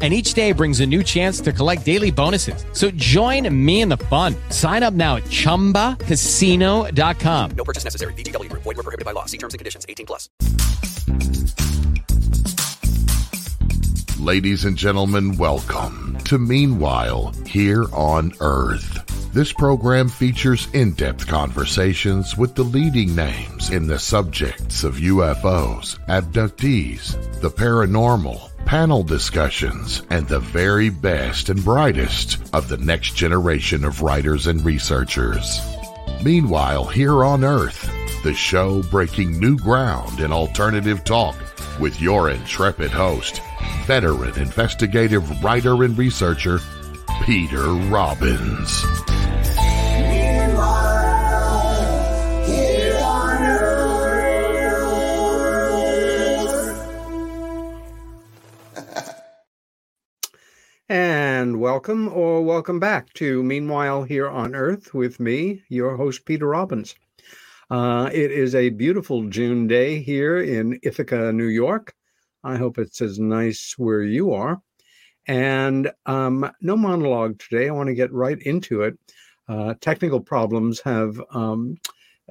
And 0.00 0.14
each 0.14 0.34
day 0.34 0.52
brings 0.52 0.78
a 0.78 0.86
new 0.86 1.02
chance 1.02 1.40
to 1.40 1.52
collect 1.52 1.84
daily 1.84 2.12
bonuses. 2.12 2.64
So 2.72 2.92
join 2.92 3.52
me 3.52 3.80
in 3.80 3.88
the 3.88 3.96
fun. 3.96 4.36
Sign 4.50 4.84
up 4.84 4.94
now 4.94 5.16
at 5.16 5.24
chumbacasino.com. 5.24 7.50
No 7.56 7.64
purchase 7.64 7.82
necessary. 7.82 8.12
VGW 8.12 8.48
Group. 8.48 8.62
Void 8.62 8.76
were 8.76 8.84
prohibited 8.84 9.04
by 9.04 9.10
law. 9.10 9.24
See 9.24 9.38
terms 9.38 9.54
and 9.54 9.58
conditions. 9.58 9.84
18 9.88 10.06
plus. 10.06 10.28
Ladies 14.20 14.64
and 14.64 14.76
gentlemen, 14.76 15.36
welcome 15.36 16.18
to 16.24 16.38
Meanwhile 16.38 17.32
Here 17.46 17.86
on 17.92 18.32
Earth. 18.40 19.04
This 19.32 19.52
program 19.52 20.08
features 20.08 20.68
in 20.72 20.94
depth 20.94 21.26
conversations 21.26 22.36
with 22.36 22.54
the 22.54 22.64
leading 22.64 23.14
names 23.14 23.70
in 23.70 23.86
the 23.86 23.98
subjects 23.98 24.84
of 24.84 24.96
UFOs, 24.96 25.98
abductees, 26.06 27.40
the 27.40 27.50
paranormal, 27.50 28.47
panel 28.64 29.02
discussions, 29.02 30.02
and 30.10 30.28
the 30.28 30.40
very 30.40 30.90
best 30.90 31.48
and 31.48 31.64
brightest 31.64 32.38
of 32.52 32.68
the 32.68 32.76
next 32.76 33.14
generation 33.16 33.84
of 33.84 34.02
writers 34.02 34.46
and 34.46 34.64
researchers. 34.64 35.60
Meanwhile, 36.22 36.86
here 36.86 37.24
on 37.24 37.44
Earth, 37.44 37.90
the 38.22 38.34
show 38.34 38.82
breaking 38.84 39.38
new 39.38 39.56
ground 39.56 40.20
in 40.20 40.32
alternative 40.32 41.04
talk 41.04 41.36
with 41.78 42.00
your 42.00 42.30
intrepid 42.30 42.90
host, 42.90 43.40
veteran 43.86 44.38
investigative 44.38 45.42
writer 45.42 45.84
and 45.84 45.96
researcher, 45.96 46.58
Peter 47.24 47.66
Robbins. 47.74 48.84
And 60.90 61.60
welcome 61.60 62.08
or 62.08 62.42
welcome 62.42 62.80
back 62.80 63.12
to 63.14 63.42
Meanwhile 63.42 64.04
Here 64.04 64.26
on 64.26 64.54
Earth 64.54 64.94
with 64.94 65.20
me, 65.20 65.62
your 65.68 65.98
host, 65.98 66.24
Peter 66.24 66.46
Robbins. 66.46 66.94
Uh, 67.70 68.08
it 68.10 68.30
is 68.30 68.54
a 68.54 68.70
beautiful 68.70 69.28
June 69.28 69.66
day 69.66 70.00
here 70.00 70.38
in 70.38 70.80
Ithaca, 70.82 71.30
New 71.30 71.48
York. 71.48 71.92
I 72.42 72.56
hope 72.56 72.78
it's 72.78 73.02
as 73.02 73.18
nice 73.18 73.74
where 73.76 74.02
you 74.02 74.32
are. 74.32 74.62
And 75.26 75.92
um, 76.06 76.50
no 76.62 76.74
monologue 76.74 77.38
today. 77.38 77.68
I 77.68 77.72
want 77.72 77.88
to 77.88 77.94
get 77.94 78.10
right 78.10 78.40
into 78.40 78.80
it. 78.80 78.98
Uh, 79.46 79.74
technical 79.82 80.20
problems 80.20 80.80
have 80.80 81.20
um, 81.32 81.76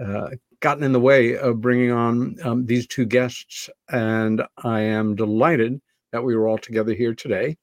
uh, 0.04 0.30
gotten 0.62 0.84
in 0.84 0.94
the 0.94 1.00
way 1.00 1.38
of 1.38 1.62
bringing 1.62 1.92
on 1.92 2.38
um, 2.44 2.66
these 2.66 2.88
two 2.88 3.06
guests, 3.06 3.70
and 3.90 4.42
I 4.64 4.82
am 4.82 5.14
delighted 5.14 5.80
that 6.12 6.24
we 6.24 6.36
were 6.36 6.48
all 6.48 6.58
together 6.58 6.96
here 6.96 7.14
today. 7.14 7.56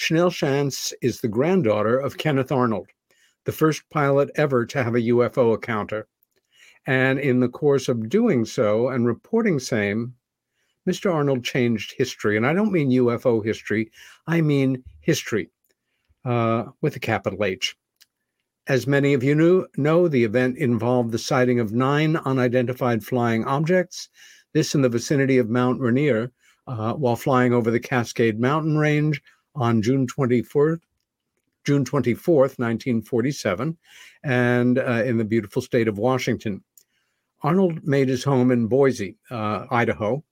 Shanelle 0.00 0.30
Schanz 0.30 0.94
is 1.02 1.20
the 1.20 1.28
granddaughter 1.28 1.98
of 1.98 2.16
Kenneth 2.16 2.50
Arnold, 2.50 2.88
the 3.44 3.52
first 3.52 3.82
pilot 3.90 4.30
ever 4.34 4.64
to 4.64 4.82
have 4.82 4.94
a 4.94 5.02
UFO 5.02 5.54
encounter. 5.54 6.08
And 6.86 7.18
in 7.18 7.40
the 7.40 7.50
course 7.50 7.86
of 7.86 8.08
doing 8.08 8.46
so 8.46 8.88
and 8.88 9.06
reporting 9.06 9.58
same, 9.58 10.14
Mr. 10.88 11.12
Arnold 11.12 11.44
changed 11.44 11.92
history. 11.98 12.38
And 12.38 12.46
I 12.46 12.54
don't 12.54 12.72
mean 12.72 12.90
UFO 12.90 13.44
history, 13.44 13.92
I 14.26 14.40
mean 14.40 14.82
history 15.02 15.50
uh, 16.24 16.64
with 16.80 16.96
a 16.96 17.00
capital 17.00 17.44
H. 17.44 17.76
As 18.68 18.86
many 18.86 19.12
of 19.12 19.22
you 19.22 19.34
knew, 19.34 19.66
know, 19.76 20.08
the 20.08 20.24
event 20.24 20.56
involved 20.56 21.12
the 21.12 21.18
sighting 21.18 21.60
of 21.60 21.74
nine 21.74 22.16
unidentified 22.16 23.04
flying 23.04 23.44
objects, 23.44 24.08
this 24.54 24.74
in 24.74 24.80
the 24.80 24.88
vicinity 24.88 25.36
of 25.36 25.50
Mount 25.50 25.78
Rainier, 25.78 26.32
uh, 26.66 26.94
while 26.94 27.16
flying 27.16 27.52
over 27.52 27.70
the 27.70 27.80
Cascade 27.80 28.40
Mountain 28.40 28.78
Range 28.78 29.20
on 29.54 29.82
June 29.82 30.06
24th, 30.06 30.80
June 31.64 31.84
24th, 31.84 32.58
1947, 32.58 33.76
and 34.24 34.78
uh, 34.78 35.02
in 35.04 35.18
the 35.18 35.24
beautiful 35.24 35.62
state 35.62 35.88
of 35.88 35.98
Washington. 35.98 36.62
Arnold 37.42 37.86
made 37.86 38.08
his 38.08 38.24
home 38.24 38.50
in 38.50 38.66
Boise, 38.66 39.16
uh, 39.30 39.66
Idaho, 39.70 40.22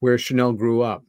where 0.00 0.16
Shanelle 0.16 0.56
grew 0.56 0.82
up. 0.82 1.04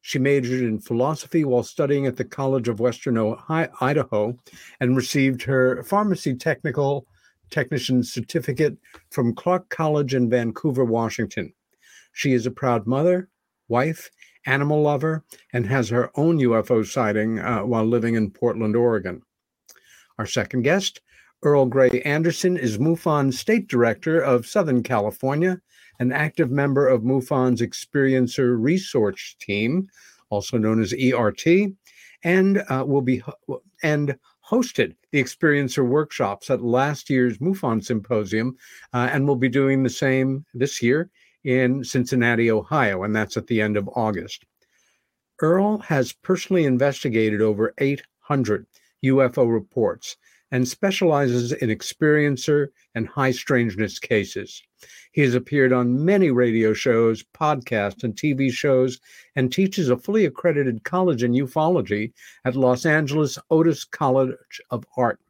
She 0.00 0.18
majored 0.18 0.62
in 0.62 0.78
philosophy 0.78 1.44
while 1.44 1.64
studying 1.64 2.06
at 2.06 2.16
the 2.16 2.24
College 2.24 2.68
of 2.68 2.78
Western 2.78 3.18
Ohio, 3.18 3.68
Idaho 3.80 4.36
and 4.78 4.96
received 4.96 5.42
her 5.42 5.82
pharmacy 5.82 6.34
technical 6.34 7.06
technician 7.50 8.02
certificate 8.02 8.76
from 9.10 9.34
Clark 9.34 9.68
College 9.68 10.14
in 10.14 10.30
Vancouver, 10.30 10.84
Washington. 10.84 11.52
She 12.12 12.32
is 12.32 12.46
a 12.46 12.50
proud 12.50 12.86
mother, 12.86 13.28
wife, 13.68 14.10
animal 14.46 14.82
lover, 14.82 15.24
and 15.52 15.66
has 15.66 15.88
her 15.88 16.10
own 16.14 16.38
UFO 16.38 16.86
sighting 16.86 17.38
uh, 17.38 17.60
while 17.60 17.84
living 17.84 18.14
in 18.14 18.30
Portland, 18.30 18.76
Oregon. 18.76 19.22
Our 20.18 20.26
second 20.26 20.62
guest, 20.62 21.00
Earl 21.42 21.66
Grey 21.66 22.00
Anderson, 22.04 22.56
is 22.56 22.78
MUFON 22.78 23.32
State 23.32 23.68
Director 23.68 24.20
of 24.20 24.46
Southern 24.46 24.82
California, 24.82 25.60
an 25.98 26.12
active 26.12 26.50
member 26.50 26.88
of 26.88 27.02
MUFON's 27.02 27.60
Experiencer 27.60 28.56
Research 28.58 29.36
Team, 29.40 29.88
also 30.30 30.56
known 30.58 30.80
as 30.80 30.94
ERT, 30.94 31.72
and 32.22 32.64
uh, 32.68 32.84
will 32.86 33.02
be 33.02 33.22
and 33.82 34.16
hosted 34.48 34.94
the 35.12 35.22
Experiencer 35.22 35.86
workshops 35.86 36.50
at 36.50 36.62
last 36.62 37.10
year's 37.10 37.38
MUFON 37.38 37.84
Symposium, 37.84 38.56
uh, 38.94 39.08
and 39.12 39.26
will 39.26 39.36
be 39.36 39.48
doing 39.48 39.82
the 39.82 39.90
same 39.90 40.44
this 40.54 40.80
year 40.82 41.10
in 41.46 41.84
Cincinnati, 41.84 42.50
Ohio, 42.50 43.04
and 43.04 43.14
that's 43.14 43.36
at 43.36 43.46
the 43.46 43.60
end 43.60 43.76
of 43.76 43.88
August. 43.94 44.44
Earl 45.40 45.78
has 45.78 46.12
personally 46.12 46.64
investigated 46.64 47.40
over 47.40 47.72
800 47.78 48.66
UFO 49.04 49.52
reports 49.52 50.16
and 50.50 50.66
specializes 50.66 51.52
in 51.52 51.70
experiencer 51.70 52.68
and 52.96 53.06
high 53.06 53.30
strangeness 53.30 54.00
cases. 54.00 54.60
He 55.12 55.20
has 55.22 55.34
appeared 55.34 55.72
on 55.72 56.04
many 56.04 56.30
radio 56.30 56.72
shows, 56.72 57.22
podcasts, 57.22 58.02
and 58.02 58.14
TV 58.14 58.50
shows, 58.50 58.98
and 59.36 59.52
teaches 59.52 59.88
a 59.88 59.96
fully 59.96 60.24
accredited 60.24 60.82
college 60.82 61.22
in 61.22 61.32
ufology 61.32 62.12
at 62.44 62.56
Los 62.56 62.84
Angeles 62.84 63.38
Otis 63.50 63.84
College 63.84 64.60
of 64.70 64.84
Art. 64.96 65.20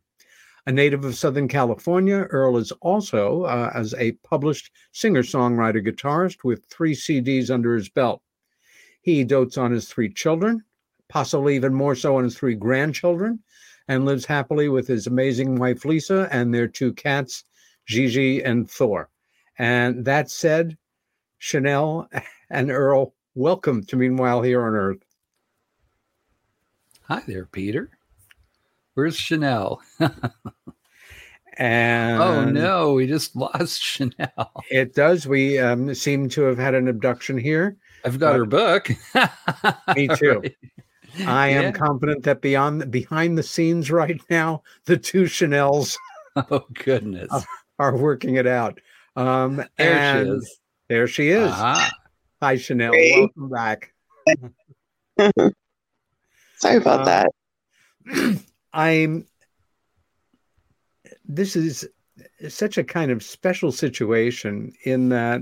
A 0.68 0.72
native 0.72 1.04
of 1.04 1.14
Southern 1.14 1.46
California, 1.46 2.26
Earl 2.30 2.56
is 2.56 2.72
also 2.80 3.44
uh, 3.44 3.70
as 3.72 3.94
a 3.94 4.12
published 4.24 4.72
singer-songwriter 4.90 5.86
guitarist 5.86 6.42
with 6.42 6.64
three 6.64 6.92
CDs 6.92 7.52
under 7.52 7.76
his 7.76 7.88
belt. 7.88 8.20
He 9.00 9.22
dotes 9.22 9.56
on 9.56 9.70
his 9.70 9.86
three 9.86 10.12
children, 10.12 10.64
possibly 11.08 11.54
even 11.54 11.72
more 11.72 11.94
so 11.94 12.16
on 12.16 12.24
his 12.24 12.36
three 12.36 12.56
grandchildren, 12.56 13.38
and 13.86 14.04
lives 14.04 14.24
happily 14.24 14.68
with 14.68 14.88
his 14.88 15.06
amazing 15.06 15.54
wife 15.54 15.84
Lisa 15.84 16.28
and 16.32 16.52
their 16.52 16.66
two 16.66 16.92
cats, 16.94 17.44
Gigi 17.86 18.42
and 18.42 18.68
Thor. 18.68 19.08
And 19.58 20.04
that 20.04 20.32
said, 20.32 20.76
Shanelle 21.40 22.08
and 22.50 22.72
Earl, 22.72 23.14
welcome 23.36 23.84
to 23.84 23.94
Meanwhile 23.94 24.42
Here 24.42 24.66
on 24.66 24.74
Earth. 24.74 25.04
Hi 27.02 27.22
there, 27.24 27.46
Peter. 27.46 27.95
Where's 28.96 29.18
Shanelle? 29.18 29.80
and 31.58 32.22
oh 32.22 32.46
no, 32.46 32.94
we 32.94 33.06
just 33.06 33.36
lost 33.36 33.82
Shanelle. 33.82 34.62
It 34.70 34.94
does. 34.94 35.28
We 35.28 35.58
um, 35.58 35.94
seem 35.94 36.30
to 36.30 36.40
have 36.44 36.56
had 36.56 36.74
an 36.74 36.88
abduction 36.88 37.36
here. 37.36 37.76
I've 38.06 38.18
got 38.18 38.36
her 38.36 38.46
book. 38.46 38.88
me 39.94 40.08
too. 40.08 40.40
Right. 40.40 40.56
I 41.26 41.48
am 41.48 41.64
yeah. 41.64 41.72
confident 41.72 42.24
that 42.24 42.40
beyond 42.40 42.90
behind 42.90 43.36
the 43.36 43.42
scenes 43.42 43.90
right 43.90 44.18
now, 44.30 44.62
the 44.86 44.96
two 44.96 45.24
Shanelles. 45.24 45.98
Oh 46.36 46.64
goodness, 46.72 47.28
are, 47.30 47.44
are 47.78 47.96
working 47.98 48.36
it 48.36 48.46
out. 48.46 48.80
Um, 49.14 49.62
there 49.76 50.24
she 50.24 50.30
is. 50.30 50.60
There 50.88 51.06
she 51.06 51.28
is. 51.28 51.50
Uh-huh. 51.50 51.90
Hi, 52.40 52.56
Shanelle. 52.56 52.94
Hey. 52.94 53.20
Welcome 53.20 53.50
back. 53.50 53.92
Sorry 56.56 56.76
about 56.78 57.00
uh, 57.00 57.04
that. 57.04 58.42
I'm 58.76 59.26
this 61.24 61.56
is 61.56 61.88
such 62.48 62.78
a 62.78 62.84
kind 62.84 63.10
of 63.10 63.22
special 63.22 63.72
situation 63.72 64.74
in 64.84 65.08
that 65.08 65.40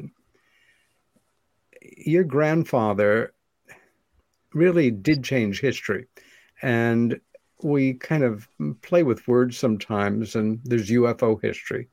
your 1.82 2.24
grandfather 2.24 3.34
really 4.52 4.90
did 4.90 5.24
change 5.24 5.60
history. 5.60 6.06
And 6.62 7.20
we 7.62 7.94
kind 7.94 8.22
of 8.22 8.48
play 8.82 9.02
with 9.02 9.26
words 9.26 9.58
sometimes, 9.58 10.36
and 10.36 10.60
there's 10.64 10.90
UFO 10.90 11.42
history. 11.42 11.88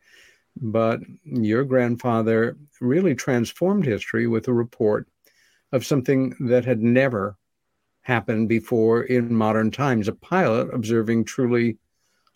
but 0.58 1.00
your 1.24 1.64
grandfather 1.64 2.58
really 2.80 3.16
transformed 3.16 3.86
history 3.86 4.28
with 4.28 4.48
a 4.48 4.54
report 4.54 5.08
of 5.72 5.86
something 5.86 6.36
that 6.42 6.66
had 6.66 6.82
never 6.82 7.38
happened 8.02 8.50
before 8.50 9.04
in 9.04 9.34
modern 9.34 9.72
times 9.72 10.08
a 10.08 10.14
pilot 10.14 10.74
observing 10.74 11.26
truly 11.26 11.78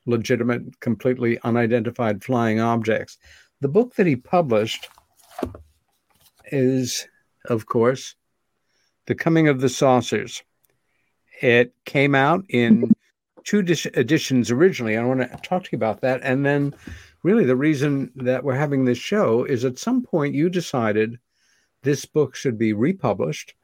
legitimate, 0.05 0.79
completely 0.79 1.39
unidentified 1.43 2.23
flying 2.23 2.59
objects. 2.59 3.17
The 3.61 3.67
book 3.67 3.95
that 3.95 4.05
he 4.05 4.15
published 4.15 4.87
is, 6.51 7.07
of 7.45 7.65
course, 7.65 8.15
The 9.07 9.15
Coming 9.15 9.47
of 9.47 9.61
the 9.61 9.69
Saucers. 9.69 10.43
It 11.41 11.73
came 11.85 12.15
out 12.15 12.45
in 12.49 12.93
two 13.43 13.59
editions 13.59 14.51
originally. 14.51 14.97
I 14.97 15.03
want 15.03 15.21
to 15.21 15.39
talk 15.43 15.63
to 15.63 15.69
you 15.71 15.77
about 15.77 16.01
that. 16.01 16.21
And 16.23 16.45
then, 16.45 16.75
really, 17.23 17.45
the 17.45 17.55
reason 17.55 18.11
that 18.15 18.43
we're 18.43 18.55
having 18.55 18.85
this 18.85 18.97
show 18.97 19.43
is 19.43 19.65
at 19.65 19.79
some 19.79 20.03
point 20.03 20.35
you 20.35 20.49
decided 20.49 21.19
this 21.81 22.05
book 22.05 22.35
should 22.35 22.57
be 22.57 22.73
republished 22.73 23.55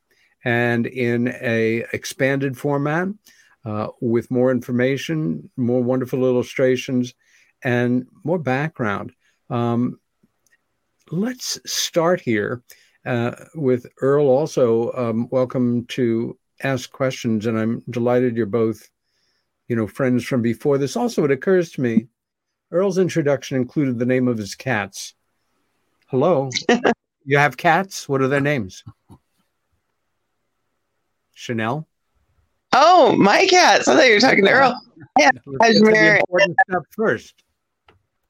and 0.43 0.87
in 0.87 1.29
a 1.41 1.85
expanded 1.93 2.57
format 2.57 3.07
uh, 3.65 3.87
with 3.99 4.31
more 4.31 4.51
information, 4.51 5.49
more 5.57 5.83
wonderful 5.83 6.25
illustrations, 6.25 7.13
and 7.63 8.07
more 8.23 8.39
background. 8.39 9.11
Um, 9.49 9.99
let's 11.11 11.59
start 11.65 12.21
here 12.21 12.63
uh, 13.05 13.35
with 13.55 13.85
Earl. 14.01 14.27
Also, 14.27 14.91
um, 14.93 15.27
welcome 15.29 15.85
to 15.87 16.37
ask 16.63 16.91
questions, 16.91 17.45
and 17.45 17.57
I'm 17.57 17.83
delighted 17.89 18.35
you're 18.35 18.45
both, 18.45 18.89
you 19.67 19.75
know, 19.75 19.87
friends 19.87 20.23
from 20.23 20.41
before 20.41 20.77
this. 20.77 20.95
Also, 20.95 21.23
it 21.23 21.31
occurs 21.31 21.71
to 21.73 21.81
me, 21.81 22.07
Earl's 22.71 22.97
introduction 22.97 23.57
included 23.57 23.99
the 23.99 24.05
name 24.05 24.27
of 24.27 24.37
his 24.37 24.55
cats. 24.55 25.13
Hello, 26.07 26.49
you 27.25 27.37
have 27.37 27.57
cats. 27.57 28.07
What 28.07 28.21
are 28.21 28.27
their 28.27 28.41
names? 28.41 28.83
Shanelle. 31.35 31.85
Oh, 32.73 33.15
my 33.17 33.45
cats! 33.47 33.87
I 33.87 33.95
thought 33.95 34.07
you 34.07 34.13
were 34.13 34.19
talking 34.19 34.45
to 34.45 34.51
Earl. 34.51 34.81
Yeah, 35.19 35.31
Cashmere. 35.59 36.21
Important 36.29 36.57
stuff 36.69 36.83
first. 36.91 37.43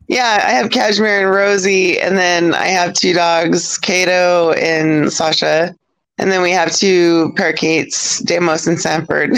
Yeah, 0.08 0.42
I 0.44 0.52
have 0.52 0.72
Cashmere 0.72 1.28
and 1.28 1.30
Rosie, 1.30 2.00
and 2.00 2.18
then 2.18 2.56
I 2.56 2.68
have 2.68 2.94
two 2.94 3.14
dogs, 3.14 3.78
Kato 3.78 4.52
and 4.54 5.12
Sasha, 5.12 5.76
and 6.18 6.32
then 6.32 6.42
we 6.42 6.52
have 6.52 6.72
two 6.72 7.34
parakeets, 7.36 8.22
Damos 8.24 8.68
and 8.68 8.80
Sanford. 8.80 9.38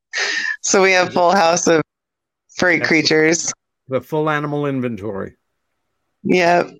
so 0.62 0.82
we 0.82 0.92
have 0.92 1.12
full 1.12 1.32
house 1.32 1.66
of 1.66 1.82
furry 2.56 2.80
creatures. 2.80 3.52
The 3.88 4.00
full 4.00 4.28
animal 4.28 4.66
inventory. 4.66 5.36
Yep. 6.24 6.70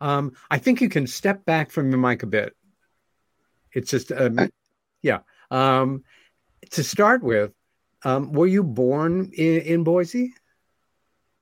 Um, 0.00 0.32
I 0.50 0.58
think 0.58 0.80
you 0.80 0.88
can 0.88 1.06
step 1.06 1.44
back 1.44 1.70
from 1.70 1.90
your 1.90 1.98
mic 1.98 2.22
a 2.22 2.26
bit. 2.26 2.56
It's 3.72 3.90
just, 3.90 4.10
um, 4.12 4.50
yeah. 5.02 5.18
Um, 5.50 6.02
to 6.70 6.82
start 6.82 7.22
with, 7.22 7.52
um, 8.04 8.32
were 8.32 8.46
you 8.46 8.62
born 8.62 9.30
in, 9.34 9.60
in 9.62 9.84
Boise? 9.84 10.32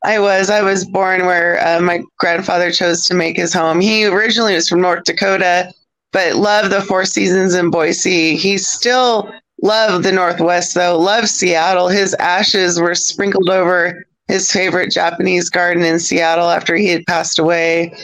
I 0.05 0.19
was. 0.19 0.49
I 0.49 0.63
was 0.63 0.85
born 0.85 1.27
where 1.27 1.65
uh, 1.67 1.81
my 1.81 2.03
grandfather 2.19 2.73
chose 2.73 3.07
to 3.07 3.15
make 3.15 3.37
his 3.37 3.53
home. 3.53 3.81
He 3.81 4.07
originally 4.07 4.55
was 4.55 4.69
from 4.69 4.81
North 4.81 5.05
Dakota, 5.05 5.73
but 6.13 6.37
loved 6.37 6.71
the 6.71 6.81
Four 6.81 7.05
Seasons 7.05 7.55
in 7.55 7.71
Boise. 7.71 8.37
He 8.37 8.57
still 8.57 9.31
loved 9.63 10.05
the 10.05 10.13
Northwest, 10.13 10.75
though. 10.75 10.99
Loved 10.99 11.29
Seattle. 11.29 11.89
His 11.89 12.15
ashes 12.15 12.81
were 12.81 12.95
sprinkled 12.95 13.51
over 13.51 14.07
his 14.29 14.51
favorite 14.51 14.91
Japanese 14.91 15.51
garden 15.51 15.83
in 15.85 15.99
Seattle 15.99 16.49
after 16.49 16.75
he 16.77 16.89
had 16.89 17.05
passed 17.07 17.39
away. 17.39 17.95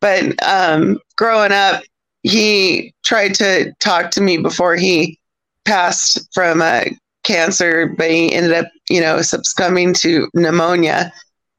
But 0.00 0.34
um, 0.46 0.98
growing 1.16 1.52
up, 1.52 1.82
he 2.26 2.92
tried 3.04 3.34
to 3.36 3.72
talk 3.78 4.10
to 4.10 4.20
me 4.20 4.36
before 4.36 4.74
he 4.74 5.18
passed 5.64 6.28
from 6.34 6.60
uh, 6.60 6.84
cancer, 7.22 7.94
but 7.96 8.10
he 8.10 8.32
ended 8.32 8.52
up, 8.52 8.66
you 8.90 9.00
know, 9.00 9.22
succumbing 9.22 9.94
to 9.94 10.28
pneumonia. 10.34 11.12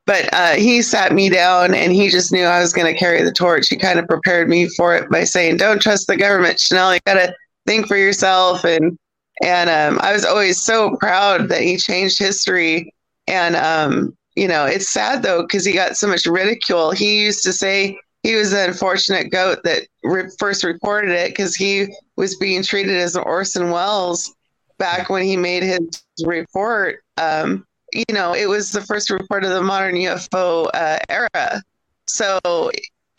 But 0.05 0.29
uh, 0.33 0.55
he 0.55 0.81
sat 0.81 1.13
me 1.13 1.29
down 1.29 1.73
and 1.73 1.93
he 1.93 2.09
just 2.09 2.33
knew 2.33 2.43
I 2.43 2.59
was 2.59 2.73
going 2.73 2.91
to 2.91 2.99
carry 2.99 3.23
the 3.23 3.31
torch. 3.31 3.69
He 3.69 3.77
kind 3.77 3.97
of 3.97 4.07
prepared 4.07 4.49
me 4.49 4.67
for 4.69 4.95
it 4.95 5.09
by 5.09 5.23
saying, 5.23 5.57
"Don't 5.57 5.81
trust 5.81 6.07
the 6.07 6.17
government, 6.17 6.57
Shanelle. 6.57 6.95
You 6.95 6.99
got 7.05 7.13
to 7.13 7.33
think 7.65 7.87
for 7.87 7.97
yourself." 7.97 8.65
And 8.65 8.97
and 9.43 9.69
um, 9.69 9.99
I 10.01 10.11
was 10.11 10.25
always 10.25 10.61
so 10.61 10.97
proud 10.97 11.47
that 11.49 11.61
he 11.61 11.77
changed 11.77 12.19
history. 12.19 12.93
And 13.27 13.55
um, 13.55 14.17
you 14.35 14.47
know, 14.47 14.65
it's 14.65 14.89
sad 14.89 15.23
though 15.23 15.43
because 15.43 15.65
he 15.65 15.73
got 15.73 15.97
so 15.97 16.07
much 16.07 16.25
ridicule. 16.25 16.91
He 16.91 17.23
used 17.23 17.43
to 17.43 17.53
say 17.53 17.97
he 18.23 18.35
was 18.35 18.51
the 18.51 18.65
unfortunate 18.65 19.31
goat 19.31 19.59
that 19.63 19.83
re- 20.03 20.29
first 20.39 20.63
reported 20.63 21.11
it 21.11 21.29
because 21.29 21.55
he 21.55 21.87
was 22.15 22.35
being 22.37 22.63
treated 22.63 22.95
as 22.95 23.15
an 23.15 23.23
Orson 23.23 23.69
Welles 23.69 24.33
back 24.77 25.09
when 25.09 25.23
he 25.23 25.37
made 25.37 25.63
his 25.63 26.03
report. 26.23 27.03
Um, 27.17 27.65
you 27.93 28.05
know, 28.11 28.33
it 28.33 28.47
was 28.47 28.71
the 28.71 28.81
first 28.81 29.09
report 29.09 29.43
of 29.43 29.51
the 29.51 29.61
modern 29.61 29.95
UFO 29.95 30.69
uh, 30.73 30.99
era. 31.09 31.61
So, 32.07 32.39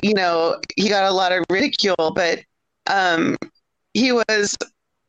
you 0.02 0.14
know, 0.14 0.60
he 0.76 0.88
got 0.88 1.04
a 1.04 1.12
lot 1.12 1.32
of 1.32 1.44
ridicule, 1.50 2.12
but 2.14 2.40
um, 2.86 3.36
he 3.94 4.12
was 4.12 4.56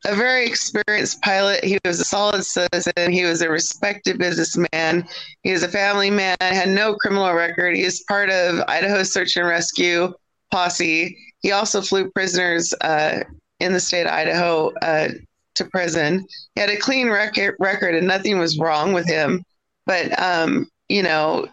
a 0.05 0.15
very 0.15 0.45
experienced 0.45 1.21
pilot. 1.21 1.63
He 1.63 1.77
was 1.83 1.99
a 1.99 2.05
solid 2.05 2.45
citizen. 2.45 3.11
He 3.11 3.25
was 3.25 3.41
a 3.41 3.49
respected 3.49 4.17
businessman. 4.17 5.07
He 5.43 5.51
was 5.51 5.63
a 5.63 5.67
family 5.67 6.09
man, 6.09 6.37
had 6.39 6.69
no 6.69 6.95
criminal 6.95 7.33
record. 7.33 7.75
He 7.75 7.83
was 7.83 8.03
part 8.07 8.29
of 8.29 8.63
Idaho 8.67 9.03
Search 9.03 9.35
and 9.35 9.47
Rescue 9.47 10.13
Posse. 10.51 11.17
He 11.41 11.51
also 11.51 11.81
flew 11.81 12.09
prisoners 12.11 12.73
uh, 12.81 13.23
in 13.59 13.73
the 13.73 13.79
state 13.79 14.05
of 14.05 14.13
Idaho 14.13 14.71
uh, 14.81 15.09
to 15.55 15.65
prison. 15.65 16.25
He 16.55 16.61
had 16.61 16.69
a 16.69 16.77
clean 16.77 17.09
record, 17.09 17.55
record 17.59 17.95
and 17.95 18.07
nothing 18.07 18.39
was 18.39 18.57
wrong 18.57 18.93
with 18.93 19.07
him. 19.07 19.43
But, 19.85 20.17
um, 20.19 20.69
you 20.87 21.03
know, 21.03 21.47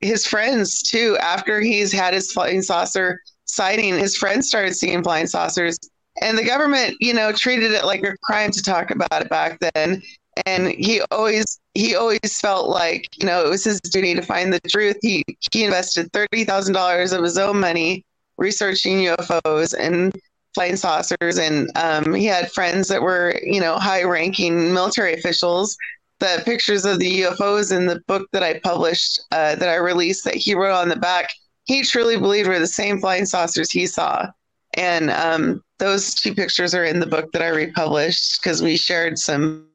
his 0.00 0.26
friends 0.26 0.82
too, 0.82 1.18
after 1.20 1.60
he's 1.60 1.92
had 1.92 2.14
his 2.14 2.32
flying 2.32 2.62
saucer 2.62 3.20
sighting, 3.44 3.98
his 3.98 4.16
friends 4.16 4.48
started 4.48 4.74
seeing 4.74 5.02
flying 5.02 5.26
saucers. 5.26 5.78
And 6.22 6.36
the 6.36 6.44
government, 6.44 6.96
you 7.00 7.14
know, 7.14 7.32
treated 7.32 7.72
it 7.72 7.84
like 7.84 8.02
a 8.02 8.16
crime 8.22 8.50
to 8.50 8.62
talk 8.62 8.90
about 8.90 9.22
it 9.22 9.28
back 9.30 9.58
then. 9.74 10.02
And 10.46 10.68
he 10.68 11.00
always 11.10 11.60
he 11.74 11.94
always 11.94 12.40
felt 12.40 12.68
like, 12.68 13.06
you 13.18 13.26
know, 13.26 13.44
it 13.44 13.48
was 13.48 13.64
his 13.64 13.80
duty 13.80 14.14
to 14.14 14.22
find 14.22 14.52
the 14.52 14.60
truth. 14.68 14.96
He 15.02 15.24
he 15.52 15.64
invested 15.64 16.12
thirty 16.12 16.44
thousand 16.44 16.74
dollars 16.74 17.12
of 17.12 17.22
his 17.22 17.38
own 17.38 17.60
money 17.60 18.04
researching 18.38 18.98
UFOs 18.98 19.74
and 19.78 20.12
flying 20.54 20.76
saucers 20.76 21.38
and 21.38 21.70
um, 21.76 22.12
he 22.12 22.26
had 22.26 22.50
friends 22.50 22.88
that 22.88 23.02
were 23.02 23.38
you 23.44 23.60
know 23.60 23.76
high 23.76 24.02
ranking 24.02 24.72
military 24.72 25.14
officials 25.14 25.76
the 26.20 26.42
pictures 26.44 26.84
of 26.84 26.98
the 26.98 27.22
UFOs 27.22 27.74
in 27.74 27.86
the 27.86 28.00
book 28.06 28.28
that 28.32 28.42
I 28.42 28.60
published, 28.60 29.22
uh, 29.32 29.56
that 29.56 29.68
I 29.68 29.76
released, 29.76 30.24
that 30.24 30.34
he 30.34 30.54
wrote 30.54 30.74
on 30.74 30.88
the 30.88 30.96
back, 30.96 31.30
he 31.64 31.82
truly 31.82 32.18
believed 32.18 32.48
were 32.48 32.58
the 32.58 32.66
same 32.66 33.00
flying 33.00 33.24
saucers 33.24 33.70
he 33.70 33.86
saw. 33.86 34.26
And 34.74 35.10
um, 35.10 35.62
those 35.80 36.14
two 36.14 36.34
pictures 36.34 36.74
are 36.74 36.84
in 36.84 37.00
the 37.00 37.06
book 37.06 37.32
that 37.32 37.42
I 37.42 37.48
republished 37.48 38.40
because 38.40 38.62
we 38.62 38.76
shared 38.76 39.18
some 39.18 39.66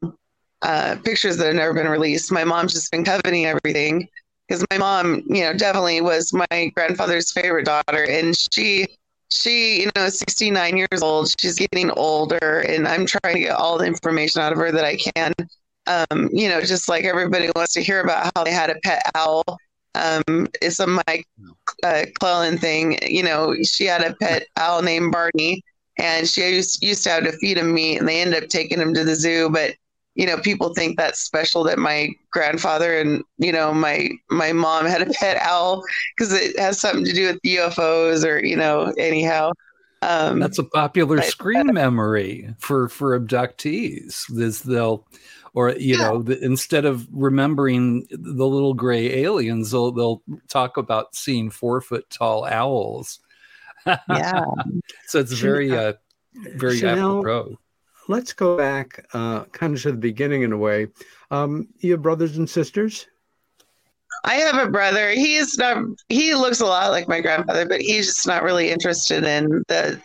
uh, 0.62 0.96
pictures 1.04 1.38
that 1.38 1.48
have 1.48 1.56
never 1.56 1.74
been 1.74 1.88
released. 1.88 2.32
My 2.32 2.46
mom's 2.46 2.74
just 2.74 2.92
been 2.92 3.04
coveting 3.04 3.46
everything 3.46 4.08
because 4.48 4.66
my 4.72 4.78
mom, 4.78 5.24
you 5.28 5.44
know, 5.44 5.54
definitely 5.54 6.02
was 6.02 6.32
my 6.34 6.72
grandfather's 6.76 7.32
favorite 7.34 7.66
daughter, 7.66 8.04
and 8.04 8.36
she 8.54 8.88
she 9.30 9.82
you 9.82 9.90
know 9.96 10.08
69 10.08 10.78
years 10.78 11.02
old 11.02 11.34
she's 11.42 11.56
getting 11.56 11.90
older 11.98 12.64
and 12.70 12.88
i'm 12.88 13.08
trying 13.08 13.34
to 13.34 13.40
get 13.40 13.56
all 13.56 13.80
the 13.80 13.84
information 13.84 14.40
out 14.40 14.52
of 14.52 14.58
her 14.60 14.72
that 14.72 14.86
i 14.86 14.96
can 14.96 15.34
um, 15.88 16.30
you 16.32 16.50
know, 16.50 16.62
just 16.62 16.90
like 16.90 17.06
everybody 17.06 17.50
wants 17.56 17.74
to 17.74 17.84
hear 17.84 18.02
about 18.02 18.32
how 18.36 18.44
they 18.44 18.52
had 18.52 18.70
a 18.70 18.76
pet 18.84 19.04
owl. 19.16 19.44
Um, 19.94 20.48
it's 20.62 20.80
a 20.80 20.88
Mike 20.88 21.26
uh, 21.84 22.06
Clellan 22.20 22.58
thing. 22.58 22.98
You 23.08 23.24
know, 23.24 23.56
she 23.64 23.86
had 23.86 24.04
a 24.04 24.16
pet 24.16 24.48
owl 24.58 24.82
named 24.82 25.12
Barney, 25.12 25.64
and 25.98 26.28
she 26.28 26.48
used, 26.48 26.84
used 26.84 27.04
to 27.04 27.10
have 27.10 27.24
to 27.24 27.32
feed 27.34 27.58
him 27.58 27.74
meat, 27.74 27.98
and 27.98 28.08
they 28.08 28.22
ended 28.22 28.44
up 28.44 28.50
taking 28.50 28.80
him 28.80 28.94
to 28.94 29.04
the 29.04 29.16
zoo. 29.16 29.50
But 29.50 29.76
you 30.16 30.26
know, 30.26 30.38
people 30.38 30.74
think 30.74 30.98
that's 30.98 31.20
special 31.20 31.64
that 31.66 31.78
my 31.78 32.10
grandfather 32.32 32.98
and 32.98 33.24
you 33.38 33.52
know 33.52 33.74
my 33.74 34.10
my 34.30 34.54
mom 34.54 34.86
had 34.86 35.02
a 35.02 35.12
pet 35.14 35.38
owl 35.42 35.84
because 36.16 36.34
it 36.34 36.58
has 36.58 36.80
something 36.80 37.06
to 37.06 37.14
do 37.14 37.28
with 37.28 37.42
UFOs 37.44 38.26
or 38.26 38.44
you 38.44 38.56
know, 38.56 38.94
anyhow. 38.98 39.52
Um, 40.02 40.40
that's 40.40 40.60
a 40.60 40.64
popular 40.64 41.18
but, 41.18 41.26
screen 41.26 41.74
memory 41.74 42.54
for 42.60 42.90
for 42.90 43.20
abductees. 43.20 44.24
Is 44.40 44.62
they'll 44.62 45.06
or 45.56 45.72
you 45.72 45.98
yeah. 45.98 46.10
know 46.10 46.22
the, 46.22 46.42
instead 46.44 46.86
of 46.86 47.08
remembering 47.12 48.06
the 48.12 48.46
little 48.46 48.74
gray 48.74 49.24
aliens 49.24 49.72
they'll, 49.72 49.92
they'll 49.92 50.22
talk 50.48 50.78
about 50.78 51.16
seeing 51.16 51.50
four 51.50 51.82
foot 51.82 52.08
tall 52.10 52.46
owls 52.46 53.20
yeah 53.86 54.46
so 55.08 55.20
it's 55.20 55.34
very 55.34 55.72
uh 55.72 55.94
very 56.56 56.80
Shanelle, 56.80 57.20
apropos 57.20 57.58
let's 58.08 58.34
go 58.34 58.58
back 58.58 59.06
uh 59.14 59.46
kind 59.46 59.76
of 59.76 59.82
to 59.82 59.92
the 59.92 59.98
beginning 59.98 60.44
in 60.44 60.52
a 60.52 60.58
way 60.58 60.88
um 61.32 61.68
you 61.80 61.92
have 61.92 62.02
brothers 62.02 62.38
and 62.38 62.50
sisters 62.50 63.08
I 64.24 64.36
have 64.36 64.58
a 64.68 64.72
brother. 64.72 65.12
He's 65.12 65.58
not. 65.58 65.78
He 66.10 66.34
looks 66.34 66.60
a 66.60 66.66
lot 66.66 66.90
like 66.90 67.08
my 67.08 67.22
grandfather, 67.22 67.68
but 67.68 67.80
he's 67.80 68.08
just 68.08 68.26
not 68.26 68.42
really 68.42 68.72
interested 68.72 69.24
in 69.24 69.64
the 69.68 70.02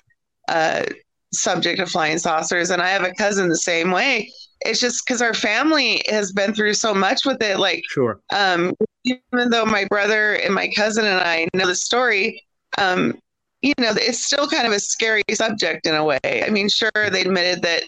uh, 0.49 0.85
subject 1.33 1.81
of 1.81 1.89
flying 1.89 2.19
saucers. 2.19 2.71
And 2.71 2.83
I 2.83 2.89
have 2.91 3.03
a 3.05 3.15
cousin 3.15 3.49
the 3.49 3.57
same 3.57 3.91
way. 3.91 4.31
It's 4.61 4.79
just 4.79 5.07
because 5.07 5.23
our 5.23 5.33
family 5.33 6.03
has 6.09 6.33
been 6.33 6.53
through 6.53 6.75
so 6.75 6.93
much 6.93 7.25
with 7.25 7.43
it. 7.43 7.59
Like, 7.59 7.83
Sure. 7.89 8.21
um, 8.35 8.75
even 9.05 9.49
though 9.49 9.65
my 9.65 9.87
brother 9.87 10.35
and 10.35 10.55
my 10.55 10.71
cousin 10.77 11.07
and 11.07 11.21
I 11.21 11.49
know 11.55 11.67
the 11.67 11.75
story, 11.75 12.43
um, 12.77 13.19
you 13.63 13.75
know, 13.79 13.93
it's 13.97 14.25
still 14.25 14.49
kind 14.49 14.67
of 14.67 14.73
a 14.73 14.81
scary 14.81 15.23
subject 15.33 15.87
in 15.87 15.95
a 15.95 16.05
way. 16.05 16.19
I 16.25 16.51
mean, 16.51 16.69
sure, 16.69 16.91
they 17.11 17.23
admitted 17.23 17.63
that 17.63 17.85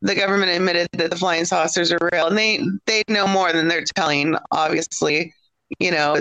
the 0.00 0.14
government 0.14 0.52
admitted 0.52 0.88
that 0.92 1.10
the 1.10 1.16
flying 1.16 1.44
saucers 1.44 1.92
are 1.92 1.98
real, 2.12 2.28
and 2.28 2.38
they 2.38 2.60
they 2.86 3.02
know 3.08 3.26
more 3.26 3.52
than 3.52 3.68
they're 3.68 3.84
telling. 3.96 4.36
Obviously, 4.52 5.34
you 5.80 5.90
know, 5.90 6.16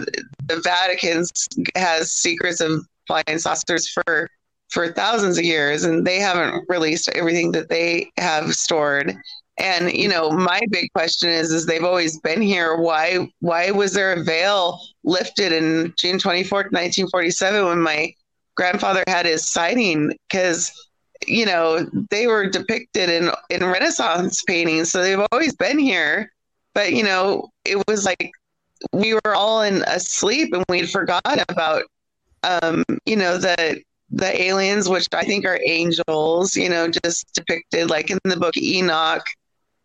the 0.45 0.61
Vatican 0.63 1.25
has 1.75 2.11
secrets 2.11 2.59
of 2.59 2.85
flying 3.05 3.37
saucers 3.37 3.87
for 3.89 4.29
for 4.69 4.91
thousands 4.91 5.37
of 5.37 5.45
years, 5.45 5.83
and 5.83 6.05
they 6.05 6.19
haven't 6.19 6.65
released 6.67 7.09
everything 7.09 7.51
that 7.51 7.69
they 7.69 8.11
have 8.17 8.53
stored. 8.53 9.15
And 9.59 9.91
you 9.93 10.07
know, 10.09 10.31
my 10.31 10.59
big 10.71 10.91
question 10.93 11.29
is: 11.29 11.51
is 11.51 11.65
they've 11.65 11.83
always 11.83 12.19
been 12.19 12.41
here? 12.41 12.77
Why 12.77 13.27
why 13.41 13.71
was 13.71 13.93
there 13.93 14.13
a 14.13 14.23
veil 14.23 14.79
lifted 15.03 15.51
in 15.51 15.93
June 15.97 16.17
twenty 16.17 16.43
fourth, 16.43 16.71
nineteen 16.71 17.07
forty 17.09 17.31
seven, 17.31 17.65
when 17.65 17.81
my 17.81 18.13
grandfather 18.57 19.03
had 19.07 19.25
his 19.25 19.49
sighting? 19.49 20.11
Because 20.29 20.71
you 21.25 21.45
know 21.45 21.87
they 22.11 22.27
were 22.27 22.49
depicted 22.49 23.09
in 23.09 23.31
in 23.49 23.65
Renaissance 23.65 24.43
paintings, 24.43 24.91
so 24.91 25.01
they've 25.01 25.25
always 25.31 25.55
been 25.55 25.79
here. 25.79 26.31
But 26.73 26.93
you 26.93 27.03
know, 27.03 27.49
it 27.65 27.81
was 27.87 28.05
like 28.05 28.31
we 28.91 29.13
were 29.13 29.35
all 29.35 29.61
in 29.61 29.83
asleep 29.87 30.53
and 30.53 30.63
we'd 30.69 30.89
forgotten 30.89 31.43
about 31.49 31.83
um, 32.43 32.83
you 33.05 33.15
know 33.15 33.37
the 33.37 33.81
the 34.09 34.41
aliens, 34.41 34.87
which 34.87 35.07
I 35.13 35.23
think 35.23 35.45
are 35.45 35.59
angels, 35.65 36.55
you 36.55 36.69
know, 36.69 36.87
just 36.87 37.33
depicted 37.33 37.89
like 37.89 38.09
in 38.09 38.19
the 38.23 38.37
book 38.37 38.55
Enoch 38.57 39.25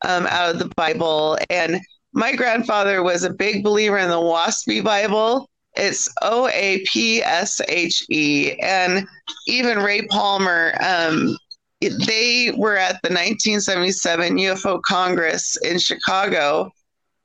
um, 0.04 0.26
out 0.26 0.50
of 0.50 0.58
the 0.58 0.72
Bible. 0.76 1.38
And 1.50 1.80
my 2.12 2.34
grandfather 2.34 3.02
was 3.02 3.24
a 3.24 3.32
big 3.32 3.64
believer 3.64 3.98
in 3.98 4.08
the 4.08 4.16
Oahspe 4.16 4.84
Bible. 4.84 5.48
It's 5.74 6.08
O 6.20 6.48
A 6.48 6.84
P 6.86 7.22
S 7.22 7.60
H 7.68 8.04
E. 8.10 8.52
And 8.60 9.06
even 9.46 9.78
Ray 9.78 10.02
Palmer, 10.06 10.74
um, 10.80 11.36
they 11.80 12.52
were 12.56 12.76
at 12.76 13.00
the 13.02 13.08
1977 13.08 14.36
UFO 14.36 14.80
Congress 14.82 15.56
in 15.64 15.78
Chicago. 15.78 16.70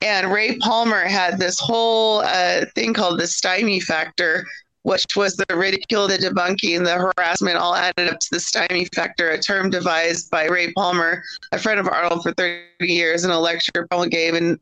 And 0.00 0.32
Ray 0.32 0.56
Palmer 0.58 1.04
had 1.04 1.38
this 1.38 1.58
whole 1.58 2.20
uh, 2.20 2.64
thing 2.74 2.94
called 2.94 3.18
the 3.18 3.26
stymie 3.26 3.80
factor, 3.80 4.46
which 4.82 5.16
was 5.16 5.36
the 5.36 5.56
ridicule, 5.56 6.06
the 6.06 6.18
debunking, 6.18 6.84
the 6.84 6.94
harassment, 6.94 7.56
all 7.56 7.74
added 7.74 8.08
up 8.08 8.20
to 8.20 8.28
the 8.30 8.40
stymie 8.40 8.88
factor, 8.94 9.30
a 9.30 9.38
term 9.38 9.70
devised 9.70 10.30
by 10.30 10.46
Ray 10.46 10.72
Palmer, 10.72 11.22
a 11.52 11.58
friend 11.58 11.80
of 11.80 11.88
Arnold 11.88 12.22
for 12.22 12.32
30 12.32 12.64
years, 12.80 13.24
in 13.24 13.30
a 13.30 13.38
lecture 13.38 13.86
Palmer 13.90 14.08
gave 14.08 14.34
in, 14.34 14.58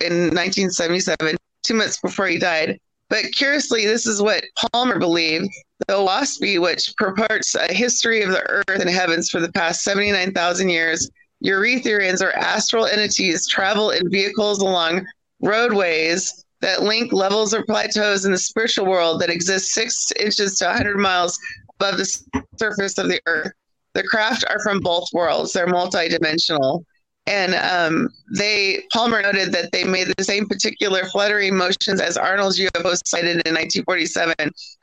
in 0.00 0.34
1977, 0.34 1.36
two 1.62 1.74
months 1.74 2.00
before 2.00 2.26
he 2.26 2.38
died. 2.38 2.80
But 3.10 3.32
curiously, 3.32 3.86
this 3.86 4.06
is 4.06 4.20
what 4.20 4.44
Palmer 4.72 4.98
believed. 4.98 5.48
The 5.86 5.94
Oahspe, 5.94 6.60
which 6.60 6.94
purports 6.96 7.54
a 7.54 7.72
history 7.72 8.22
of 8.22 8.30
the 8.30 8.42
earth 8.50 8.80
and 8.80 8.90
heavens 8.90 9.30
for 9.30 9.40
the 9.40 9.52
past 9.52 9.82
79,000 9.82 10.68
years, 10.68 11.10
Eurytherians 11.44 12.20
or 12.20 12.32
astral 12.32 12.86
entities 12.86 13.46
travel 13.46 13.90
in 13.90 14.10
vehicles 14.10 14.60
along 14.60 15.06
roadways 15.40 16.44
that 16.60 16.82
link 16.82 17.12
levels 17.12 17.54
or 17.54 17.64
plateaus 17.64 18.24
in 18.24 18.32
the 18.32 18.38
spiritual 18.38 18.86
world 18.86 19.20
that 19.20 19.30
exist 19.30 19.70
six 19.70 20.12
inches 20.18 20.58
to 20.58 20.64
100 20.64 20.96
miles 20.98 21.38
above 21.76 21.96
the 21.96 22.44
surface 22.56 22.98
of 22.98 23.08
the 23.08 23.20
earth. 23.26 23.52
The 23.94 24.02
craft 24.02 24.44
are 24.50 24.60
from 24.62 24.80
both 24.80 25.08
worlds, 25.12 25.52
they're 25.52 25.68
multidimensional. 25.68 26.84
And 27.28 27.54
um, 27.56 28.08
they 28.34 28.82
Palmer 28.90 29.20
noted 29.20 29.52
that 29.52 29.70
they 29.70 29.84
made 29.84 30.08
the 30.16 30.24
same 30.24 30.48
particular 30.48 31.04
fluttering 31.04 31.54
motions 31.54 32.00
as 32.00 32.16
Arnold's 32.16 32.58
UFO 32.58 32.98
sighted 33.04 33.42
in 33.46 33.54
1947. 33.54 34.34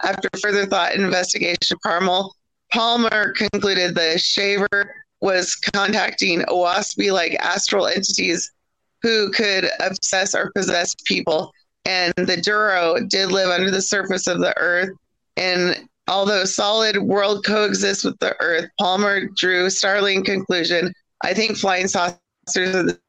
After 0.03 0.29
further 0.39 0.67
thought 0.67 0.93
and 0.93 1.03
investigation, 1.03 1.75
Palmer, 1.83 2.29
Palmer 2.71 3.33
concluded 3.33 3.95
the 3.95 4.19
shaver 4.19 4.93
was 5.21 5.55
contacting 5.55 6.41
Oahspe 6.41 7.11
like 7.11 7.35
astral 7.39 7.87
entities 7.87 8.51
who 9.01 9.31
could 9.31 9.67
obsess 9.79 10.35
or 10.35 10.51
possess 10.55 10.93
people. 11.05 11.51
And 11.85 12.13
the 12.15 12.37
Dero 12.37 13.09
did 13.09 13.31
live 13.31 13.49
under 13.49 13.71
the 13.71 13.81
surface 13.81 14.27
of 14.27 14.39
the 14.39 14.55
earth. 14.59 14.91
And 15.35 15.89
although 16.07 16.45
solid 16.45 16.97
world 16.99 17.43
coexists 17.43 18.03
with 18.03 18.19
the 18.19 18.39
earth, 18.39 18.69
Palmer 18.79 19.29
drew 19.35 19.71
startling 19.71 20.23
conclusion. 20.23 20.93
I 21.23 21.33
think 21.33 21.57
flying 21.57 21.87
saucers 21.87 22.19
are 22.57 22.99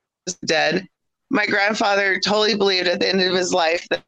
dead. 0.45 0.87
My 1.31 1.47
grandfather 1.47 2.21
totally 2.21 2.55
believed 2.55 2.89
at 2.89 3.01
the 3.01 3.09
end 3.09 3.21
of 3.21 3.35
his 3.35 3.53
life 3.53 3.87
that 3.91 4.05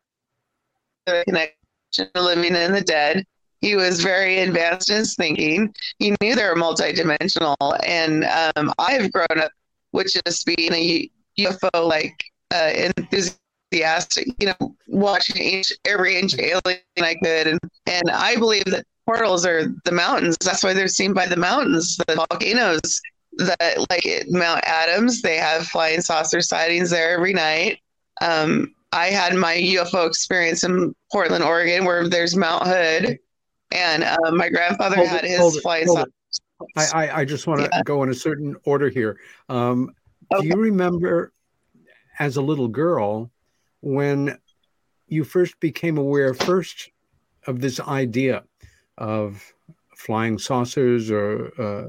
the 1.06 1.24
connection 1.26 1.54
to 1.92 2.22
living 2.22 2.54
and 2.54 2.74
the 2.74 2.80
dead. 2.80 3.24
He 3.60 3.74
was 3.74 4.02
very 4.02 4.38
advanced 4.40 4.90
in 4.90 4.98
his 4.98 5.16
thinking. 5.16 5.74
He 5.98 6.14
knew 6.20 6.34
they 6.34 6.44
were 6.44 6.54
multidimensional. 6.54 7.56
And 7.84 8.24
um, 8.24 8.72
I've 8.78 9.10
grown 9.12 9.40
up 9.40 9.50
with 9.92 10.12
just 10.12 10.46
being 10.46 10.72
a 10.72 11.10
UFO 11.38 11.88
like 11.88 12.14
uh, 12.54 12.70
enthusiastic, 12.98 14.28
you 14.38 14.52
know, 14.60 14.76
watching 14.86 15.42
each, 15.42 15.72
every 15.84 16.16
ancient 16.16 16.42
alien 16.42 16.80
I 16.98 17.16
could. 17.22 17.48
And, 17.48 17.60
and 17.86 18.10
I 18.12 18.36
believe 18.36 18.66
that 18.66 18.86
portals 19.06 19.44
are 19.44 19.74
the 19.84 19.92
mountains. 19.92 20.36
That's 20.40 20.62
why 20.62 20.72
they're 20.72 20.86
seen 20.86 21.12
by 21.12 21.26
the 21.26 21.36
mountains, 21.36 21.96
the 21.96 22.14
volcanoes 22.14 23.00
that 23.38 23.86
like 23.90 24.04
at 24.06 24.30
Mount 24.30 24.62
Adams, 24.64 25.22
they 25.22 25.36
have 25.36 25.66
flying 25.66 26.00
saucer 26.00 26.40
sightings 26.40 26.90
there 26.90 27.10
every 27.10 27.32
night. 27.32 27.80
Um, 28.20 28.74
I 28.92 29.06
had 29.06 29.34
my 29.34 29.54
UFO 29.54 30.06
experience 30.06 30.64
in 30.64 30.94
Portland, 31.12 31.44
Oregon, 31.44 31.84
where 31.84 32.08
there's 32.08 32.36
Mount 32.36 32.66
Hood, 32.66 33.18
and 33.70 34.04
uh, 34.04 34.32
my 34.32 34.48
grandfather 34.48 34.96
Hold 34.96 35.08
had 35.08 35.24
it, 35.24 35.30
his 35.30 35.60
flying 35.60 35.86
saucer. 35.86 36.10
I, 36.76 36.86
I, 36.86 37.20
I 37.20 37.24
just 37.24 37.46
want 37.46 37.60
to 37.60 37.70
Yeah. 37.72 37.82
go 37.84 38.02
in 38.02 38.08
a 38.10 38.14
certain 38.14 38.56
order 38.64 38.88
here. 38.88 39.18
Um, 39.48 39.94
Do 40.38 40.44
you 40.44 40.56
remember 40.56 41.32
as 42.18 42.36
a 42.36 42.42
little 42.42 42.68
girl 42.68 43.30
when 43.80 44.38
you 45.06 45.22
first 45.22 45.60
became 45.60 45.96
aware 45.98 46.34
first 46.34 46.90
of 47.46 47.60
this 47.60 47.78
idea 47.78 48.42
of 48.96 49.54
flying 49.96 50.38
saucers 50.38 51.10
or, 51.10 51.52
uh, 51.60 51.88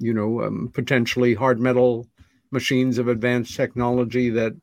you 0.00 0.12
know, 0.12 0.42
um, 0.42 0.70
potentially 0.74 1.34
hard 1.34 1.60
metal 1.60 2.08
machines 2.50 2.98
of 2.98 3.06
advanced 3.06 3.54
technology 3.54 4.30
that 4.30 4.54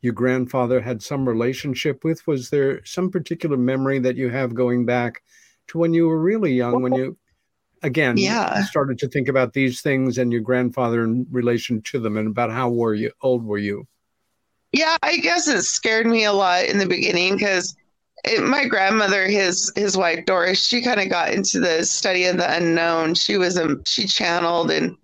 your 0.00 0.12
grandfather 0.12 0.80
had 0.80 1.02
some 1.02 1.28
relationship 1.28 2.04
with? 2.04 2.24
Was 2.26 2.50
there 2.50 2.84
some 2.84 3.10
particular 3.10 3.56
memory 3.56 3.98
that 4.00 4.16
you 4.16 4.28
have 4.30 4.54
going 4.54 4.84
back 4.86 5.22
to 5.68 5.78
when 5.78 5.94
you 5.94 6.06
were 6.08 6.20
really 6.20 6.52
young, 6.52 6.82
when 6.82 6.94
you, 6.94 7.16
again, 7.82 8.16
Yeah. 8.16 8.62
started 8.64 8.98
to 8.98 9.08
think 9.08 9.28
about 9.28 9.54
these 9.54 9.80
things 9.80 10.18
and 10.18 10.30
your 10.32 10.42
grandfather 10.42 11.02
in 11.04 11.26
relation 11.30 11.82
to 11.82 11.98
them, 11.98 12.16
and 12.16 12.28
about 12.28 12.50
how 12.52 12.70
were 12.70 12.94
you, 12.94 13.10
old 13.22 13.44
were 13.44 13.58
you? 13.58 13.86
Yeah, 14.72 14.96
I 15.02 15.18
guess 15.18 15.48
it 15.48 15.62
scared 15.62 16.06
me 16.06 16.24
a 16.24 16.32
lot 16.32 16.64
in 16.64 16.78
the 16.78 16.86
beginning 16.86 17.36
because 17.36 17.76
my 18.40 18.66
grandmother, 18.66 19.26
his 19.26 19.72
his 19.74 19.96
wife 19.96 20.24
Doris, 20.26 20.64
she 20.64 20.82
kind 20.82 21.00
of 21.00 21.08
got 21.08 21.32
into 21.32 21.58
the 21.58 21.84
study 21.84 22.24
of 22.26 22.36
the 22.36 22.56
unknown. 22.56 23.14
She 23.14 23.36
was 23.36 23.56
a 23.56 23.76
she 23.84 24.06
channeled 24.06 24.70
and 24.70 24.96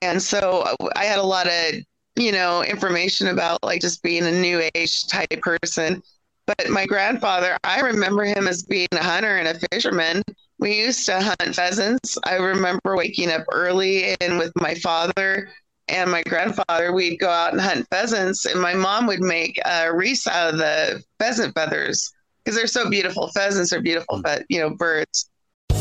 and 0.00 0.22
so 0.22 0.64
I 0.96 1.04
had 1.04 1.18
a 1.18 1.22
lot 1.22 1.46
of 1.46 1.74
you 2.16 2.32
know 2.32 2.62
information 2.62 3.28
about 3.28 3.62
like 3.62 3.80
just 3.80 4.02
being 4.02 4.24
a 4.24 4.32
new 4.32 4.62
age 4.74 5.06
type 5.08 5.40
person. 5.42 6.02
But 6.46 6.68
my 6.68 6.84
grandfather, 6.86 7.56
I 7.64 7.80
remember 7.80 8.24
him 8.24 8.46
as 8.48 8.62
being 8.62 8.88
a 8.92 9.02
hunter 9.02 9.38
and 9.38 9.48
a 9.48 9.68
fisherman. 9.70 10.22
We 10.58 10.78
used 10.78 11.06
to 11.06 11.20
hunt 11.20 11.54
pheasants. 11.54 12.18
I 12.24 12.36
remember 12.36 12.96
waking 12.96 13.30
up 13.30 13.44
early 13.52 14.14
and 14.20 14.38
with 14.38 14.52
my 14.56 14.74
father 14.76 15.50
and 15.88 16.10
my 16.10 16.22
grandfather, 16.22 16.92
we'd 16.92 17.18
go 17.18 17.28
out 17.28 17.52
and 17.52 17.60
hunt 17.60 17.86
pheasants, 17.90 18.46
and 18.46 18.60
my 18.60 18.74
mom 18.74 19.06
would 19.06 19.20
make 19.20 19.58
uh, 19.64 19.84
a 19.86 19.94
wreath 19.94 20.26
out 20.26 20.54
of 20.54 20.58
the 20.58 21.02
pheasant 21.18 21.54
feathers 21.54 22.13
because 22.44 22.56
they're 22.56 22.66
so 22.66 22.90
beautiful. 22.90 23.28
Pheasants 23.28 23.72
are 23.72 23.80
beautiful, 23.80 24.20
but 24.22 24.44
you 24.48 24.60
know, 24.60 24.70
birds. 24.70 25.30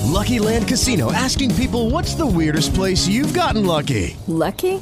Lucky 0.05 0.39
Land 0.39 0.67
Casino 0.67 1.11
asking 1.11 1.53
people 1.55 1.89
what's 1.89 2.15
the 2.15 2.25
weirdest 2.25 2.73
place 2.73 3.07
you've 3.07 3.33
gotten 3.33 3.65
lucky? 3.65 4.15
Lucky? 4.27 4.81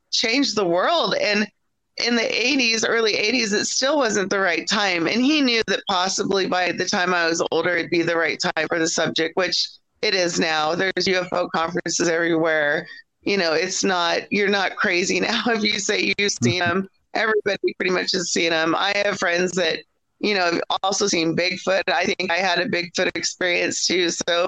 changed 0.11 0.55
the 0.55 0.65
world. 0.65 1.15
And 1.15 1.47
in 1.97 2.15
the 2.15 2.21
80s, 2.21 2.83
early 2.87 3.13
80s, 3.13 3.53
it 3.53 3.65
still 3.65 3.97
wasn't 3.97 4.29
the 4.29 4.39
right 4.39 4.67
time. 4.67 5.07
And 5.07 5.21
he 5.21 5.41
knew 5.41 5.61
that 5.67 5.83
possibly 5.89 6.47
by 6.47 6.71
the 6.71 6.85
time 6.85 7.13
I 7.13 7.27
was 7.27 7.43
older, 7.51 7.75
it'd 7.75 7.91
be 7.91 8.01
the 8.01 8.15
right 8.15 8.39
time 8.39 8.67
for 8.67 8.79
the 8.79 8.87
subject, 8.87 9.35
which 9.35 9.67
it 10.01 10.15
is 10.15 10.39
now. 10.39 10.75
There's 10.75 11.05
UFO 11.05 11.49
conferences 11.51 12.07
everywhere. 12.07 12.87
You 13.21 13.37
know, 13.37 13.53
it's 13.53 13.83
not, 13.83 14.31
you're 14.31 14.49
not 14.49 14.75
crazy 14.75 15.19
now 15.21 15.43
if 15.47 15.63
you 15.63 15.79
say 15.79 16.13
you've 16.17 16.31
seen 16.43 16.59
them. 16.59 16.89
Everybody 17.13 17.73
pretty 17.77 17.91
much 17.91 18.13
has 18.13 18.31
seen 18.31 18.51
them. 18.51 18.73
I 18.75 18.93
have 19.05 19.19
friends 19.19 19.51
that, 19.53 19.79
you 20.19 20.33
know, 20.33 20.45
have 20.45 20.61
also 20.83 21.07
seen 21.07 21.35
Bigfoot. 21.35 21.83
I 21.89 22.05
think 22.05 22.31
I 22.31 22.37
had 22.37 22.59
a 22.59 22.69
Bigfoot 22.69 23.11
experience 23.15 23.85
too. 23.85 24.09
So, 24.09 24.47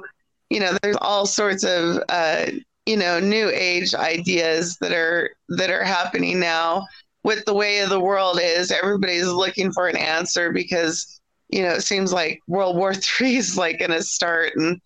you 0.49 0.59
know, 0.59 0.77
there's 0.81 0.97
all 1.01 1.25
sorts 1.25 1.63
of, 1.65 2.01
uh, 2.07 2.45
you 2.85 2.97
know, 2.97 3.19
new 3.19 3.49
age 3.53 3.93
ideas 3.93 4.77
that 4.81 4.91
are 4.91 5.29
that 5.49 5.69
are 5.69 5.83
happening 5.83 6.39
now 6.39 6.85
with 7.23 7.45
the 7.45 7.53
way 7.53 7.79
of 7.79 7.89
the 7.89 7.99
world 7.99 8.39
is 8.41 8.71
everybody's 8.71 9.27
looking 9.27 9.71
for 9.71 9.87
an 9.87 9.95
answer 9.95 10.51
because 10.51 11.19
you 11.49 11.61
know 11.61 11.69
it 11.69 11.81
seems 11.81 12.11
like 12.11 12.39
world 12.47 12.75
war 12.75 12.93
three 12.93 13.37
is 13.37 13.57
like 13.57 13.79
going 13.79 13.91
to 13.91 14.03
start 14.03 14.53
and 14.55 14.79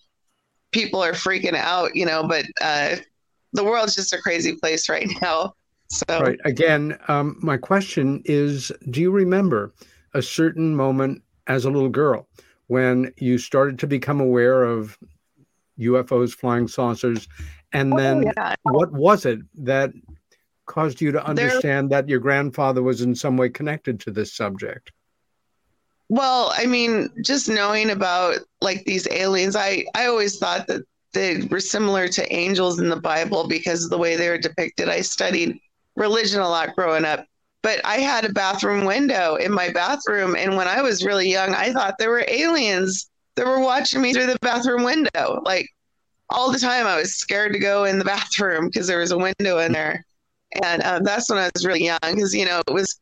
people 0.71 1.03
are 1.03 1.13
freaking 1.13 1.55
out 1.55 1.95
you 1.95 2.05
know 2.05 2.27
but 2.27 2.45
uh, 2.61 2.95
the 3.53 3.63
world's 3.63 3.95
just 3.95 4.13
a 4.13 4.21
crazy 4.21 4.55
place 4.55 4.89
right 4.89 5.09
now 5.21 5.53
so 5.89 6.03
Right. 6.09 6.39
Again, 6.43 6.97
um, 7.07 7.37
my 7.41 7.55
question 7.55 8.21
is 8.25 8.71
do 8.89 8.99
you 9.01 9.09
remember 9.09 9.73
a 10.13 10.21
certain 10.21 10.75
moment 10.75 11.21
as 11.47 11.63
a 11.63 11.69
little 11.69 11.89
girl 11.89 12.27
when 12.67 13.13
you 13.17 13.37
started 13.37 13.79
to 13.79 13.87
become 13.87 14.19
aware 14.19 14.63
of 14.63 14.97
UFOs, 15.79 16.33
flying 16.33 16.67
saucers? 16.67 17.29
And 17.73 17.93
Oh, 17.93 17.97
then 17.97 18.23
yeah. 18.23 18.55
what 18.63 18.91
was 18.91 19.25
it 19.25 19.39
that 19.63 19.91
caused 20.65 21.01
you 21.01 21.11
to 21.11 21.25
understand 21.25 21.89
that 21.91 22.09
your 22.09 22.19
grandfather 22.19 22.83
was 22.83 23.01
in 23.01 23.15
some 23.15 23.37
way 23.37 23.49
connected 23.49 23.99
to 24.01 24.11
this 24.11 24.33
subject? 24.33 24.91
Well, 26.09 26.53
I 26.55 26.65
mean, 26.65 27.09
just 27.23 27.49
knowing 27.49 27.89
about 27.89 28.37
like 28.61 28.85
these 28.85 29.07
aliens, 29.11 29.55
I 29.55 29.85
I 29.95 30.05
always 30.05 30.37
thought 30.37 30.67
that 30.67 30.83
they 31.13 31.41
were 31.49 31.59
similar 31.59 32.07
to 32.09 32.33
angels 32.33 32.79
in 32.79 32.89
the 32.89 33.01
Bible 33.01 33.47
because 33.47 33.83
of 33.83 33.89
the 33.89 33.97
way 33.97 34.15
they 34.15 34.29
were 34.29 34.37
depicted. 34.37 34.87
I 34.87 35.01
studied 35.01 35.59
religion 35.95 36.39
a 36.39 36.47
lot 36.47 36.75
growing 36.75 37.05
up, 37.05 37.25
but 37.63 37.81
I 37.83 37.97
had 37.97 38.23
a 38.23 38.31
bathroom 38.31 38.85
window 38.85 39.35
in 39.35 39.51
my 39.51 39.69
bathroom, 39.69 40.35
and 40.35 40.55
when 40.55 40.67
I 40.67 40.81
was 40.81 41.03
really 41.05 41.29
young, 41.29 41.53
I 41.53 41.73
thought 41.73 41.97
there 41.97 42.11
were 42.11 42.25
aliens 42.27 43.09
that 43.35 43.45
were 43.45 43.59
watching 43.59 44.01
me 44.01 44.13
through 44.13 44.27
the 44.27 44.39
bathroom 44.41 44.83
window. 44.83 45.41
Like 45.43 45.69
all 46.29 46.51
the 46.51 46.59
time, 46.59 46.85
I 46.85 46.97
was 46.97 47.15
scared 47.15 47.53
to 47.53 47.59
go 47.59 47.85
in 47.85 47.99
the 47.99 48.05
bathroom 48.05 48.67
because 48.67 48.87
there 48.87 48.99
was 48.99 49.11
a 49.11 49.17
window 49.17 49.59
in 49.59 49.71
there, 49.71 50.05
and 50.63 50.83
um, 50.83 51.03
that's 51.03 51.29
when 51.29 51.39
I 51.39 51.49
was 51.53 51.65
really 51.65 51.85
young 51.85 51.99
because 52.03 52.33
you 52.33 52.45
know 52.45 52.61
it 52.67 52.73
was 52.73 52.99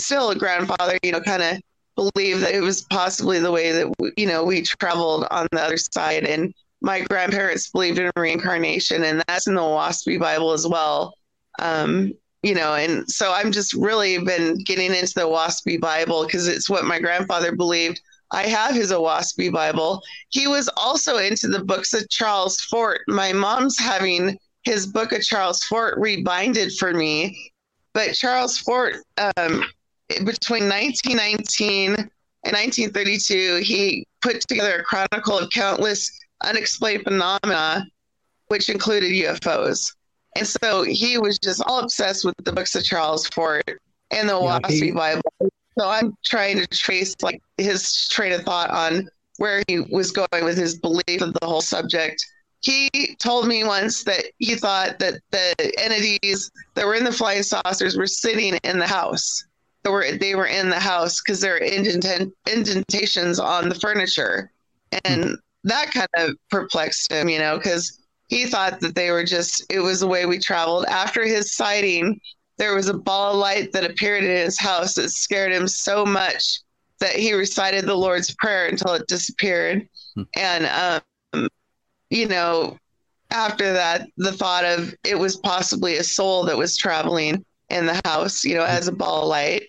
still 0.00 0.30
a 0.30 0.36
grandfather, 0.36 0.98
you 1.02 1.12
know, 1.12 1.20
kind 1.20 1.42
of 1.42 1.60
believed 1.96 2.42
that 2.42 2.54
it 2.54 2.60
was 2.60 2.82
possibly 2.82 3.38
the 3.38 3.50
way 3.52 3.72
that 3.72 3.92
w- 3.98 4.12
you 4.16 4.26
know 4.26 4.44
we 4.44 4.62
traveled 4.62 5.26
on 5.30 5.46
the 5.52 5.62
other 5.62 5.76
side. 5.76 6.24
And 6.24 6.54
my 6.80 7.00
grandparents 7.00 7.70
believed 7.70 7.98
in 7.98 8.10
reincarnation 8.16 9.04
and 9.04 9.22
that's 9.26 9.46
in 9.46 9.54
the 9.54 9.60
Oahspe 9.60 10.18
bible 10.20 10.52
as 10.52 10.66
well. 10.66 11.14
Um, 11.58 12.12
you 12.44 12.54
know 12.54 12.74
and 12.74 13.10
so 13.10 13.32
i'm 13.32 13.50
just 13.50 13.72
really 13.72 14.18
been 14.18 14.58
getting 14.64 14.94
into 14.94 15.14
the 15.14 15.22
Oahspe 15.22 15.80
bible 15.80 16.26
because 16.26 16.46
it's 16.46 16.68
what 16.68 16.84
my 16.84 17.00
grandfather 17.00 17.56
believed 17.56 18.00
i 18.34 18.46
have 18.46 18.74
his 18.74 18.92
Oahspe 18.92 19.52
bible 19.52 20.02
he 20.28 20.46
was 20.46 20.68
also 20.76 21.18
into 21.18 21.48
the 21.48 21.64
books 21.64 21.94
of 21.94 22.08
charles 22.10 22.60
fort 22.62 23.00
my 23.08 23.32
mom's 23.32 23.78
having 23.78 24.36
his 24.64 24.86
book 24.86 25.12
of 25.12 25.22
charles 25.22 25.62
fort 25.64 25.98
rebinded 25.98 26.72
for 26.78 26.92
me 26.92 27.50
but 27.92 28.14
charles 28.14 28.58
fort 28.58 28.96
um, 29.36 29.64
between 30.24 30.68
1919 30.68 32.10
and 32.44 32.52
1932, 32.52 33.62
he 33.64 34.06
put 34.22 34.40
together 34.42 34.80
a 34.80 34.82
chronicle 34.84 35.38
of 35.38 35.50
countless 35.50 36.10
unexplained 36.42 37.04
phenomena, 37.04 37.86
which 38.48 38.68
included 38.68 39.10
UFOs. 39.12 39.90
And 40.36 40.46
so 40.46 40.82
he 40.82 41.16
was 41.16 41.38
just 41.38 41.62
all 41.66 41.80
obsessed 41.80 42.24
with 42.24 42.34
the 42.44 42.52
books 42.52 42.74
of 42.74 42.84
Charles 42.84 43.26
Fort 43.28 43.80
and 44.10 44.28
the 44.28 44.38
Yeah, 44.38 44.58
Oahspe 44.58 44.94
Bible. 44.94 45.23
So 45.78 45.88
I'm 45.88 46.16
trying 46.24 46.58
to 46.58 46.66
trace 46.66 47.14
like 47.22 47.42
his 47.58 48.08
train 48.08 48.32
of 48.32 48.42
thought 48.42 48.70
on 48.70 49.08
where 49.38 49.62
he 49.66 49.80
was 49.80 50.12
going 50.12 50.44
with 50.44 50.56
his 50.56 50.78
belief 50.78 51.20
of 51.20 51.32
the 51.34 51.46
whole 51.46 51.60
subject. 51.60 52.24
He 52.60 53.16
told 53.18 53.46
me 53.46 53.64
once 53.64 54.04
that 54.04 54.24
he 54.38 54.54
thought 54.54 54.98
that 55.00 55.20
the 55.30 55.72
entities 55.78 56.50
that 56.74 56.86
were 56.86 56.94
in 56.94 57.04
the 57.04 57.12
flying 57.12 57.42
saucers 57.42 57.96
were 57.96 58.06
sitting 58.06 58.54
in 58.64 58.78
the 58.78 58.86
house. 58.86 59.44
They 59.82 59.90
were 59.90 60.12
they 60.12 60.34
were 60.34 60.46
in 60.46 60.70
the 60.70 60.80
house 60.80 61.20
because 61.20 61.40
there 61.40 61.56
are 61.56 61.58
indent, 61.58 62.32
indentations 62.50 63.38
on 63.38 63.68
the 63.68 63.74
furniture, 63.74 64.50
and 65.04 65.24
hmm. 65.24 65.32
that 65.64 65.90
kind 65.90 66.08
of 66.16 66.36
perplexed 66.50 67.12
him, 67.12 67.28
you 67.28 67.38
know, 67.38 67.58
because 67.58 68.00
he 68.28 68.46
thought 68.46 68.80
that 68.80 68.94
they 68.94 69.10
were 69.10 69.24
just 69.24 69.64
it 69.68 69.80
was 69.80 70.00
the 70.00 70.06
way 70.06 70.24
we 70.24 70.38
traveled. 70.38 70.86
After 70.86 71.26
his 71.26 71.52
sighting, 71.52 72.18
there 72.56 72.74
was 72.74 72.88
a 72.88 72.94
ball 72.94 73.32
of 73.32 73.38
light 73.38 73.72
that 73.72 73.84
appeared 73.84 74.24
in 74.24 74.30
his 74.30 74.58
house 74.58 74.94
that 74.94 75.10
scared 75.10 75.52
him 75.52 75.66
so 75.66 76.04
much 76.04 76.60
that 77.00 77.16
he 77.16 77.32
recited 77.32 77.84
the 77.84 77.94
Lord's 77.94 78.34
Prayer 78.36 78.66
until 78.66 78.94
it 78.94 79.06
disappeared, 79.08 79.86
and 80.36 81.02
um, 81.32 81.48
you 82.10 82.28
know, 82.28 82.78
after 83.30 83.72
that, 83.72 84.08
the 84.16 84.32
thought 84.32 84.64
of 84.64 84.94
it 85.04 85.18
was 85.18 85.36
possibly 85.36 85.96
a 85.96 86.04
soul 86.04 86.44
that 86.44 86.56
was 86.56 86.76
traveling 86.76 87.44
in 87.70 87.86
the 87.86 88.00
house, 88.04 88.44
you 88.44 88.54
know, 88.54 88.64
as 88.64 88.88
a 88.88 88.92
ball 88.92 89.22
of 89.22 89.28
light. 89.28 89.64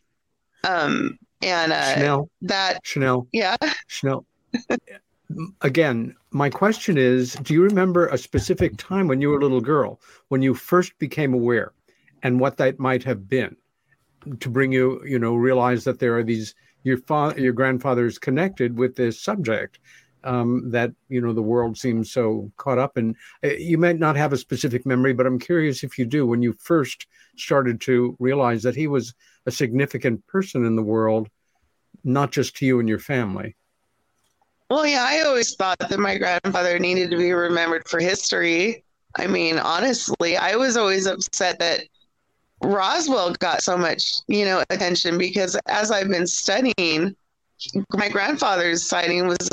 Um, 0.64 1.18
and 1.42 1.74
uh, 1.74 1.96
Shanelle, 1.96 2.30
that, 2.44 2.84
Shanelle, 2.84 3.28
yeah. 3.32 3.58
Shanelle. 3.90 4.26
Again, 5.62 6.16
my 6.32 6.50
question 6.50 6.98
is 6.98 7.34
do 7.36 7.54
you 7.54 7.64
remember 7.64 8.08
a 8.08 8.18
specific 8.18 8.78
time 8.78 9.08
when 9.08 9.22
you 9.22 9.30
were 9.30 9.38
a 9.38 9.42
little 9.42 9.62
girl 9.62 10.00
when 10.28 10.42
you 10.42 10.54
first 10.54 10.98
became 11.00 11.34
aware 11.34 11.72
and 12.26 12.40
what 12.40 12.58
that 12.58 12.80
might 12.80 13.04
have 13.04 13.30
been 13.30 13.56
to 14.40 14.50
bring 14.50 14.72
you, 14.72 15.00
you 15.06 15.20
know, 15.20 15.36
realize 15.36 15.84
that 15.84 16.00
there 16.00 16.18
are 16.18 16.24
these 16.24 16.56
your 16.84 16.98
father 16.98 17.40
your 17.40 17.54
grandfather's 17.54 18.18
connected 18.18 18.76
with 18.76 18.96
this 18.96 19.22
subject 19.22 19.78
um, 20.24 20.72
that 20.72 20.92
you 21.08 21.22
know 21.22 21.34
the 21.34 21.50
world 21.54 21.78
seems 21.78 22.12
so 22.12 22.52
caught 22.58 22.80
up 22.80 22.98
in. 22.98 23.16
Uh, 23.44 23.50
You 23.50 23.78
might 23.78 24.00
not 24.00 24.16
have 24.16 24.34
a 24.34 24.38
specific 24.38 24.88
memory, 24.88 25.14
but 25.14 25.28
I'm 25.28 25.38
curious 25.38 25.84
if 25.84 26.00
you 26.00 26.06
do 26.06 26.26
when 26.26 26.42
you 26.42 26.54
first 26.54 27.06
started 27.38 27.80
to 27.82 28.18
realize 28.20 28.64
that 28.64 28.76
he 28.76 28.88
was 28.88 29.14
a 29.46 29.52
significant 29.52 30.26
person 30.26 30.66
in 30.66 30.76
the 30.76 30.90
world, 30.96 31.30
not 32.04 32.32
just 32.32 32.56
to 32.58 32.66
you 32.66 32.80
and 32.80 32.90
your 32.90 33.04
family. 33.14 33.56
Well, 34.72 34.88
yeah, 34.88 35.06
I 35.08 35.22
always 35.28 35.54
thought 35.56 35.78
that 35.78 36.00
my 36.00 36.18
grandfather 36.18 36.80
needed 36.80 37.12
to 37.12 37.18
be 37.18 37.34
remembered 37.34 37.88
for 37.88 38.00
history. 38.00 38.84
I 39.16 39.28
mean, 39.28 39.60
honestly, 39.60 40.38
I 40.38 40.56
was 40.56 40.76
always 40.76 41.06
upset 41.06 41.60
that 41.60 41.84
Roswell 42.66 43.34
got 43.34 43.64
so 43.64 43.78
much, 43.78 44.16
you 44.28 44.46
know, 44.46 44.64
attention 44.70 45.18
because 45.18 45.56
as 45.68 45.92
I've 45.92 46.10
been 46.10 46.28
studying, 46.28 47.16
my 47.94 48.10
grandfather's 48.10 48.88
sighting 48.88 49.28
was 49.28 49.50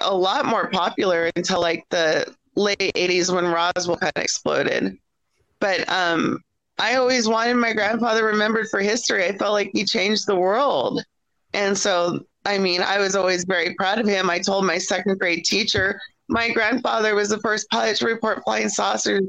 a 0.00 0.14
lot 0.14 0.46
more 0.46 0.68
popular 0.70 1.30
until 1.36 1.60
like 1.60 1.84
the 1.90 2.32
late 2.54 2.78
80s 2.78 3.34
when 3.34 3.46
Roswell 3.46 3.96
kind 3.96 4.12
of 4.14 4.22
exploded. 4.22 4.96
But 5.60 5.88
um, 5.88 6.40
I 6.78 6.96
always 6.96 7.28
wanted 7.28 7.54
my 7.54 7.72
grandfather 7.72 8.24
remembered 8.24 8.68
for 8.68 8.80
history. 8.80 9.24
I 9.24 9.36
felt 9.36 9.52
like 9.52 9.70
he 9.72 9.84
changed 9.84 10.26
the 10.26 10.36
world. 10.36 11.02
And 11.54 11.76
so, 11.76 12.20
I 12.44 12.58
mean, 12.58 12.82
I 12.82 12.98
was 12.98 13.14
always 13.14 13.44
very 13.44 13.74
proud 13.74 13.98
of 13.98 14.06
him. 14.06 14.30
I 14.30 14.38
told 14.38 14.64
my 14.64 14.78
second 14.78 15.18
grade 15.18 15.44
teacher, 15.44 16.00
my 16.28 16.50
grandfather 16.50 17.14
was 17.14 17.28
the 17.28 17.38
first 17.38 17.68
pilot 17.70 17.96
to 17.98 18.06
report 18.06 18.42
flying 18.44 18.68
saucers 18.68 19.22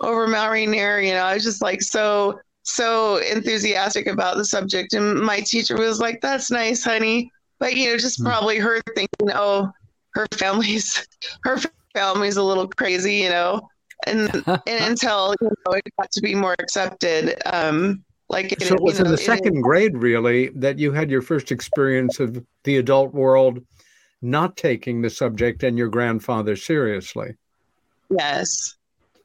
over 0.00 0.26
Mount 0.26 0.52
Rainier. 0.52 1.00
You 1.00 1.12
know, 1.12 1.22
I 1.22 1.34
was 1.34 1.44
just 1.44 1.62
like 1.62 1.82
so, 1.82 2.40
so 2.74 3.16
enthusiastic 3.16 4.06
about 4.06 4.36
the 4.36 4.44
subject. 4.44 4.92
And 4.92 5.20
my 5.20 5.40
teacher 5.40 5.76
was 5.76 6.00
like, 6.00 6.20
that's 6.20 6.50
nice, 6.50 6.84
honey. 6.84 7.30
But, 7.58 7.74
you 7.74 7.90
know, 7.90 7.96
just 7.96 8.22
probably 8.22 8.58
her 8.58 8.80
thinking, 8.94 9.30
oh, 9.34 9.70
her 10.14 10.26
family's, 10.34 11.06
her 11.44 11.58
family's 11.94 12.36
a 12.36 12.42
little 12.42 12.68
crazy, 12.68 13.16
you 13.16 13.30
know. 13.30 13.68
and, 14.06 14.30
and 14.46 14.84
until 14.84 15.34
you 15.40 15.48
know, 15.48 15.72
it 15.72 15.82
got 15.98 16.10
to 16.12 16.20
be 16.20 16.34
more 16.34 16.54
accepted. 16.58 17.40
Um, 17.46 18.04
like 18.28 18.52
it, 18.52 18.62
so 18.62 18.74
it 18.74 18.82
was 18.82 18.98
you 18.98 19.04
in 19.04 19.10
know, 19.10 19.16
the 19.16 19.22
it- 19.22 19.26
second 19.26 19.62
grade, 19.62 19.96
really, 19.96 20.48
that 20.50 20.78
you 20.78 20.92
had 20.92 21.10
your 21.10 21.22
first 21.22 21.50
experience 21.50 22.20
of 22.20 22.44
the 22.64 22.76
adult 22.76 23.12
world 23.14 23.64
not 24.20 24.56
taking 24.56 25.00
the 25.00 25.10
subject 25.10 25.62
and 25.62 25.78
your 25.78 25.88
grandfather 25.88 26.56
seriously. 26.56 27.34
Yes. 28.10 28.74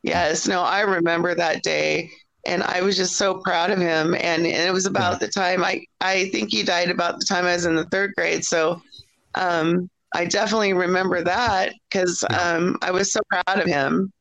Yes. 0.03 0.47
No, 0.47 0.61
I 0.61 0.81
remember 0.81 1.33
that 1.35 1.63
day 1.63 2.11
and 2.45 2.63
I 2.63 2.81
was 2.81 2.97
just 2.97 3.15
so 3.15 3.35
proud 3.35 3.71
of 3.71 3.79
him. 3.79 4.13
And, 4.15 4.45
and 4.45 4.47
it 4.47 4.73
was 4.73 4.85
about 4.85 5.19
the 5.19 5.27
time 5.27 5.63
I, 5.63 5.85
I 6.01 6.29
think 6.29 6.51
he 6.51 6.63
died 6.63 6.89
about 6.89 7.19
the 7.19 7.25
time 7.25 7.45
I 7.45 7.53
was 7.53 7.65
in 7.65 7.75
the 7.75 7.85
third 7.85 8.13
grade. 8.15 8.43
So 8.43 8.81
um, 9.35 9.89
I 10.13 10.25
definitely 10.25 10.73
remember 10.73 11.23
that 11.23 11.73
because 11.89 12.23
um, 12.29 12.77
I 12.81 12.91
was 12.91 13.11
so 13.11 13.21
proud 13.29 13.59
of 13.59 13.65
him. 13.65 14.11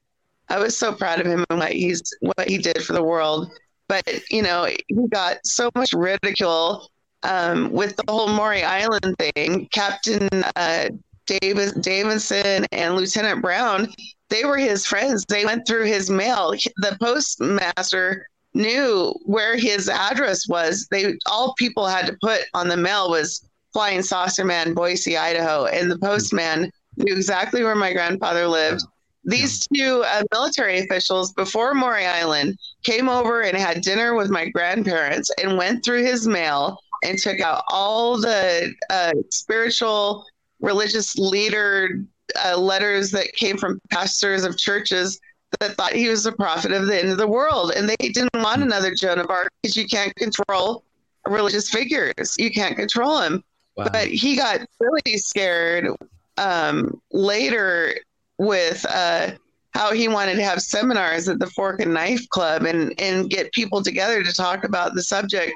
I 0.48 0.58
was 0.58 0.76
so 0.76 0.92
proud 0.92 1.20
of 1.20 1.26
him 1.26 1.44
and 1.50 1.58
what 1.58 1.72
he's 1.72 2.02
what 2.20 2.48
he 2.48 2.58
did 2.58 2.82
for 2.84 2.92
the 2.92 3.02
world. 3.02 3.50
But 3.88 4.06
you 4.30 4.42
know, 4.42 4.68
he 4.88 5.08
got 5.08 5.38
so 5.44 5.70
much 5.74 5.92
ridicule 5.92 6.90
um, 7.22 7.72
with 7.72 7.96
the 7.96 8.04
whole 8.08 8.28
Maury 8.28 8.62
Island 8.62 9.16
thing. 9.18 9.68
Captain 9.72 10.28
uh, 10.56 10.88
Davis 11.26 11.72
Davidson 11.72 12.66
and 12.72 12.94
Lieutenant 12.96 13.42
Brown, 13.42 13.92
they 14.32 14.46
were 14.46 14.56
his 14.56 14.86
friends. 14.86 15.24
They 15.28 15.44
went 15.44 15.66
through 15.66 15.84
his 15.84 16.08
mail. 16.08 16.54
The 16.78 16.96
postmaster 16.98 18.26
knew 18.54 19.14
where 19.26 19.56
his 19.56 19.90
address 19.90 20.48
was. 20.48 20.88
They 20.90 21.18
all 21.26 21.54
people 21.58 21.86
had 21.86 22.06
to 22.06 22.16
put 22.22 22.40
on 22.54 22.68
the 22.68 22.76
mail 22.76 23.10
was 23.10 23.46
Flying 23.74 24.02
Saucer 24.02 24.44
Man, 24.44 24.72
Boise, 24.72 25.18
Idaho, 25.18 25.66
and 25.66 25.90
the 25.90 25.98
postman 25.98 26.72
knew 26.96 27.14
exactly 27.14 27.62
where 27.62 27.74
my 27.74 27.92
grandfather 27.92 28.46
lived. 28.46 28.82
These 29.24 29.66
two 29.74 30.02
uh, 30.06 30.22
military 30.32 30.80
officials 30.80 31.32
before 31.34 31.74
Maury 31.74 32.06
Island 32.06 32.58
came 32.84 33.08
over 33.08 33.42
and 33.42 33.56
had 33.56 33.82
dinner 33.82 34.14
with 34.14 34.30
my 34.30 34.48
grandparents 34.48 35.30
and 35.42 35.58
went 35.58 35.84
through 35.84 36.04
his 36.04 36.26
mail 36.26 36.78
and 37.04 37.18
took 37.18 37.40
out 37.40 37.64
all 37.68 38.18
the 38.18 38.72
uh, 38.88 39.12
spiritual, 39.30 40.24
religious 40.60 41.16
leader 41.16 42.02
uh, 42.44 42.56
letters 42.56 43.10
that 43.10 43.32
came 43.34 43.56
from 43.56 43.80
pastors 43.90 44.44
of 44.44 44.56
churches 44.56 45.20
that 45.60 45.76
thought 45.76 45.92
he 45.92 46.08
was 46.08 46.24
a 46.26 46.32
prophet 46.32 46.72
of 46.72 46.86
the 46.86 46.98
end 46.98 47.10
of 47.10 47.18
the 47.18 47.26
world. 47.26 47.72
And 47.76 47.88
they 47.88 47.96
didn't 47.96 48.34
want 48.34 48.62
another 48.62 48.94
Joan 48.94 49.18
of 49.18 49.30
Arc 49.30 49.50
because 49.62 49.76
you 49.76 49.86
can't 49.86 50.14
control 50.16 50.84
religious 51.26 51.68
figures. 51.68 52.34
You 52.38 52.50
can't 52.50 52.76
control 52.76 53.20
him. 53.20 53.44
But 53.76 54.08
he 54.08 54.36
got 54.36 54.60
really 54.80 55.16
scared 55.18 55.88
um, 56.36 57.00
later 57.10 57.94
with 58.38 58.84
uh, 58.88 59.32
how 59.72 59.92
he 59.92 60.08
wanted 60.08 60.36
to 60.36 60.44
have 60.44 60.60
seminars 60.60 61.28
at 61.28 61.38
the 61.38 61.46
Fork 61.46 61.80
and 61.80 61.94
Knife 61.94 62.28
Club 62.28 62.64
and, 62.64 62.98
and 63.00 63.30
get 63.30 63.52
people 63.52 63.82
together 63.82 64.22
to 64.22 64.32
talk 64.32 64.64
about 64.64 64.94
the 64.94 65.02
subject. 65.02 65.54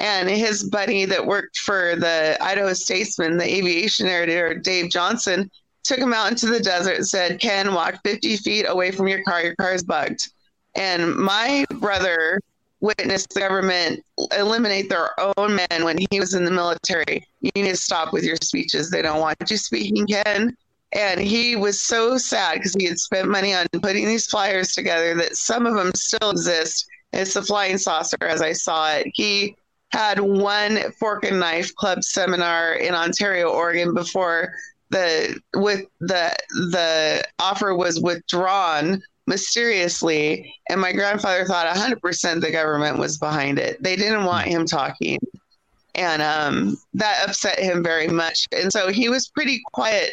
And 0.00 0.28
his 0.28 0.64
buddy 0.64 1.04
that 1.04 1.24
worked 1.24 1.58
for 1.58 1.94
the 1.94 2.36
Idaho 2.40 2.72
Statesman, 2.72 3.36
the 3.36 3.44
aviation 3.44 4.08
editor, 4.08 4.54
Dave 4.54 4.90
Johnson, 4.90 5.48
took 5.84 5.98
him 5.98 6.12
out 6.12 6.30
into 6.30 6.46
the 6.46 6.60
desert 6.60 7.04
said, 7.04 7.40
Ken, 7.40 7.74
walk 7.74 8.00
50 8.04 8.36
feet 8.38 8.66
away 8.68 8.90
from 8.90 9.08
your 9.08 9.22
car. 9.24 9.42
Your 9.42 9.56
car 9.56 9.74
is 9.74 9.82
bugged. 9.82 10.30
And 10.76 11.14
my 11.14 11.64
brother 11.70 12.40
witnessed 12.80 13.32
the 13.32 13.40
government 13.40 14.04
eliminate 14.36 14.88
their 14.88 15.10
own 15.36 15.54
men 15.54 15.84
when 15.84 15.98
he 16.10 16.20
was 16.20 16.34
in 16.34 16.44
the 16.44 16.50
military. 16.50 17.26
You 17.40 17.50
need 17.54 17.68
to 17.68 17.76
stop 17.76 18.12
with 18.12 18.24
your 18.24 18.36
speeches. 18.42 18.90
They 18.90 19.02
don't 19.02 19.20
want 19.20 19.38
you 19.48 19.56
speaking, 19.56 20.06
Ken. 20.06 20.56
And 20.92 21.20
he 21.20 21.56
was 21.56 21.82
so 21.82 22.18
sad 22.18 22.54
because 22.54 22.74
he 22.78 22.84
had 22.84 22.98
spent 22.98 23.28
money 23.28 23.54
on 23.54 23.66
putting 23.80 24.06
these 24.06 24.26
flyers 24.26 24.74
together 24.74 25.14
that 25.14 25.36
some 25.36 25.64
of 25.64 25.74
them 25.74 25.92
still 25.94 26.30
exist. 26.30 26.86
It's 27.12 27.34
the 27.34 27.42
Flying 27.42 27.78
Saucer, 27.78 28.16
as 28.22 28.42
I 28.42 28.52
saw 28.52 28.92
it. 28.92 29.06
He 29.14 29.56
had 29.90 30.20
one 30.20 30.90
fork 30.92 31.24
and 31.24 31.38
knife 31.38 31.74
club 31.76 32.02
seminar 32.02 32.74
in 32.74 32.94
Ontario, 32.94 33.50
Oregon 33.50 33.94
before 33.94 34.52
the 34.92 35.40
with 35.54 35.82
the 36.00 36.34
the 36.70 37.24
offer 37.38 37.74
was 37.74 38.00
withdrawn 38.00 39.02
mysteriously 39.26 40.54
and 40.68 40.80
my 40.80 40.92
grandfather 40.92 41.44
thought 41.44 41.66
100% 41.74 42.40
the 42.40 42.50
government 42.50 42.98
was 42.98 43.18
behind 43.18 43.58
it 43.58 43.82
they 43.82 43.96
didn't 43.96 44.24
want 44.24 44.46
him 44.46 44.64
talking 44.66 45.18
and 45.94 46.22
um, 46.22 46.76
that 46.94 47.22
upset 47.28 47.58
him 47.58 47.82
very 47.82 48.08
much 48.08 48.46
and 48.52 48.72
so 48.72 48.88
he 48.90 49.08
was 49.08 49.28
pretty 49.28 49.60
quiet 49.72 50.10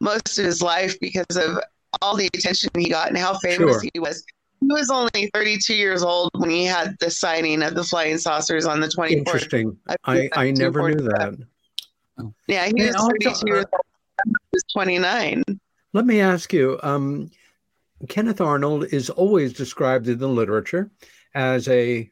most 0.00 0.38
of 0.38 0.44
his 0.44 0.60
life 0.62 0.98
because 1.00 1.36
of 1.36 1.58
all 2.00 2.16
the 2.16 2.28
attention 2.34 2.68
he 2.76 2.88
got 2.88 3.08
and 3.08 3.18
how 3.18 3.34
famous 3.38 3.56
Sure. 3.82 3.82
he 3.92 4.00
was 4.00 4.24
he 4.60 4.66
was 4.68 4.90
only 4.90 5.28
32 5.34 5.74
years 5.74 6.02
old 6.04 6.30
when 6.36 6.50
he 6.50 6.64
had 6.64 6.96
the 7.00 7.10
signing 7.10 7.62
of 7.62 7.74
the 7.74 7.82
flying 7.84 8.16
saucers 8.18 8.64
on 8.64 8.80
the 8.80 8.86
24th 8.86 9.10
Interesting. 9.10 9.76
I, 10.04 10.28
I 10.34 10.50
never 10.52 10.88
knew 10.88 11.02
that. 11.02 11.36
yeah 12.46 12.64
he 12.66 12.70
And 12.70 12.86
was 12.86 12.94
also, 12.94 13.08
32 13.08 13.40
years 13.46 13.64
old 13.72 13.82
he 13.84 13.91
was 14.52 14.64
29 14.72 15.42
Let 15.92 16.06
me 16.06 16.20
ask 16.20 16.52
you 16.52 16.78
um, 16.82 17.30
Kenneth 18.08 18.40
Arnold 18.40 18.86
is 18.92 19.10
always 19.10 19.52
described 19.52 20.08
in 20.08 20.18
the 20.18 20.28
literature 20.28 20.90
as 21.34 21.68
a 21.68 22.10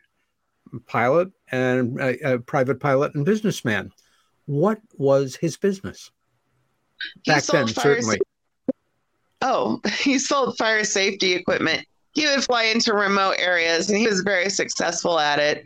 pilot 0.87 1.31
and 1.51 2.01
a, 2.01 2.35
a 2.35 2.39
private 2.39 2.81
pilot 2.81 3.15
and 3.15 3.25
businessman. 3.25 3.91
What 4.47 4.81
was 4.97 5.37
his 5.37 5.57
business? 5.57 6.11
He 7.23 7.33
Back 7.33 7.45
then, 7.45 7.69
certainly. 7.69 8.19
sa- 8.19 8.73
oh, 9.43 9.81
he 10.01 10.19
sold 10.19 10.57
fire 10.59 10.85
safety 10.85 11.33
equipment. 11.33 11.87
He 12.13 12.27
would 12.27 12.45
fly 12.45 12.65
into 12.65 12.93
remote 12.93 13.37
areas, 13.39 13.89
and 13.89 13.99
he 13.99 14.07
was 14.07 14.21
very 14.21 14.51
successful 14.51 15.19
at 15.19 15.39
it. 15.39 15.65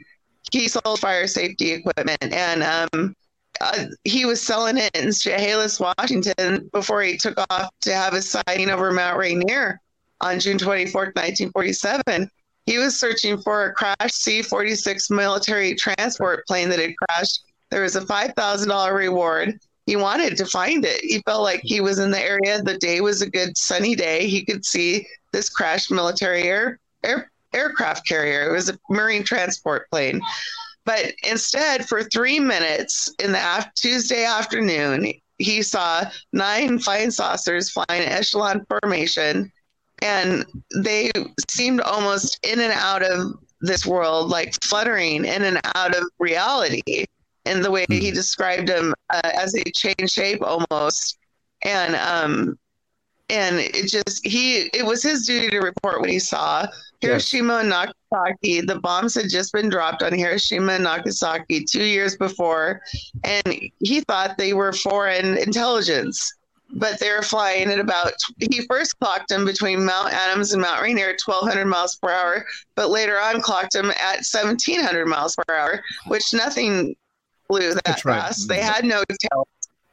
He 0.52 0.68
sold 0.68 1.00
fire 1.00 1.26
safety 1.26 1.72
equipment, 1.72 2.22
and 2.22 2.62
um, 2.62 3.16
uh, 3.60 3.86
he 4.04 4.24
was 4.24 4.42
selling 4.42 4.76
it 4.76 4.94
in 4.94 5.12
Chehalis, 5.12 5.80
Washington, 5.80 6.68
before 6.72 7.02
he 7.02 7.16
took 7.16 7.38
off 7.50 7.70
to 7.82 7.94
have 7.94 8.12
his 8.12 8.30
sighting 8.30 8.70
over 8.70 8.92
Mount 8.92 9.18
Rainier 9.18 9.80
on 10.20 10.40
June 10.40 10.58
24th, 10.58 11.14
1947. 11.14 12.30
He 12.66 12.78
was 12.78 12.98
searching 12.98 13.40
for 13.40 13.66
a 13.66 13.72
crashed 13.74 14.22
C 14.22 14.42
46 14.42 15.10
military 15.10 15.74
transport 15.74 16.46
plane 16.46 16.68
that 16.70 16.78
had 16.78 16.96
crashed. 16.96 17.44
There 17.70 17.82
was 17.82 17.96
a 17.96 18.00
$5,000 18.00 18.94
reward. 18.94 19.58
He 19.86 19.96
wanted 19.96 20.36
to 20.38 20.46
find 20.46 20.84
it. 20.84 21.00
He 21.02 21.20
felt 21.26 21.42
like 21.42 21.60
he 21.62 21.80
was 21.80 21.98
in 21.98 22.10
the 22.10 22.20
area. 22.20 22.62
The 22.62 22.78
day 22.78 23.02
was 23.02 23.20
a 23.20 23.28
good 23.28 23.56
sunny 23.56 23.94
day. 23.94 24.26
He 24.26 24.44
could 24.44 24.64
see 24.64 25.06
this 25.32 25.50
crashed 25.50 25.90
military 25.90 26.44
air, 26.44 26.78
air 27.02 27.30
aircraft 27.52 28.06
carrier. 28.06 28.48
It 28.48 28.52
was 28.52 28.70
a 28.70 28.78
marine 28.88 29.24
transport 29.24 29.88
plane. 29.90 30.20
But 30.84 31.12
instead, 31.22 31.88
for 31.88 32.02
three 32.02 32.38
minutes 32.38 33.12
in 33.22 33.32
the 33.32 33.38
af- 33.38 33.72
Tuesday 33.74 34.24
afternoon, 34.24 35.12
he 35.38 35.62
saw 35.62 36.04
nine 36.32 36.78
flying 36.78 37.10
saucers 37.10 37.70
flying 37.70 38.02
in 38.02 38.08
echelon 38.08 38.64
formation, 38.68 39.50
and 40.02 40.44
they 40.76 41.10
seemed 41.48 41.80
almost 41.80 42.38
in 42.46 42.60
and 42.60 42.72
out 42.72 43.02
of 43.02 43.34
this 43.60 43.86
world, 43.86 44.28
like 44.28 44.62
fluttering 44.62 45.24
in 45.24 45.42
and 45.42 45.60
out 45.74 45.96
of 45.96 46.04
reality. 46.18 47.06
In 47.46 47.60
the 47.60 47.70
way 47.70 47.84
he 47.90 48.10
described 48.10 48.68
them 48.68 48.94
uh, 49.10 49.20
as 49.34 49.52
they 49.52 49.64
change 49.64 50.10
shape 50.10 50.40
almost, 50.42 51.18
and 51.60 51.94
um, 51.94 52.58
and 53.28 53.56
it 53.56 53.88
just 53.88 54.26
he 54.26 54.70
it 54.72 54.84
was 54.84 55.02
his 55.02 55.26
duty 55.26 55.50
to 55.50 55.60
report 55.60 56.00
what 56.00 56.08
he 56.08 56.18
saw. 56.18 56.66
Hiroshima 57.04 57.56
and 57.58 57.68
Nagasaki, 57.68 58.60
the 58.60 58.80
bombs 58.80 59.14
had 59.14 59.28
just 59.28 59.52
been 59.52 59.68
dropped 59.68 60.02
on 60.02 60.12
Hiroshima 60.12 60.72
and 60.72 60.84
Nagasaki 60.84 61.64
two 61.64 61.84
years 61.84 62.16
before, 62.16 62.80
and 63.22 63.54
he 63.78 64.00
thought 64.02 64.38
they 64.38 64.52
were 64.52 64.72
foreign 64.72 65.36
intelligence. 65.38 66.32
But 66.76 66.98
they 66.98 67.10
were 67.10 67.22
flying 67.22 67.70
at 67.70 67.78
about. 67.78 68.14
He 68.38 68.66
first 68.66 68.98
clocked 68.98 69.28
them 69.28 69.44
between 69.44 69.84
Mount 69.84 70.12
Adams 70.12 70.52
and 70.52 70.60
Mount 70.60 70.82
Rainier 70.82 71.10
at 71.10 71.20
1,200 71.24 71.66
miles 71.66 71.96
per 71.96 72.10
hour, 72.10 72.44
but 72.74 72.90
later 72.90 73.20
on 73.20 73.40
clocked 73.40 73.74
them 73.74 73.90
at 73.90 74.24
1,700 74.24 75.06
miles 75.06 75.36
per 75.36 75.54
hour, 75.54 75.82
which 76.08 76.34
nothing 76.34 76.96
flew 77.46 77.74
that 77.74 77.84
That's 77.84 78.04
right. 78.04 78.20
fast. 78.20 78.48
They 78.48 78.60
had 78.60 78.84
no 78.84 79.04
tail 79.20 79.46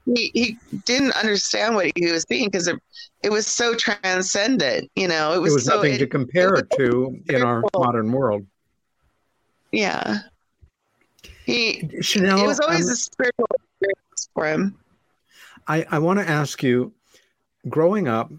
he, 0.06 0.32
he 0.34 0.58
didn't 0.86 1.12
understand 1.14 1.76
what 1.76 1.92
he 1.96 2.12
was 2.12 2.26
seeing 2.28 2.50
because 2.50 2.68
it, 2.68 2.78
it 3.24 3.32
was 3.32 3.46
so 3.48 3.76
transcendent 3.76 4.90
you 4.96 5.08
know 5.08 5.34
it 5.34 5.42
was, 5.42 5.54
was 5.54 5.66
so 5.66 5.76
nothing 5.76 5.94
it- 5.94 6.00
to 6.00 6.08
compare 6.08 6.56
it 6.56 6.70
to 6.72 7.18
in 7.30 7.44
our 7.44 7.64
modern 7.76 8.12
world. 8.12 8.46
yeah 9.72 10.20
he 11.46 11.82
Shanelle, 12.02 12.44
it 12.44 12.48
was 12.48 12.60
always 12.60 12.88
um, 12.88 12.94
a 12.94 12.96
spiritual 12.96 13.48
experience 13.54 14.30
for 14.34 14.48
him 14.48 14.78
I, 15.68 15.86
I 15.92 16.00
want 16.00 16.20
to 16.20 16.28
ask 16.28 16.64
you 16.64 16.94
growing 17.70 18.08
up, 18.08 18.32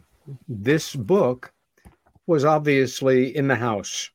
this 0.49 0.95
book 0.95 1.53
was 2.27 2.45
obviously 2.45 3.35
in 3.37 3.49
the 3.49 3.55
house. 3.55 4.11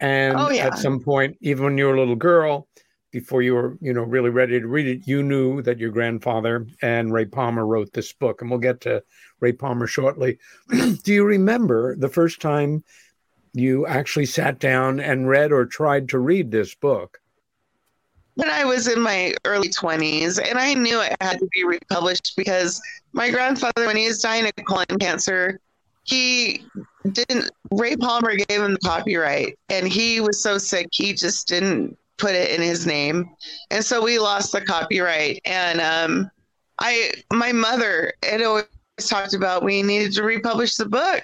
And 0.00 0.36
Oh, 0.38 0.50
yeah. 0.50 0.66
at 0.68 0.78
some 0.78 1.00
point, 1.00 1.36
even 1.40 1.64
when 1.64 1.78
you 1.78 1.86
were 1.86 1.94
a 1.94 1.98
little 1.98 2.16
girl, 2.16 2.67
before 3.10 3.42
you 3.42 3.54
were, 3.54 3.78
you 3.80 3.92
know, 3.92 4.02
really 4.02 4.30
ready 4.30 4.60
to 4.60 4.66
read 4.66 4.86
it, 4.86 5.06
you 5.06 5.22
knew 5.22 5.62
that 5.62 5.78
your 5.78 5.90
grandfather 5.90 6.66
and 6.82 7.12
Ray 7.12 7.24
Palmer 7.24 7.66
wrote 7.66 7.92
this 7.92 8.12
book, 8.12 8.40
and 8.40 8.50
we'll 8.50 8.60
get 8.60 8.80
to 8.82 9.02
Ray 9.40 9.52
Palmer 9.52 9.86
shortly. 9.86 10.38
Do 10.70 11.12
you 11.12 11.24
remember 11.24 11.96
the 11.96 12.08
first 12.08 12.40
time 12.40 12.84
you 13.54 13.86
actually 13.86 14.26
sat 14.26 14.58
down 14.58 15.00
and 15.00 15.28
read 15.28 15.52
or 15.52 15.64
tried 15.64 16.08
to 16.10 16.18
read 16.18 16.50
this 16.50 16.74
book? 16.74 17.20
when 18.38 18.48
I 18.48 18.64
was 18.64 18.86
in 18.86 19.00
my 19.00 19.34
early 19.44 19.68
20s, 19.68 20.38
and 20.38 20.60
I 20.60 20.72
knew 20.72 21.00
it 21.00 21.16
had 21.20 21.40
to 21.40 21.48
be 21.52 21.64
republished 21.64 22.34
because 22.36 22.80
my 23.12 23.32
grandfather, 23.32 23.84
when 23.84 23.96
he 23.96 24.06
was 24.06 24.22
dying 24.22 24.46
of 24.46 24.52
colon 24.64 24.86
cancer, 25.00 25.58
he 26.04 26.62
didn't, 27.10 27.50
Ray 27.72 27.96
Palmer 27.96 28.36
gave 28.36 28.62
him 28.62 28.74
the 28.74 28.78
copyright, 28.78 29.58
and 29.70 29.88
he 29.88 30.20
was 30.20 30.40
so 30.40 30.56
sick, 30.56 30.86
he 30.92 31.14
just 31.14 31.48
didn't 31.48 31.98
put 32.18 32.34
it 32.34 32.50
in 32.50 32.60
his 32.60 32.86
name. 32.86 33.30
And 33.70 33.84
so 33.84 34.02
we 34.02 34.18
lost 34.18 34.52
the 34.52 34.60
copyright. 34.60 35.40
And 35.44 35.80
um, 35.80 36.30
I, 36.80 37.12
my 37.32 37.52
mother 37.52 38.12
had 38.22 38.42
always 38.42 38.66
talked 38.98 39.34
about 39.34 39.64
we 39.64 39.82
needed 39.82 40.12
to 40.14 40.22
republish 40.22 40.76
the 40.76 40.86
book. 40.86 41.22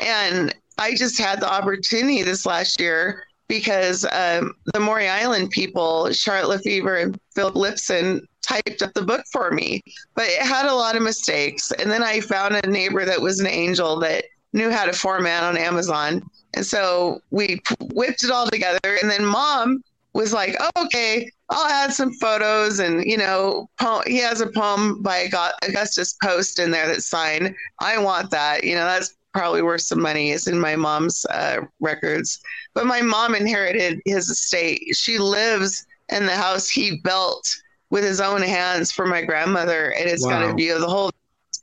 And 0.00 0.54
I 0.78 0.94
just 0.94 1.18
had 1.18 1.40
the 1.40 1.52
opportunity 1.52 2.22
this 2.22 2.46
last 2.46 2.80
year 2.80 3.24
because 3.48 4.04
um, 4.12 4.54
the 4.72 4.80
Maury 4.80 5.08
Island 5.08 5.50
people, 5.50 6.12
Charlotte 6.12 6.64
Lefevre 6.64 6.96
and 6.96 7.18
Philip 7.34 7.54
Lipson, 7.54 8.20
typed 8.42 8.82
up 8.82 8.92
the 8.94 9.02
book 9.02 9.24
for 9.32 9.50
me. 9.50 9.82
But 10.14 10.26
it 10.26 10.42
had 10.42 10.66
a 10.66 10.74
lot 10.74 10.96
of 10.96 11.02
mistakes. 11.02 11.70
And 11.72 11.90
then 11.90 12.02
I 12.02 12.20
found 12.20 12.56
a 12.56 12.68
neighbor 12.68 13.04
that 13.04 13.20
was 13.20 13.40
an 13.40 13.46
angel 13.46 13.98
that 14.00 14.24
knew 14.52 14.70
how 14.70 14.84
to 14.84 14.92
format 14.92 15.42
on 15.42 15.56
Amazon. 15.56 16.22
And 16.54 16.64
so 16.64 17.20
we 17.30 17.60
whipped 17.92 18.24
it 18.24 18.30
all 18.30 18.48
together. 18.48 18.98
And 19.02 19.10
then 19.10 19.24
mom 19.24 19.82
was 20.14 20.32
like, 20.32 20.56
oh, 20.60 20.84
okay, 20.84 21.30
I'll 21.50 21.66
add 21.66 21.92
some 21.92 22.12
photos. 22.14 22.78
And, 22.78 23.04
you 23.04 23.18
know, 23.18 23.68
he 24.06 24.18
has 24.18 24.40
a 24.40 24.46
poem 24.46 25.02
by 25.02 25.28
Augustus 25.62 26.16
Post 26.22 26.58
in 26.60 26.70
there 26.70 26.86
that's 26.86 27.06
signed. 27.06 27.54
I 27.80 27.98
want 27.98 28.30
that. 28.30 28.64
You 28.64 28.76
know, 28.76 28.84
that's 28.84 29.16
probably 29.32 29.62
worth 29.62 29.82
some 29.82 30.00
money. 30.00 30.30
It's 30.30 30.46
in 30.46 30.58
my 30.58 30.76
mom's 30.76 31.26
uh, 31.26 31.62
records. 31.80 32.40
But 32.74 32.86
my 32.86 33.02
mom 33.02 33.34
inherited 33.34 34.00
his 34.04 34.28
estate. 34.28 34.80
She 34.94 35.18
lives 35.18 35.84
in 36.10 36.26
the 36.26 36.36
house 36.36 36.68
he 36.68 37.00
built 37.02 37.56
with 37.90 38.04
his 38.04 38.20
own 38.20 38.42
hands 38.42 38.92
for 38.92 39.06
my 39.06 39.22
grandmother. 39.22 39.90
And 39.90 40.08
it's 40.08 40.24
wow. 40.24 40.40
got 40.40 40.50
a 40.50 40.54
view 40.54 40.74
of 40.74 40.80
the 40.80 40.88
whole 40.88 41.10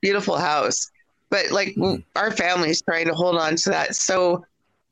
beautiful 0.01 0.37
house. 0.37 0.91
But 1.29 1.51
like 1.51 1.75
mm. 1.75 2.03
our 2.17 2.31
family's 2.31 2.81
trying 2.81 3.07
to 3.07 3.13
hold 3.13 3.37
on 3.37 3.55
to 3.55 3.69
that 3.69 3.95
so 3.95 4.43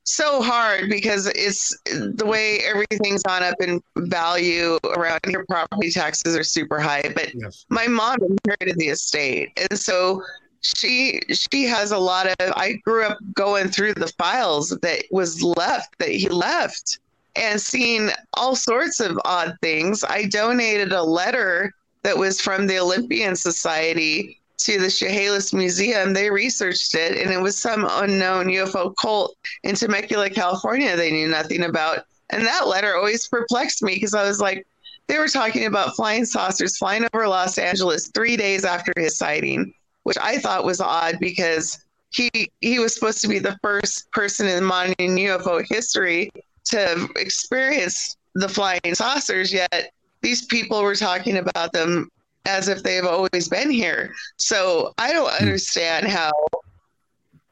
so 0.04 0.42
hard 0.42 0.90
because 0.90 1.28
it's 1.28 1.78
the 1.86 2.26
way 2.26 2.60
everything's 2.60 3.24
gone 3.24 3.44
up 3.44 3.56
in 3.62 3.82
value 3.98 4.78
around 4.96 5.20
here. 5.28 5.46
Property 5.48 5.92
taxes 5.92 6.36
are 6.36 6.44
super 6.44 6.80
high, 6.80 7.12
but 7.14 7.34
yes. 7.36 7.66
my 7.70 7.88
mom 7.88 8.18
inherited 8.22 8.78
the 8.78 8.90
estate, 8.90 9.52
and 9.58 9.80
so 9.80 10.24
she 10.62 11.22
she 11.32 11.64
has 11.64 11.92
a 11.92 11.98
lot 11.98 12.28
of 12.28 12.36
i 12.56 12.74
grew 12.84 13.06
up 13.06 13.18
going 13.34 13.68
through 13.68 13.94
the 13.94 14.12
files 14.18 14.78
that 14.82 15.04
was 15.12 15.42
left 15.42 15.98
that 16.00 16.10
he 16.10 16.28
left 16.28 17.00
and 17.36 17.62
seeing 17.62 18.10
all 18.34 18.56
sorts 18.56 19.00
of 19.00 19.18
odd 19.26 19.56
things 19.62 20.04
i 20.04 20.26
donated 20.26 20.92
a 20.92 21.02
letter 21.02 21.74
that 22.04 22.18
was 22.18 22.42
from 22.42 22.68
the 22.68 22.78
olympian 22.78 23.36
society 23.36 24.39
to 24.60 24.80
the 24.80 24.90
chehalis 24.90 25.54
museum 25.54 26.14
they 26.14 26.30
researched 26.30 26.96
it 26.96 27.18
and 27.18 27.32
it 27.32 27.42
was 27.42 27.58
some 27.58 27.88
unknown 27.92 28.48
ufo 28.48 28.94
cult 29.02 29.36
in 29.64 29.76
temecula 29.76 30.30
california 30.30 30.96
they 30.96 31.12
knew 31.12 31.28
nothing 31.28 31.64
about 31.64 32.00
and 32.32 32.46
that 32.46 32.68
letter 32.68 32.96
always 32.96 33.28
perplexed 33.28 33.82
me 33.82 33.96
because 33.96 34.14
i 34.14 34.24
was 34.24 34.40
like 34.40 34.66
they 35.08 35.18
were 35.18 35.28
talking 35.28 35.66
about 35.66 35.96
flying 35.96 36.26
saucers 36.26 36.78
flying 36.78 37.08
over 37.14 37.28
los 37.28 37.58
angeles 37.58 38.10
three 38.14 38.38
days 38.38 38.66
after 38.66 38.94
his 38.98 39.18
sighting 39.18 39.74
which 40.10 40.18
I 40.18 40.40
thought 40.40 40.66
was 40.66 40.82
odd 40.82 41.20
because 41.20 41.86
he 42.10 42.52
he 42.62 42.80
was 42.80 42.96
supposed 42.96 43.22
to 43.22 43.28
be 43.28 43.38
the 43.38 43.60
first 43.62 44.12
person 44.12 44.48
in 44.48 44.64
modern 44.64 44.96
UFO 44.98 45.64
history 45.70 46.32
to 46.66 47.08
experience 47.16 48.18
the 48.34 48.50
flying 48.50 48.96
saucers. 48.96 49.54
Yet 49.54 49.92
these 50.22 50.46
people 50.46 50.82
were 50.82 50.96
talking 50.96 51.38
about 51.38 51.74
them 51.74 52.10
as 52.46 52.68
if 52.68 52.84
they've 52.84 53.06
always 53.06 53.48
been 53.48 53.70
here. 53.70 54.14
So 54.38 54.94
I 54.98 55.12
don't 55.12 55.32
hmm. 55.32 55.44
understand 55.44 56.08
how 56.08 56.32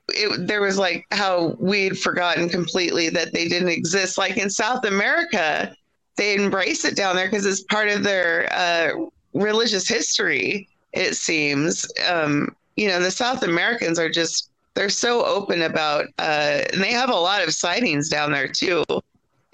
it, 0.09 0.47
there 0.47 0.61
was 0.61 0.77
like 0.77 1.05
how 1.11 1.55
we'd 1.59 1.99
forgotten 1.99 2.49
completely 2.49 3.09
that 3.09 3.33
they 3.33 3.47
didn't 3.47 3.69
exist. 3.69 4.17
Like 4.17 4.37
in 4.37 4.49
South 4.49 4.85
America, 4.85 5.75
they 6.15 6.35
embrace 6.35 6.85
it 6.85 6.95
down 6.95 7.15
there 7.15 7.27
because 7.27 7.45
it's 7.45 7.63
part 7.63 7.89
of 7.89 8.03
their 8.03 8.47
uh, 8.51 8.93
religious 9.33 9.87
history 9.87 10.67
it 10.93 11.15
seems. 11.15 11.85
Um, 12.09 12.55
you 12.75 12.87
know, 12.87 12.99
the 12.99 13.11
South 13.11 13.43
Americans 13.43 13.99
are 13.99 14.09
just 14.09 14.49
they're 14.73 14.89
so 14.89 15.25
open 15.25 15.63
about 15.63 16.05
uh, 16.19 16.61
and 16.71 16.81
they 16.81 16.91
have 16.91 17.09
a 17.09 17.15
lot 17.15 17.43
of 17.43 17.53
sightings 17.53 18.09
down 18.09 18.31
there 18.31 18.47
too 18.47 18.83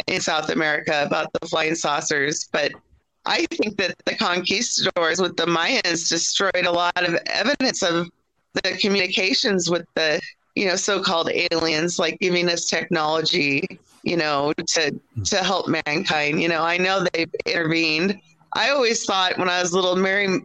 in 0.08 0.20
South 0.22 0.50
America 0.50 1.04
about 1.06 1.32
the 1.34 1.48
flying 1.48 1.76
saucers. 1.76 2.50
But 2.52 2.72
I 3.26 3.46
think 3.52 3.78
that 3.78 3.96
the 4.06 4.16
conquistadors 4.16 5.22
with 5.22 5.38
the 5.38 5.46
Mayans 5.46 6.10
destroyed 6.10 6.66
a 6.66 6.72
lot 6.72 7.08
of 7.08 7.16
evidence 7.26 7.82
of 7.82 8.10
the 8.54 8.78
communications 8.80 9.70
with 9.70 9.86
the 9.96 10.22
you 10.56 10.68
know 10.68 10.76
so-called 10.76 11.30
aliens 11.52 11.98
like 11.98 12.20
giving 12.20 12.48
us 12.50 12.66
technology 12.66 13.80
you 14.04 14.18
know 14.18 14.54
to 14.68 14.92
hmm. 15.16 15.24
to 15.24 15.38
help 15.38 15.68
mankind. 15.68 16.42
You 16.42 16.50
know 16.50 16.62
i 16.64 16.78
know 16.78 17.06
they've 17.14 17.34
intervened. 17.46 18.20
I 18.56 18.70
always 18.70 19.06
thought 19.06 19.38
when 19.40 19.50
i 19.50 19.62
was 19.62 19.74
little 19.74 19.96
mary 19.96 20.42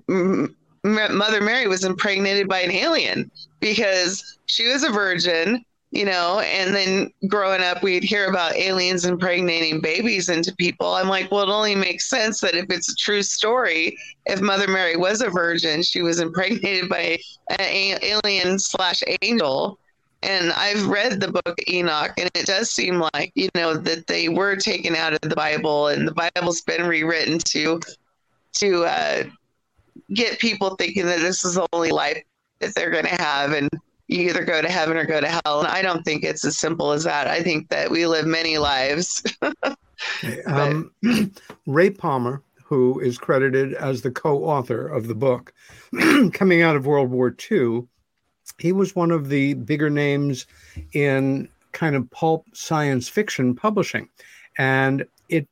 Mother 0.85 1.41
Mary 1.41 1.67
was 1.67 1.85
impregnated 1.85 2.49
by 2.49 2.61
an 2.61 2.71
alien 2.71 3.31
because 3.61 4.39
she 4.47 4.69
was 4.69 4.85
a 4.85 4.91
virgin, 4.91 5.65
you 5.91 6.05
know, 6.05 6.41
and 6.41 6.75
then 6.75 7.11
growing 7.29 7.63
up, 7.63 7.83
we'd 7.83 8.05
hear 8.05 8.27
about 8.29 8.55
aliens 8.57 9.07
impregnating 9.07 9.81
babies 9.81 10.29
into 10.29 10.55
people. 10.57 10.95
I'm 10.95 11.09
like, 11.09 11.31
well, 11.31 11.45
it 11.45 11.53
only 11.53 11.75
makes 11.75 12.11
sense 12.11 12.41
that 12.43 12.55
if 12.55 12.67
it's 12.69 12.93
a 12.93 12.97
true 12.97 13.23
story, 13.23 13.97
if 14.27 14.41
Mother 14.41 14.69
Mary 14.69 14.97
was 14.97 15.23
a 15.23 15.31
virgin, 15.31 15.83
she 15.83 16.03
was 16.03 16.21
impregnated 16.21 16.91
by 16.91 17.19
an 17.51 17.61
alien 18.03 18.59
slash 18.59 19.03
angel. 19.23 19.79
And 20.23 20.53
I've 20.53 20.87
read 20.89 21.21
the 21.21 21.33
book 21.33 21.59
Enoch, 21.69 22.13
and 22.19 22.29
it 22.35 22.45
does 22.45 22.71
seem 22.71 23.01
like, 23.15 23.33
you 23.35 23.49
know, 23.55 23.75
that 23.75 24.09
they 24.09 24.29
were 24.29 24.57
taken 24.57 24.95
out 24.95 25.15
of 25.15 25.21
the 25.23 25.37
Bible, 25.37 25.89
and 25.89 26.07
the 26.07 26.31
Bible's 26.35 26.61
been 26.63 26.87
rewritten 26.87 27.39
to 27.39 27.81
to 28.55 28.85
uh, 28.85 29.23
get 30.13 30.39
people 30.41 30.75
thinking 30.75 31.07
that 31.07 31.21
this 31.21 31.45
is 31.45 31.55
the 31.55 31.67
only 31.73 31.91
life 31.91 32.21
that 32.59 32.75
they're 32.75 32.91
going 32.91 33.05
to 33.05 33.23
have 33.23 33.53
and 33.53 33.71
you 34.09 34.29
either 34.29 34.45
go 34.45 34.61
to 34.61 34.69
heaven 34.69 34.97
or 34.97 35.05
go 35.05 35.21
to 35.21 35.29
hell. 35.29 35.61
And 35.61 35.69
I 35.69 35.83
don't 35.83 36.03
think 36.03 36.25
it's 36.25 36.45
as 36.45 36.59
simple 36.59 36.93
as 36.93 37.05
that. 37.05 37.29
I 37.29 37.43
think 37.43 37.69
that 37.69 37.91
we 37.91 38.07
live 38.07 38.27
many 38.27 38.59
lives. 38.59 39.23
um, 40.47 40.91
Ray 41.67 41.91
Palmer, 41.91 42.43
who 42.65 42.99
is 43.01 43.19
credited 43.19 43.75
as 43.75 44.01
the 44.03 44.11
co 44.11 44.45
author 44.45 44.89
of 44.89 45.09
the 45.09 45.15
book, 45.15 45.53
coming 46.33 46.63
out 46.63 46.75
of 46.75 46.87
World 46.87 47.11
War 47.11 47.35
II, 47.51 47.87
he 48.59 48.73
was 48.73 48.97
one 48.97 49.11
of 49.11 49.29
the 49.29 49.55
bigger 49.55 49.91
names 49.91 50.47
in 50.93 51.49
kind 51.73 51.95
of 51.95 52.11
pulp 52.11 52.47
science 52.55 53.09
fiction 53.09 53.55
publishing. 53.55 54.09
And 54.57 55.05
it, 55.29 55.47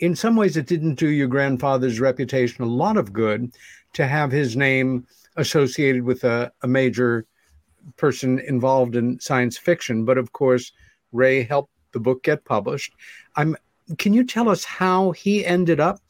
in 0.00 0.16
some 0.16 0.34
ways, 0.34 0.56
it 0.56 0.66
didn't 0.66 0.96
do 0.96 1.08
your 1.08 1.28
grandfather's 1.28 2.00
reputation 2.00 2.64
a 2.64 2.68
lot 2.68 2.96
of 2.96 3.12
good 3.12 3.52
to 3.92 4.08
have 4.08 4.32
his 4.32 4.56
name 4.56 5.06
associated 5.36 6.02
with 6.02 6.24
a, 6.24 6.52
a 6.62 6.68
major 6.68 7.26
person 7.96 8.38
involved 8.40 8.96
in 8.96 9.20
science 9.20 9.58
fiction. 9.58 10.04
But 10.04 10.18
of 10.18 10.32
course, 10.32 10.72
Ray 11.12 11.42
helped 11.42 11.72
the 11.92 12.00
book 12.00 12.22
get 12.22 12.44
published. 12.44 12.94
I'm. 13.36 13.56
Can 13.98 14.14
you 14.14 14.24
tell 14.24 14.48
us 14.48 14.64
how 14.64 15.10
he 15.10 15.44
ended 15.44 15.80
up 15.80 16.00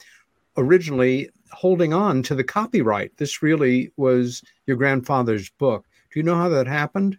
originally 0.56 1.30
holding 1.50 1.92
on 1.92 2.22
to 2.24 2.34
the 2.34 2.44
copyright? 2.44 3.16
This 3.16 3.42
really 3.42 3.92
was 3.96 4.42
your 4.66 4.76
grandfather's 4.76 5.50
book. 5.50 5.86
Do 6.12 6.20
you 6.20 6.22
know 6.22 6.36
how 6.36 6.50
that 6.50 6.66
happened? 6.66 7.18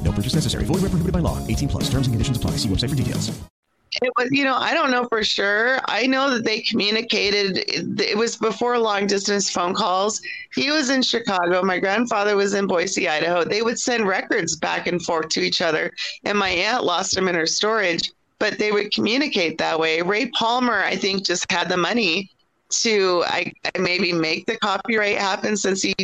No 0.11 0.15
purchase 0.15 0.35
necessary. 0.35 0.65
Void 0.65 0.81
where 0.81 0.89
prohibited 0.89 1.13
by 1.13 1.19
law. 1.19 1.37
18 1.47 1.69
plus. 1.69 1.83
Terms 1.83 2.07
and 2.07 2.13
conditions 2.13 2.35
apply. 2.35 2.51
See 2.57 2.67
website 2.67 2.89
for 2.89 2.95
details. 2.95 3.31
It 4.01 4.11
was, 4.17 4.29
you 4.31 4.43
know, 4.43 4.55
I 4.55 4.73
don't 4.73 4.91
know 4.91 5.05
for 5.05 5.23
sure. 5.23 5.79
I 5.85 6.05
know 6.05 6.29
that 6.33 6.43
they 6.43 6.61
communicated. 6.61 7.63
It 8.01 8.17
was 8.17 8.35
before 8.35 8.77
long 8.77 9.07
distance 9.07 9.49
phone 9.49 9.73
calls. 9.73 10.21
He 10.53 10.69
was 10.69 10.89
in 10.89 11.01
Chicago. 11.01 11.61
My 11.61 11.79
grandfather 11.79 12.35
was 12.35 12.53
in 12.53 12.67
Boise, 12.67 13.07
Idaho. 13.07 13.45
They 13.45 13.61
would 13.61 13.79
send 13.79 14.07
records 14.07 14.55
back 14.55 14.87
and 14.87 15.01
forth 15.01 15.29
to 15.29 15.41
each 15.41 15.61
other, 15.61 15.91
and 16.25 16.37
my 16.37 16.49
aunt 16.49 16.83
lost 16.83 17.15
them 17.15 17.27
in 17.27 17.35
her 17.35 17.45
storage. 17.45 18.11
But 18.39 18.57
they 18.57 18.71
would 18.71 18.93
communicate 18.93 19.57
that 19.59 19.79
way. 19.79 20.01
Ray 20.01 20.27
Palmer, 20.27 20.81
I 20.83 20.95
think, 20.95 21.25
just 21.25 21.49
had 21.51 21.69
the 21.69 21.77
money 21.77 22.31
to 22.69 23.23
I, 23.27 23.51
I 23.65 23.79
maybe 23.79 24.13
make 24.13 24.45
the 24.45 24.57
copyright 24.57 25.17
happen 25.17 25.55
since 25.57 25.81
he 25.81 25.95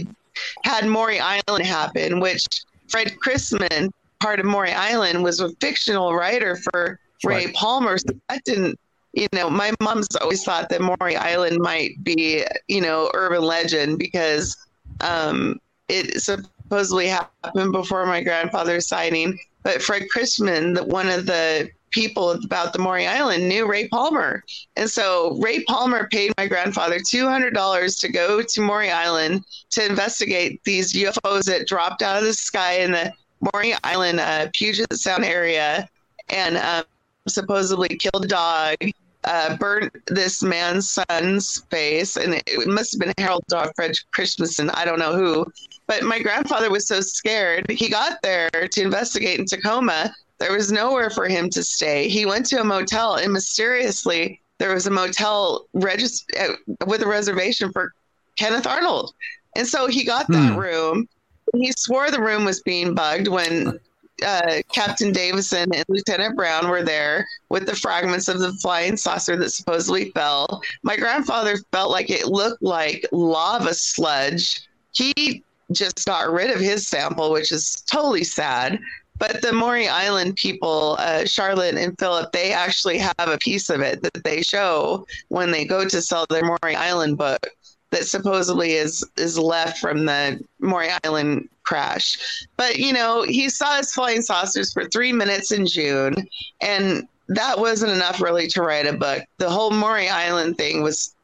had 0.64 0.86
Maury 0.86 1.20
Island 1.20 1.66
happen, 1.66 2.20
which 2.20 2.46
Fred 2.88 3.18
Crisman, 3.24 3.92
part 4.20 4.40
of 4.40 4.46
Maury 4.46 4.72
Island, 4.72 5.24
was 5.24 5.40
a 5.40 5.50
fictional 5.56 6.14
writer 6.16 6.56
for 6.56 7.00
Ray 7.24 7.46
Right. 7.46 7.56
Palmer. 7.56 7.98
So 7.98 8.14
that 8.30 8.44
didn't, 8.44 8.80
you 9.14 9.28
know, 9.34 9.50
my 9.50 9.74
mom's 9.82 10.08
always 10.22 10.44
thought 10.44 10.70
that 10.70 10.82
Maury 10.82 11.16
Island 11.16 11.60
might 11.60 12.04
be, 12.04 12.44
you 12.68 12.82
know, 12.82 13.12
urban 13.14 13.42
legend 13.42 14.00
because 14.00 14.56
um, 15.02 15.60
it 15.88 16.22
supposedly 16.22 17.08
happened 17.08 17.72
before 17.72 18.06
my 18.06 18.22
grandfather's 18.22 18.88
signing. 18.88 19.40
But 19.64 19.82
Fred 19.82 20.04
Crisman, 20.14 20.76
the, 20.76 20.84
one 20.84 21.10
of 21.10 21.26
the 21.26 21.70
people 21.92 22.32
about 22.32 22.74
the 22.74 22.80
Maury 22.80 23.08
Island, 23.08 23.48
knew 23.48 23.68
Ray 23.68 23.88
Palmer. 23.88 24.44
And 24.76 24.90
so 24.90 25.38
Ray 25.42 25.64
Palmer 25.64 26.08
paid 26.10 26.34
my 26.38 26.48
grandfather 26.48 27.00
$200 27.00 28.00
to 28.00 28.12
go 28.12 28.42
to 28.42 28.62
Maury 28.62 28.92
Island 28.92 29.46
to 29.72 29.86
investigate 29.86 30.64
these 30.64 30.94
UFOs 30.94 31.46
that 31.46 31.68
dropped 31.68 32.02
out 32.02 32.18
of 32.18 32.24
the 32.24 32.34
sky 32.34 32.80
in 32.80 32.92
the 32.92 33.14
Maury 33.42 33.74
Island, 33.84 34.20
uh, 34.20 34.48
Puget 34.54 34.94
Sound 34.94 35.24
area, 35.26 35.88
and 36.30 36.58
um, 36.58 36.84
supposedly 37.28 37.90
killed 37.90 38.26
a 38.26 38.28
dog, 38.28 38.76
uh, 39.24 39.58
burnt 39.58 39.92
this 40.08 40.42
man's 40.42 40.90
son's 40.90 41.64
face, 41.70 42.16
and 42.18 42.36
it, 42.36 42.68
must 42.68 42.94
have 42.94 43.00
been 43.00 43.14
Harold 43.18 43.44
Dahl 43.50 43.72
Fred 43.76 43.94
Christensen. 44.14 44.70
I 44.72 44.86
don't 44.86 45.00
know 45.00 45.16
who. 45.16 45.46
But 45.88 46.04
my 46.04 46.20
grandfather 46.20 46.70
was 46.70 46.88
so 46.88 47.00
scared. 47.02 47.70
He 47.70 47.90
got 47.90 48.22
there 48.22 48.50
to 48.50 48.82
investigate 48.82 49.40
in 49.40 49.46
Tacoma. 49.46 50.14
There 50.40 50.54
was 50.54 50.72
nowhere 50.72 51.10
for 51.10 51.28
him 51.28 51.50
to 51.52 51.64
stay. 51.64 52.08
He 52.10 52.26
went 52.26 52.46
to 52.48 52.62
a 52.62 52.64
motel, 52.64 53.16
and 53.16 53.32
mysteriously, 53.34 54.42
there 54.60 54.74
was 54.74 54.88
a 54.88 54.92
motel 54.92 55.68
regist- 55.76 56.26
uh, 56.40 56.54
with 56.86 57.02
a 57.02 57.08
reservation 57.08 57.72
for 57.72 57.94
Kenneth 58.38 58.68
Arnold. 58.68 59.14
And 59.56 59.68
so 59.68 59.88
he 59.88 60.04
got 60.04 60.28
that 60.28 60.54
Hmm. 60.54 60.60
room. 60.60 61.10
He 61.56 61.72
swore 61.74 62.12
the 62.12 62.22
room 62.22 62.46
was 62.46 62.62
being 62.62 62.94
bugged 62.94 63.28
when 63.28 63.80
uh, 64.26 64.62
Captain 64.72 65.12
Davidson 65.12 65.74
and 65.74 65.86
Lieutenant 65.88 66.36
Brown 66.36 66.70
were 66.70 66.84
there 66.84 67.28
with 67.50 67.66
the 67.66 67.76
fragments 67.76 68.28
of 68.28 68.40
the 68.40 68.54
flying 68.54 68.98
saucer 68.98 69.36
that 69.38 69.52
supposedly 69.52 70.12
fell. 70.12 70.62
My 70.84 70.98
grandfather 70.98 71.58
felt 71.72 71.92
like 71.92 72.10
it 72.10 72.28
looked 72.28 72.62
like 72.62 73.06
lava 73.12 73.74
sludge. 73.74 74.62
He 74.94 75.44
just 75.72 76.06
got 76.06 76.32
rid 76.32 76.50
of 76.50 76.60
his 76.60 76.88
sample, 76.88 77.32
which 77.32 77.52
is 77.52 77.82
totally 77.82 78.24
sad. 78.24 78.80
But 79.20 79.42
the 79.42 79.52
Maury 79.52 79.88
Island 79.88 80.36
people, 80.36 80.96
uh, 81.00 81.26
Charlotte 81.26 81.76
and 81.76 81.98
Philip, 81.98 82.32
they 82.32 82.54
actually 82.54 83.00
have 83.00 83.16
a 83.18 83.38
piece 83.40 83.70
of 83.70 83.82
it 83.82 84.02
that 84.04 84.24
they 84.24 84.44
show 84.44 85.08
when 85.30 85.50
they 85.52 85.66
go 85.66 85.88
to 85.88 86.02
sell 86.02 86.26
their 86.30 86.46
Maury 86.46 86.76
Island 86.76 87.18
book 87.18 87.48
that 87.92 88.06
supposedly 88.06 88.74
is 88.74 89.04
is 89.18 89.38
left 89.38 89.80
from 89.80 90.06
the 90.06 90.40
Maury 90.60 90.90
Island 91.04 91.50
crash. 91.64 92.46
But 92.58 92.78
you 92.78 92.94
know, 92.94 93.24
he 93.24 93.50
saw 93.50 93.78
his 93.78 93.94
flying 93.94 94.22
saucers 94.22 94.74
for 94.74 94.86
three 94.86 95.14
minutes 95.14 95.52
in 95.52 95.66
June, 95.66 96.16
and 96.62 97.08
that 97.30 97.60
wasn't 97.60 97.92
enough 97.92 98.22
really 98.22 98.48
to 98.48 98.62
write 98.62 98.88
a 98.88 98.94
book. 98.94 99.24
The 99.38 99.50
whole 99.50 99.72
Maury 99.72 100.10
Island 100.10 100.58
thing 100.58 100.82
was 100.82 101.16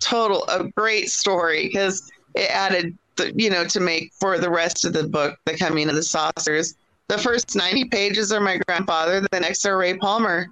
total 0.00 0.44
a 0.48 0.64
great 0.76 1.10
story 1.10 1.68
because 1.68 2.10
it 2.34 2.50
added 2.50 2.96
the, 3.16 3.32
you 3.36 3.50
know 3.50 3.64
to 3.64 3.80
make 3.80 4.12
for 4.18 4.38
the 4.38 4.50
rest 4.50 4.84
of 4.84 4.92
the 4.92 5.06
book 5.06 5.38
the 5.44 5.56
coming 5.56 5.88
of 5.88 5.94
the 5.94 6.02
saucers 6.02 6.74
the 7.08 7.18
first 7.18 7.54
90 7.54 7.86
pages 7.86 8.32
are 8.32 8.40
my 8.40 8.58
grandfather 8.66 9.20
the 9.20 9.40
next 9.40 9.66
are 9.66 9.76
ray 9.76 9.94
palmer 9.94 10.48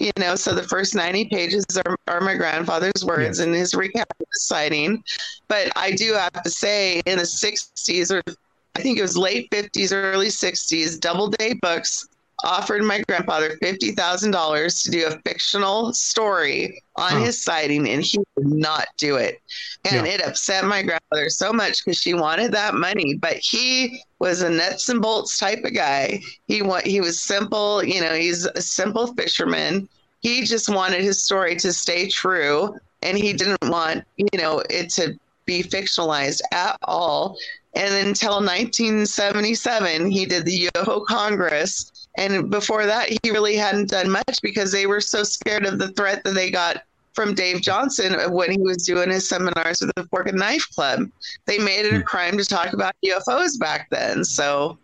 you 0.00 0.10
know 0.18 0.34
so 0.34 0.54
the 0.54 0.62
first 0.64 0.94
90 0.94 1.26
pages 1.26 1.64
are, 1.84 1.96
are 2.08 2.20
my 2.20 2.34
grandfather's 2.34 3.04
words 3.04 3.38
and 3.38 3.54
his 3.54 3.72
recap 3.72 4.02
of 4.10 4.18
the 4.18 4.26
sighting. 4.32 5.04
But 5.46 5.70
i 5.76 5.92
do 5.92 6.14
have 6.14 6.42
to 6.42 6.50
say 6.50 7.00
in 7.06 7.18
the 7.18 7.24
60s 7.24 8.10
or 8.10 8.22
i 8.74 8.80
think 8.80 8.98
it 8.98 9.02
was 9.02 9.16
late 9.16 9.50
50s 9.50 9.92
early 9.92 10.28
60s 10.28 10.98
Doubleday 10.98 11.54
books 11.54 12.08
offered 12.44 12.82
my 12.82 13.02
grandfather 13.08 13.56
$50000 13.62 14.82
to 14.82 14.90
do 14.90 15.06
a 15.06 15.18
fictional 15.28 15.92
story 15.92 16.82
on 16.96 17.12
Huh. 17.12 17.18
his 17.24 17.42
sighting 17.42 17.88
and 17.88 18.02
he 18.02 18.18
would 18.36 18.46
not 18.46 18.86
do 18.98 19.16
it 19.16 19.40
and 19.84 20.06
Yeah. 20.06 20.12
it 20.14 20.26
upset 20.26 20.64
my 20.64 20.82
grandmother 20.82 21.28
so 21.30 21.52
much 21.52 21.84
because 21.84 21.98
she 22.00 22.14
wanted 22.14 22.52
that 22.52 22.74
money 22.74 23.14
but 23.14 23.36
he 23.36 24.02
was 24.18 24.42
a 24.42 24.50
nuts 24.50 24.88
and 24.88 25.00
bolts 25.00 25.38
type 25.38 25.64
of 25.64 25.74
guy 25.74 26.20
he 26.46 26.62
wa- 26.62 26.82
he 26.84 27.00
was 27.00 27.20
simple 27.20 27.82
you 27.84 28.00
know 28.00 28.14
he's 28.14 28.44
a 28.46 28.60
simple 28.62 29.06
fisherman 29.14 29.88
he 30.20 30.42
just 30.44 30.68
wanted 30.68 31.00
his 31.02 31.22
story 31.22 31.56
to 31.56 31.72
stay 31.72 32.08
true 32.08 32.74
and 33.02 33.16
he 33.16 33.32
didn't 33.32 33.64
want 33.64 34.04
you 34.16 34.28
know 34.38 34.62
it 34.68 34.90
to 34.90 35.18
be 35.46 35.62
fictionalized 35.62 36.40
at 36.52 36.76
all 36.82 37.36
and 37.74 37.94
until 38.06 38.40
1977 38.42 40.10
he 40.10 40.26
did 40.26 40.44
the 40.44 40.68
ufo 40.74 41.04
congress 41.06 41.99
and 42.20 42.50
before 42.50 42.86
that 42.86 43.08
he 43.08 43.30
really 43.30 43.56
hadn't 43.56 43.90
done 43.90 44.10
much 44.10 44.38
because 44.42 44.70
they 44.70 44.86
were 44.86 45.00
so 45.00 45.22
scared 45.24 45.66
of 45.66 45.78
the 45.78 45.88
threat 45.92 46.22
that 46.22 46.34
they 46.34 46.50
got 46.50 46.84
from 47.12 47.34
Dave 47.34 47.60
Johnson 47.60 48.14
when 48.32 48.50
he 48.50 48.58
was 48.58 48.86
doing 48.86 49.10
his 49.10 49.28
seminars 49.28 49.80
with 49.80 49.92
the 49.96 50.04
Fork 50.04 50.28
and 50.28 50.38
Knife 50.38 50.68
Club. 50.70 51.10
They 51.46 51.58
made 51.58 51.86
it 51.86 51.92
a 51.92 51.96
hmm. 51.96 52.02
crime 52.02 52.38
to 52.38 52.44
talk 52.44 52.72
about 52.72 52.94
UFOs 53.04 53.58
back 53.58 53.88
then. 53.90 54.24
So 54.24 54.78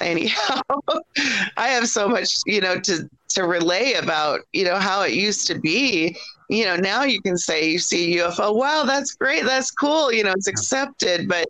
anyhow, 0.00 0.60
I 1.56 1.68
have 1.68 1.88
so 1.88 2.08
much, 2.08 2.36
you 2.46 2.60
know, 2.60 2.78
to 2.80 3.08
to 3.30 3.44
relay 3.44 3.94
about, 3.94 4.40
you 4.52 4.64
know, 4.64 4.76
how 4.76 5.02
it 5.02 5.12
used 5.12 5.46
to 5.48 5.58
be. 5.58 6.16
You 6.48 6.64
know, 6.64 6.76
now 6.76 7.02
you 7.02 7.20
can 7.20 7.36
say 7.36 7.70
you 7.70 7.78
see 7.78 8.18
a 8.18 8.28
UFO, 8.28 8.54
wow, 8.54 8.84
that's 8.84 9.14
great, 9.14 9.44
that's 9.44 9.70
cool, 9.70 10.10
you 10.12 10.24
know, 10.24 10.32
it's 10.32 10.46
accepted. 10.46 11.28
But 11.28 11.48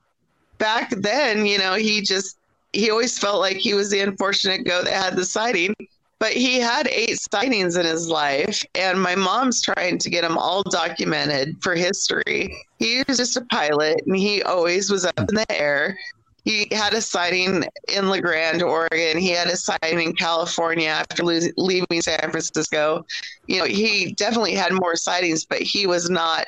back 0.59 0.91
then, 0.91 1.47
you 1.47 1.59
know, 1.59 1.75
he 1.75 2.01
just 2.01 2.38
he 2.73 2.91
always 2.91 3.19
felt 3.19 3.41
like 3.41 3.57
he 3.57 3.75
was 3.75 3.91
the 3.91 4.01
unfortunate 4.01 4.65
goat 4.65 4.85
that 4.85 4.95
had 4.95 5.17
the 5.17 5.25
sighting. 5.25 5.75
But 6.21 6.33
he 6.33 6.59
had 6.59 6.89
eight 6.89 7.17
sightings 7.33 7.77
in 7.77 7.87
his 7.87 8.09
life, 8.09 8.65
and 8.75 9.01
my 9.01 9.15
mom's 9.15 9.63
trying 9.63 9.99
to 9.99 10.11
get 10.11 10.23
them 10.23 10.37
all 10.37 10.65
documented 10.65 11.57
for 11.63 11.77
history. 11.77 12.53
He 12.81 13.05
was 13.07 13.19
just 13.19 13.37
a 13.37 13.45
pilot, 13.53 14.03
and 14.05 14.17
he 14.17 14.43
always 14.43 14.91
was 14.91 15.05
up 15.05 15.17
in 15.17 15.37
the 15.37 15.47
air. 15.49 15.97
He 16.45 16.67
had 16.73 16.93
a 16.93 17.01
sighting 17.01 17.65
in 17.87 18.09
La 18.09 18.19
Grande, 18.19 18.63
Oregon. 18.63 19.17
He 19.17 19.29
had 19.29 19.47
a 19.47 19.57
sighting 19.57 20.01
in 20.01 20.13
California 20.15 20.89
after 20.89 21.23
leaving 21.23 22.03
San 22.03 22.19
Francisco. 22.19 23.07
You 23.47 23.61
know, 23.61 23.67
he 23.67 24.13
definitely 24.15 24.55
had 24.55 24.73
more 24.73 24.97
sightings, 24.97 25.45
but 25.45 25.61
he 25.63 25.87
was 25.87 26.11
not 26.11 26.47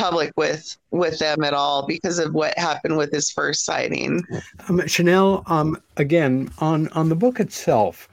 public 0.00 0.32
with 0.36 0.76
with 0.90 1.18
them 1.18 1.44
at 1.44 1.54
all 1.54 1.86
because 1.86 2.18
of 2.18 2.32
what 2.32 2.56
happened 2.58 2.96
with 2.96 3.12
his 3.12 3.30
first 3.30 3.64
sighting. 3.64 4.24
Um, 4.68 4.78
Shanelle, 4.80 5.48
um, 5.50 5.80
again 5.96 6.50
on 6.58 6.88
on 6.88 7.08
the 7.08 7.14
book 7.14 7.40
itself, 7.40 8.08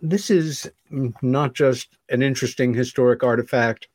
this 0.00 0.30
is 0.30 0.70
not 1.22 1.54
just 1.54 1.88
an 2.08 2.22
interesting 2.22 2.72
historic 2.72 3.22
artifact 3.22 3.88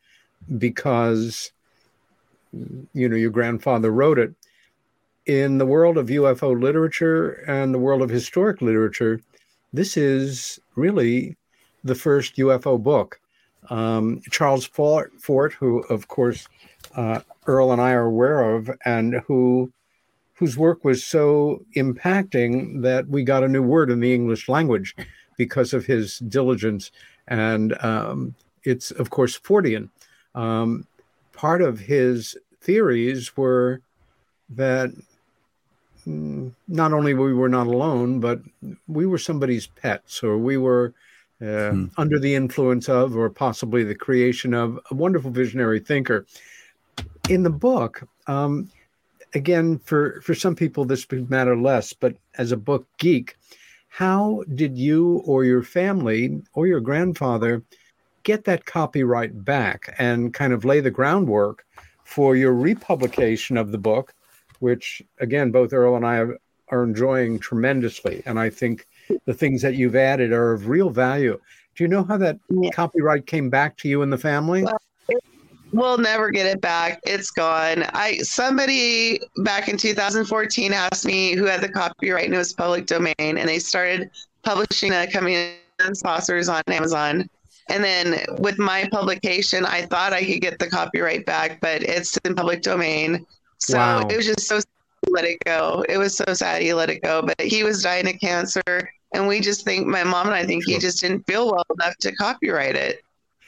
because 0.58 1.52
you 2.94 3.08
know 3.08 3.16
your 3.16 3.30
grandfather 3.30 3.90
wrote 3.90 4.18
it. 4.18 4.34
In 5.26 5.58
the 5.58 5.66
world 5.66 5.96
of 5.98 6.08
UFO 6.08 6.60
literature 6.60 7.44
and 7.46 7.72
the 7.74 7.78
world 7.78 8.02
of 8.02 8.10
historic 8.10 8.62
literature, 8.62 9.20
this 9.72 9.96
is 9.96 10.58
really 10.74 11.36
the 11.84 11.94
first 11.94 12.36
UFO 12.36 12.82
book. 12.82 13.20
Um, 13.70 14.20
Charles 14.30 14.66
Fort, 14.66 15.52
who 15.54 15.80
of 15.84 16.08
course 16.08 16.48
uh, 16.96 17.20
Earl 17.46 17.72
and 17.72 17.80
I 17.80 17.92
are 17.92 18.06
aware 18.06 18.54
of, 18.54 18.70
and 18.84 19.22
who 19.26 19.72
whose 20.34 20.56
work 20.56 20.84
was 20.84 21.04
so 21.04 21.64
impacting 21.76 22.82
that 22.82 23.06
we 23.08 23.22
got 23.22 23.44
a 23.44 23.48
new 23.48 23.62
word 23.62 23.90
in 23.90 24.00
the 24.00 24.14
English 24.14 24.48
language 24.48 24.96
because 25.36 25.72
of 25.74 25.84
his 25.84 26.18
diligence 26.18 26.90
and 27.30 27.82
um, 27.82 28.34
it's 28.64 28.90
of 28.90 29.10
course 29.10 29.38
Fortean. 29.38 29.88
Um, 30.34 30.86
part 31.32 31.62
of 31.62 31.78
his 31.78 32.36
theories 32.60 33.36
were 33.36 33.80
that 34.50 34.90
mm, 36.06 36.52
not 36.68 36.92
only 36.92 37.14
we 37.14 37.32
were 37.32 37.48
not 37.48 37.66
alone, 37.66 38.20
but 38.20 38.40
we 38.88 39.06
were 39.06 39.18
somebody's 39.18 39.66
pets, 39.66 40.22
or 40.22 40.36
we 40.36 40.56
were 40.56 40.92
uh, 41.42 41.70
hmm. 41.70 41.86
under 41.96 42.18
the 42.18 42.34
influence 42.34 42.88
of, 42.88 43.16
or 43.16 43.30
possibly 43.30 43.84
the 43.84 43.94
creation 43.94 44.54
of, 44.54 44.78
a 44.90 44.94
wonderful 44.94 45.30
visionary 45.30 45.80
thinker. 45.80 46.26
In 47.28 47.42
the 47.42 47.50
book, 47.50 48.02
um, 48.26 48.70
again, 49.34 49.78
for 49.78 50.20
for 50.22 50.34
some 50.34 50.54
people 50.54 50.84
this 50.84 51.06
would 51.10 51.30
matter 51.30 51.56
less, 51.56 51.92
but 51.92 52.16
as 52.36 52.52
a 52.52 52.56
book 52.56 52.86
geek, 52.98 53.36
how 53.88 54.44
did 54.54 54.76
you 54.76 55.22
or 55.24 55.44
your 55.44 55.62
family 55.62 56.42
or 56.54 56.66
your 56.66 56.80
grandfather 56.80 57.62
get 58.22 58.44
that 58.44 58.66
copyright 58.66 59.44
back 59.44 59.94
and 59.98 60.34
kind 60.34 60.52
of 60.52 60.64
lay 60.64 60.80
the 60.80 60.90
groundwork 60.90 61.64
for 62.04 62.36
your 62.36 62.52
republication 62.52 63.56
of 63.56 63.72
the 63.72 63.78
book, 63.78 64.14
which 64.58 65.02
again, 65.20 65.50
both 65.50 65.72
Earl 65.72 65.96
and 65.96 66.06
I 66.06 66.24
are 66.68 66.84
enjoying 66.84 67.38
tremendously. 67.38 68.22
And 68.26 68.38
I 68.38 68.50
think 68.50 68.86
the 69.24 69.34
things 69.34 69.62
that 69.62 69.74
you've 69.74 69.96
added 69.96 70.32
are 70.32 70.52
of 70.52 70.68
real 70.68 70.90
value. 70.90 71.38
Do 71.74 71.84
you 71.84 71.88
know 71.88 72.04
how 72.04 72.16
that 72.18 72.38
yeah. 72.48 72.70
copyright 72.70 73.26
came 73.26 73.50
back 73.50 73.76
to 73.78 73.88
you 73.88 74.02
and 74.02 74.12
the 74.12 74.18
family? 74.18 74.62
Well, 74.62 74.78
we'll 75.72 75.98
never 75.98 76.30
get 76.30 76.46
it 76.46 76.60
back. 76.60 77.00
It's 77.04 77.30
gone. 77.30 77.84
I 77.94 78.18
somebody 78.18 79.20
back 79.38 79.68
in 79.68 79.76
2014 79.76 80.72
asked 80.72 81.04
me 81.04 81.34
who 81.34 81.44
had 81.44 81.60
the 81.60 81.68
copyright 81.68 82.26
and 82.26 82.34
it 82.34 82.38
was 82.38 82.52
public 82.52 82.86
domain, 82.86 83.14
and 83.18 83.48
they 83.48 83.58
started 83.58 84.10
publishing 84.42 84.90
the 84.90 85.08
coming 85.12 85.34
in 85.34 85.94
saucers 85.94 86.48
on 86.48 86.62
Amazon. 86.68 87.28
And 87.68 87.84
then 87.84 88.24
with 88.38 88.58
my 88.58 88.88
publication, 88.90 89.64
I 89.64 89.82
thought 89.86 90.12
I 90.12 90.24
could 90.24 90.40
get 90.40 90.58
the 90.58 90.68
copyright 90.68 91.24
back, 91.24 91.60
but 91.60 91.82
it's 91.82 92.16
in 92.24 92.34
public 92.34 92.62
domain. 92.62 93.24
So 93.58 93.78
wow. 93.78 94.06
it 94.08 94.16
was 94.16 94.26
just 94.26 94.40
so 94.40 94.60
let 95.08 95.24
it 95.24 95.38
go. 95.44 95.84
It 95.88 95.96
was 95.96 96.16
so 96.16 96.34
sad 96.34 96.62
he 96.62 96.74
let 96.74 96.90
it 96.90 97.02
go. 97.02 97.22
But 97.22 97.40
he 97.40 97.62
was 97.62 97.82
dying 97.82 98.08
of 98.08 98.18
cancer. 98.20 98.90
And 99.12 99.26
we 99.26 99.40
just 99.40 99.64
think, 99.64 99.86
my 99.86 100.04
mom 100.04 100.26
and 100.26 100.34
I 100.34 100.44
think 100.44 100.64
sure. 100.64 100.74
he 100.74 100.80
just 100.80 101.00
didn't 101.00 101.26
feel 101.26 101.50
well 101.50 101.66
enough 101.74 101.96
to 101.98 102.12
copyright 102.12 102.76
it. 102.76 103.02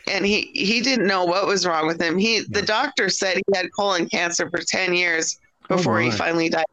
And 0.08 0.26
he, 0.26 0.50
he 0.54 0.80
didn't 0.80 1.06
know 1.06 1.24
what 1.24 1.46
was 1.46 1.64
wrong 1.64 1.86
with 1.86 2.00
him. 2.00 2.18
He 2.18 2.38
yeah. 2.38 2.42
the 2.48 2.62
doctor 2.62 3.08
said 3.08 3.36
he 3.36 3.56
had 3.56 3.72
colon 3.72 4.08
cancer 4.08 4.50
for 4.50 4.58
10 4.58 4.94
years 4.94 5.38
oh, 5.70 5.76
before 5.76 5.98
oh 5.98 6.02
he 6.02 6.10
finally 6.10 6.48
died 6.48 6.64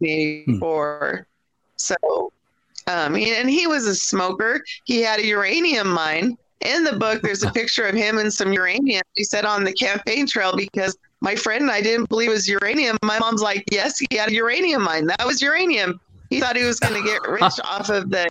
in 0.00 0.08
84. 0.08 1.10
Hmm. 1.16 1.22
So 1.76 2.32
um, 2.86 3.14
he, 3.14 3.34
and 3.34 3.50
he 3.50 3.66
was 3.66 3.86
a 3.86 3.94
smoker. 3.94 4.64
He 4.84 5.02
had 5.02 5.20
a 5.20 5.26
uranium 5.26 5.88
mine 5.88 6.38
in 6.60 6.84
the 6.84 6.96
book, 6.96 7.22
there's 7.22 7.42
a 7.42 7.50
picture 7.52 7.86
of 7.86 7.94
him 7.94 8.18
and 8.18 8.32
some 8.32 8.52
uranium. 8.52 9.02
He 9.14 9.24
said 9.24 9.44
on 9.44 9.64
the 9.64 9.72
campaign 9.72 10.26
trail 10.26 10.56
because 10.56 10.96
my 11.20 11.34
friend 11.34 11.62
and 11.62 11.70
I 11.70 11.80
didn't 11.80 12.08
believe 12.08 12.30
it 12.30 12.32
was 12.32 12.48
uranium. 12.48 12.96
My 13.02 13.18
mom's 13.18 13.42
like, 13.42 13.64
yes, 13.70 13.98
he 13.98 14.16
had 14.16 14.28
a 14.28 14.34
uranium 14.34 14.82
mine. 14.82 15.06
That 15.06 15.26
was 15.26 15.42
uranium. 15.42 16.00
He 16.30 16.40
thought 16.40 16.56
he 16.56 16.64
was 16.64 16.80
going 16.80 17.02
to 17.02 17.08
get 17.08 17.22
rich 17.22 17.60
off 17.64 17.90
of 17.90 18.10
the 18.10 18.28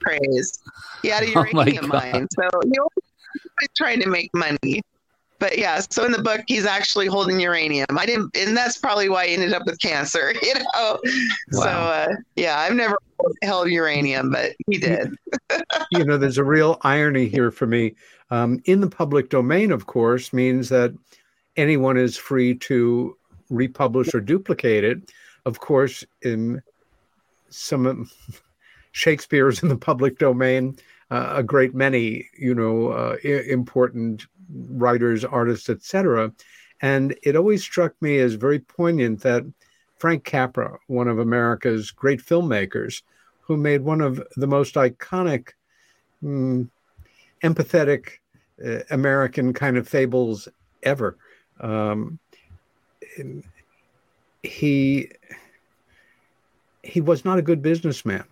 praise. 0.00 0.58
He 1.02 1.08
had 1.08 1.22
a 1.22 1.26
oh 1.36 1.44
uranium 1.44 1.86
oh 1.86 1.88
mine. 1.88 2.28
So 2.30 2.48
he 2.62 2.78
was 2.78 3.68
trying 3.76 4.00
to 4.00 4.08
make 4.08 4.30
money 4.34 4.82
but 5.44 5.58
yeah, 5.58 5.80
so 5.90 6.06
in 6.06 6.12
the 6.12 6.22
book, 6.22 6.40
he's 6.46 6.64
actually 6.64 7.06
holding 7.06 7.38
uranium. 7.38 7.98
I 7.98 8.06
didn't, 8.06 8.34
and 8.34 8.56
that's 8.56 8.78
probably 8.78 9.10
why 9.10 9.26
he 9.26 9.34
ended 9.34 9.52
up 9.52 9.66
with 9.66 9.78
cancer, 9.78 10.32
you 10.42 10.54
know? 10.54 10.64
Wow. 10.74 10.98
So, 11.50 11.68
uh, 11.68 12.08
yeah, 12.36 12.60
I've 12.60 12.74
never 12.74 12.96
held 13.42 13.68
uranium, 13.68 14.30
but 14.30 14.52
he 14.70 14.78
did. 14.78 15.14
you 15.90 16.04
know, 16.04 16.16
there's 16.16 16.38
a 16.38 16.44
real 16.44 16.78
irony 16.80 17.28
here 17.28 17.50
for 17.50 17.66
me. 17.66 17.94
Um, 18.30 18.60
in 18.64 18.80
the 18.80 18.88
public 18.88 19.28
domain, 19.28 19.70
of 19.70 19.86
course, 19.86 20.32
means 20.32 20.70
that 20.70 20.94
anyone 21.56 21.98
is 21.98 22.16
free 22.16 22.54
to 22.60 23.14
republish 23.50 24.14
or 24.14 24.20
duplicate 24.20 24.84
it. 24.84 25.12
Of 25.44 25.60
course, 25.60 26.04
in 26.22 26.62
some 27.54 28.08
Shakespeare's 28.92 29.62
in 29.62 29.68
the 29.68 29.76
public 29.76 30.18
domain, 30.18 30.76
uh, 31.10 31.34
a 31.36 31.42
great 31.42 31.74
many, 31.74 32.28
you 32.38 32.54
know, 32.54 32.88
uh, 32.88 33.16
important 33.24 34.26
writers, 34.50 35.24
artists, 35.24 35.68
etc. 35.68 36.32
And 36.80 37.16
it 37.22 37.36
always 37.36 37.62
struck 37.62 37.94
me 38.00 38.18
as 38.18 38.34
very 38.34 38.58
poignant 38.58 39.20
that 39.22 39.44
Frank 39.96 40.24
Capra, 40.24 40.78
one 40.86 41.08
of 41.08 41.18
America's 41.18 41.90
great 41.90 42.20
filmmakers, 42.20 43.02
who 43.40 43.56
made 43.56 43.82
one 43.82 44.00
of 44.00 44.22
the 44.36 44.46
most 44.46 44.74
iconic, 44.74 45.50
mm, 46.22 46.68
empathetic 47.42 48.08
uh, 48.64 48.80
American 48.90 49.52
kind 49.52 49.76
of 49.76 49.88
fables 49.88 50.48
ever. 50.82 51.16
Um, 51.60 52.18
he 54.42 55.10
he 56.84 57.00
was 57.00 57.24
not 57.24 57.38
a 57.38 57.42
good 57.42 57.62
businessman, 57.62 58.24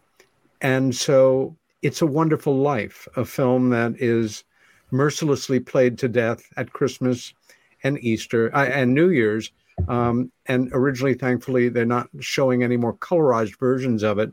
and 0.60 0.94
so 0.94 1.56
it's 1.82 2.02
a 2.02 2.06
wonderful 2.06 2.56
life, 2.56 3.08
a 3.16 3.24
film 3.24 3.70
that 3.70 3.94
is 4.00 4.44
mercilessly 4.90 5.58
played 5.58 5.98
to 5.98 6.08
death 6.08 6.42
at 6.56 6.72
Christmas 6.72 7.34
and 7.82 7.98
Easter 8.04 8.54
uh, 8.54 8.66
and 8.66 8.94
New 8.94 9.10
Year's. 9.10 9.50
Um, 9.88 10.30
and 10.46 10.70
originally, 10.72 11.14
thankfully, 11.14 11.68
they're 11.68 11.84
not 11.84 12.08
showing 12.20 12.62
any 12.62 12.76
more 12.76 12.94
colorized 12.94 13.58
versions 13.58 14.02
of 14.02 14.18
it. 14.18 14.32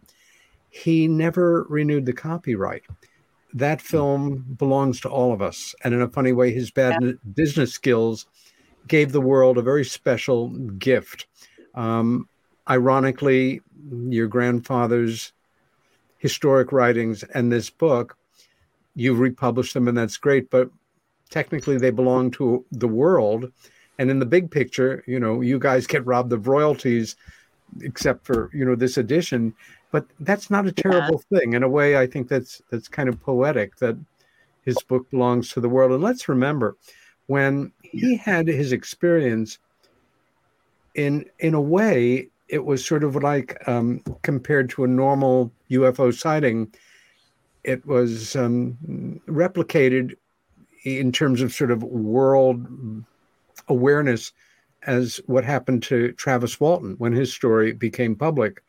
He 0.69 1.07
never 1.07 1.65
renewed 1.69 2.05
the 2.05 2.13
copyright. 2.13 2.83
That 3.53 3.81
film 3.81 4.45
belongs 4.59 5.01
to 5.01 5.09
all 5.09 5.33
of 5.33 5.41
us. 5.41 5.73
And 5.83 5.93
in 5.93 6.01
a 6.01 6.09
funny 6.09 6.33
way, 6.33 6.53
his 6.53 6.69
bad 6.69 7.01
yeah. 7.01 7.11
business 7.33 7.73
skills 7.73 8.27
gave 8.87 9.11
the 9.11 9.21
world 9.21 9.57
a 9.57 9.63
very 9.63 9.85
special 9.85 10.49
gift. 10.49 11.25
Um, 11.73 12.28
ironically, 12.69 13.61
your 14.09 14.27
grandfather's 14.27 15.33
historic 16.17 16.71
writings 16.71 17.23
and 17.33 17.51
this 17.51 17.69
book 17.69 18.17
you 18.93 19.13
republish 19.13 19.71
them 19.71 19.87
and 19.87 19.97
that's 19.97 20.17
great 20.17 20.49
but 20.49 20.69
technically 21.29 21.77
they 21.77 21.91
belong 21.91 22.29
to 22.29 22.65
the 22.73 22.87
world. 22.87 23.49
And 23.97 24.11
in 24.11 24.19
the 24.19 24.25
big 24.25 24.51
picture 24.51 25.03
you 25.07 25.19
know 25.19 25.41
you 25.41 25.59
guys 25.59 25.87
get 25.87 26.05
robbed 26.05 26.33
of 26.33 26.47
royalties 26.47 27.15
except 27.81 28.25
for 28.25 28.49
you 28.53 28.65
know 28.65 28.75
this 28.75 28.97
edition 28.97 29.53
but 29.91 30.05
that's 30.19 30.49
not 30.49 30.67
a 30.67 30.71
terrible 30.71 31.23
yeah. 31.29 31.39
thing. 31.39 31.53
In 31.53 31.63
a 31.63 31.69
way 31.69 31.97
i 31.97 32.05
think 32.05 32.27
that's 32.27 32.61
that's 32.69 32.87
kind 32.87 33.09
of 33.09 33.19
poetic 33.21 33.77
that 33.77 33.97
his 34.69 34.81
book 34.83 35.09
belongs 35.09 35.49
to 35.49 35.59
the 35.59 35.69
world. 35.69 35.91
And 35.91 36.03
let's 36.03 36.29
remember 36.29 36.77
when 37.27 37.71
he 37.81 38.15
had 38.15 38.47
his 38.47 38.71
experience 38.71 39.57
in 40.95 41.25
in 41.39 41.53
a 41.53 41.61
way 41.61 42.29
it 42.49 42.65
was 42.65 42.85
sort 42.85 43.03
of 43.03 43.15
like 43.15 43.55
um, 43.67 44.01
compared 44.23 44.69
to 44.71 44.83
a 44.83 44.87
normal 44.87 45.51
ufo 45.69 46.13
sighting 46.13 46.71
it 47.63 47.85
was 47.85 48.35
um, 48.35 49.21
replicated 49.27 50.15
in 50.83 51.11
terms 51.11 51.41
of 51.41 51.53
sort 51.53 51.71
of 51.71 51.83
world 51.83 52.65
awareness 53.67 54.31
as 54.83 55.19
what 55.25 55.43
happened 55.43 55.83
to 55.83 56.11
Travis 56.13 56.59
Walton 56.59 56.95
when 56.97 57.13
his 57.13 57.33
story 57.33 57.73
became 57.73 58.15
public. 58.15 58.63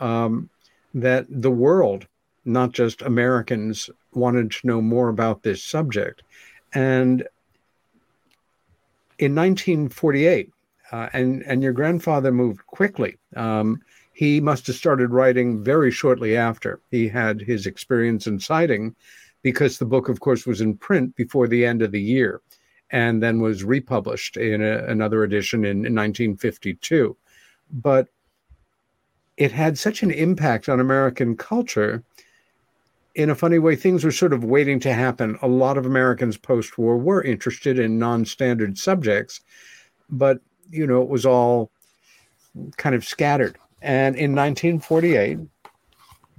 Um, 0.00 0.50
that 0.92 1.26
the 1.28 1.50
world, 1.50 2.06
not 2.44 2.72
just 2.72 3.02
Americans, 3.02 3.90
wanted 4.12 4.50
to 4.52 4.66
know 4.66 4.80
more 4.80 5.08
about 5.08 5.42
this 5.42 5.62
subject. 5.62 6.22
And 6.72 7.20
in 9.18 9.34
1948, 9.34 10.52
uh, 10.92 11.08
and 11.12 11.42
and 11.44 11.62
your 11.62 11.72
grandfather 11.72 12.32
moved 12.32 12.66
quickly. 12.66 13.16
Um, 13.36 13.80
he 14.12 14.40
must 14.40 14.66
have 14.68 14.76
started 14.76 15.10
writing 15.10 15.62
very 15.62 15.90
shortly 15.90 16.36
after 16.36 16.80
he 16.90 17.08
had 17.08 17.40
his 17.40 17.66
experience 17.66 18.26
in 18.26 18.38
sighting, 18.38 18.94
because 19.42 19.78
the 19.78 19.84
book, 19.86 20.08
of 20.08 20.20
course, 20.20 20.46
was 20.46 20.60
in 20.60 20.76
print 20.76 21.16
before 21.16 21.48
the 21.48 21.66
end 21.66 21.82
of 21.82 21.90
the 21.92 22.00
year 22.00 22.40
and 22.90 23.22
then 23.22 23.40
was 23.40 23.64
republished 23.64 24.36
in 24.36 24.62
a, 24.62 24.84
another 24.84 25.24
edition 25.24 25.64
in, 25.64 25.78
in 25.84 25.94
1952. 25.94 27.16
But 27.72 28.08
it 29.36 29.50
had 29.50 29.78
such 29.78 30.02
an 30.02 30.12
impact 30.12 30.68
on 30.68 30.78
American 30.78 31.36
culture. 31.36 32.04
In 33.16 33.30
a 33.30 33.34
funny 33.34 33.58
way, 33.58 33.74
things 33.74 34.04
were 34.04 34.12
sort 34.12 34.32
of 34.32 34.44
waiting 34.44 34.78
to 34.80 34.92
happen. 34.92 35.38
A 35.42 35.48
lot 35.48 35.76
of 35.76 35.86
Americans 35.86 36.36
post 36.36 36.78
war 36.78 36.96
were 36.96 37.22
interested 37.22 37.78
in 37.78 37.98
non 37.98 38.24
standard 38.24 38.78
subjects, 38.78 39.40
but, 40.08 40.40
you 40.70 40.86
know, 40.86 41.02
it 41.02 41.08
was 41.08 41.26
all 41.26 41.70
kind 42.76 42.94
of 42.94 43.04
scattered. 43.04 43.58
And 43.82 44.16
in 44.16 44.34
1948, 44.34 45.38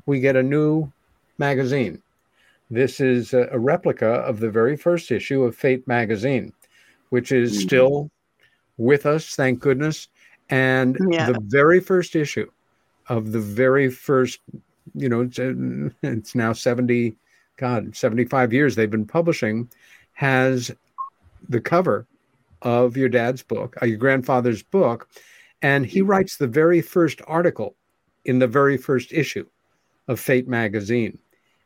we 0.06 0.20
get 0.20 0.36
a 0.36 0.44
new 0.44 0.92
magazine. 1.38 2.02
This 2.72 3.00
is 3.00 3.34
a, 3.34 3.48
a 3.52 3.60
replica 3.60 4.08
of 4.08 4.40
the 4.40 4.50
very 4.50 4.76
first 4.76 5.12
issue 5.12 5.44
of 5.44 5.56
Fate 5.56 5.88
magazine, 5.88 6.54
which 7.10 7.32
is 7.32 7.52
mm-hmm. 7.52 7.62
still 7.62 8.12
with 8.78 9.06
us, 9.06 9.36
thank 9.36 9.60
goodness. 9.60 10.08
And 10.50 10.98
yeah. 11.12 11.32
the 11.32 11.40
very 11.42 11.80
first 11.80 12.16
issue 12.16 12.50
of 13.08 13.32
the 13.32 13.40
very 13.40 13.90
first, 13.90 14.40
you 14.94 15.10
know, 15.10 15.22
it's, 15.22 15.40
it's 16.04 16.36
now 16.36 16.54
70 16.54 17.16
God, 17.58 17.96
75 17.96 18.54
years 18.54 18.76
they've 18.76 18.90
been 18.90 19.06
publishing, 19.06 19.70
has 20.14 20.72
the 21.48 21.62
cover 21.62 22.06
of 22.66 22.98
your 22.98 23.08
dad's 23.08 23.44
book, 23.44 23.78
uh, 23.82 23.86
your 23.86 23.98
grandfather's 23.98 24.64
book, 24.64 25.08
and 25.62 25.86
he 25.86 26.02
writes 26.02 26.36
the 26.36 26.48
very 26.48 26.82
first 26.82 27.22
article 27.28 27.76
in 28.26 28.40
the 28.40 28.48
very 28.48 28.76
first 28.76 29.14
issue 29.14 29.46
of 30.08 30.20
Fate 30.20 30.48
magazine. 30.48 31.18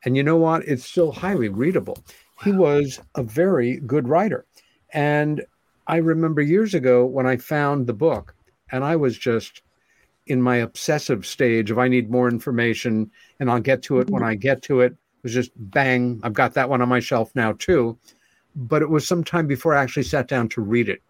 And 0.05 0.15
you 0.15 0.23
know 0.23 0.37
what? 0.37 0.67
It's 0.67 0.85
still 0.85 1.11
highly 1.11 1.49
readable. 1.49 1.97
He 2.43 2.51
was 2.51 3.01
a 3.15 3.23
very 3.23 3.77
good 3.77 4.07
writer. 4.07 4.45
And 4.93 5.43
I 5.87 5.97
remember 5.97 6.41
years 6.41 6.73
ago 6.73 7.05
when 7.05 7.25
I 7.25 7.37
found 7.37 7.87
the 7.87 7.93
book, 7.93 8.35
and 8.71 8.83
I 8.83 8.95
was 8.95 9.17
just 9.17 9.61
in 10.27 10.41
my 10.41 10.57
obsessive 10.57 11.25
stage 11.25 11.71
of 11.71 11.79
I 11.79 11.87
need 11.87 12.11
more 12.11 12.29
information 12.29 13.09
and 13.39 13.49
I'll 13.49 13.59
get 13.59 13.81
to 13.83 13.99
it 13.99 14.09
when 14.09 14.23
I 14.23 14.35
get 14.35 14.61
to 14.63 14.81
it. 14.81 14.91
It 14.91 15.23
was 15.23 15.33
just 15.33 15.51
bang, 15.55 16.19
I've 16.23 16.33
got 16.33 16.53
that 16.53 16.69
one 16.69 16.81
on 16.81 16.87
my 16.87 16.99
shelf 16.99 17.31
now 17.35 17.53
too. 17.53 17.97
But 18.55 18.81
it 18.81 18.89
was 18.89 19.07
some 19.07 19.23
time 19.23 19.47
before 19.47 19.75
I 19.75 19.83
actually 19.83 20.03
sat 20.03 20.27
down 20.27 20.49
to 20.49 20.61
read 20.61 20.89
it. 20.89 21.01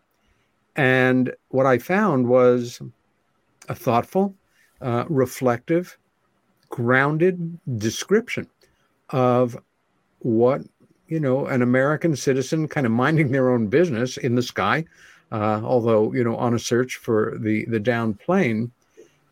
And 0.75 1.33
what 1.49 1.65
I 1.65 1.77
found 1.77 2.27
was 2.27 2.81
a 3.67 3.75
thoughtful, 3.75 4.35
uh, 4.81 5.05
reflective, 5.09 5.97
grounded 6.69 7.59
description 7.77 8.47
of 9.09 9.57
what 10.19 10.61
you 11.07 11.19
know 11.19 11.47
an 11.47 11.61
American 11.61 12.15
citizen 12.15 12.67
kind 12.67 12.85
of 12.85 12.91
minding 12.91 13.31
their 13.31 13.49
own 13.49 13.67
business 13.67 14.17
in 14.17 14.35
the 14.35 14.43
sky, 14.43 14.85
uh, 15.31 15.61
although 15.63 16.13
you 16.13 16.23
know 16.23 16.35
on 16.35 16.53
a 16.53 16.59
search 16.59 16.97
for 16.97 17.37
the 17.39 17.65
the 17.65 17.79
down 17.79 18.13
plane, 18.13 18.71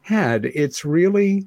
had. 0.07 0.45
It's 0.45 0.85
really, 0.85 1.45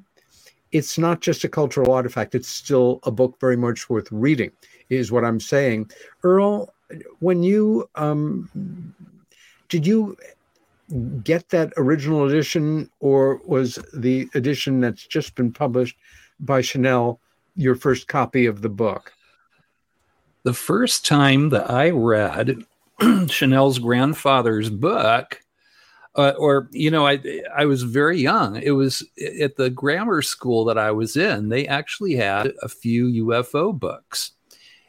it's 0.71 0.97
not 0.97 1.21
just 1.21 1.43
a 1.43 1.49
cultural 1.49 1.91
artifact. 1.91 2.35
It's 2.35 2.47
still 2.47 2.99
a 3.03 3.11
book 3.11 3.39
very 3.39 3.57
much 3.57 3.89
worth 3.89 4.07
reading, 4.11 4.51
is 4.97 5.11
what 5.11 5.25
I'm 5.25 5.39
saying. 5.39 5.89
Earl, 6.23 6.73
when 7.19 7.43
you 7.43 7.89
um, 7.95 8.93
did 9.69 9.87
you 9.87 10.17
get 11.23 11.49
that 11.49 11.71
original 11.77 12.27
edition, 12.27 12.89
or 12.99 13.41
was 13.45 13.79
the 13.93 14.29
edition 14.35 14.81
that's 14.81 15.07
just 15.07 15.35
been 15.35 15.51
published 15.51 15.97
by 16.39 16.61
Shanelle 16.61 17.19
your 17.55 17.75
first 17.75 18.07
copy 18.07 18.45
of 18.45 18.61
the 18.61 18.69
book? 18.69 19.13
The 20.43 20.53
first 20.53 21.05
time 21.05 21.49
that 21.49 21.69
I 21.69 21.91
read 21.91 22.65
Shanelle's 22.99 23.79
grandfather's 23.79 24.69
book, 24.69 25.41
uh, 26.15 26.33
or 26.37 26.67
you 26.71 26.91
know, 26.91 27.07
I 27.07 27.21
I 27.55 27.65
was 27.65 27.83
very 27.83 28.19
young. 28.19 28.57
It 28.57 28.71
was 28.71 29.03
at 29.39 29.55
the 29.55 29.69
grammar 29.69 30.21
school 30.21 30.65
that 30.65 30.77
I 30.77 30.91
was 30.91 31.15
in. 31.15 31.47
They 31.47 31.65
actually 31.67 32.15
had 32.15 32.51
a 32.61 32.67
few 32.67 33.25
UFO 33.27 33.77
books, 33.77 34.33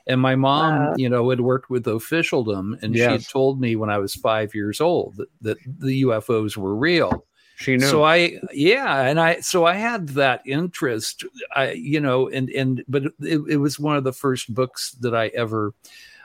and 0.06 0.20
my 0.20 0.34
mom, 0.34 0.94
you 0.98 1.08
know, 1.08 1.30
had 1.30 1.40
worked 1.40 1.70
with 1.70 1.86
officialdom, 1.86 2.78
and 2.82 2.94
she 2.94 3.00
had 3.02 3.28
told 3.28 3.60
me 3.60 3.76
when 3.76 3.90
I 3.90 3.98
was 3.98 4.14
five 4.14 4.54
years 4.54 4.80
old 4.80 5.16
that, 5.16 5.28
that 5.42 5.58
the 5.66 6.02
UFOs 6.02 6.56
were 6.56 6.74
real. 6.74 7.24
She 7.56 7.76
knew. 7.76 7.86
So 7.86 8.02
I, 8.02 8.40
yeah, 8.52 9.02
and 9.02 9.20
I, 9.20 9.40
so 9.40 9.64
I 9.64 9.74
had 9.74 10.08
that 10.10 10.42
interest, 10.44 11.24
I, 11.54 11.72
you 11.72 12.00
know, 12.00 12.28
and 12.28 12.50
and 12.50 12.84
but 12.88 13.04
it, 13.20 13.40
it 13.48 13.58
was 13.58 13.78
one 13.78 13.96
of 13.96 14.04
the 14.04 14.12
first 14.12 14.52
books 14.52 14.92
that 15.00 15.14
I 15.14 15.28
ever, 15.28 15.72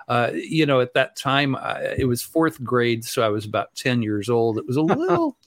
uh, 0.08 0.32
you 0.34 0.66
know, 0.66 0.82
at 0.82 0.94
that 0.96 1.16
time 1.16 1.56
I, 1.56 1.96
it 1.98 2.08
was 2.08 2.24
fourth 2.24 2.64
grade, 2.64 3.06
so 3.06 3.22
I 3.22 3.30
was 3.30 3.46
about 3.46 3.76
ten 3.76 4.02
years 4.02 4.30
old. 4.30 4.58
It 4.58 4.66
was 4.66 4.78
a 4.78 4.82
little, 4.82 5.38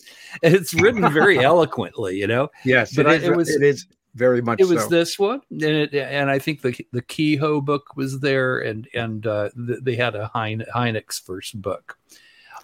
it's 0.42 0.74
written 0.74 1.12
very 1.12 1.40
eloquently, 1.40 2.18
you 2.18 2.28
know. 2.28 2.50
Yes, 2.64 2.94
but 2.94 3.06
it 3.06 3.08
I- 3.08 3.14
is, 3.14 3.24
it 3.24 3.36
was 3.36 3.50
it 3.50 3.62
is 3.62 3.86
very 4.14 4.42
much 4.42 4.60
it 4.60 4.68
was 4.68 4.82
so. 4.82 4.88
this 4.88 5.18
one, 5.18 5.40
and 5.50 5.62
it, 5.62 5.94
and 5.94 6.30
I 6.30 6.38
think 6.38 6.62
the 6.62 6.76
the 6.92 7.02
Keyhoe 7.02 7.60
book 7.60 7.96
was 7.96 8.20
there, 8.20 8.58
and 8.58 8.88
and 8.94 9.26
uh, 9.26 9.50
th- 9.54 9.80
they 9.82 9.96
had 9.96 10.14
a 10.14 10.28
Hein, 10.34 10.64
Hynek's 10.74 11.18
first 11.18 11.60
book. 11.60 11.96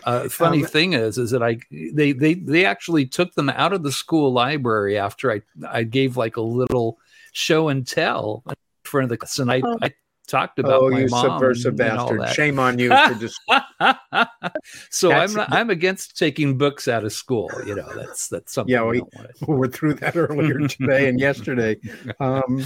Uh, 0.05 0.29
funny 0.29 0.63
Um, 0.63 0.69
thing 0.69 0.93
is, 0.93 1.19
is 1.19 1.31
that 1.31 1.43
I 1.43 1.59
they 1.71 2.13
they 2.13 2.35
they 2.35 2.65
actually 2.65 3.07
took 3.07 3.35
them 3.35 3.49
out 3.51 3.73
of 3.73 3.83
the 3.83 3.93
school 3.93 4.33
library 4.33 4.99
after 4.99 5.33
I 5.33 5.43
I 5.69 5.83
gave 5.83 6.17
like 6.17 6.37
a 6.37 6.43
little 6.43 6.99
show 7.33 7.69
and 7.69 7.87
tell 7.87 8.43
in 8.49 8.55
front 8.85 9.05
of 9.05 9.11
the 9.11 9.17
class, 9.17 9.39
and 9.39 9.51
I, 9.51 9.63
I 9.83 9.93
talked 10.27 10.59
about 10.59 10.83
oh, 10.83 10.91
my 10.91 11.01
you 11.01 11.09
mom 11.09 11.25
subversive 11.25 11.81
and 11.81 11.99
all 11.99 12.09
bastard! 12.09 12.21
that. 12.21 12.35
Shame 12.35 12.59
on 12.59 12.79
you 12.79 12.89
for 12.89 13.15
just. 13.15 13.41
so 14.91 15.09
That's- 15.09 15.31
I'm 15.31 15.37
not, 15.37 15.53
I'm 15.53 15.71
against 15.71 16.19
taking 16.19 16.59
books 16.59 16.89
out 16.89 17.05
of 17.05 17.13
school. 17.13 17.51
You 17.65 17.77
know, 17.77 17.89
that's 17.95 18.29
that's 18.29 18.53
something. 18.53 18.73
Yeah, 18.73 18.85
we, 18.85 18.99
don't 18.99 19.15
want 19.15 19.31
we're 19.49 19.69
through 19.69 19.95
that 19.95 20.17
earlier 20.17 20.59
today 20.69 21.09
and 21.09 21.19
yesterday. 21.19 21.79
Um, 22.21 22.65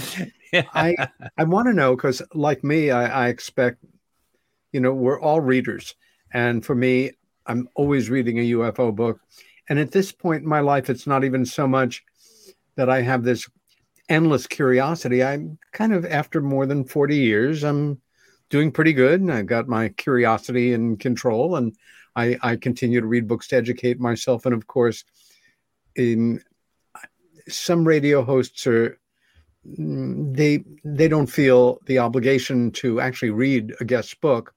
I 0.53 0.95
I 1.37 1.43
want 1.43 1.67
to 1.67 1.73
know 1.73 1.95
because, 1.95 2.21
like 2.33 2.63
me, 2.63 2.91
I, 2.91 3.25
I 3.25 3.27
expect, 3.29 3.83
you 4.71 4.79
know, 4.79 4.93
we're 4.93 5.19
all 5.19 5.41
readers, 5.41 5.95
and 6.31 6.65
for 6.65 6.75
me, 6.75 7.11
I'm 7.45 7.67
always 7.75 8.09
reading 8.09 8.39
a 8.39 8.51
UFO 8.51 8.95
book. 8.95 9.19
And 9.69 9.79
at 9.79 9.91
this 9.91 10.11
point 10.11 10.43
in 10.43 10.49
my 10.49 10.59
life, 10.59 10.89
it's 10.89 11.07
not 11.07 11.23
even 11.23 11.45
so 11.45 11.67
much 11.67 12.03
that 12.75 12.89
I 12.89 13.01
have 13.01 13.23
this 13.23 13.49
endless 14.11 14.45
curiosity. 14.45 15.23
I'm 15.23 15.57
kind 15.71 15.93
of 15.93 16.05
after 16.05 16.41
more 16.41 16.65
than 16.65 16.83
40 16.83 17.15
years, 17.15 17.63
I'm 17.63 17.99
doing 18.49 18.71
pretty 18.71 18.93
good. 18.93 19.21
And 19.21 19.31
I've 19.31 19.47
got 19.47 19.67
my 19.67 19.89
curiosity 19.89 20.73
in 20.73 20.97
control, 20.97 21.55
and 21.55 21.73
I, 22.15 22.37
I 22.41 22.57
continue 22.57 22.99
to 22.99 23.07
read 23.07 23.27
books 23.27 23.47
to 23.47 23.55
educate 23.55 23.99
myself. 23.99 24.45
And 24.45 24.53
of 24.53 24.67
course, 24.67 25.05
in 25.95 26.41
some 27.47 27.87
radio 27.87 28.21
hosts 28.21 28.67
are 28.67 28.99
mm, 29.65 30.35
they 30.35 30.63
they 30.83 31.07
don't 31.07 31.27
feel 31.27 31.79
the 31.85 31.99
obligation 31.99 32.71
to 32.71 32.99
actually 32.99 33.31
read 33.31 33.73
a 33.79 33.85
guest 33.85 34.19
book. 34.19 34.53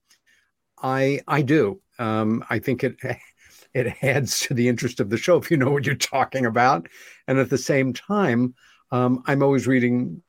I 0.83 1.21
I 1.29 1.43
do. 1.43 1.81
Um, 2.01 2.45
I 2.51 2.59
think 2.59 2.83
it 2.83 2.97
it 3.75 4.03
adds 4.03 4.41
to 4.41 4.55
the 4.55 4.69
interest 4.69 4.99
of 4.99 5.11
the 5.11 5.17
show 5.17 5.37
if 5.37 5.49
you 5.51 5.57
know 5.57 5.71
what 5.71 5.87
you're 5.87 5.95
talking 5.95 6.45
about, 6.45 6.89
and 7.29 7.39
at 7.39 7.51
the 7.51 7.59
same 7.59 7.93
time, 7.93 8.55
um, 8.95 9.23
I'm 9.27 9.43
always 9.43 9.67
reading 9.67 10.23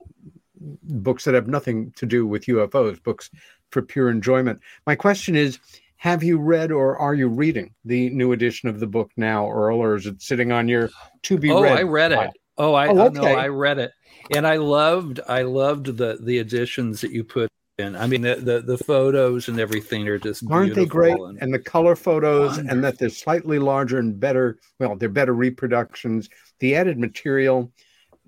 books 0.83 1.25
that 1.25 1.35
have 1.35 1.47
nothing 1.47 1.91
to 1.97 2.05
do 2.05 2.25
with 2.25 2.45
UFOs, 2.45 3.01
books 3.03 3.29
for 3.71 3.81
pure 3.81 4.09
enjoyment. 4.09 4.59
My 4.85 4.95
question 4.95 5.35
is. 5.35 5.59
Have 5.97 6.23
you 6.23 6.37
read 6.37 6.71
or 6.71 6.97
are 6.97 7.15
you 7.15 7.27
reading 7.27 7.73
the 7.83 8.11
new 8.11 8.31
edition 8.33 8.69
of 8.69 8.79
the 8.79 8.85
book 8.85 9.09
now, 9.17 9.49
Earl, 9.49 9.79
or 9.79 9.95
is 9.95 10.05
it 10.05 10.21
sitting 10.21 10.51
on 10.51 10.67
your 10.67 10.89
to 11.23 11.37
be 11.37 11.49
oh, 11.49 11.63
read? 11.63 11.79
I 11.79 11.81
read 11.81 12.11
it. 12.11 12.29
Oh, 12.57 12.73
I 12.73 12.87
Oh, 12.87 12.99
oh, 12.99 13.07
no, 13.07 13.21
okay. 13.21 13.33
I 13.33 13.47
read 13.47 13.79
it, 13.79 13.91
and 14.35 14.45
I 14.45 14.57
loved, 14.57 15.19
I 15.27 15.41
loved 15.43 15.97
the 15.97 16.19
the 16.21 16.39
additions 16.39 17.01
that 17.01 17.11
you 17.11 17.23
put 17.23 17.49
in. 17.77 17.95
I 17.95 18.07
mean, 18.07 18.21
the 18.21 18.35
the, 18.35 18.61
the 18.61 18.77
photos 18.77 19.47
and 19.47 19.59
everything 19.59 20.07
are 20.07 20.17
just 20.17 20.43
aren't 20.49 20.75
they 20.75 20.85
great 20.85 21.17
and- 21.17 21.41
and 21.41 21.53
the 21.53 21.59
color 21.59 21.95
photos 21.95 22.57
and 22.57 22.83
that 22.83 22.97
they're 22.97 23.09
slightly 23.09 23.59
larger 23.59 23.99
and 23.99 24.19
better 24.19 24.59
well 24.79 24.95
they're 24.95 25.09
better 25.09 25.33
reproductions 25.33 26.29
the 26.59 26.75
added 26.75 26.97
material 26.97 27.71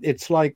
it's 0.01 0.29
like 0.29 0.55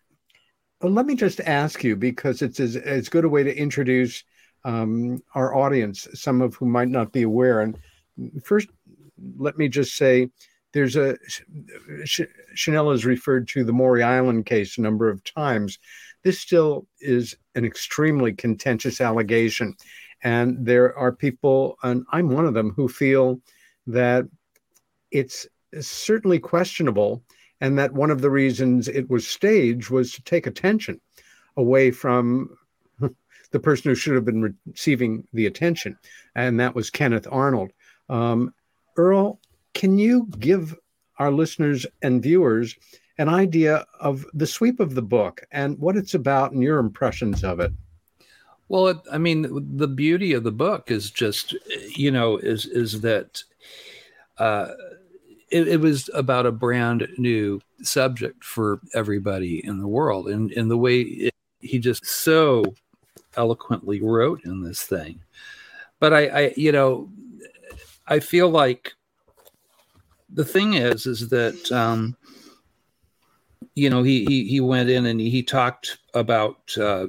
well, 0.82 0.92
let 0.92 1.06
me 1.06 1.16
just 1.16 1.40
ask 1.42 1.84
you 1.84 1.96
because 1.96 2.42
it's 2.42 2.60
as, 2.60 2.76
as 2.76 3.08
good 3.08 3.24
a 3.24 3.30
way 3.30 3.44
to 3.44 3.56
introduce 3.56 4.24
um, 4.66 5.22
our 5.36 5.56
audience 5.56 6.08
some 6.14 6.42
of 6.42 6.56
whom 6.56 6.72
might 6.72 6.88
not 6.88 7.12
be 7.12 7.22
aware. 7.24 7.62
And 7.62 7.78
first 8.44 8.68
let 9.38 9.58
me 9.58 9.68
just 9.68 9.96
say 9.96 10.30
there's 10.74 10.96
a 10.96 11.18
Ch- 12.06 12.22
Shanelle 12.56 12.92
has 12.92 13.06
referred 13.06 13.48
to 13.50 13.64
the 13.64 13.74
maury 13.74 14.04
island 14.04 14.46
case 14.46 14.78
a 14.78 14.82
number 14.82 15.10
of 15.10 15.24
times. 15.24 15.78
This 16.24 16.40
still 16.40 16.88
is 17.00 17.36
an 17.56 17.66
extremely 17.66 18.34
contentious 18.34 19.02
allegation. 19.02 19.76
And 20.24 20.66
there 20.66 20.96
are 20.98 21.12
people, 21.12 21.78
and 21.84 22.06
I'm 22.12 22.30
one 22.30 22.46
of 22.46 22.54
them, 22.54 22.72
who 22.76 22.88
feel 22.88 23.42
that 23.88 24.26
it's 25.10 25.48
certainly 25.80 26.40
questionable, 26.40 27.24
and 27.62 27.78
that 27.78 27.94
one 27.94 28.12
of 28.12 28.22
the 28.22 28.30
reasons 28.30 28.88
it 28.88 29.10
was 29.10 29.28
staged 29.28 29.90
was 29.90 30.12
to 30.12 30.24
take 30.24 30.48
attention 30.48 31.00
away 31.56 31.92
from 31.92 32.58
the 33.52 33.60
person 33.60 33.90
who 33.90 33.96
should 33.96 34.16
have 34.16 34.26
been 34.26 34.56
receiving 34.68 35.26
the 35.32 35.46
attention, 35.46 35.98
and 36.36 36.60
that 36.60 36.76
was 36.76 36.90
Kenneth 36.90 37.28
Arnold. 37.32 37.72
Um, 38.10 38.54
Earl, 38.98 39.40
can 39.74 39.98
you 39.98 40.28
give 40.40 40.76
our 41.18 41.32
listeners 41.32 41.86
and 42.02 42.22
viewers 42.22 42.76
an 43.18 43.30
idea 43.30 43.86
of 44.00 44.26
the 44.34 44.48
sweep 44.48 44.80
of 44.80 44.96
the 44.96 45.02
book 45.02 45.42
and 45.52 45.78
what 45.78 45.96
it's 45.96 46.16
about 46.16 46.52
and 46.52 46.64
your 46.64 46.80
impressions 46.80 47.44
of 47.44 47.60
it? 47.60 47.72
Well, 48.68 48.88
it, 48.88 48.98
I 49.12 49.18
mean, 49.18 49.78
the 49.78 49.88
beauty 49.88 50.34
of 50.34 50.44
the 50.44 50.52
book 50.52 50.90
is 50.90 51.12
just, 51.12 51.56
you 51.96 52.10
know, 52.10 52.38
is 52.38 52.66
is 52.66 53.02
that 53.02 53.44
uh, 54.38 54.70
it, 55.52 55.68
it 55.68 55.80
was 55.80 56.10
about 56.14 56.46
a 56.46 56.52
brand 56.52 57.08
new 57.18 57.62
subject 57.82 58.44
for 58.44 58.80
everybody 58.94 59.66
in 59.66 59.80
the 59.80 59.88
world, 59.88 60.28
and 60.30 60.52
and 60.52 60.72
the 60.72 60.78
way 60.78 61.02
it, 61.02 61.36
he 61.60 61.80
just 61.80 62.06
so 62.06 62.64
eloquently 63.38 64.02
wrote 64.02 64.44
in 64.46 64.64
this 64.64 64.84
thing. 64.84 65.22
But 66.00 66.14
I, 66.14 66.28
I, 66.28 66.54
you 66.58 66.72
know, 66.72 67.10
I 68.08 68.20
feel 68.20 68.50
like 68.50 68.94
the 70.30 70.46
thing 70.46 70.74
is, 70.74 71.06
is 71.06 71.30
that. 71.30 71.72
Um, 71.72 72.18
you 73.74 73.90
know, 73.90 74.04
he, 74.04 74.26
he 74.26 74.44
he 74.50 74.60
went 74.60 74.90
in 74.90 75.06
and 75.06 75.20
he 75.20 75.42
talked 75.42 75.98
about 76.14 76.78
uh, 76.78 77.08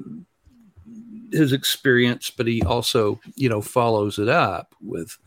his 1.32 1.52
experience, 1.52 2.30
but 2.30 2.46
he 2.46 2.62
also, 2.62 3.20
you 3.34 3.48
know, 3.48 3.60
follows 3.60 4.18
it 4.18 4.28
up 4.28 4.74
with, 4.80 5.18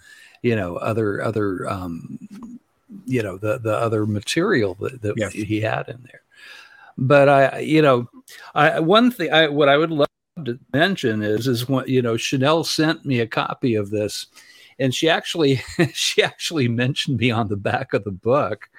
you 0.43 0.55
know, 0.55 0.77
other 0.77 1.21
other, 1.21 1.67
um, 1.69 2.17
you 3.05 3.21
know, 3.23 3.37
the 3.37 3.57
the 3.59 3.75
other 3.75 4.05
material 4.05 4.75
that, 4.81 5.01
that 5.01 5.13
Yes. 5.17 5.33
he 5.33 5.61
had 5.61 5.87
in 5.89 6.01
there. 6.03 6.21
But 6.97 7.27
I, 7.29 7.59
you 7.59 7.81
know, 7.81 8.09
I 8.53 8.79
one 8.79 9.11
thing 9.11 9.31
I 9.31 9.47
what 9.49 9.69
I 9.69 9.77
would 9.77 9.91
love 9.91 10.07
to 10.45 10.59
mention 10.73 11.21
is 11.23 11.47
is 11.47 11.67
what 11.67 11.89
you 11.89 12.01
know 12.01 12.13
Shanelle 12.15 12.65
sent 12.65 13.05
me 13.05 13.19
a 13.19 13.27
copy 13.27 13.75
of 13.75 13.89
this, 13.89 14.27
and 14.79 14.93
she 14.93 15.09
actually 15.09 15.61
she 15.93 16.23
actually 16.23 16.67
mentioned 16.67 17.17
me 17.19 17.31
on 17.31 17.47
the 17.49 17.57
back 17.57 17.93
of 17.93 18.03
the 18.05 18.11
book, 18.11 18.69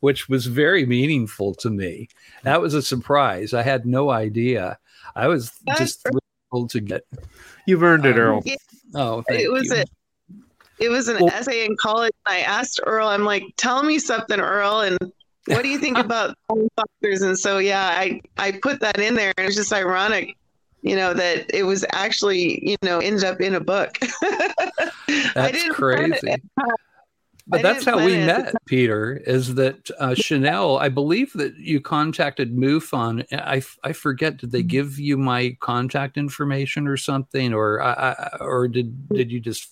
which 0.00 0.28
was 0.28 0.46
very 0.46 0.84
meaningful 0.84 1.54
to 1.56 1.70
me. 1.70 2.08
That 2.42 2.60
was 2.60 2.74
a 2.74 2.82
surprise. 2.82 3.54
I 3.54 3.62
had 3.62 3.86
no 3.86 4.10
idea. 4.10 4.78
I 5.16 5.28
was 5.28 5.52
just 5.78 6.06
thrilled 6.50 6.70
to 6.70 6.80
get. 6.80 7.06
You've 7.66 7.82
earned 7.82 8.04
it, 8.04 8.14
Um, 8.16 8.20
Earl. 8.20 8.42
Yeah, 8.44 8.56
Oh, 8.94 9.22
thank 9.22 9.40
it 9.40 9.48
was 9.50 9.68
you. 9.70 9.76
a 9.82 9.84
it 10.78 10.88
was 10.88 11.08
an 11.08 11.16
Well- 11.20 11.32
essay 11.32 11.64
in 11.64 11.76
college. 11.80 12.12
I 12.26 12.40
asked 12.40 12.80
Earl, 12.86 13.08
I'm 13.08 13.24
like, 13.24 13.44
tell 13.56 13.82
me 13.82 13.98
something, 13.98 14.40
Earl, 14.40 14.80
and 14.80 14.98
what 15.46 15.62
do 15.62 15.68
you 15.68 15.78
think 15.78 15.98
about 16.06 16.36
officers? 16.48 17.22
And 17.22 17.38
so 17.38 17.58
yeah, 17.58 17.86
I 17.86 18.20
I 18.38 18.52
put 18.62 18.80
that 18.80 18.98
in 18.98 19.14
there, 19.14 19.32
and 19.36 19.44
it 19.44 19.46
was 19.46 19.56
just 19.56 19.72
ironic, 19.72 20.36
you 20.82 20.96
know, 20.96 21.14
that 21.14 21.46
it 21.54 21.64
was 21.64 21.84
actually 21.92 22.66
you 22.68 22.76
know 22.82 22.98
ended 22.98 23.24
up 23.24 23.40
in 23.40 23.54
a 23.54 23.60
book. 23.60 23.96
I 24.02 25.30
That's 25.34 25.52
didn't 25.52 25.74
plan 25.76 26.12
it. 26.12 26.20
crazy. 26.20 26.42
I 26.58 26.64
But 27.46 27.60
that's 27.62 27.84
how 27.84 28.02
we 28.02 28.16
met, 28.16 28.54
Peter. 28.64 29.18
Is 29.26 29.54
that 29.56 29.90
uh, 29.98 30.10
Shanelle? 30.10 30.80
I 30.80 30.88
believe 30.88 31.34
that 31.34 31.54
you 31.58 31.78
contacted 31.78 32.56
MUFON. 32.56 33.26
I, 33.32 33.62
I 33.82 33.92
forget. 33.92 34.38
Did 34.38 34.50
they 34.50 34.60
Mm-hmm. 34.60 34.66
give 34.68 34.98
you 34.98 35.18
my 35.18 35.54
contact 35.60 36.16
information 36.16 36.88
or 36.88 36.96
something, 36.96 37.52
or 37.52 37.82
I, 37.82 37.92
I, 38.12 38.36
or 38.40 38.66
did 38.66 39.08
did 39.10 39.30
you 39.30 39.40
just? 39.40 39.68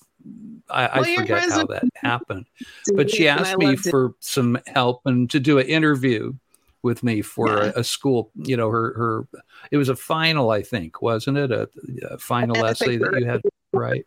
I, 0.70 0.86
I 0.86 1.00
Well, 1.00 1.08
your 1.08 1.20
forget 1.22 1.50
how 1.50 1.66
that 1.66 1.84
happened. 1.96 2.46
But 2.94 3.10
she 3.10 3.28
asked 3.28 3.58
me 3.58 3.66
loved 3.66 3.86
it. 3.86 3.90
for 3.90 4.14
some 4.20 4.58
help 4.66 5.02
and 5.04 5.28
to 5.30 5.40
do 5.40 5.58
an 5.58 5.66
interview 5.66 6.32
with 6.82 7.02
me 7.02 7.22
for 7.22 7.48
Yeah. 7.48 7.72
a, 7.76 7.80
a 7.80 7.84
school. 7.84 8.30
You 8.36 8.56
know, 8.56 8.70
her 8.70 8.92
her. 8.94 9.26
It 9.70 9.76
was 9.76 9.88
a 9.88 9.96
final, 9.96 10.50
I 10.50 10.62
think, 10.62 11.02
wasn't 11.02 11.38
it? 11.38 11.50
A, 11.50 11.68
a 12.10 12.18
final 12.18 12.56
Essay 12.64 12.96
essay 12.96 12.96
that 12.98 13.18
you 13.20 13.26
had, 13.26 13.40
right? 13.72 14.06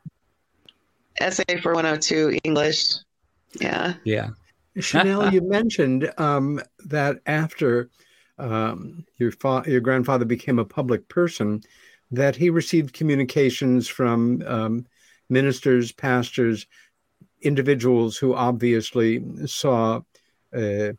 essay 1.20 1.58
for 1.62 1.74
102 1.74 2.40
English. 2.44 2.96
Yeah. 3.62 3.94
Yeah. 4.04 4.30
Shanelle, 4.78 5.32
you 5.32 5.42
mentioned 5.42 6.12
um, 6.18 6.62
that 6.86 7.20
after 7.26 7.90
um, 8.38 9.06
your 9.18 9.32
fa- 9.32 9.64
your 9.66 9.80
grandfather 9.80 10.26
became 10.26 10.60
a 10.60 10.66
public 10.66 11.08
person, 11.08 11.62
that 12.12 12.36
he 12.36 12.50
received 12.50 12.94
communications 12.94 13.88
from 13.88 14.44
um, 14.46 14.86
ministers, 15.30 15.92
pastors, 15.92 16.68
individuals 17.42 18.18
who 18.18 18.34
obviously 18.34 19.24
saw 19.46 20.02
uh, 20.56 20.94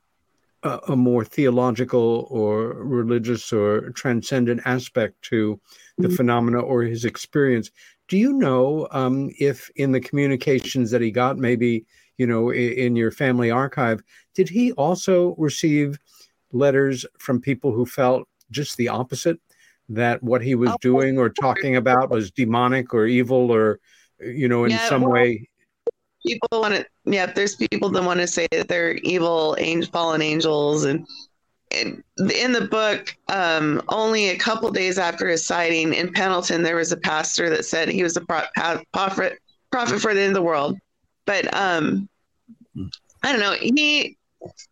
a, 0.63 0.81
a 0.89 0.97
more 0.97 1.25
theological 1.25 2.27
or 2.31 2.75
religious 2.85 3.53
or 3.53 3.91
transcendent 3.91 4.61
aspect 4.65 5.21
to 5.23 5.61
the 5.99 6.09
phenomena 6.09 6.61
or 6.61 6.83
his 6.83 7.05
experience. 7.05 7.71
Do 8.09 8.17
you 8.17 8.33
know 8.33 8.89
um, 8.91 9.31
if 9.39 9.71
in 9.77 9.93
the 9.93 10.01
communications 10.01 10.91
that 10.91 11.01
he 11.01 11.11
got, 11.11 11.39
maybe 11.39 11.85
you 12.19 12.27
know, 12.27 12.51
i- 12.51 12.55
in 12.55 12.97
your 12.97 13.11
family 13.11 13.51
archive, 13.51 14.03
did 14.35 14.49
he 14.49 14.73
also 14.73 15.35
receive 15.37 15.99
letters 16.53 17.05
from 17.19 17.41
people 17.41 17.73
who 17.73 17.85
felt 17.87 18.29
just 18.51 18.77
the 18.77 18.89
opposite? 18.89 19.39
That 19.89 20.23
what 20.23 20.43
he 20.43 20.55
was 20.55 20.71
Oh, 20.73 20.79
doing 20.81 21.19
or 21.19 21.29
talking 21.31 21.77
about 21.77 22.11
was 22.11 22.31
demonic 22.31 22.93
or 22.93 23.07
evil 23.07 23.53
or, 23.53 23.79
you 24.21 24.49
know, 24.49 24.65
in 24.65 24.71
Yeah, 24.71 24.89
some 24.89 25.03
well, 25.03 25.13
way. 25.13 25.49
people 26.27 26.49
want 26.61 26.75
to 26.75 26.85
yeah 27.05 27.27
there's 27.27 27.55
people 27.57 27.89
that 27.89 28.03
want 28.03 28.21
to 28.21 28.27
say 28.27 28.49
that 28.51 28.69
they're 28.69 28.95
evil 28.97 29.55
angel 29.59 29.91
fallen 29.93 30.21
angels 30.21 30.85
and, 30.85 31.07
and 31.71 32.03
in 32.33 32.53
the 32.53 32.63
book 32.63 33.15
um, 33.29 33.81
only 33.89 34.31
a 34.31 34.37
couple 34.37 34.71
days 34.71 34.99
after 34.99 35.29
his 35.29 35.47
sighting 35.47 35.95
in 35.95 36.13
pendleton 36.13 36.63
there 36.63 36.77
was 36.77 36.91
a 36.91 36.97
pastor 36.97 37.49
that 37.49 37.65
said 37.65 37.89
he 37.89 38.03
was 38.03 38.17
a 38.17 38.21
pro- 38.23 38.43
prophet 38.93 39.39
prophet 39.71 40.01
for 40.01 40.15
the 40.15 40.21
end 40.21 40.31
of 40.31 40.35
the 40.35 40.43
world 40.43 40.77
but 41.27 41.53
um 41.55 42.09
i 43.23 43.31
don't 43.31 43.41
know 43.41 43.55
he 43.61 44.17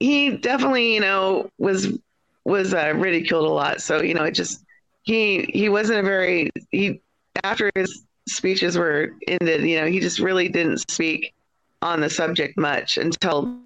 he 0.01 0.37
definitely 0.37 0.95
you 0.95 1.01
know 1.01 1.49
was 1.59 1.99
was 2.45 2.75
uh, 2.75 2.93
ridiculed 2.97 3.47
a 3.47 3.53
lot 3.53 3.81
so 3.81 4.03
you 4.03 4.15
know 4.15 4.25
it 4.25 4.33
just 4.33 4.65
he 5.03 5.43
he 5.53 5.69
wasn't 5.69 5.99
a 5.99 6.03
very 6.03 6.51
he 6.71 7.01
after 7.45 7.71
his 7.75 8.05
speeches 8.27 8.77
were 8.79 9.11
ended 9.29 9.63
you 9.63 9.79
know 9.81 9.87
he 9.87 10.01
just 10.01 10.19
really 10.19 10.49
didn't 10.49 10.79
speak 10.91 11.35
on 11.83 12.01
the 12.01 12.09
subject 12.09 12.57
much 12.57 12.97
until 12.97 13.59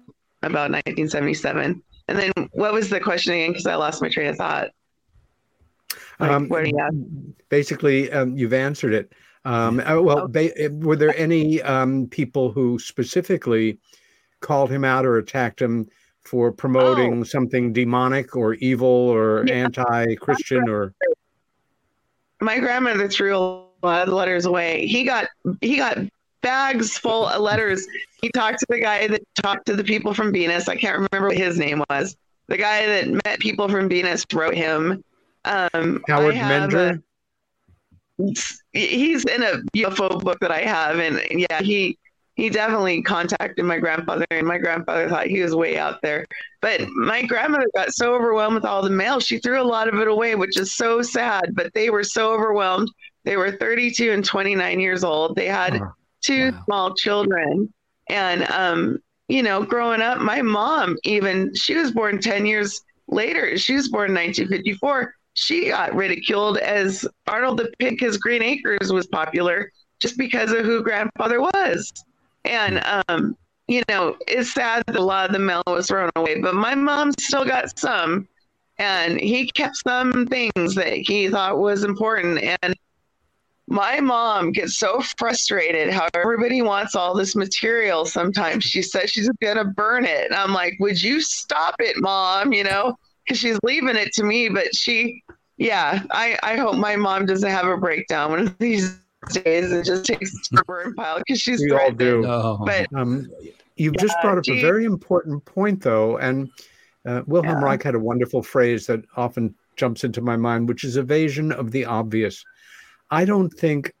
about 0.43 0.71
1977. 0.71 1.81
And 2.07 2.17
then 2.19 2.31
what 2.51 2.73
was 2.73 2.89
the 2.89 2.99
question 2.99 3.33
again? 3.33 3.51
Because 3.51 3.65
I 3.65 3.75
lost 3.75 4.01
my 4.01 4.09
train 4.09 4.27
of 4.27 4.35
thought. 4.35 4.69
Like, 6.19 6.31
Um, 6.31 6.47
you 6.51 6.77
ask? 6.79 6.95
basically, 7.49 8.11
um, 8.11 8.35
you've 8.37 8.53
answered 8.53 8.93
it. 8.93 9.13
Um, 9.45 9.79
uh, 9.79 10.01
well, 10.01 10.27
ba- 10.27 10.65
uh, 10.65 10.69
were 10.71 10.97
there 10.97 11.15
any 11.17 11.61
um, 11.61 12.07
people 12.07 12.51
who 12.51 12.77
specifically 12.77 13.79
called 14.41 14.69
him 14.69 14.83
out 14.83 15.05
or 15.05 15.17
attacked 15.17 15.61
him 15.61 15.87
for 16.25 16.51
promoting 16.51 17.23
something 17.23 17.71
demonic 17.71 18.35
or 18.35 18.55
evil 18.55 18.87
or 18.87 19.45
Yeah. 19.47 19.53
anti-Christian 19.53 20.67
or? 20.67 20.93
My 22.41 22.59
grandmother 22.59 23.07
threw 23.07 23.37
a 23.37 23.68
letters 23.81 24.45
away. 24.45 24.85
He 24.85 25.03
got 25.03 25.27
he 25.61 25.77
got 25.77 25.97
bags 26.41 26.97
full 26.97 27.27
of 27.27 27.41
letters. 27.41 27.87
He 28.21 28.29
talked 28.29 28.59
to 28.59 28.65
the 28.69 28.79
guy 28.79 29.07
that 29.07 29.21
talked 29.41 29.65
to 29.67 29.75
the 29.75 29.83
people 29.83 30.13
from 30.13 30.31
Venus. 30.31 30.67
I 30.67 30.75
can't 30.75 30.95
remember 30.95 31.29
what 31.29 31.37
his 31.37 31.57
name 31.57 31.83
was. 31.89 32.15
The 32.47 32.57
guy 32.57 32.85
that 32.85 33.07
met 33.25 33.39
people 33.39 33.69
from 33.69 33.89
Venus 33.89 34.25
wrote 34.33 34.55
him. 34.55 35.03
Um, 35.45 36.03
Howard 36.07 36.35
Menger? 36.35 36.97
a- 36.97 37.03
he's 38.73 39.23
in 39.25 39.43
a 39.43 39.61
UFO 39.77 40.21
book 40.21 40.39
that 40.41 40.51
I 40.51 40.61
have, 40.61 40.99
and 40.99 41.21
yeah, 41.31 41.61
he 41.61 41.97
he 42.35 42.49
definitely 42.49 43.01
contacted 43.01 43.65
my 43.65 43.77
grandfather, 43.79 44.25
and 44.31 44.47
my 44.47 44.57
grandfather 44.57 45.09
thought 45.09 45.27
he 45.27 45.41
was 45.41 45.55
way 45.55 45.77
out 45.77 46.01
there. 46.01 46.25
But 46.61 46.87
my 46.89 47.21
grandmother 47.23 47.67
got 47.75 47.93
so 47.93 48.13
overwhelmed 48.13 48.55
with 48.55 48.65
all 48.65 48.81
the 48.81 48.89
mail, 48.89 49.19
she 49.19 49.39
threw 49.39 49.61
a 49.61 49.63
lot 49.63 49.87
of 49.89 49.95
it 49.95 50.07
away, 50.07 50.35
which 50.35 50.57
is 50.57 50.73
so 50.73 51.01
sad. 51.01 51.53
But 51.53 51.73
they 51.73 51.89
were 51.89 52.03
so 52.03 52.31
overwhelmed. 52.33 52.89
They 53.25 53.37
were 53.37 53.51
32 53.51 54.11
and 54.11 54.23
29 54.25 54.79
years 54.79 55.03
old. 55.03 55.35
They 55.35 55.47
had 55.47 55.75
Oh, 55.75 55.91
two 56.21 56.51
wow. 56.51 56.61
small 56.65 56.93
children, 56.95 57.73
and 58.09 58.43
um, 58.51 58.99
you 59.27 59.43
know, 59.43 59.63
growing 59.63 60.01
up, 60.01 60.19
my 60.19 60.41
mom 60.41 60.97
even 61.03 61.53
she 61.55 61.75
was 61.75 61.91
born 61.91 62.19
10 62.19 62.45
years 62.45 62.81
later. 63.07 63.57
She 63.57 63.75
was 63.75 63.89
born 63.89 64.09
in 64.09 64.15
1954. 64.15 65.13
She 65.35 65.67
got 65.69 65.95
ridiculed 65.95 66.57
as 66.57 67.07
Arnold 67.27 67.59
the 67.59 67.71
Pig, 67.79 67.99
his 67.99 68.17
Green 68.17 68.41
Acres 68.41 68.91
was 68.91 69.07
popular 69.07 69.71
just 69.99 70.17
because 70.17 70.51
of 70.51 70.65
who 70.65 70.83
grandfather 70.83 71.39
was. 71.41 71.91
And 72.45 72.81
um, 73.07 73.37
you 73.67 73.83
know, 73.87 74.17
it's 74.27 74.51
sad 74.53 74.83
that 74.87 74.95
a 74.95 75.01
lot 75.03 75.27
of 75.27 75.33
the 75.33 75.39
mail 75.39 75.61
was 75.67 75.87
thrown 75.87 76.09
away, 76.15 76.41
but 76.41 76.55
my 76.55 76.73
mom 76.73 77.11
still 77.19 77.45
got 77.45 77.77
some, 77.77 78.27
and 78.79 79.19
he 79.19 79.45
kept 79.51 79.77
some 79.77 80.25
things 80.25 80.73
that 80.75 80.93
he 80.93 81.29
thought 81.29 81.59
was 81.59 81.83
important. 81.83 82.39
And 82.63 82.75
my 83.69 83.99
mom 83.99 84.51
gets 84.51 84.77
so 84.77 84.99
frustrated 85.17 85.93
how 85.93 86.07
everybody 86.15 86.61
wants 86.61 86.95
all 86.95 87.13
this 87.15 87.35
material. 87.35 88.03
Sometimes 88.03 88.63
she 88.63 88.81
says 88.81 89.11
she's 89.11 89.29
gonna 89.41 89.65
burn 89.65 90.05
it, 90.05 90.25
and 90.25 90.35
I'm 90.35 90.53
like, 90.53 90.73
"Would 90.79 91.01
you 91.01 91.21
stop 91.21 91.75
it, 91.79 91.95
mom?" 91.97 92.51
You 92.51 92.63
know, 92.63 92.97
because 93.23 93.37
she's 93.37 93.59
leaving 93.63 93.95
it 93.95 94.11
to 94.13 94.23
me. 94.23 94.49
But 94.49 94.75
she, 94.75 95.23
yeah, 95.57 96.01
I 96.11 96.37
I 96.41 96.57
hope 96.57 96.77
my 96.77 96.95
mom 96.95 97.27
doesn't 97.27 97.49
have 97.49 97.67
a 97.67 97.77
breakdown 97.77 98.31
one 98.31 98.39
of 98.47 98.57
these 98.57 98.97
days 99.31 99.71
and 99.71 99.85
just 99.85 100.05
takes 100.05 100.33
it 100.33 100.39
to 100.45 100.57
her 100.57 100.63
burn 100.63 100.95
pile 100.95 101.19
because 101.19 101.39
she's 101.39 101.61
We 101.61 101.71
all 101.71 101.91
do. 101.91 102.21
No. 102.21 102.63
But 102.65 102.87
Um, 102.95 103.29
you've 103.75 103.97
just 103.97 104.15
brought 104.21 104.37
up 104.39 104.47
a 104.47 104.61
very 104.61 104.85
important 104.85 105.45
point, 105.45 105.81
though, 105.83 106.17
and 106.17 106.49
uh, 107.05 107.21
Wilhelm 107.27 107.59
Yeah. 107.59 107.65
Reich 107.65 107.83
had 107.83 107.95
a 107.95 107.99
wonderful 107.99 108.41
phrase 108.41 108.87
that 108.87 109.03
often 109.15 109.53
jumps 109.75 110.03
into 110.03 110.21
my 110.21 110.35
mind, 110.35 110.67
which 110.67 110.83
is 110.83 110.97
evasion 110.97 111.51
of 111.51 111.71
the 111.71 111.85
obvious. 111.85 112.43
I 113.11 113.25
don't 113.25 113.49
think 113.49 113.93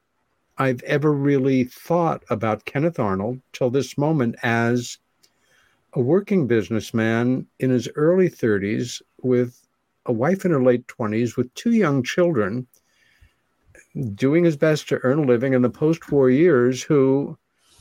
I've 0.57 0.83
ever 0.83 1.11
really 1.11 1.63
thought 1.63 2.23
about 2.29 2.65
Kenneth 2.65 2.99
Arnold 2.99 3.41
till 3.53 3.69
this 3.69 3.97
moment 3.97 4.35
as 4.43 4.97
a 5.93 6.01
working 6.01 6.47
businessman 6.47 7.47
in 7.59 7.69
his 7.69 7.89
early 7.95 8.29
30s 8.29 9.01
with 9.21 9.65
a 10.05 10.13
wife 10.13 10.45
in 10.45 10.51
her 10.51 10.61
late 10.61 10.85
20s 10.87 11.37
with 11.37 11.53
two 11.55 11.71
young 11.71 12.03
children 12.03 12.67
doing 14.13 14.43
his 14.43 14.55
best 14.55 14.87
to 14.89 14.99
earn 15.03 15.19
a 15.19 15.25
living 15.25 15.53
in 15.53 15.61
the 15.61 15.69
post-war 15.69 16.29
years 16.29 16.83
who 16.83 17.37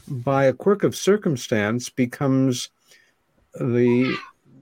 by 0.09 0.45
a 0.45 0.53
quirk 0.53 0.85
of 0.85 0.97
circumstance 0.97 1.91
becomes 1.91 2.71
the 3.55 4.17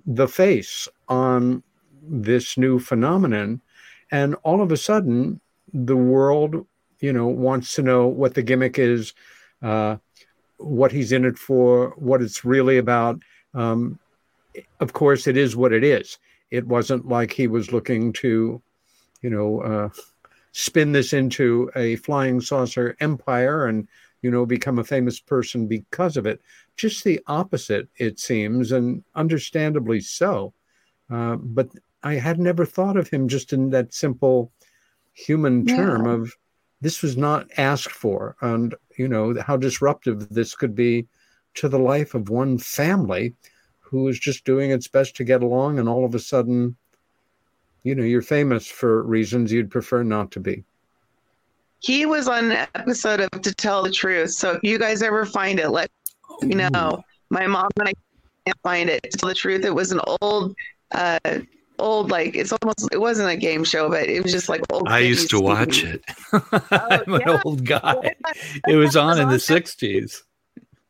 the 0.07 0.29
face 0.29 0.89
on 1.09 1.63
this 2.03 2.57
new 2.57 2.79
phenomenon. 2.79 3.61
And 4.11 4.37
all 4.43 4.63
of 4.63 4.71
a 4.71 4.77
sudden 4.77 5.41
the 5.85 5.97
world 5.97 6.67
you 7.01 7.13
know, 7.13 7.27
wants 7.27 7.75
to 7.75 7.83
know 7.83 8.07
what 8.07 8.35
the 8.35 8.43
gimmick 8.43 8.79
is, 8.79 9.13
uh, 9.63 9.97
what 10.59 10.93
he's 10.93 11.13
in 11.13 11.25
it 11.25 11.39
for, 11.39 11.95
what 11.97 12.23
it's 12.23 12.45
really 12.45 12.79
about. 12.79 13.21
Um, 13.55 13.99
of 14.81 14.93
course, 14.93 15.27
it 15.27 15.37
is 15.37 15.57
what 15.57 15.73
it 15.73 15.85
is. 15.85 16.19
It 16.51 16.67
wasn't 16.67 17.09
like 17.09 17.33
he 17.33 17.47
was 17.47 17.73
looking 17.73 18.13
to, 18.15 18.63
you 19.23 19.31
know, 19.31 19.61
uh, 19.61 19.89
spin 20.53 20.93
this 20.93 21.13
into 21.13 21.71
a 21.77 21.97
flying 21.97 22.41
saucer 22.41 22.97
empire 23.01 23.67
and, 23.67 23.87
you 24.23 24.31
know, 24.31 24.47
become 24.47 24.79
a 24.79 24.85
famous 24.85 25.21
person 25.21 25.67
because 25.67 26.17
of 26.17 26.25
it. 26.25 26.41
Just 26.77 27.05
the 27.05 27.21
opposite, 27.27 27.89
it 27.97 28.19
seems, 28.19 28.73
and 28.73 29.05
understandably 29.15 30.01
so. 30.01 30.55
Uh, 31.11 31.37
but 31.37 31.69
I 32.03 32.15
had 32.15 32.39
never 32.39 32.65
thought 32.65 32.97
of 32.97 33.09
him 33.09 33.29
just 33.29 33.53
in 33.53 33.71
that 33.71 33.93
simple 33.93 34.51
human 35.17 35.67
term 35.67 36.07
Yeah. 36.07 36.13
of 36.13 36.33
this 36.83 37.03
was 37.03 37.17
not 37.17 37.49
asked 37.57 37.91
for, 37.91 38.37
and 38.43 38.75
you 38.97 39.09
know 39.09 39.35
how 39.41 39.57
disruptive 39.57 40.29
this 40.29 40.55
could 40.55 40.75
be 40.75 41.07
to 41.55 41.69
the 41.69 41.79
life 41.79 42.15
of 42.15 42.29
one 42.29 42.59
family 42.59 43.35
who 43.81 44.09
is 44.09 44.19
just 44.19 44.45
doing 44.45 44.71
its 44.71 44.89
best 44.89 45.17
to 45.17 45.25
get 45.25 45.43
along, 45.43 45.79
and 45.79 45.89
all 45.89 46.05
of 46.05 46.15
a 46.15 46.19
sudden, 46.19 46.77
you 47.83 47.95
know, 47.95 48.03
you're 48.03 48.21
famous 48.21 48.67
for 48.67 49.03
reasons 49.05 49.51
you'd 49.51 49.71
prefer 49.71 50.03
not 50.03 50.31
to 50.33 50.41
be. 50.41 50.65
He 51.81 52.05
was 52.05 52.29
on 52.29 52.51
an 52.51 52.67
episode 52.75 53.21
of 53.21 53.31
To 53.43 53.55
Tell 53.55 53.83
the 53.85 53.91
Truth. 53.91 54.33
So 54.33 54.53
if 54.53 54.63
you 54.63 54.79
guys 54.79 55.03
ever 55.03 55.25
find 55.25 55.61
it, 55.61 55.71
let 55.71 55.91
me 56.43 56.55
know. 56.57 57.03
My 57.31 57.47
mom 57.47 57.69
and 57.79 57.89
I 57.89 57.93
can't 58.45 58.59
find 58.63 58.91
it. 58.91 59.03
To 59.05 59.19
tell 59.19 59.29
the 59.29 59.35
truth, 59.35 59.65
it 59.65 59.75
was 59.75 59.93
an 59.93 60.01
old, 60.21 60.55
uh, 60.93 61.19
old 61.79 62.11
like 62.11 62.37
it's 62.37 62.53
almost 62.53 62.89
it 62.93 63.01
wasn't 63.01 63.31
a 63.31 63.37
game 63.37 63.65
show, 63.65 63.89
but 63.89 64.09
it 64.09 64.23
was 64.23 64.33
just 64.33 64.49
like 64.49 64.63
old. 64.71 64.89
I 64.89 65.01
used 65.01 65.31
to 65.31 65.37
50s 65.37 65.43
watch 65.43 65.85
it. 65.85 66.05
I'm 66.71 67.15
an 67.15 67.21
yeah. 67.27 67.43
old 67.45 67.65
guy. 67.65 68.15
It 68.69 68.77
was 68.77 68.97
on 68.97 69.21
in 69.21 69.29
the 69.29 69.37
60s. 69.37 70.23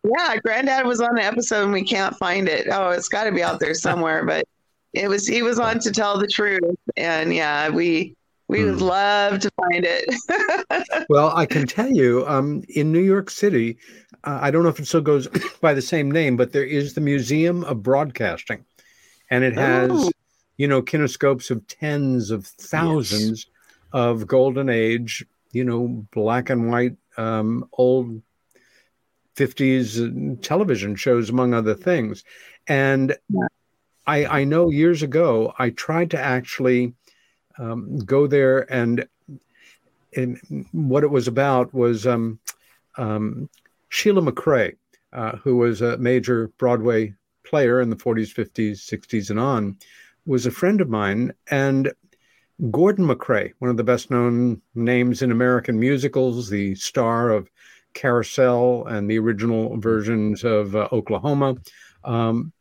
Yeah, 0.04 0.36
Granddad 0.36 0.86
was 0.86 1.00
on 1.00 1.14
the 1.14 1.24
episode 1.24 1.64
and 1.64 1.72
we 1.72 1.84
can't 1.84 2.16
find 2.16 2.48
it. 2.48 2.68
Oh, 2.70 2.90
it's 2.90 3.08
got 3.08 3.24
to 3.24 3.32
be 3.32 3.42
out 3.42 3.58
there 3.58 3.74
somewhere. 3.74 4.24
But 4.24 4.46
it 4.92 5.08
was 5.08 5.26
he 5.26 5.42
was 5.42 5.58
on 5.58 5.78
to 5.80 5.90
tell 5.90 6.18
the 6.18 6.26
truth, 6.26 6.76
and 6.96 7.34
yeah, 7.34 7.68
we 7.68 8.14
we 8.48 8.64
would 8.64 8.80
love 8.80 9.40
to 9.40 9.50
find 9.56 9.84
it. 9.86 10.04
Well, 11.08 11.32
I 11.36 11.46
can 11.46 11.66
tell 11.66 11.90
you, 11.90 12.26
um, 12.26 12.64
in 12.68 12.90
New 12.90 13.00
York 13.00 13.30
City, 13.30 13.78
uh, 14.24 14.40
I 14.42 14.50
don't 14.50 14.64
know 14.64 14.68
if 14.68 14.80
it 14.80 14.86
still 14.86 15.00
goes 15.00 15.28
by 15.60 15.72
the 15.72 15.82
same 15.82 16.10
name, 16.10 16.36
but 16.36 16.52
there 16.52 16.64
is 16.64 16.94
the 16.94 17.00
Museum 17.00 17.62
of 17.64 17.82
Broadcasting, 17.82 18.64
and 19.30 19.44
it 19.44 19.54
has, 19.54 19.90
Oh. 19.92 20.10
You 20.56 20.68
know, 20.68 20.82
kinescopes 20.82 21.50
of 21.50 21.66
tens 21.66 22.30
of 22.30 22.46
thousands 22.46 23.46
of 23.92 24.26
golden 24.26 24.68
age, 24.68 25.24
you 25.52 25.64
know, 25.64 26.04
black 26.12 26.50
and 26.50 26.70
white, 26.70 26.96
um, 27.16 27.68
old 27.72 28.22
50s 29.36 30.42
television 30.42 30.96
shows, 30.96 31.30
among 31.30 31.54
other 31.54 31.74
things. 31.74 32.24
And 32.66 33.16
I, 34.06 34.26
I 34.26 34.44
know 34.44 34.70
years 34.70 35.02
ago, 35.02 35.54
I 35.58 35.70
tried 35.70 36.10
to 36.12 36.18
actually 36.18 36.94
um, 37.58 37.98
go 37.98 38.26
there 38.26 38.70
and 38.72 39.06
and 40.14 40.66
what 40.72 41.04
it 41.04 41.10
was 41.10 41.28
about 41.28 41.74
was 41.74 42.06
um, 42.06 42.38
um, 42.96 43.50
Sheila 43.90 44.22
MacRae, 44.22 44.76
uh, 45.12 45.36
who 45.36 45.56
was 45.56 45.82
a 45.82 45.98
major 45.98 46.48
Broadway 46.56 47.14
player 47.44 47.80
in 47.80 47.90
the 47.90 47.96
40s, 47.96 48.34
50s, 48.34 48.78
60s, 48.78 49.30
and 49.30 49.38
on, 49.38 49.76
was 50.26 50.46
a 50.46 50.50
friend 50.50 50.80
of 50.80 50.88
mine. 50.88 51.32
And 51.50 51.92
Gordon 52.70 53.06
MacRae, 53.06 53.52
one 53.58 53.70
of 53.70 53.76
the 53.76 53.84
best 53.84 54.10
known 54.10 54.60
names 54.74 55.22
in 55.22 55.30
American 55.30 55.78
musicals, 55.78 56.48
the 56.50 56.74
star 56.74 57.30
of 57.30 57.50
Carousel 57.94 58.86
and 58.86 59.10
the 59.10 59.18
original 59.18 59.78
versions 59.78 60.44
of 60.44 60.74
uh, 60.76 60.88
Oklahoma, 60.92 61.56
um, 62.04 62.52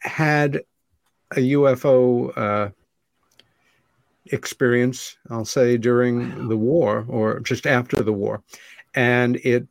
had 0.00 0.60
a 1.32 1.40
UFO 1.52 2.36
uh, 2.36 2.70
experience, 4.26 5.16
I'll 5.30 5.44
say, 5.44 5.76
during 5.76 6.48
the 6.48 6.56
war 6.56 7.04
or 7.08 7.40
just 7.40 7.66
after 7.66 8.02
the 8.02 8.12
war. 8.12 8.42
And 8.94 9.36
it 9.36 9.66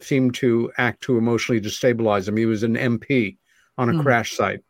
seemed 0.00 0.34
to 0.36 0.70
act 0.78 1.02
to 1.02 1.18
emotionally 1.18 1.60
destabilize 1.60 2.28
him. 2.28 2.36
He 2.36 2.46
was 2.46 2.62
an 2.62 2.76
MP 2.76 3.36
on 3.78 3.88
a 3.88 3.92
Hmm. 3.92 4.00
crash 4.02 4.32
site. 4.32 4.60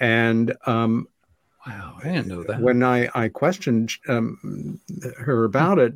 And 0.00 0.54
um, 0.66 1.08
Wow, 1.66 1.98
I 2.02 2.08
didn't 2.08 2.26
know 2.26 2.42
that. 2.44 2.60
when 2.60 2.82
I, 2.82 3.08
I 3.14 3.28
questioned 3.28 3.92
um, 4.08 4.80
her 5.18 5.44
about 5.44 5.78
it, 5.78 5.94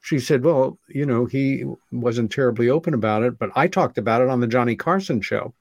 she 0.00 0.18
said, 0.18 0.44
Well, 0.44 0.78
you 0.88 1.06
know, 1.06 1.26
he 1.26 1.64
wasn't 1.90 2.32
terribly 2.32 2.68
open 2.68 2.94
about 2.94 3.22
it, 3.22 3.38
but 3.38 3.50
I 3.54 3.68
talked 3.68 3.98
about 3.98 4.22
it 4.22 4.28
on 4.28 4.40
the 4.40 4.46
Johnny 4.46 4.74
Carson 4.74 5.20
show. 5.20 5.54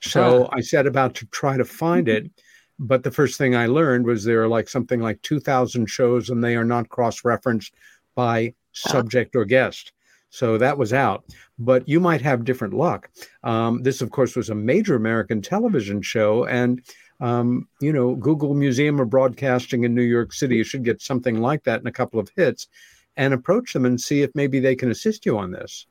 So 0.00 0.50
I 0.52 0.60
set 0.60 0.86
about 0.86 1.14
to 1.16 1.26
try 1.26 1.56
to 1.56 1.64
find 1.64 2.08
it. 2.08 2.30
But 2.78 3.04
the 3.04 3.10
first 3.10 3.38
thing 3.38 3.54
I 3.54 3.66
learned 3.66 4.04
was 4.04 4.24
there 4.24 4.42
are 4.42 4.48
like 4.48 4.68
something 4.68 5.00
like 5.00 5.22
2,000 5.22 5.86
shows 5.86 6.28
and 6.28 6.42
they 6.42 6.56
are 6.56 6.64
not 6.64 6.88
cross 6.88 7.24
referenced 7.24 7.72
by 8.14 8.54
subject 8.72 9.36
or 9.36 9.44
guest. 9.44 9.92
So 10.30 10.58
that 10.58 10.76
was 10.76 10.92
out. 10.92 11.24
But 11.58 11.88
you 11.88 12.00
might 12.00 12.20
have 12.22 12.44
different 12.44 12.74
luck. 12.74 13.08
Um, 13.44 13.82
this, 13.82 14.02
of 14.02 14.10
course, 14.10 14.34
was 14.34 14.50
a 14.50 14.54
major 14.54 14.96
American 14.96 15.40
television 15.40 16.02
show. 16.02 16.44
And 16.46 16.82
um, 17.24 17.66
you 17.80 17.90
know, 17.90 18.14
Google 18.16 18.54
Museum 18.54 19.00
of 19.00 19.08
Broadcasting 19.08 19.84
in 19.84 19.94
New 19.94 20.02
York 20.02 20.34
City. 20.34 20.56
You 20.56 20.64
should 20.64 20.84
get 20.84 21.00
something 21.00 21.40
like 21.40 21.64
that 21.64 21.80
in 21.80 21.86
a 21.86 21.92
couple 21.92 22.20
of 22.20 22.30
hits 22.36 22.68
and 23.16 23.32
approach 23.32 23.72
them 23.72 23.86
and 23.86 23.98
see 23.98 24.20
if 24.20 24.30
maybe 24.34 24.60
they 24.60 24.76
can 24.76 24.90
assist 24.90 25.24
you 25.24 25.38
on 25.38 25.50
this. 25.50 25.86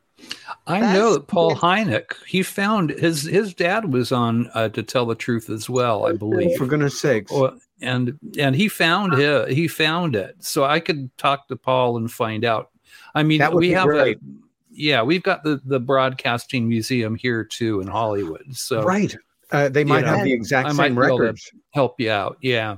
I 0.68 0.80
know 0.80 1.14
that 1.14 1.28
Paul 1.28 1.56
Hynek, 1.56 2.24
he 2.28 2.44
found 2.44 2.92
his 2.92 3.24
his 3.24 3.56
dad 3.56 3.92
was 3.92 4.12
on 4.12 4.48
uh, 4.54 4.70
to 4.70 4.84
tell 4.84 5.08
the 5.08 5.16
truth 5.16 5.50
as 5.50 5.68
well, 5.68 6.06
I 6.06 6.14
believe. 6.14 6.56
For 6.56 6.68
goodness 6.68 7.02
sakes. 7.02 7.32
Well, 7.32 7.58
and 7.82 8.18
and 8.38 8.56
he 8.56 8.68
found 8.68 9.14
it. 9.14 9.50
He 9.50 9.68
found 9.68 10.16
it. 10.16 10.36
So 10.40 10.64
I 10.64 10.80
could 10.80 11.10
talk 11.18 11.48
to 11.48 11.56
Paul 11.56 11.98
and 11.98 12.12
find 12.12 12.46
out. 12.46 12.70
I 13.16 13.24
mean, 13.24 13.42
we 13.54 13.72
have 13.72 13.88
great. 13.88 14.18
a 14.18 14.20
yeah, 14.70 15.02
we've 15.02 15.24
got 15.24 15.44
the 15.44 15.60
the 15.66 15.80
broadcasting 15.80 16.70
museum 16.70 17.16
here 17.16 17.44
too 17.44 17.82
in 17.82 17.88
Hollywood. 17.88 18.56
So 18.56 18.84
right. 18.84 19.16
Uh, 19.54 19.70
they 19.70 19.82
you 19.82 19.86
might 19.86 20.02
know, 20.02 20.08
have 20.18 20.24
the 20.26 20.34
exact 20.34 20.68
I 20.70 20.74
same 20.74 20.96
be 20.96 21.02
records. 21.02 21.52
help 21.74 22.00
you 22.00 22.12
out. 22.12 22.38
Yeah. 22.42 22.78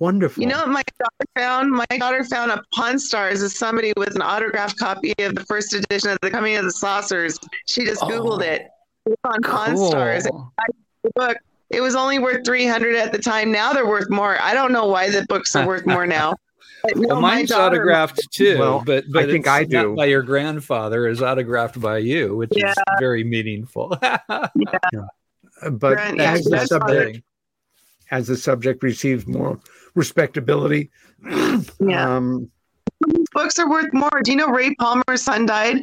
Wonderful. 0.00 0.42
You 0.42 0.48
know 0.48 0.58
what 0.58 0.68
my 0.68 0.82
daughter 0.98 1.30
found? 1.36 1.70
My 1.72 1.86
daughter 1.98 2.24
found 2.24 2.50
a 2.50 2.62
Pawn 2.74 2.98
Stars 2.98 3.42
as 3.42 3.56
somebody 3.56 3.92
with 3.96 4.14
an 4.16 4.22
autographed 4.22 4.78
copy 4.78 5.14
of 5.20 5.34
the 5.34 5.44
first 5.44 5.72
edition 5.72 6.10
of 6.10 6.18
The 6.20 6.30
Coming 6.30 6.56
of 6.56 6.64
the 6.64 6.72
Saucers. 6.72 7.38
She 7.66 7.84
just 7.84 8.02
Googled 8.02 8.42
it. 8.42 8.66
It's 9.06 9.16
on 9.24 9.40
Pawn 9.42 9.74
Cool. 9.76 9.90
Stars. 9.90 10.24
The 10.24 11.10
book. 11.14 11.36
It 11.70 11.80
was 11.80 11.94
only 11.94 12.18
worth 12.18 12.44
three 12.44 12.66
hundred 12.66 12.94
at 12.96 13.12
the 13.12 13.18
time. 13.18 13.50
Now 13.50 13.72
they're 13.72 13.86
worth 13.86 14.10
more. 14.10 14.40
I 14.42 14.52
don't 14.54 14.72
know 14.72 14.86
why 14.86 15.10
the 15.10 15.24
books 15.28 15.54
are 15.56 15.66
worth 15.66 15.86
more 15.86 16.06
now. 16.06 16.34
But 16.82 16.96
no, 16.96 17.08
Well, 17.08 17.20
my 17.22 17.36
mine's 17.36 17.48
daughter- 17.48 17.76
autographed 17.76 18.30
too, 18.30 18.58
Well, 18.58 18.82
but 18.84 19.04
but 19.10 19.22
I 19.22 19.26
think 19.26 19.46
it's 19.46 19.48
I 19.48 19.64
do. 19.64 19.94
by 19.96 20.04
your 20.04 20.20
grandfather. 20.22 21.06
Is 21.08 21.22
autographed 21.22 21.80
by 21.80 21.96
you, 21.98 22.36
which 22.36 22.50
Yeah. 22.54 22.72
is 22.72 22.76
very 23.00 23.24
meaningful. 23.24 23.96
Uh, 24.28 24.48
but 25.72 25.98
yeah, 26.16 26.32
as 26.32 26.44
the 26.44 26.66
subject 26.66 27.22
as 28.10 28.26
the 28.26 28.36
subject 28.36 28.82
receives 28.82 29.26
more 29.26 29.58
respectability, 29.94 30.90
Yeah. 31.80 32.16
um, 32.16 32.50
books 33.32 33.58
are 33.58 33.68
worth 33.68 33.92
more. 33.92 34.20
Do 34.22 34.30
you 34.30 34.36
know 34.36 34.48
Ray 34.48 34.74
Palmer's 34.74 35.22
son 35.22 35.46
died, 35.46 35.78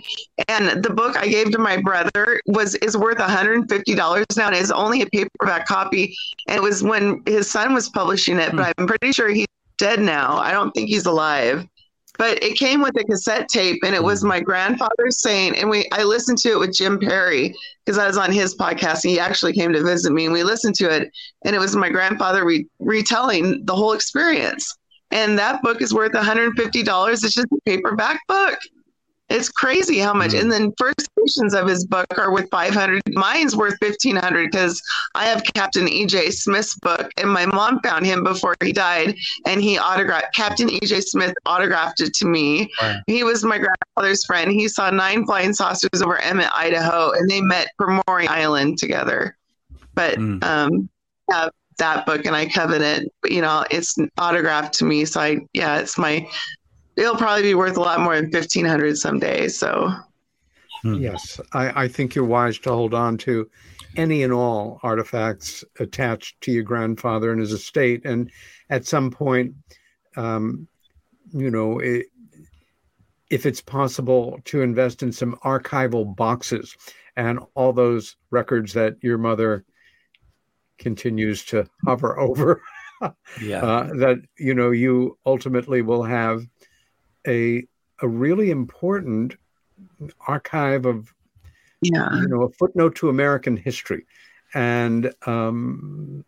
and 0.47 0.83
the 0.83 0.89
book 0.89 1.17
I 1.17 1.27
gave 1.27 1.51
to 1.51 1.57
my 1.57 1.77
brother 1.77 2.39
was 2.47 2.75
is 2.75 2.95
worth 2.97 3.19
one 3.19 3.29
hundred 3.29 3.55
and 3.55 3.69
fifty 3.69 3.95
dollars 3.95 4.25
now, 4.37 4.47
and 4.47 4.55
it's 4.55 4.71
only 4.71 5.01
a 5.01 5.07
paperback 5.07 5.65
copy. 5.67 6.15
And 6.47 6.57
it 6.57 6.61
was 6.61 6.83
when 6.83 7.21
his 7.25 7.49
son 7.49 7.73
was 7.73 7.89
publishing 7.89 8.37
it, 8.37 8.55
but 8.55 8.73
I'm 8.77 8.87
pretty 8.87 9.11
sure 9.11 9.29
he's 9.29 9.47
dead 9.77 9.99
now. 9.99 10.37
I 10.37 10.51
don't 10.51 10.71
think 10.71 10.89
he's 10.89 11.05
alive. 11.05 11.65
But 12.17 12.43
it 12.43 12.57
came 12.57 12.81
with 12.81 12.99
a 12.99 13.03
cassette 13.03 13.47
tape, 13.49 13.79
and 13.83 13.95
it 13.95 14.03
was 14.03 14.23
mm. 14.23 14.27
my 14.27 14.39
grandfather 14.39 15.09
saying, 15.09 15.55
and 15.57 15.69
we 15.69 15.87
I 15.91 16.03
listened 16.03 16.37
to 16.39 16.51
it 16.51 16.59
with 16.59 16.75
Jim 16.75 16.99
Perry 16.99 17.55
because 17.85 17.97
I 17.97 18.07
was 18.07 18.17
on 18.17 18.31
his 18.31 18.55
podcast, 18.55 19.03
and 19.03 19.11
he 19.11 19.19
actually 19.19 19.53
came 19.53 19.73
to 19.73 19.83
visit 19.83 20.11
me, 20.11 20.25
and 20.25 20.33
we 20.33 20.43
listened 20.43 20.75
to 20.75 20.89
it, 20.89 21.11
and 21.45 21.55
it 21.55 21.59
was 21.59 21.75
my 21.75 21.89
grandfather 21.89 22.45
re- 22.45 22.67
retelling 22.79 23.65
the 23.65 23.75
whole 23.75 23.93
experience 23.93 24.77
and 25.11 25.37
that 25.37 25.61
book 25.61 25.81
is 25.81 25.93
worth 25.93 26.13
$150. 26.13 27.11
It's 27.11 27.21
just 27.21 27.39
a 27.39 27.57
paperback 27.65 28.19
book. 28.27 28.57
It's 29.31 29.49
crazy 29.49 29.99
how 29.99 30.13
much. 30.13 30.33
And 30.33 30.51
then 30.51 30.73
first 30.77 31.09
editions 31.17 31.53
of 31.53 31.67
his 31.67 31.85
book 31.85 32.05
are 32.17 32.31
worth 32.31 32.49
500. 32.51 33.01
Mine's 33.13 33.55
worth 33.55 33.75
1500 33.79 34.51
because 34.51 34.81
I 35.15 35.25
have 35.25 35.43
Captain 35.55 35.87
EJ 35.87 36.33
Smith's 36.33 36.75
book, 36.79 37.09
and 37.17 37.29
my 37.29 37.45
mom 37.45 37.79
found 37.81 38.05
him 38.05 38.23
before 38.23 38.55
he 38.63 38.71
died, 38.71 39.15
and 39.45 39.61
he 39.61 39.77
autographed. 39.79 40.33
Captain 40.35 40.67
EJ 40.69 41.03
Smith 41.03 41.33
autographed 41.45 42.01
it 42.01 42.13
to 42.15 42.25
me. 42.25 42.69
Right. 42.81 42.99
He 43.07 43.23
was 43.23 43.43
my 43.43 43.57
grandfather's 43.57 44.25
friend. 44.25 44.51
He 44.51 44.67
saw 44.67 44.89
nine 44.89 45.25
flying 45.25 45.53
saucers 45.53 46.01
over 46.01 46.17
Emmett, 46.17 46.49
Idaho, 46.53 47.11
and 47.11 47.29
they 47.29 47.41
met 47.41 47.69
Maury 48.07 48.27
Island 48.27 48.77
together. 48.77 49.37
But 49.93 50.17
Mm. 50.17 50.43
um, 50.43 50.89
yeah, 51.29 51.49
that 51.77 52.05
book 52.05 52.25
and 52.25 52.35
I 52.35 52.45
covet 52.47 52.81
it. 52.81 53.11
You 53.25 53.41
know, 53.41 53.65
it's 53.71 53.97
autographed 54.17 54.73
to 54.75 54.85
me. 54.85 55.05
So 55.05 55.19
I, 55.19 55.39
yeah, 55.53 55.79
it's 55.79 55.97
my 55.97 56.27
it'll 56.95 57.15
probably 57.15 57.43
be 57.43 57.55
worth 57.55 57.77
a 57.77 57.81
lot 57.81 57.99
more 57.99 58.15
than 58.15 58.25
1500 58.31 58.97
someday. 58.97 59.47
So 59.47 59.91
Yes, 60.83 61.39
I, 61.53 61.83
I 61.83 61.87
think 61.87 62.15
you're 62.15 62.25
wise 62.25 62.57
to 62.59 62.71
hold 62.71 62.95
on 62.95 63.15
to 63.19 63.47
any 63.97 64.23
and 64.23 64.33
all 64.33 64.79
artifacts 64.81 65.63
attached 65.79 66.41
to 66.41 66.51
your 66.51 66.63
grandfather 66.63 67.31
and 67.31 67.39
his 67.39 67.51
estate. 67.51 68.01
And 68.03 68.31
at 68.71 68.87
some 68.87 69.11
point, 69.11 69.53
um, 70.17 70.67
you 71.33 71.51
know, 71.51 71.77
it, 71.79 72.07
if 73.29 73.45
it's 73.45 73.61
possible 73.61 74.39
to 74.45 74.61
invest 74.61 75.03
in 75.03 75.11
some 75.11 75.35
archival 75.45 76.15
boxes 76.15 76.75
and 77.15 77.39
all 77.53 77.73
those 77.73 78.15
records 78.31 78.73
that 78.73 78.95
your 79.03 79.19
mother 79.19 79.63
continues 80.79 81.45
to 81.45 81.67
hover 81.85 82.19
over, 82.27 82.59
Yeah. 83.39 83.61
uh, 83.63 83.83
that 83.97 84.17
you 84.37 84.53
know 84.55 84.71
you 84.71 85.17
ultimately 85.27 85.81
will 85.83 86.03
have 86.03 86.43
a 87.27 87.65
a 88.01 88.07
really 88.07 88.49
important 88.51 89.35
archive 90.27 90.85
of 90.85 91.13
yeah, 91.81 92.13
you 92.15 92.27
know 92.27 92.43
a 92.43 92.49
footnote 92.51 92.95
to 92.95 93.09
American 93.09 93.57
history, 93.57 94.05
and 94.53 95.13
um, 95.25 96.23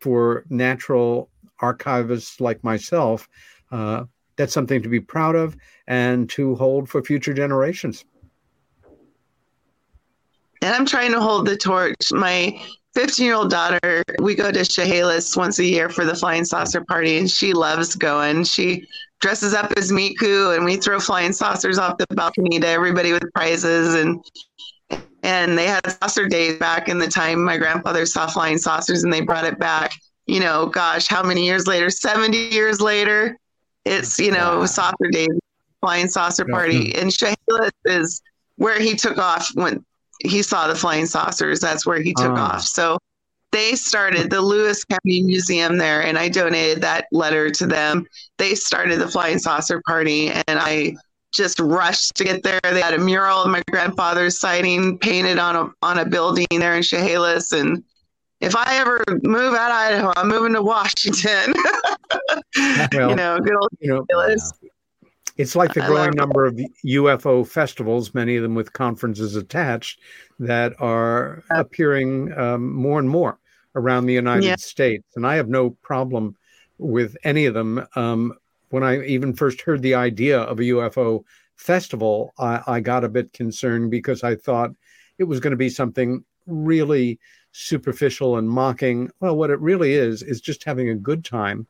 for 0.00 0.44
natural 0.50 1.28
archivists 1.60 2.40
like 2.40 2.62
myself, 2.62 3.28
uh, 3.72 4.04
that's 4.36 4.52
something 4.52 4.82
to 4.82 4.88
be 4.88 5.00
proud 5.00 5.34
of 5.34 5.56
and 5.86 6.30
to 6.30 6.54
hold 6.54 6.88
for 6.88 7.02
future 7.02 7.34
generations. 7.34 8.04
and 10.62 10.74
I'm 10.74 10.86
trying 10.86 11.12
to 11.12 11.20
hold 11.20 11.46
the 11.46 11.56
torch. 11.56 12.12
My 12.12 12.60
15 12.98 13.24
year 13.24 13.34
old 13.36 13.48
daughter, 13.48 14.02
we 14.18 14.34
go 14.34 14.50
to 14.50 14.64
Chehalis 14.64 15.36
once 15.36 15.60
a 15.60 15.64
year 15.64 15.88
for 15.88 16.04
the 16.04 16.16
flying 16.16 16.44
saucer 16.44 16.84
party, 16.84 17.16
and 17.16 17.30
she 17.30 17.52
loves 17.52 17.94
going. 17.94 18.42
She 18.42 18.88
dresses 19.20 19.54
up 19.54 19.72
as 19.76 19.92
Miku, 19.92 20.56
and 20.56 20.64
we 20.64 20.78
throw 20.78 20.98
flying 20.98 21.32
saucers 21.32 21.78
off 21.78 21.96
the 21.96 22.08
balcony 22.10 22.58
to 22.58 22.66
everybody 22.66 23.12
with 23.12 23.22
prizes. 23.32 23.94
And 23.94 24.20
and 25.22 25.56
they 25.56 25.66
had 25.66 25.88
saucer 25.88 26.26
days 26.26 26.58
back 26.58 26.88
in 26.88 26.98
the 26.98 27.06
time 27.06 27.44
my 27.44 27.56
grandfather 27.56 28.04
saw 28.04 28.26
flying 28.26 28.58
saucers, 28.58 29.04
and 29.04 29.12
they 29.12 29.20
brought 29.20 29.44
it 29.44 29.60
back. 29.60 29.92
You 30.26 30.40
know, 30.40 30.66
gosh, 30.66 31.06
how 31.06 31.22
many 31.22 31.46
years 31.46 31.68
later? 31.68 31.90
70 31.90 32.36
years 32.36 32.80
later, 32.80 33.38
it's 33.84 34.18
you 34.18 34.32
know 34.32 34.66
saucer 34.66 35.08
days, 35.12 35.38
flying 35.80 36.08
saucer 36.08 36.46
party, 36.46 36.96
and 36.96 37.12
Chehalis 37.12 37.70
is 37.84 38.22
where 38.56 38.80
he 38.80 38.96
took 38.96 39.18
off 39.18 39.50
when 39.54 39.84
he 40.20 40.42
saw 40.42 40.66
the 40.68 40.74
flying 40.74 41.06
saucers. 41.06 41.60
That's 41.60 41.86
where 41.86 42.00
he 42.00 42.12
took 42.14 42.32
Ah. 42.36 42.54
off. 42.56 42.62
So 42.62 42.98
they 43.52 43.74
started 43.74 44.30
the 44.30 44.40
Lewis 44.42 44.84
County 44.84 45.22
Museum 45.22 45.78
there, 45.78 46.02
and 46.02 46.18
I 46.18 46.28
donated 46.28 46.82
that 46.82 47.06
letter 47.12 47.50
to 47.50 47.66
them. 47.66 48.06
They 48.36 48.54
started 48.54 49.00
the 49.00 49.08
flying 49.08 49.38
saucer 49.38 49.80
party, 49.86 50.28
and 50.30 50.58
I 50.58 50.96
just 51.32 51.58
rushed 51.60 52.14
to 52.16 52.24
get 52.24 52.42
there. 52.42 52.60
They 52.62 52.80
had 52.80 52.94
a 52.94 52.98
mural 52.98 53.42
of 53.42 53.50
my 53.50 53.62
grandfather's 53.70 54.38
sighting 54.38 54.98
painted 54.98 55.38
on 55.38 55.56
a 55.56 55.70
on 55.82 55.98
a 55.98 56.04
building 56.04 56.46
there 56.50 56.74
in 56.76 56.82
Chehalis, 56.82 57.52
and 57.52 57.82
if 58.40 58.54
I 58.54 58.76
ever 58.78 59.02
move 59.22 59.54
out 59.54 59.70
of 59.70 59.76
Idaho, 59.76 60.12
I'm 60.16 60.28
moving 60.28 60.52
to 60.54 60.62
Washington. 60.74 61.52
Well, 62.92 63.10
you 63.10 63.16
know, 63.16 63.38
good 63.40 63.54
old 63.54 63.68
you 63.80 63.88
know, 63.94 64.04
Chehalis. 64.10 64.52
It's 65.38 65.54
like 65.54 65.72
the 65.72 65.82
growing 65.82 66.10
number 66.16 66.44
of 66.44 66.58
UFO 66.84 67.46
festivals, 67.46 68.12
many 68.12 68.34
of 68.34 68.42
them 68.42 68.56
with 68.56 68.72
conferences 68.72 69.36
attached, 69.36 70.00
that 70.40 70.74
are 70.80 71.44
appearing 71.50 72.36
um, 72.36 72.72
more 72.74 72.98
and 72.98 73.08
more 73.08 73.38
around 73.76 74.06
the 74.06 74.14
United 74.14 74.44
Yeah. 74.44 74.56
States. 74.56 75.06
And 75.14 75.24
I 75.24 75.36
have 75.36 75.48
no 75.48 75.70
problem 75.70 76.36
with 76.78 77.16
any 77.22 77.46
of 77.46 77.54
them. 77.54 77.86
Um, 77.94 78.34
when 78.70 78.82
I 78.82 79.04
even 79.04 79.32
first 79.32 79.60
heard 79.60 79.80
the 79.80 79.94
idea 79.94 80.40
of 80.40 80.58
a 80.58 80.64
UFO 80.64 81.22
festival, 81.54 82.34
I, 82.38 82.62
I 82.66 82.80
got 82.80 83.04
a 83.04 83.08
bit 83.08 83.32
concerned 83.32 83.92
because 83.92 84.24
I 84.24 84.34
thought 84.34 84.72
it 85.18 85.24
was 85.24 85.38
going 85.38 85.52
to 85.52 85.56
be 85.56 85.70
something 85.70 86.24
really 86.46 87.20
superficial 87.52 88.38
and 88.38 88.50
mocking. 88.50 89.10
Well, 89.20 89.36
what 89.36 89.50
it 89.50 89.60
really 89.60 89.94
is, 89.94 90.22
is 90.22 90.40
just 90.40 90.64
having 90.64 90.88
a 90.88 90.94
good 90.96 91.24
time 91.24 91.68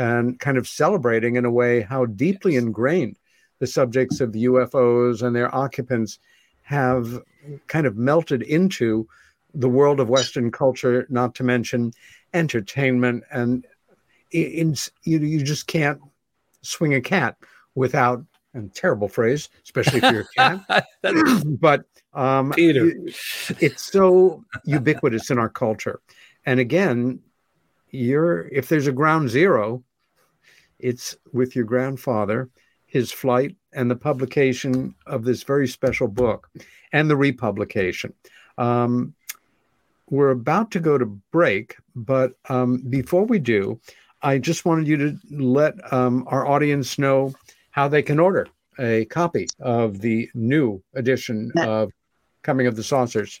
and 0.00 0.40
kind 0.40 0.56
of 0.56 0.66
celebrating 0.66 1.36
in 1.36 1.44
a 1.44 1.50
way 1.50 1.82
how 1.82 2.06
deeply 2.06 2.56
ingrained 2.56 3.18
the 3.58 3.66
subjects 3.66 4.18
of 4.22 4.30
UFOs 4.32 5.20
and 5.22 5.36
their 5.36 5.54
occupants 5.54 6.18
have 6.62 7.20
kind 7.66 7.86
of 7.86 7.98
melted 7.98 8.40
into 8.40 9.06
the 9.52 9.68
world 9.68 10.00
of 10.00 10.08
Western 10.08 10.50
culture, 10.50 11.06
not 11.10 11.34
to 11.34 11.42
mention 11.44 11.92
entertainment. 12.32 13.24
And 13.30 13.66
in, 14.30 14.74
you, 15.04 15.18
you 15.18 15.42
just 15.42 15.66
can't 15.66 16.00
swing 16.62 16.94
a 16.94 17.00
cat 17.02 17.36
without, 17.74 18.24
and 18.54 18.74
terrible 18.74 19.08
phrase, 19.08 19.50
especially 19.64 19.98
if 20.02 20.10
you're 20.10 20.22
a 20.22 20.58
cat, 20.58 20.86
but 21.60 21.84
um, 22.14 22.52
Peter. 22.52 22.86
it- 22.88 23.16
it's 23.60 23.82
so 23.92 24.42
ubiquitous 24.64 25.30
in 25.30 25.38
our 25.38 25.50
culture. 25.50 26.00
And 26.46 26.58
again, 26.58 27.20
you're 27.90 28.48
if 28.48 28.68
there's 28.70 28.86
a 28.86 28.92
ground 28.92 29.28
zero, 29.28 29.84
it's 30.82 31.16
with 31.32 31.54
your 31.54 31.64
grandfather, 31.64 32.48
his 32.86 33.12
flight, 33.12 33.56
and 33.72 33.90
the 33.90 33.96
publication 33.96 34.94
of 35.06 35.24
this 35.24 35.42
very 35.42 35.68
special 35.68 36.08
book, 36.08 36.48
and 36.92 37.08
the 37.08 37.16
republication. 37.16 38.12
Um, 38.58 39.14
we're 40.08 40.30
about 40.30 40.72
to 40.72 40.80
go 40.80 40.98
to 40.98 41.06
break, 41.06 41.76
but 41.94 42.32
um, 42.48 42.82
before 42.90 43.24
we 43.24 43.38
do, 43.38 43.80
I 44.22 44.38
just 44.38 44.64
wanted 44.64 44.88
you 44.88 44.96
to 44.96 45.18
let 45.30 45.92
um, 45.92 46.24
our 46.26 46.46
audience 46.46 46.98
know 46.98 47.32
how 47.70 47.88
they 47.88 48.02
can 48.02 48.18
order 48.18 48.48
a 48.78 49.04
copy 49.06 49.46
of 49.60 50.00
the 50.00 50.28
new 50.34 50.82
edition 50.94 51.52
of 51.56 51.92
Coming 52.42 52.66
of 52.66 52.76
the 52.76 52.82
Saucers. 52.82 53.40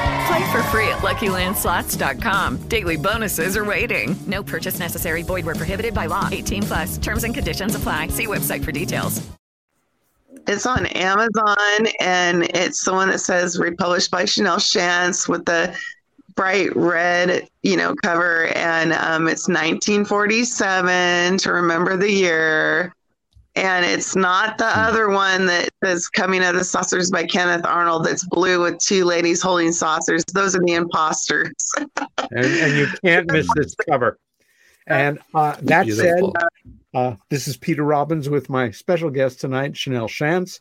Play 0.31 0.49
for 0.49 0.63
free 0.63 0.87
at 0.87 0.99
LuckyLandSlots.com. 0.99 2.69
Daily 2.69 2.95
bonuses 2.95 3.57
are 3.57 3.65
waiting. 3.65 4.15
No 4.27 4.41
purchase 4.41 4.79
necessary. 4.79 5.23
Void 5.23 5.45
where 5.45 5.55
prohibited 5.55 5.93
by 5.93 6.05
law. 6.05 6.29
18 6.31 6.63
plus. 6.63 6.97
Terms 6.99 7.25
and 7.25 7.33
conditions 7.33 7.75
apply. 7.75 8.07
See 8.07 8.27
website 8.27 8.63
for 8.63 8.71
details. 8.71 9.21
It's 10.47 10.65
on 10.65 10.85
Amazon, 10.85 11.87
and 11.99 12.43
it's 12.43 12.85
the 12.85 12.93
one 12.93 13.09
that 13.09 13.19
says 13.19 13.59
republished 13.59 14.09
by 14.09 14.23
Shanelle 14.23 14.61
Schanz 14.61 15.27
with 15.27 15.43
the 15.43 15.75
bright 16.35 16.73
red, 16.77 17.49
you 17.61 17.75
know, 17.75 17.93
cover, 18.01 18.47
and 18.55 18.93
um, 18.93 19.27
it's 19.27 19.49
1947 19.49 21.39
to 21.39 21.51
remember 21.51 21.97
the 21.97 22.09
year. 22.09 22.95
And 23.61 23.85
it's 23.85 24.15
not 24.15 24.57
the 24.57 24.65
other 24.65 25.09
one 25.09 25.45
that 25.45 25.69
is 25.83 26.09
"Coming 26.09 26.43
out 26.43 26.55
of 26.55 26.59
the 26.59 26.65
Saucers" 26.65 27.11
by 27.11 27.25
Kenneth 27.25 27.63
Arnold. 27.63 28.05
That's 28.05 28.25
blue 28.25 28.61
with 28.61 28.79
two 28.79 29.05
ladies 29.05 29.39
holding 29.39 29.71
saucers. 29.71 30.25
Those 30.33 30.55
are 30.55 30.61
the 30.65 30.73
imposters. 30.73 31.53
and, 31.77 32.45
and 32.45 32.75
you 32.75 32.87
can't 33.05 33.31
miss 33.31 33.47
this 33.55 33.75
cover. 33.87 34.17
And 34.87 35.19
uh, 35.35 35.57
that 35.61 35.85
Beautiful. 35.85 36.33
said, 36.39 36.73
uh, 36.95 37.15
this 37.29 37.47
is 37.47 37.55
Peter 37.55 37.83
Robbins 37.83 38.29
with 38.29 38.49
my 38.49 38.71
special 38.71 39.11
guest 39.11 39.39
tonight, 39.39 39.73
Shanelle 39.73 40.09
Schanz 40.09 40.59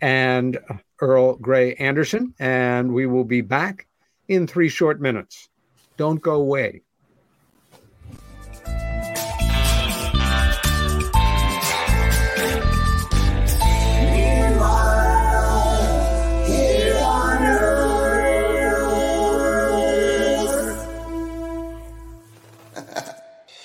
and 0.00 0.58
Earl 1.00 1.36
Grey 1.36 1.74
Anderson. 1.74 2.34
And 2.40 2.92
we 2.92 3.06
will 3.06 3.24
be 3.24 3.42
back 3.42 3.86
in 4.28 4.48
three 4.48 4.68
short 4.68 5.00
minutes. 5.00 5.48
Don't 5.96 6.20
go 6.20 6.34
away. 6.34 6.82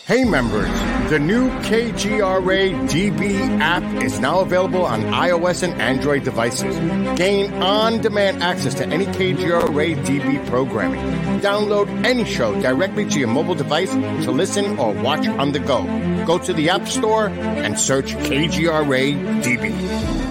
Hey 0.07 0.23
members, 0.23 0.69
the 1.09 1.17
new 1.17 1.49
KGRA 1.61 2.87
DB 2.87 3.59
app 3.59 3.81
is 4.03 4.19
now 4.19 4.41
available 4.41 4.85
on 4.85 5.01
iOS 5.01 5.63
and 5.63 5.81
Android 5.81 6.23
devices. 6.23 6.77
Gain 7.17 7.51
on-demand 7.53 8.43
access 8.43 8.75
to 8.75 8.85
any 8.85 9.07
KGRA 9.07 9.95
DB 10.05 10.47
programming. 10.47 11.01
Download 11.41 11.87
any 12.05 12.23
show 12.23 12.53
directly 12.61 13.09
to 13.09 13.17
your 13.17 13.29
mobile 13.29 13.55
device 13.55 13.89
to 13.89 14.31
listen 14.31 14.77
or 14.77 14.93
watch 14.93 15.27
on 15.27 15.53
the 15.53 15.59
go. 15.59 15.83
Go 16.27 16.37
to 16.37 16.53
the 16.53 16.69
App 16.69 16.87
Store 16.87 17.29
and 17.29 17.79
search 17.79 18.13
KGRA 18.13 19.41
DB. 19.41 20.24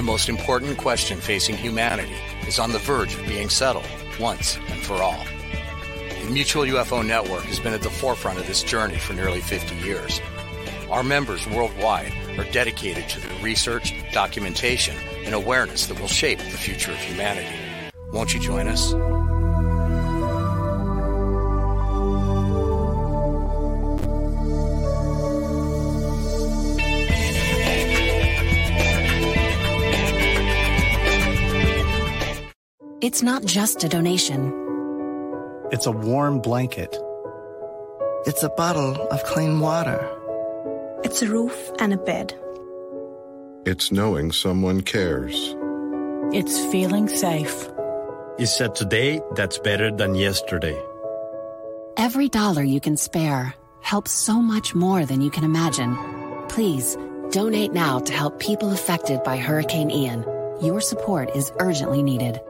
The 0.00 0.06
most 0.06 0.30
important 0.30 0.78
question 0.78 1.20
facing 1.20 1.58
humanity 1.58 2.16
is 2.48 2.58
on 2.58 2.72
the 2.72 2.78
verge 2.78 3.12
of 3.12 3.26
being 3.26 3.50
settled 3.50 3.84
once 4.18 4.56
and 4.56 4.80
for 4.80 4.94
all. 4.94 5.22
The 6.24 6.30
Mutual 6.30 6.62
UFO 6.62 7.06
Network 7.06 7.42
has 7.42 7.60
been 7.60 7.74
at 7.74 7.82
the 7.82 7.90
forefront 7.90 8.38
of 8.38 8.46
this 8.46 8.62
journey 8.62 8.96
for 8.96 9.12
nearly 9.12 9.42
50 9.42 9.76
years. 9.86 10.18
Our 10.90 11.02
members 11.02 11.46
worldwide 11.46 12.14
are 12.38 12.50
dedicated 12.50 13.10
to 13.10 13.20
the 13.20 13.28
research, 13.42 13.92
documentation, 14.10 14.96
and 15.26 15.34
awareness 15.34 15.84
that 15.84 16.00
will 16.00 16.08
shape 16.08 16.38
the 16.38 16.44
future 16.46 16.92
of 16.92 16.96
humanity. 16.96 17.54
Won't 18.10 18.32
you 18.32 18.40
join 18.40 18.68
us? 18.68 18.94
It's 33.02 33.22
not 33.22 33.46
just 33.46 33.82
a 33.82 33.88
donation. 33.88 34.52
It's 35.72 35.86
a 35.86 35.90
warm 35.90 36.40
blanket. 36.40 36.94
It's 38.26 38.42
a 38.42 38.50
bottle 38.50 39.08
of 39.08 39.24
clean 39.24 39.58
water. 39.58 39.98
It's 41.02 41.22
a 41.22 41.26
roof 41.26 41.72
and 41.78 41.94
a 41.94 41.96
bed. 41.96 42.34
It's 43.64 43.90
knowing 43.90 44.32
someone 44.32 44.82
cares. 44.82 45.56
It's 46.34 46.62
feeling 46.66 47.08
safe. 47.08 47.70
It's 48.36 48.60
a 48.60 48.68
today 48.68 49.22
that's 49.34 49.56
better 49.56 49.90
than 49.90 50.14
yesterday. 50.14 50.78
Every 51.96 52.28
dollar 52.28 52.62
you 52.62 52.80
can 52.80 52.98
spare 52.98 53.54
helps 53.80 54.10
so 54.10 54.42
much 54.42 54.74
more 54.74 55.06
than 55.06 55.22
you 55.22 55.30
can 55.30 55.44
imagine. 55.44 55.96
Please 56.50 56.98
donate 57.30 57.72
now 57.72 58.00
to 58.00 58.12
help 58.12 58.38
people 58.38 58.72
affected 58.72 59.22
by 59.24 59.38
Hurricane 59.38 59.90
Ian. 59.90 60.22
Your 60.60 60.82
support 60.82 61.34
is 61.34 61.50
urgently 61.60 62.02
needed. 62.02 62.40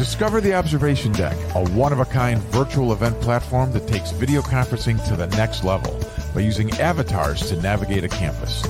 Discover 0.00 0.40
the 0.40 0.54
Observation 0.54 1.12
Deck, 1.12 1.36
a 1.54 1.62
one 1.72 1.92
of 1.92 2.00
a 2.00 2.06
kind 2.06 2.40
virtual 2.44 2.94
event 2.94 3.20
platform 3.20 3.70
that 3.72 3.86
takes 3.86 4.12
video 4.12 4.40
conferencing 4.40 5.06
to 5.08 5.14
the 5.14 5.26
next 5.36 5.62
level 5.62 6.00
by 6.32 6.40
using 6.40 6.70
avatars 6.80 7.50
to 7.50 7.60
navigate 7.60 8.02
a 8.02 8.08
campus. 8.08 8.62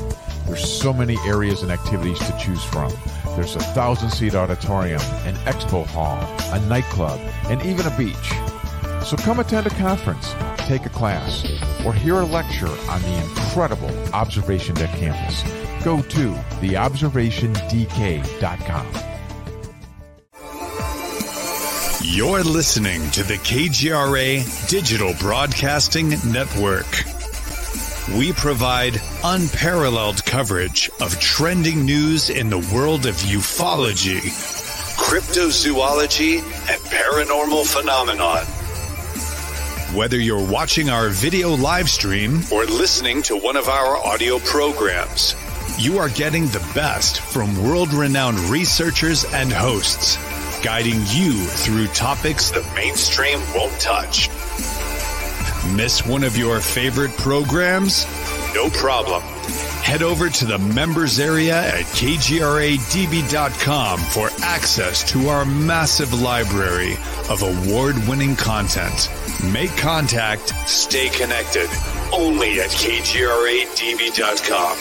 There's 0.45 0.69
so 0.69 0.93
many 0.93 1.17
areas 1.29 1.63
and 1.63 1.71
activities 1.71 2.19
to 2.19 2.37
choose 2.37 2.65
from. 2.65 2.93
There's 3.37 3.55
a 3.55 3.61
thousand 3.61 4.11
seat 4.11 4.35
auditorium, 4.35 5.01
an 5.25 5.37
expo 5.47 5.87
hall, 5.87 6.19
a 6.53 6.59
nightclub, 6.67 7.21
and 7.45 7.63
even 7.63 7.87
a 7.87 7.97
beach. 7.97 8.33
So 9.05 9.17
come 9.17 9.39
attend 9.39 9.69
a 9.69 9.71
conference, 9.71 10.35
take 10.67 10.85
a 10.85 10.91
class, 10.91 11.45
or 11.87 11.95
hear 11.95 12.17
a 12.17 12.25
lecture 12.25 12.67
on 12.67 13.03
the 13.03 13.23
incredible 13.23 13.97
Observation 14.13 14.75
Deck 14.75 14.91
campus. 14.99 15.45
Go 15.85 16.03
to 16.03 16.33
theobservationdk.com. 16.59 19.20
You're 22.13 22.43
listening 22.43 23.09
to 23.13 23.23
the 23.23 23.35
KGRA 23.35 24.69
Digital 24.69 25.15
Broadcasting 25.21 26.09
Network. 26.33 27.05
We 28.19 28.33
provide 28.33 29.01
unparalleled 29.23 30.25
coverage 30.25 30.91
of 31.01 31.21
trending 31.21 31.85
news 31.85 32.29
in 32.29 32.51
the 32.51 32.59
world 32.75 33.07
of 33.07 33.15
ufology, 33.15 34.23
cryptozoology, 34.99 36.39
and 36.69 36.83
paranormal 36.91 37.65
phenomenon. 37.65 38.45
Whether 39.97 40.19
you're 40.19 40.45
watching 40.45 40.91
our 40.91 41.11
video 41.11 41.55
live 41.55 41.89
stream 41.89 42.41
or 42.51 42.65
listening 42.65 43.23
to 43.23 43.37
one 43.37 43.55
of 43.55 43.69
our 43.69 43.97
audio 43.99 44.41
programs, 44.41 45.37
you 45.79 45.99
are 45.99 46.09
getting 46.09 46.47
the 46.47 46.73
best 46.75 47.21
from 47.21 47.63
world 47.63 47.95
renowned 47.95 48.41
researchers 48.51 49.25
and 49.27 49.53
hosts 49.53 50.19
guiding 50.63 51.01
you 51.09 51.33
through 51.33 51.87
topics 51.89 52.51
the 52.51 52.63
mainstream 52.75 53.39
won't 53.55 53.79
touch. 53.81 54.29
Miss 55.75 56.07
one 56.07 56.25
of 56.25 56.37
your 56.37 56.61
favorite 56.61 57.13
programs? 57.13 58.05
No 58.55 58.69
problem. 58.71 59.23
Head 59.83 60.03
over 60.03 60.29
to 60.29 60.45
the 60.45 60.59
members 60.59 61.19
area 61.19 61.57
at 61.57 61.85
kgradb.com 61.87 62.79
for 63.99 64.31
access 64.43 65.11
to 65.11 65.29
our 65.29 65.45
massive 65.45 66.21
library 66.21 66.93
of 67.29 67.43
award 67.43 67.97
winning 68.07 68.37
content. 68.37 69.09
Make 69.53 69.77
contact, 69.77 70.51
stay 70.69 71.09
connected, 71.09 71.69
only 72.13 72.61
at 72.61 72.71
kgradb.com. 72.71 74.77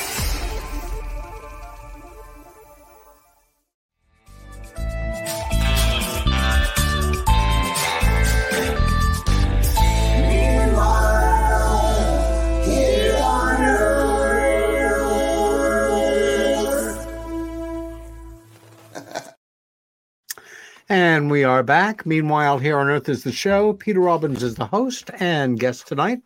And 20.92 21.30
we 21.30 21.44
are 21.44 21.62
back. 21.62 22.04
Meanwhile, 22.08 22.58
here 22.58 22.80
on 22.80 22.88
Earth 22.88 23.10
is 23.10 23.24
the 23.24 23.32
show. 23.32 23.74
Peter 23.74 24.00
Robbins 24.00 24.42
is 24.42 24.56
the 24.56 24.66
host, 24.66 25.12
and 25.20 25.60
guests 25.60 25.84
tonight 25.84 26.20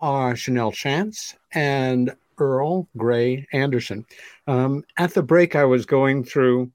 are 0.00 0.34
Shanelle 0.34 0.74
Schanz 0.74 1.36
and 1.52 2.12
Earl 2.36 2.88
Grey 2.96 3.46
Anderson. 3.52 4.04
Um, 4.48 4.82
at 4.96 5.14
the 5.14 5.22
break, 5.22 5.54
I 5.54 5.64
was 5.64 5.86
going 5.86 6.24
through 6.24 6.72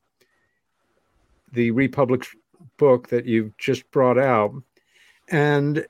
the 1.51 1.71
Republic 1.71 2.25
book 2.77 3.09
that 3.09 3.25
you've 3.25 3.57
just 3.57 3.91
brought 3.91 4.17
out, 4.17 4.53
and 5.27 5.85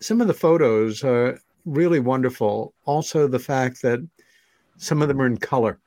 some 0.00 0.20
of 0.20 0.26
the 0.26 0.34
photos 0.34 1.04
are 1.04 1.38
really 1.66 2.00
wonderful. 2.00 2.74
Also, 2.84 3.28
the 3.28 3.38
fact 3.38 3.80
that 3.82 4.04
some 4.76 5.02
of 5.02 5.06
them 5.06 5.22
are 5.22 5.26
in 5.26 5.36
color 5.36 5.78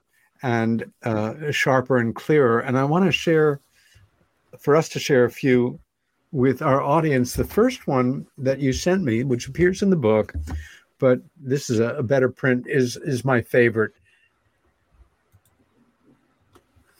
and 0.43 0.89
uh, 1.03 1.51
sharper 1.51 1.97
and 1.97 2.15
clearer. 2.15 2.61
And 2.61 2.77
I 2.77 2.85
want 2.85 3.03
to 3.03 3.11
share 3.11 3.59
for 4.59 4.75
us 4.75 4.89
to 4.89 4.99
share 4.99 5.25
a 5.25 5.31
few 5.31 5.79
with 6.31 6.61
our 6.61 6.81
audience. 6.81 7.33
The 7.33 7.43
first 7.43 7.87
one 7.87 8.25
that 8.37 8.59
you 8.59 8.73
sent 8.73 9.03
me, 9.03 9.23
which 9.23 9.47
appears 9.47 9.81
in 9.81 9.89
the 9.89 9.95
book, 9.95 10.33
but 10.99 11.19
this 11.39 11.69
is 11.69 11.79
a, 11.79 11.95
a 11.95 12.03
better 12.03 12.29
print, 12.29 12.65
is 12.67 12.97
is 12.97 13.23
my 13.25 13.41
favorite. 13.41 13.93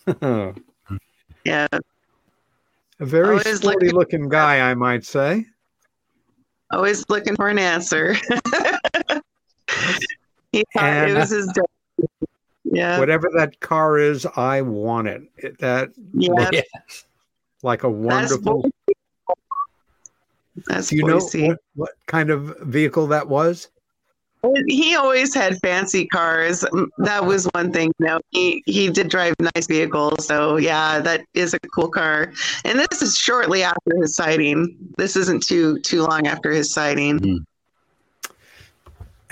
Yeah. 1.46 1.68
A 3.00 3.06
very 3.06 3.40
sporty 3.40 3.90
looking- 3.90 4.28
guy, 4.28 4.70
I 4.70 4.74
might 4.74 5.06
say. 5.06 5.46
Always 6.72 7.06
looking 7.08 7.38
for 7.38 7.48
an 7.48 7.58
answer. 7.58 8.14
he 10.52 10.66
thought 10.74 10.84
And- 10.84 11.12
it 11.12 11.16
was 11.16 11.30
his 11.30 11.48
day. 11.54 11.62
Yeah. 12.66 13.00
Whatever 13.00 13.30
that 13.38 13.58
car 13.62 13.98
is, 13.98 14.26
I 14.36 14.60
want 14.62 15.08
it. 15.08 15.22
That 15.60 15.92
Yeah. 16.14 16.32
looks 16.52 17.06
like 17.64 17.84
a 17.84 17.90
wonderful. 17.90 18.70
That's 20.66 20.90
Do 20.90 20.96
you 20.96 21.06
know 21.06 21.18
what, 21.18 21.60
what 21.76 21.92
kind 22.08 22.30
of 22.30 22.58
vehicle 22.62 23.08
that 23.08 23.28
was? 23.28 23.70
He 24.68 24.96
always 24.96 25.34
had 25.34 25.58
fancy 25.62 26.08
cars. 26.08 26.64
That 27.00 27.26
was 27.26 27.46
one 27.54 27.72
thing. 27.72 27.92
You 28.00 28.06
know, 28.06 28.20
he 28.30 28.64
he 28.66 28.90
did 28.90 29.10
drive 29.10 29.36
nice 29.56 29.68
vehicles. 29.68 30.26
So 30.26 30.58
yeah, 30.58 31.00
that 31.00 31.26
is 31.34 31.54
a 31.54 31.60
cool 31.60 31.90
car. 31.90 32.32
And 32.64 32.80
this 32.80 33.02
is 33.02 33.18
shortly 33.18 33.64
after 33.64 33.96
his 34.00 34.16
sighting. 34.16 34.78
This 34.98 35.16
isn't 35.16 35.44
too 35.44 35.80
too 35.80 36.04
long 36.04 36.28
after 36.28 36.52
his 36.52 36.72
sighting. 36.72 37.20
Mm-hmm. 37.20 37.44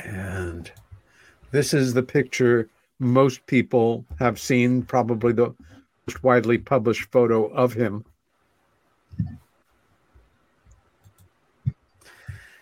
And 0.09 0.71
this 1.51 1.73
is 1.73 1.93
the 1.93 2.03
picture 2.03 2.69
most 2.99 3.45
people 3.45 4.05
have 4.19 4.39
seen, 4.39 4.83
probably 4.83 5.33
the 5.33 5.53
most 6.07 6.23
widely 6.23 6.57
published 6.57 7.11
photo 7.11 7.45
of 7.47 7.73
him. 7.73 8.05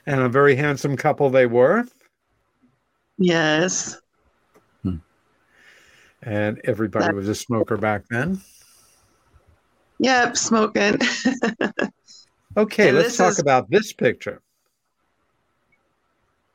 And 0.05 0.21
a 0.21 0.29
very 0.29 0.55
handsome 0.55 0.97
couple 0.97 1.29
they 1.29 1.45
were. 1.45 1.85
Yes. 3.17 3.97
And 6.21 6.61
everybody 6.63 7.13
was 7.13 7.27
a 7.27 7.35
smoker 7.35 7.75
back 7.77 8.03
then. 8.09 8.41
Yep, 9.99 10.37
smoking. 10.37 10.97
Okay, 12.55 12.89
And 12.89 12.97
let's 12.97 13.17
talk 13.17 13.31
is- 13.31 13.39
about 13.39 13.69
this 13.69 13.91
picture. 13.93 14.39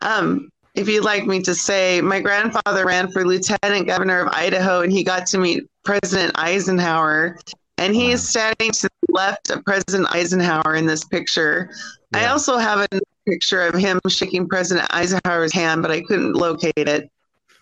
Um, 0.01 0.51
if 0.75 0.89
you'd 0.89 1.05
like 1.05 1.27
me 1.27 1.43
to 1.43 1.55
say, 1.55 2.01
my 2.01 2.21
grandfather 2.21 2.87
ran 2.87 3.11
for 3.11 3.27
lieutenant 3.27 3.87
governor 3.89 4.21
of 4.21 4.29
Idaho, 4.33 4.83
and 4.83 4.93
he 4.93 5.03
got 5.03 5.27
to 5.27 5.39
meet 5.39 5.69
President 5.85 6.33
Eisenhower. 6.37 7.37
And 7.79 7.95
he 7.95 8.13
is 8.13 8.27
standing 8.27 8.71
to 8.71 8.89
the 8.89 9.13
left 9.13 9.51
of 9.51 9.65
President 9.65 10.07
Eisenhower 10.15 10.77
in 10.77 10.87
this 10.87 11.05
picture. 11.05 11.71
I 12.15 12.27
also 12.27 12.59
have 12.59 12.87
a 12.93 13.01
picture 13.29 13.63
of 13.63 13.75
him 13.75 14.01
shaking 14.09 14.49
President 14.49 14.87
Eisenhower's 14.91 15.53
hand, 15.53 15.83
but 15.83 15.91
I 15.91 16.03
couldn't 16.03 16.33
locate 16.35 16.73
it. 16.77 17.11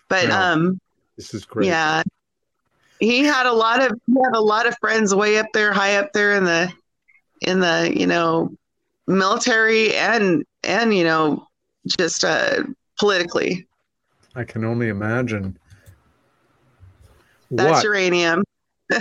But 0.09 0.27
Yeah. 0.27 0.51
um, 0.51 0.79
This 1.17 1.33
is 1.33 1.45
great. 1.45 1.67
yeah, 1.67 2.03
he 2.99 3.23
had 3.23 3.45
a 3.45 3.51
lot 3.53 3.81
of 3.81 3.91
he 4.07 4.13
had 4.23 4.35
a 4.35 4.41
lot 4.41 4.65
of 4.67 4.75
friends 4.79 5.13
way 5.13 5.37
up 5.37 5.47
there, 5.53 5.73
high 5.73 5.97
up 5.97 6.13
there 6.13 6.35
in 6.35 6.45
the 6.45 6.71
in 7.41 7.59
the 7.59 7.93
you 7.95 8.07
know 8.07 8.51
military 9.07 9.93
and 9.95 10.43
and 10.63 10.93
you 10.93 11.03
know 11.03 11.47
just 11.99 12.23
uh 12.23 12.63
politically. 12.99 13.67
I 14.35 14.43
can 14.43 14.63
only 14.63 14.89
imagine. 14.89 15.57
That's 17.51 17.77
what? 17.77 17.83
uranium. 17.83 18.43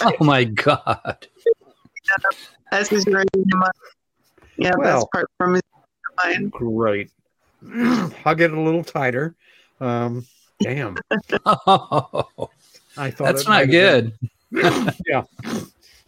Oh 0.00 0.24
my 0.24 0.44
God. 0.44 1.26
That's 2.70 2.88
his 2.88 3.04
uranium. 3.06 3.62
Yeah, 4.58 4.72
that's 4.82 5.04
part 5.12 5.28
from 5.38 5.54
his 5.54 5.62
mine. 6.24 6.48
Great. 6.50 7.10
Hug 8.24 8.40
it 8.40 8.52
a 8.52 8.60
little 8.60 8.84
tighter. 8.84 9.34
Um, 9.80 10.26
damn. 10.60 10.96
I 12.96 13.10
thought 13.10 13.18
That's 13.18 13.46
not 13.46 13.68
good. 13.70 14.12
been- 14.52 14.92
yeah. 15.06 15.22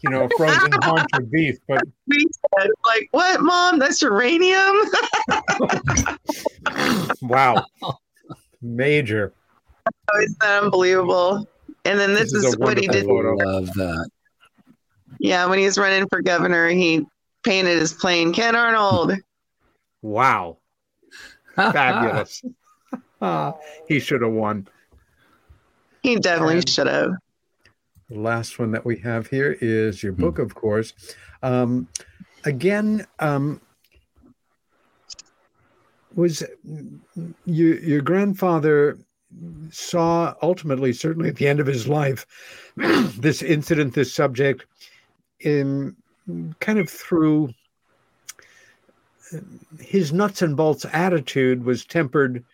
You 0.00 0.10
know, 0.10 0.28
frozen 0.36 0.70
haunch 0.82 1.08
of 1.14 1.30
beef, 1.30 1.58
but 1.66 1.82
We 2.06 2.24
said, 2.58 2.70
like, 2.86 3.08
what, 3.10 3.40
mom? 3.40 3.78
That's 3.80 4.00
uranium. 4.00 4.76
wow. 7.22 7.64
Major. 8.62 9.32
Oh, 10.12 10.20
Isn't 10.20 10.38
that 10.40 10.62
unbelievable? 10.62 11.48
And 11.84 11.98
then 11.98 12.14
this, 12.14 12.32
This 12.32 12.44
is 12.44 12.54
is, 12.54 12.58
what 12.58 12.78
he 12.78 12.86
did. 12.86 13.06
photo. 13.06 13.34
Love 13.34 13.66
that. 13.74 14.08
Yeah, 15.18 15.46
when 15.46 15.58
he 15.58 15.64
was 15.64 15.78
running 15.78 16.06
for 16.08 16.22
governor, 16.22 16.68
he 16.68 17.04
painted 17.44 17.78
his 17.78 17.92
plane 17.92 18.32
Ken 18.32 18.54
Arnold. 18.54 19.12
Wow. 20.02 20.58
Fabulous. 21.56 22.42
He 23.88 24.00
should 24.00 24.22
have 24.22 24.32
won. 24.32 24.68
He 26.02 26.16
definitely 26.16 26.62
should 26.66 26.86
have. 26.86 27.10
The 28.08 28.18
last 28.18 28.58
one 28.58 28.70
that 28.72 28.84
we 28.84 28.96
have 28.98 29.26
here 29.26 29.56
is 29.60 30.02
your 30.02 30.12
book, 30.12 30.38
of 30.38 30.54
course. 30.54 30.94
Um, 31.42 31.88
again, 32.44 33.06
um, 33.18 33.60
was 36.14 36.42
your 37.44 37.78
your 37.78 38.00
grandfather 38.00 38.98
saw 39.70 40.34
ultimately, 40.42 40.92
certainly 40.92 41.28
at 41.28 41.36
the 41.36 41.46
end 41.46 41.60
of 41.60 41.66
his 41.66 41.86
life, 41.86 42.26
this 42.76 43.42
incident, 43.42 43.94
this 43.94 44.14
subject, 44.14 44.64
in 45.40 45.94
kind 46.60 46.78
of 46.78 46.88
through 46.88 47.50
his 49.80 50.12
nuts 50.12 50.42
and 50.42 50.56
bolts 50.56 50.86
attitude 50.92 51.64
was 51.64 51.84
tempered 51.84 52.44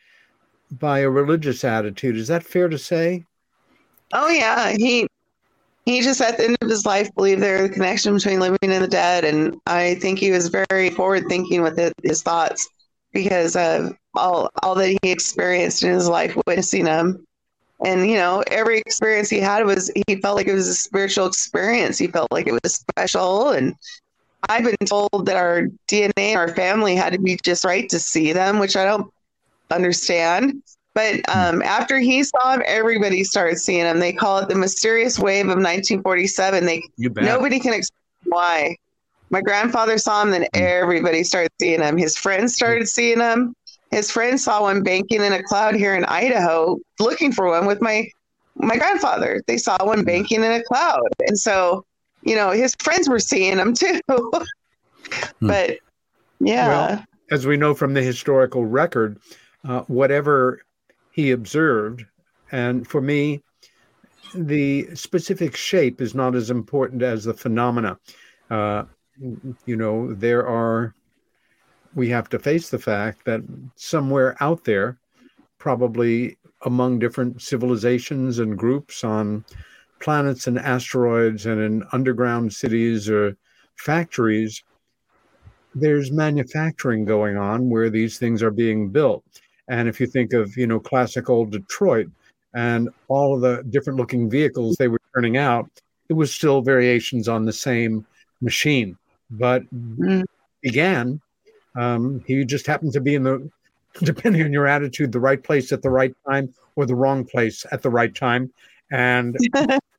by 0.70 1.00
a 1.00 1.10
religious 1.10 1.64
attitude. 1.64 2.16
Is 2.16 2.28
that 2.28 2.44
fair 2.44 2.68
to 2.68 2.78
say? 2.78 3.24
Oh 4.12 4.28
yeah, 4.28 4.70
he 4.70 5.06
he 5.84 6.00
just 6.00 6.20
at 6.20 6.36
the 6.36 6.44
end 6.44 6.56
of 6.60 6.68
his 6.68 6.86
life 6.86 7.14
believed 7.14 7.42
there 7.42 7.62
was 7.62 7.70
a 7.70 7.74
connection 7.74 8.14
between 8.14 8.40
living 8.40 8.58
and 8.62 8.82
the 8.82 8.88
dead, 8.88 9.24
and 9.24 9.56
I 9.66 9.96
think 9.96 10.18
he 10.18 10.30
was 10.30 10.54
very 10.70 10.90
forward 10.90 11.24
thinking 11.28 11.62
with 11.62 11.78
it, 11.78 11.92
his 12.02 12.22
thoughts 12.22 12.68
because 13.12 13.54
of 13.56 13.96
all 14.14 14.50
all 14.62 14.74
that 14.74 14.96
he 15.02 15.10
experienced 15.10 15.82
in 15.82 15.92
his 15.92 16.08
life, 16.08 16.36
witnessing 16.46 16.84
them. 16.84 17.24
And 17.84 18.08
you 18.08 18.16
know, 18.16 18.42
every 18.50 18.78
experience 18.78 19.28
he 19.28 19.40
had 19.40 19.66
was 19.66 19.90
he 20.06 20.16
felt 20.16 20.36
like 20.36 20.46
it 20.46 20.54
was 20.54 20.68
a 20.68 20.74
spiritual 20.74 21.26
experience. 21.26 21.98
He 21.98 22.06
felt 22.06 22.32
like 22.32 22.46
it 22.46 22.58
was 22.62 22.74
special, 22.74 23.50
and 23.50 23.74
I've 24.48 24.64
been 24.64 24.86
told 24.86 25.26
that 25.26 25.36
our 25.36 25.68
DNA, 25.88 26.36
our 26.36 26.48
family, 26.54 26.94
had 26.94 27.12
to 27.12 27.18
be 27.18 27.38
just 27.42 27.64
right 27.64 27.88
to 27.88 27.98
see 27.98 28.32
them, 28.32 28.58
which 28.58 28.76
I 28.76 28.84
don't 28.84 29.12
understand. 29.70 30.62
But 30.94 31.20
hmm. 31.28 31.38
um, 31.38 31.62
after 31.62 31.98
he 31.98 32.22
saw 32.22 32.54
him, 32.54 32.62
everybody 32.64 33.24
started 33.24 33.58
seeing 33.58 33.84
him. 33.84 33.98
They 33.98 34.12
call 34.12 34.38
it 34.38 34.48
the 34.48 34.54
mysterious 34.54 35.18
wave 35.18 35.46
of 35.46 35.58
1947. 35.58 36.64
They 36.64 36.82
nobody 36.98 37.58
can 37.58 37.74
explain 37.74 37.98
why. 38.24 38.76
My 39.30 39.40
grandfather 39.40 39.98
saw 39.98 40.22
him, 40.22 40.30
then 40.30 40.42
hmm. 40.42 40.60
everybody 40.62 41.24
started 41.24 41.50
seeing 41.60 41.82
him. 41.82 41.96
His 41.96 42.16
friends 42.16 42.52
hmm. 42.52 42.56
started 42.56 42.88
seeing 42.88 43.20
him. 43.20 43.54
His 43.90 44.10
friends 44.10 44.44
saw 44.44 44.62
one 44.62 44.82
banking 44.82 45.22
in 45.22 45.32
a 45.32 45.42
cloud 45.42 45.74
here 45.74 45.94
in 45.94 46.04
Idaho, 46.04 46.78
looking 46.98 47.32
for 47.32 47.48
one 47.48 47.66
with 47.66 47.80
my 47.80 48.08
my 48.56 48.76
grandfather. 48.76 49.42
They 49.46 49.56
saw 49.56 49.76
one 49.84 50.04
banking 50.04 50.42
in 50.42 50.52
a 50.52 50.62
cloud, 50.62 51.08
and 51.26 51.38
so 51.38 51.84
you 52.24 52.34
know 52.34 52.50
his 52.50 52.74
friends 52.80 53.08
were 53.08 53.18
seeing 53.18 53.58
him 53.58 53.74
too. 53.74 54.00
but 55.40 55.78
yeah, 56.40 56.68
Well, 56.68 57.04
as 57.30 57.46
we 57.46 57.56
know 57.56 57.74
from 57.74 57.94
the 57.94 58.02
historical 58.02 58.64
record, 58.64 59.18
uh, 59.66 59.82
whatever 59.82 60.62
he 61.10 61.30
observed, 61.30 62.04
and 62.50 62.86
for 62.86 63.00
me, 63.00 63.42
the 64.34 64.94
specific 64.94 65.56
shape 65.56 66.00
is 66.00 66.14
not 66.14 66.34
as 66.34 66.50
important 66.50 67.02
as 67.02 67.24
the 67.24 67.34
phenomena. 67.34 67.98
Uh, 68.50 68.84
you 69.64 69.76
know, 69.76 70.12
there 70.12 70.46
are, 70.46 70.94
we 71.94 72.08
have 72.08 72.28
to 72.30 72.38
face 72.38 72.68
the 72.68 72.78
fact 72.78 73.24
that 73.24 73.42
somewhere 73.76 74.36
out 74.40 74.64
there, 74.64 74.98
probably 75.58 76.36
among 76.64 76.98
different 76.98 77.40
civilizations 77.40 78.38
and 78.38 78.58
groups 78.58 79.04
on 79.04 79.44
planets 80.04 80.46
and 80.46 80.58
asteroids 80.58 81.46
and 81.46 81.58
in 81.60 81.82
underground 81.92 82.52
cities 82.52 83.08
or 83.08 83.34
factories, 83.76 84.62
there's 85.74 86.12
manufacturing 86.12 87.06
going 87.06 87.38
on 87.38 87.70
where 87.70 87.88
these 87.88 88.18
things 88.18 88.42
are 88.42 88.50
being 88.50 88.90
built. 88.90 89.24
And 89.68 89.88
if 89.88 89.98
you 89.98 90.06
think 90.06 90.34
of, 90.34 90.54
you 90.58 90.66
know, 90.66 90.78
classic 90.78 91.30
old 91.30 91.52
Detroit 91.52 92.08
and 92.52 92.90
all 93.08 93.34
of 93.34 93.40
the 93.40 93.64
different 93.70 93.98
looking 93.98 94.28
vehicles 94.28 94.76
they 94.76 94.88
were 94.88 95.00
turning 95.14 95.38
out, 95.38 95.70
it 96.10 96.12
was 96.12 96.32
still 96.32 96.60
variations 96.60 97.26
on 97.26 97.46
the 97.46 97.52
same 97.52 98.06
machine. 98.42 98.98
But 99.30 99.62
began, 100.60 101.18
um, 101.76 102.22
he 102.26 102.44
just 102.44 102.66
happened 102.66 102.92
to 102.92 103.00
be 103.00 103.14
in 103.14 103.22
the, 103.22 103.50
depending 104.02 104.42
on 104.42 104.52
your 104.52 104.66
attitude, 104.66 105.12
the 105.12 105.20
right 105.20 105.42
place 105.42 105.72
at 105.72 105.80
the 105.80 105.90
right 105.90 106.14
time 106.28 106.52
or 106.76 106.84
the 106.84 106.94
wrong 106.94 107.24
place 107.24 107.64
at 107.72 107.80
the 107.80 107.90
right 107.90 108.14
time. 108.14 108.52
And 108.92 109.38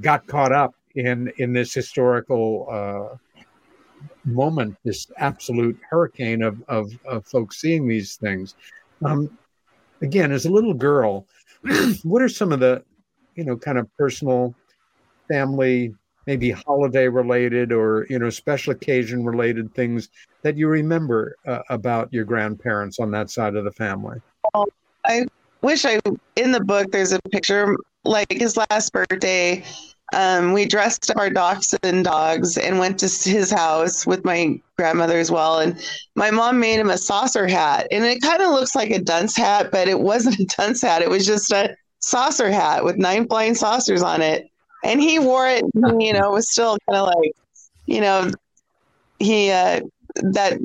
got 0.00 0.26
caught 0.26 0.52
up 0.52 0.74
in 0.94 1.32
in 1.38 1.52
this 1.52 1.74
historical 1.74 2.66
uh, 2.70 3.16
moment, 4.24 4.76
this 4.84 5.06
absolute 5.18 5.78
hurricane 5.88 6.42
of, 6.42 6.62
of 6.68 6.90
of 7.06 7.26
folks 7.26 7.60
seeing 7.60 7.86
these 7.86 8.16
things. 8.16 8.54
Um, 9.04 9.36
again, 10.02 10.32
as 10.32 10.46
a 10.46 10.50
little 10.50 10.74
girl, 10.74 11.26
what 12.02 12.22
are 12.22 12.28
some 12.28 12.52
of 12.52 12.60
the 12.60 12.82
you 13.34 13.44
know 13.44 13.56
kind 13.56 13.78
of 13.78 13.88
personal, 13.96 14.54
family, 15.28 15.94
maybe 16.26 16.50
holiday 16.50 17.08
related 17.08 17.72
or 17.72 18.06
you 18.08 18.18
know 18.18 18.30
special 18.30 18.72
occasion 18.72 19.24
related 19.24 19.74
things 19.74 20.08
that 20.42 20.56
you 20.56 20.68
remember 20.68 21.36
uh, 21.46 21.60
about 21.70 22.12
your 22.12 22.24
grandparents 22.24 22.98
on 22.98 23.10
that 23.10 23.30
side 23.30 23.54
of 23.54 23.64
the 23.64 23.72
family? 23.72 24.20
I 25.04 25.26
wish 25.66 25.84
I 25.84 25.98
in 26.36 26.52
the 26.52 26.60
book 26.60 26.92
there's 26.92 27.12
a 27.12 27.20
picture 27.32 27.76
like 28.04 28.30
his 28.30 28.56
last 28.56 28.92
birthday. 28.92 29.64
Um, 30.14 30.52
we 30.52 30.64
dressed 30.64 31.10
up 31.10 31.16
our 31.16 31.28
dachshund 31.28 32.04
dogs 32.04 32.56
and 32.56 32.78
went 32.78 33.00
to 33.00 33.06
his 33.06 33.50
house 33.50 34.06
with 34.06 34.24
my 34.24 34.60
grandmother 34.76 35.18
as 35.18 35.32
well. 35.32 35.58
And 35.58 35.76
my 36.14 36.30
mom 36.30 36.60
made 36.60 36.78
him 36.78 36.90
a 36.90 36.96
saucer 36.96 37.48
hat, 37.48 37.88
and 37.90 38.04
it 38.04 38.22
kind 38.22 38.40
of 38.40 38.50
looks 38.50 38.76
like 38.76 38.90
a 38.92 39.00
dunce 39.00 39.36
hat, 39.36 39.72
but 39.72 39.88
it 39.88 39.98
wasn't 39.98 40.38
a 40.38 40.44
dunce 40.56 40.82
hat. 40.82 41.02
It 41.02 41.10
was 41.10 41.26
just 41.26 41.50
a 41.50 41.76
saucer 41.98 42.52
hat 42.52 42.84
with 42.84 42.96
nine 42.96 43.26
flying 43.26 43.56
saucers 43.56 44.02
on 44.02 44.22
it. 44.22 44.48
And 44.84 45.00
he 45.00 45.18
wore 45.18 45.48
it, 45.48 45.64
you 45.74 46.12
know, 46.12 46.30
was 46.30 46.48
still 46.48 46.78
kind 46.88 47.00
of 47.00 47.08
like, 47.08 47.32
you 47.86 48.00
know, 48.00 48.30
he 49.18 49.50
uh, 49.50 49.80
that 50.14 50.60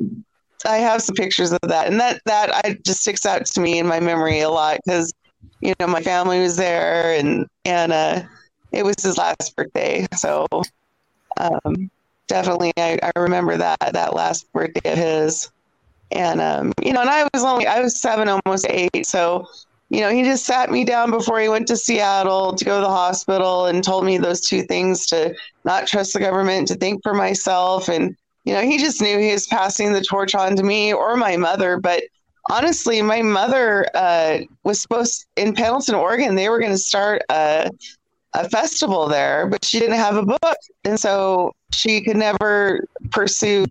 I 0.66 0.78
have 0.78 1.02
some 1.02 1.14
pictures 1.16 1.52
of 1.52 1.60
that, 1.62 1.88
and 1.88 2.00
that 2.00 2.20
that 2.26 2.54
I 2.54 2.78
just 2.84 3.00
sticks 3.02 3.26
out 3.26 3.46
to 3.46 3.60
me 3.60 3.78
in 3.78 3.86
my 3.86 4.00
memory 4.00 4.40
a 4.40 4.50
lot 4.50 4.80
because 4.84 5.12
you 5.60 5.74
know 5.80 5.86
my 5.86 6.02
family 6.02 6.40
was 6.40 6.56
there, 6.56 7.14
and 7.18 7.46
and 7.64 7.92
uh, 7.92 8.22
it 8.72 8.84
was 8.84 8.96
his 9.02 9.18
last 9.18 9.54
birthday, 9.56 10.06
so 10.16 10.46
um, 11.38 11.90
definitely 12.28 12.72
I, 12.76 12.98
I 13.02 13.18
remember 13.20 13.56
that 13.56 13.78
that 13.92 14.14
last 14.14 14.50
birthday 14.52 14.92
of 14.92 14.98
his, 14.98 15.50
And 16.10 16.40
um, 16.40 16.72
you 16.82 16.92
know, 16.92 17.00
and 17.00 17.10
I 17.10 17.28
was 17.32 17.44
only 17.44 17.66
I 17.66 17.80
was 17.80 18.00
seven, 18.00 18.28
almost 18.28 18.66
eight, 18.68 19.06
so 19.06 19.46
you 19.90 20.00
know, 20.00 20.10
he 20.10 20.22
just 20.24 20.46
sat 20.46 20.70
me 20.70 20.84
down 20.84 21.10
before 21.10 21.38
he 21.40 21.48
went 21.48 21.68
to 21.68 21.76
Seattle 21.76 22.54
to 22.54 22.64
go 22.64 22.76
to 22.76 22.82
the 22.82 22.90
hospital 22.90 23.66
and 23.66 23.84
told 23.84 24.04
me 24.06 24.18
those 24.18 24.40
two 24.40 24.62
things 24.62 25.06
to 25.06 25.34
not 25.64 25.86
trust 25.86 26.14
the 26.14 26.20
government, 26.20 26.68
to 26.68 26.74
think 26.76 27.02
for 27.02 27.14
myself. 27.14 27.88
And, 27.88 28.16
you 28.44 28.54
know, 28.54 28.62
he 28.62 28.78
just 28.78 29.00
knew 29.00 29.18
he 29.18 29.32
was 29.32 29.46
passing 29.46 29.92
the 29.92 30.02
torch 30.02 30.34
on 30.34 30.56
to 30.56 30.62
me 30.62 30.92
or 30.92 31.16
my 31.16 31.36
mother. 31.36 31.78
But 31.78 32.04
honestly, 32.50 33.00
my 33.02 33.22
mother 33.22 33.86
uh, 33.94 34.38
was 34.64 34.80
supposed 34.80 35.26
in 35.36 35.54
Pendleton, 35.54 35.94
Oregon, 35.94 36.34
they 36.34 36.48
were 36.48 36.58
going 36.58 36.72
to 36.72 36.78
start 36.78 37.22
a, 37.30 37.70
a 38.34 38.48
festival 38.48 39.08
there, 39.08 39.46
but 39.46 39.64
she 39.64 39.78
didn't 39.78 39.96
have 39.96 40.16
a 40.16 40.24
book. 40.24 40.56
And 40.84 40.98
so 40.98 41.52
she 41.72 42.00
could 42.00 42.16
never 42.16 42.84
pursue 43.10 43.64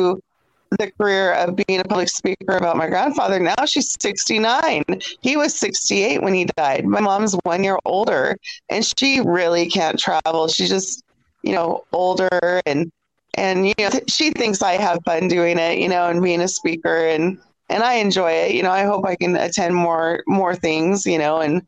the 0.80 0.92
career 0.98 1.34
of 1.34 1.58
being 1.68 1.82
a 1.82 1.84
public 1.84 2.08
speaker 2.08 2.56
about 2.56 2.78
my 2.78 2.88
grandfather. 2.88 3.40
Now 3.40 3.66
she's 3.66 3.98
69. 4.02 4.84
He 5.20 5.36
was 5.36 5.54
68 5.60 6.22
when 6.24 6.34
he 6.34 6.46
died. 6.46 6.86
My 6.86 7.02
mom's 7.02 7.36
one 7.44 7.64
year 7.64 7.78
older, 7.84 8.38
and 8.70 8.86
she 8.86 9.20
really 9.20 9.70
can't 9.70 10.00
travel. 10.00 10.48
She's 10.48 10.70
just, 10.70 11.04
you 11.44 11.52
know, 11.52 11.84
older 11.92 12.62
and 12.66 12.90
and 13.36 13.68
you 13.68 13.74
know 13.80 13.90
she 14.08 14.32
thinks 14.32 14.62
I 14.62 14.74
have 14.74 15.00
fun 15.06 15.28
doing 15.28 15.58
it, 15.58 15.80
you 15.80 15.90
know, 15.90 16.08
and 16.08 16.22
being 16.22 16.42
a 16.42 16.48
speaker 16.48 17.08
and 17.08 17.38
and 17.70 17.84
I 17.84 17.94
enjoy 17.96 18.32
it. 18.32 18.52
You 18.54 18.64
know, 18.64 18.72
I 18.72 18.84
hope 18.84 19.06
I 19.06 19.16
can 19.16 19.36
attend 19.36 19.76
more 19.76 20.24
more 20.28 20.56
things, 20.56 21.06
you 21.06 21.18
know, 21.18 21.40
and 21.40 21.66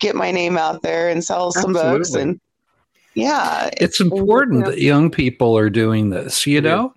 get 0.00 0.14
my 0.16 0.30
name 0.30 0.58
out 0.58 0.82
there 0.82 1.08
and 1.08 1.22
sell 1.22 1.52
some 1.52 1.70
Absolutely. 1.70 1.98
books 1.98 2.14
and 2.14 2.40
yeah, 3.14 3.70
it's 3.76 4.00
important 4.00 4.64
that 4.64 4.80
young 4.80 5.10
people 5.10 5.56
are 5.56 5.70
doing 5.70 6.10
this 6.10 6.46
you 6.46 6.60
know 6.60 6.92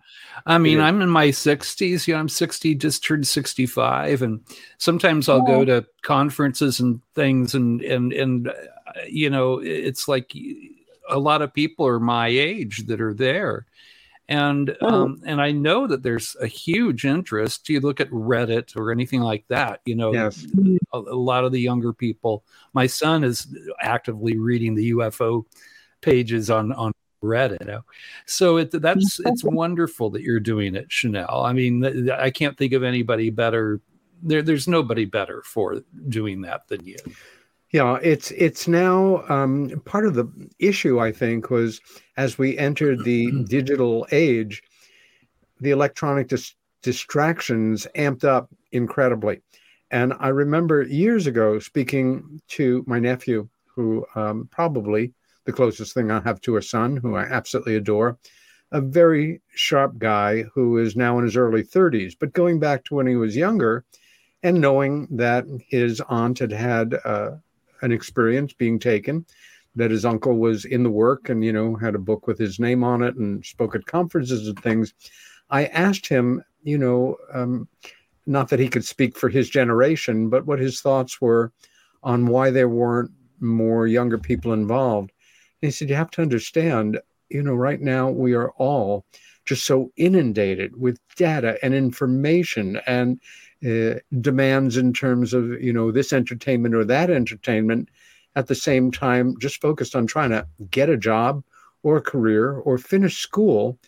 i 0.47 0.57
mean 0.57 0.79
Yeah. 0.79 0.85
i'm 0.85 1.01
in 1.01 1.09
my 1.09 1.27
60s 1.27 2.07
you 2.07 2.13
know 2.13 2.19
i'm 2.19 2.29
60 2.29 2.75
just 2.75 3.03
turned 3.03 3.27
65 3.27 4.21
and 4.23 4.41
sometimes 4.79 5.29
i'll 5.29 5.41
go 5.41 5.63
to 5.65 5.85
conferences 6.01 6.79
and 6.79 7.01
things 7.13 7.53
and 7.53 7.81
and 7.81 8.13
and 8.13 8.47
uh, 8.47 8.53
you 9.07 9.29
know 9.29 9.59
it's 9.59 10.07
like 10.07 10.33
a 11.09 11.19
lot 11.19 11.41
of 11.41 11.53
people 11.53 11.85
are 11.85 11.99
my 11.99 12.27
age 12.27 12.85
that 12.87 12.99
are 12.99 13.13
there 13.13 13.65
and 14.29 14.75
um, 14.81 15.21
and 15.25 15.41
I 15.41 15.51
know 15.51 15.87
that 15.87 16.03
there's 16.03 16.35
a 16.41 16.47
huge 16.47 17.05
interest. 17.05 17.69
You 17.69 17.79
look 17.79 18.01
at 18.01 18.09
Reddit 18.09 18.75
or 18.75 18.91
anything 18.91 19.21
like 19.21 19.45
that. 19.47 19.81
You 19.85 19.95
know, 19.95 20.13
Yes. 20.13 20.45
a, 20.93 20.97
a 20.97 20.99
lot 20.99 21.45
of 21.45 21.51
the 21.51 21.61
younger 21.61 21.93
people. 21.93 22.43
My 22.73 22.87
son 22.87 23.23
is 23.23 23.47
actively 23.81 24.37
reading 24.37 24.75
the 24.75 24.91
UFO 24.91 25.45
pages 26.01 26.49
on 26.49 26.73
on 26.73 26.91
Reddit. 27.23 27.81
So 28.25 28.57
it, 28.57 28.71
that's 28.71 29.19
it's 29.25 29.43
wonderful 29.43 30.09
that 30.11 30.21
you're 30.23 30.39
doing 30.39 30.75
it, 30.75 30.89
Shanelle. 30.89 31.45
I 31.45 31.53
mean, 31.53 32.09
I 32.11 32.29
can't 32.29 32.57
think 32.57 32.73
of 32.73 32.83
anybody 32.83 33.29
better. 33.29 33.81
There, 34.23 34.41
there's 34.41 34.67
nobody 34.67 35.05
better 35.05 35.41
for 35.43 35.83
doing 36.09 36.41
that 36.41 36.67
than 36.67 36.85
you. 36.85 36.97
Yeah, 37.71 37.99
it's 38.01 38.31
it's 38.31 38.67
now 38.67 39.23
um, 39.27 39.81
part 39.85 40.05
of 40.05 40.13
the 40.13 40.27
issue. 40.57 40.99
I 40.99 41.11
think 41.11 41.49
was 41.49 41.81
as 42.15 42.37
we 42.37 42.57
entered 42.57 43.03
the 43.03 43.31
digital 43.49 44.07
age, 44.11 44.63
the 45.59 45.71
electronic 45.71 46.29
dis- 46.29 46.55
distractions 46.81 47.85
amped 47.95 48.23
up 48.23 48.49
incredibly. 48.71 49.41
And 49.91 50.13
I 50.19 50.29
remember 50.29 50.83
years 50.83 51.27
ago 51.27 51.59
speaking 51.59 52.41
to 52.49 52.83
my 52.87 52.99
nephew, 52.99 53.49
who 53.65 54.05
um, 54.15 54.47
probably 54.51 55.13
the 55.45 55.53
closest 55.53 55.93
thing 55.93 56.11
I 56.11 56.21
have 56.21 56.41
to 56.41 56.57
a 56.57 56.61
son, 56.61 56.97
who 56.97 57.15
I 57.15 57.23
absolutely 57.23 57.75
adore, 57.75 58.17
a 58.71 58.81
very 58.81 59.41
sharp 59.55 59.97
guy 59.97 60.43
who 60.53 60.77
is 60.77 60.95
now 60.95 61.17
in 61.17 61.25
his 61.25 61.37
early 61.37 61.63
30s. 61.63 62.15
But 62.19 62.33
going 62.33 62.59
back 62.59 62.83
to 62.85 62.95
when 62.95 63.07
he 63.07 63.15
was 63.15 63.35
younger, 63.35 63.85
and 64.43 64.61
knowing 64.61 65.07
that 65.11 65.45
his 65.67 66.01
aunt 66.09 66.39
had 66.39 66.51
had 66.51 66.95
uh, 67.03 67.31
an 67.81 67.91
experience 67.91 68.53
being 68.53 68.79
taken, 68.79 69.25
that 69.75 69.91
his 69.91 70.05
uncle 70.05 70.37
was 70.37 70.65
in 70.65 70.83
the 70.83 70.89
work 70.89 71.29
and 71.29 71.43
you 71.43 71.53
know 71.53 71.75
had 71.75 71.95
a 71.95 71.99
book 71.99 72.27
with 72.27 72.37
his 72.37 72.59
name 72.59 72.83
on 72.83 73.01
it 73.03 73.15
and 73.15 73.45
spoke 73.45 73.75
at 73.75 73.85
conferences 73.85 74.47
and 74.47 74.61
things. 74.61 74.93
I 75.49 75.65
asked 75.65 76.07
him, 76.07 76.43
you 76.63 76.77
know, 76.77 77.17
um, 77.33 77.67
not 78.25 78.49
that 78.49 78.59
he 78.59 78.67
could 78.67 78.85
speak 78.85 79.17
for 79.17 79.29
his 79.29 79.49
generation, 79.49 80.29
but 80.29 80.45
what 80.45 80.59
his 80.59 80.81
thoughts 80.81 81.21
were 81.21 81.53
on 82.03 82.27
why 82.27 82.51
there 82.51 82.69
weren't 82.69 83.11
more 83.39 83.87
younger 83.87 84.17
people 84.17 84.53
involved. 84.53 85.11
And 85.61 85.67
he 85.67 85.71
said, 85.71 85.89
you 85.89 85.95
have 85.95 86.11
to 86.11 86.21
understand, 86.21 86.99
you 87.29 87.41
know, 87.41 87.53
right 87.53 87.79
now 87.79 88.09
we 88.09 88.33
are 88.33 88.51
all 88.51 89.05
just 89.45 89.65
so 89.65 89.91
inundated 89.95 90.75
with 90.79 90.99
data 91.15 91.57
and 91.63 91.73
information 91.73 92.79
and 92.85 93.19
uh, 93.65 93.95
demands 94.21 94.77
in 94.77 94.93
terms 94.93 95.33
of 95.33 95.61
you 95.61 95.73
know 95.73 95.91
this 95.91 96.13
entertainment 96.13 96.75
or 96.75 96.85
that 96.85 97.09
entertainment 97.09 97.89
at 98.35 98.47
the 98.47 98.55
same 98.55 98.91
time 98.91 99.35
just 99.39 99.61
focused 99.61 99.95
on 99.95 100.05
trying 100.05 100.29
to 100.29 100.45
get 100.69 100.89
a 100.89 100.97
job 100.97 101.43
or 101.83 101.97
a 101.97 102.01
career 102.01 102.53
or 102.53 102.77
finish 102.77 103.17
school 103.17 103.79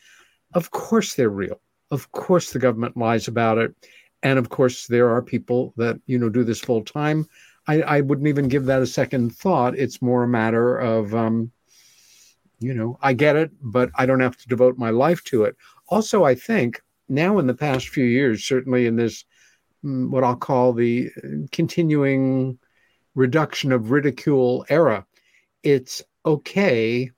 of 0.53 0.71
course 0.71 1.13
they're 1.13 1.29
real. 1.29 1.61
Of 1.91 2.11
course 2.11 2.51
the 2.51 2.59
government 2.59 2.97
lies 2.97 3.27
about 3.27 3.57
it. 3.57 3.73
And 4.23 4.37
of 4.37 4.49
course 4.49 4.87
there 4.87 5.09
are 5.09 5.21
people 5.21 5.73
that 5.77 5.99
you 6.05 6.17
know 6.17 6.29
do 6.29 6.43
this 6.43 6.59
full 6.59 6.83
time. 6.83 7.27
I, 7.67 7.81
I 7.81 8.01
wouldn't 8.01 8.27
even 8.27 8.47
give 8.47 8.65
that 8.65 8.81
a 8.81 8.87
second 8.87 9.35
thought. 9.35 9.77
It's 9.77 10.01
more 10.01 10.23
a 10.23 10.27
matter 10.27 10.77
of 10.77 11.13
um, 11.13 11.51
you 12.59 12.73
know 12.73 12.97
i 13.01 13.13
get 13.13 13.37
it 13.37 13.51
but 13.61 13.89
i 13.95 14.05
don't 14.05 14.19
have 14.19 14.35
to 14.35 14.47
devote 14.47 14.77
my 14.77 14.89
life 14.89 15.23
to 15.25 15.43
it. 15.43 15.55
Also 15.87 16.23
i 16.23 16.35
think 16.35 16.81
now 17.07 17.39
in 17.39 17.47
the 17.47 17.53
past 17.53 17.87
few 17.87 18.03
years 18.03 18.43
certainly 18.43 18.85
in 18.85 18.95
this 18.95 19.23
what 19.81 20.23
i'll 20.23 20.35
call 20.35 20.73
the 20.73 21.09
uh, 21.23 21.27
continuing 21.51 22.57
reduction 23.15 23.71
of 23.71 23.91
ridicule 23.91 24.65
era. 24.69 25.05
It's 25.63 26.01
okay 26.25 27.11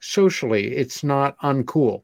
socially. 0.00 0.74
It's 0.76 1.02
not 1.04 1.38
uncool 1.40 2.02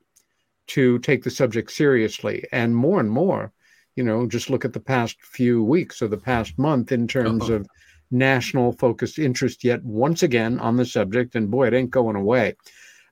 to 0.68 0.98
take 1.00 1.22
the 1.24 1.30
subject 1.30 1.70
seriously. 1.70 2.44
And 2.52 2.74
more 2.76 3.00
and 3.00 3.10
more 3.10 3.52
you 3.96 4.04
know 4.04 4.26
just 4.26 4.48
look 4.50 4.64
at 4.64 4.72
the 4.72 4.80
past 4.80 5.20
few 5.22 5.62
weeks 5.62 6.00
or 6.00 6.08
the 6.08 6.16
past 6.16 6.58
month 6.58 6.92
in 6.92 7.06
terms 7.08 7.50
Oh. 7.50 7.54
of 7.54 7.66
national 8.10 8.72
focused 8.72 9.18
interest 9.18 9.64
yet 9.64 9.82
once 9.84 10.22
again 10.22 10.58
on 10.60 10.76
the 10.76 10.84
subject 10.86 11.34
and 11.34 11.50
boy 11.50 11.66
it 11.68 11.74
ain't 11.74 11.90
going 11.90 12.16
away. 12.16 12.54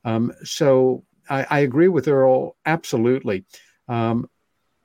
Um, 0.05 0.33
so 0.45 1.05
I, 1.29 1.47
I 1.51 1.59
agree 1.61 1.89
with 1.89 2.09
earl 2.09 2.57
absolutely. 2.67 3.45
Um, 3.89 4.29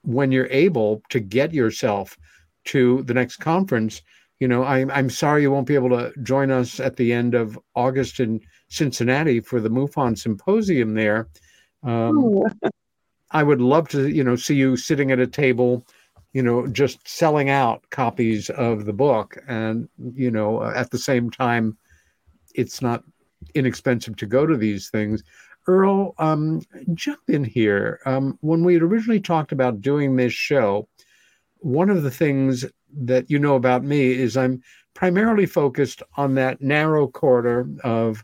when 0.06 0.32
you're 0.32 0.48
able 0.52 1.02
to 1.10 1.20
get 1.20 1.54
yourself 1.54 2.18
to 2.66 3.04
the 3.04 3.14
next 3.14 3.38
conference 3.38 4.02
you 4.40 4.48
know 4.48 4.64
I'm, 4.64 4.92
I'm 4.92 5.10
sorry 5.10 5.42
you 5.44 5.52
won't 5.52 5.68
be 5.68 5.76
able 5.76 5.90
to 5.90 6.14
join 6.24 6.52
us 6.52 6.80
at 6.80 6.96
the 6.96 7.14
end 7.14 7.36
of 7.36 7.60
august 7.76 8.20
in 8.20 8.42
cincinnati 8.70 9.40
for 9.40 9.60
the 9.60 9.70
mufon 9.70 10.18
symposium 10.18 10.94
there. 10.94 11.28
Um, 11.84 12.44
I 13.32 13.44
would 13.44 13.62
love 13.62 13.88
to, 13.90 14.08
you 14.08 14.24
know, 14.24 14.36
see 14.36 14.56
you 14.56 14.78
sitting 14.78 15.12
at 15.12 15.20
a 15.20 15.28
table, 15.28 15.86
you 16.34 16.42
know, 16.42 16.68
just 16.68 17.08
selling 17.08 17.50
out 17.50 17.84
copies 17.90 18.50
of 18.52 18.86
the 18.86 18.94
book, 18.94 19.38
and 19.48 19.88
you 20.14 20.32
know, 20.32 20.64
at 20.64 20.92
the 20.92 20.98
same 20.98 21.30
time, 21.30 21.78
it's 22.54 22.82
not 22.82 23.04
inexpensive 23.54 24.16
to 24.18 24.26
go 24.26 24.46
to 24.46 24.58
these 24.58 24.90
things. 24.90 25.24
Earl, 25.68 26.14
um, 26.18 26.62
jump 26.94 27.22
in 27.28 27.44
here. 27.44 28.00
Um, 28.06 28.38
when 28.42 28.64
we 28.64 28.74
had 28.74 28.84
originally 28.84 29.20
talked 29.20 29.52
about 29.52 29.82
doing 29.82 30.16
this 30.16 30.34
show, 30.34 30.88
one 31.58 31.90
of 31.90 32.04
the 32.04 32.12
things 32.12 32.66
that 32.98 33.30
you 33.30 33.40
know 33.40 33.56
about 33.56 33.84
me 33.84 34.12
is 34.12 34.38
I'm 34.38 34.62
primarily 34.94 35.46
focused 35.46 36.02
on 36.16 36.36
that 36.36 36.62
narrow 36.62 37.08
corridor 37.08 37.68
of 37.84 38.24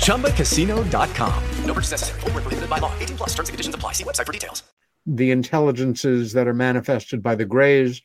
ChumbaCasino.com. 0.00 1.44
No 1.64 1.74
purchase 1.74 1.90
necessary. 1.92 2.20
Void 2.20 2.34
where 2.34 2.42
prohibited 2.42 2.70
by 2.70 2.78
law. 2.78 2.92
18 2.98 3.16
plus 3.16 3.30
terms 3.34 3.48
and 3.48 3.54
conditions 3.54 3.74
apply. 3.74 3.92
See 3.92 4.04
website 4.04 4.26
for 4.26 4.32
details. 4.32 4.62
the 5.06 5.30
intelligences 5.30 6.32
that 6.32 6.48
are 6.48 6.54
manifested 6.54 7.22
by 7.22 7.36
the 7.36 7.44
Greys, 7.44 8.02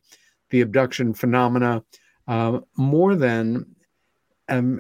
the 0.51 0.61
abduction 0.61 1.13
phenomena, 1.13 1.84
uh, 2.27 2.59
more 2.77 3.15
than 3.15 3.65
um, 4.49 4.80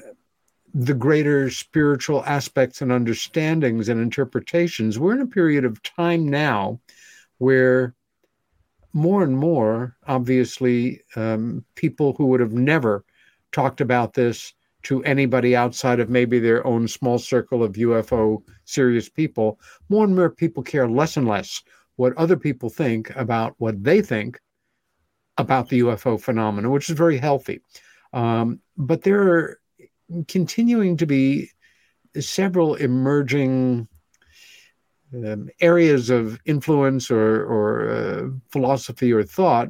the 0.73 0.93
greater 0.93 1.49
spiritual 1.49 2.23
aspects 2.25 2.81
and 2.81 2.91
understandings 2.91 3.89
and 3.89 3.99
interpretations. 3.99 4.99
We're 4.99 5.15
in 5.15 5.21
a 5.21 5.27
period 5.27 5.65
of 5.65 5.81
time 5.81 6.29
now 6.29 6.79
where 7.39 7.95
more 8.93 9.23
and 9.23 9.35
more, 9.35 9.97
obviously, 10.05 11.01
um, 11.15 11.65
people 11.75 12.13
who 12.13 12.27
would 12.27 12.39
have 12.39 12.53
never 12.53 13.03
talked 13.51 13.81
about 13.81 14.13
this 14.13 14.53
to 14.83 15.03
anybody 15.03 15.55
outside 15.55 15.99
of 15.99 16.09
maybe 16.09 16.39
their 16.39 16.65
own 16.65 16.87
small 16.87 17.19
circle 17.19 17.63
of 17.63 17.73
UFO 17.73 18.43
serious 18.65 19.09
people, 19.09 19.59
more 19.89 20.05
and 20.05 20.15
more 20.15 20.29
people 20.29 20.63
care 20.63 20.87
less 20.89 21.17
and 21.17 21.27
less 21.27 21.61
what 21.95 22.17
other 22.17 22.37
people 22.37 22.69
think 22.69 23.15
about 23.15 23.53
what 23.57 23.83
they 23.83 24.01
think 24.01 24.39
about 25.37 25.69
the 25.69 25.81
UFO 25.81 26.19
phenomenon, 26.19 26.71
which 26.71 26.89
is 26.89 26.97
very 26.97 27.17
healthy. 27.17 27.61
Um, 28.13 28.59
but 28.77 29.03
there 29.03 29.21
are 29.21 29.59
continuing 30.27 30.97
to 30.97 31.05
be 31.05 31.49
several 32.19 32.75
emerging 32.75 33.87
um, 35.13 35.49
areas 35.59 36.09
of 36.09 36.39
influence 36.45 37.11
or, 37.11 37.45
or 37.45 37.89
uh, 37.89 38.29
philosophy 38.51 39.11
or 39.11 39.23
thought. 39.23 39.69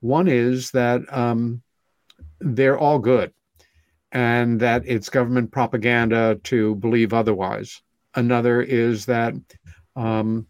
One 0.00 0.28
is 0.28 0.70
that 0.72 1.00
um, 1.12 1.62
they're 2.40 2.78
all 2.78 2.98
good 2.98 3.32
and 4.12 4.60
that 4.60 4.82
it's 4.86 5.08
government 5.08 5.50
propaganda 5.50 6.38
to 6.44 6.74
believe 6.76 7.12
otherwise. 7.12 7.82
Another 8.14 8.62
is 8.62 9.06
that 9.06 9.34
um, 9.94 10.46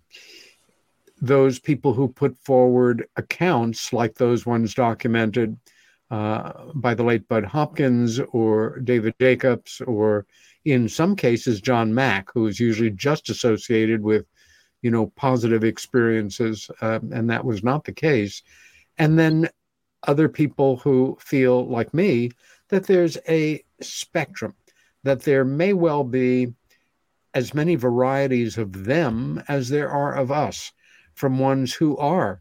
those 1.20 1.58
people 1.58 1.92
who 1.92 2.08
put 2.08 2.36
forward 2.44 3.06
accounts 3.16 3.92
like 3.92 4.14
those 4.14 4.44
ones 4.44 4.74
documented 4.74 5.58
uh, 6.10 6.52
by 6.74 6.94
the 6.94 7.02
late 7.02 7.26
Bud 7.28 7.44
Hopkins 7.44 8.20
or 8.30 8.78
David 8.80 9.14
Jacobs, 9.18 9.80
or 9.80 10.26
in 10.64 10.88
some 10.88 11.16
cases, 11.16 11.60
John 11.60 11.92
Mack, 11.94 12.28
who 12.32 12.46
is 12.46 12.60
usually 12.60 12.90
just 12.90 13.28
associated 13.30 14.02
with, 14.02 14.26
you 14.82 14.90
know, 14.90 15.12
positive 15.16 15.64
experiences, 15.64 16.70
um, 16.80 17.10
and 17.12 17.28
that 17.30 17.44
was 17.44 17.64
not 17.64 17.84
the 17.84 17.92
case. 17.92 18.42
And 18.98 19.18
then 19.18 19.48
other 20.06 20.28
people 20.28 20.76
who 20.76 21.16
feel 21.20 21.66
like 21.66 21.92
me 21.92 22.30
that 22.68 22.86
there's 22.86 23.16
a 23.28 23.62
spectrum, 23.80 24.54
that 25.04 25.22
there 25.22 25.44
may 25.44 25.72
well 25.72 26.04
be 26.04 26.52
as 27.34 27.54
many 27.54 27.74
varieties 27.74 28.56
of 28.56 28.84
them 28.84 29.42
as 29.48 29.68
there 29.68 29.90
are 29.90 30.14
of 30.14 30.32
us, 30.32 30.72
from 31.14 31.38
ones 31.38 31.72
who 31.72 31.96
are, 31.98 32.40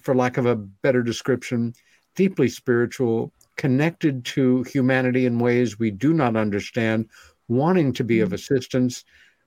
for 0.00 0.14
lack 0.14 0.36
of 0.36 0.46
a 0.46 0.56
better 0.56 1.02
description, 1.02 1.72
deeply 2.14 2.48
spiritual, 2.48 3.32
connected 3.56 4.24
to 4.24 4.62
humanity 4.64 5.26
in 5.26 5.38
ways 5.38 5.78
we 5.78 5.90
do 5.90 6.12
not 6.12 6.36
understand, 6.36 7.08
wanting 7.48 7.92
to 7.92 8.04
be 8.04 8.20
of 8.20 8.32
assistance, 8.32 9.04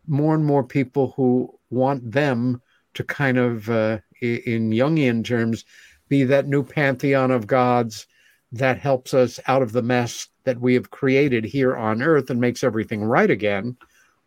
more 0.07 0.35
and 0.35 0.45
more 0.45 0.63
people 0.63 1.13
who 1.15 1.53
want 1.69 2.11
them 2.11 2.61
to 2.93 3.03
kind 3.03 3.37
of, 3.37 3.69
uh, 3.69 3.97
in 4.21 4.71
Jungian 4.71 5.23
terms, 5.23 5.65
be 6.09 6.23
that 6.23 6.47
new 6.47 6.63
pantheon 6.63 7.31
of 7.31 7.47
gods 7.47 8.07
that 8.53 8.77
helps 8.77 9.15
us 9.15 9.39
out 9.47 9.63
of 9.63 9.71
the 9.71 9.81
mess 9.81 10.27
that 10.43 10.59
we 10.61 10.75
have 10.75 10.91
created 10.91 11.43
here 11.43 11.75
on 11.75 12.03
earth 12.03 12.29
and 12.29 12.39
makes 12.39 12.63
everything 12.63 13.03
right 13.03 13.31
again. 13.31 13.75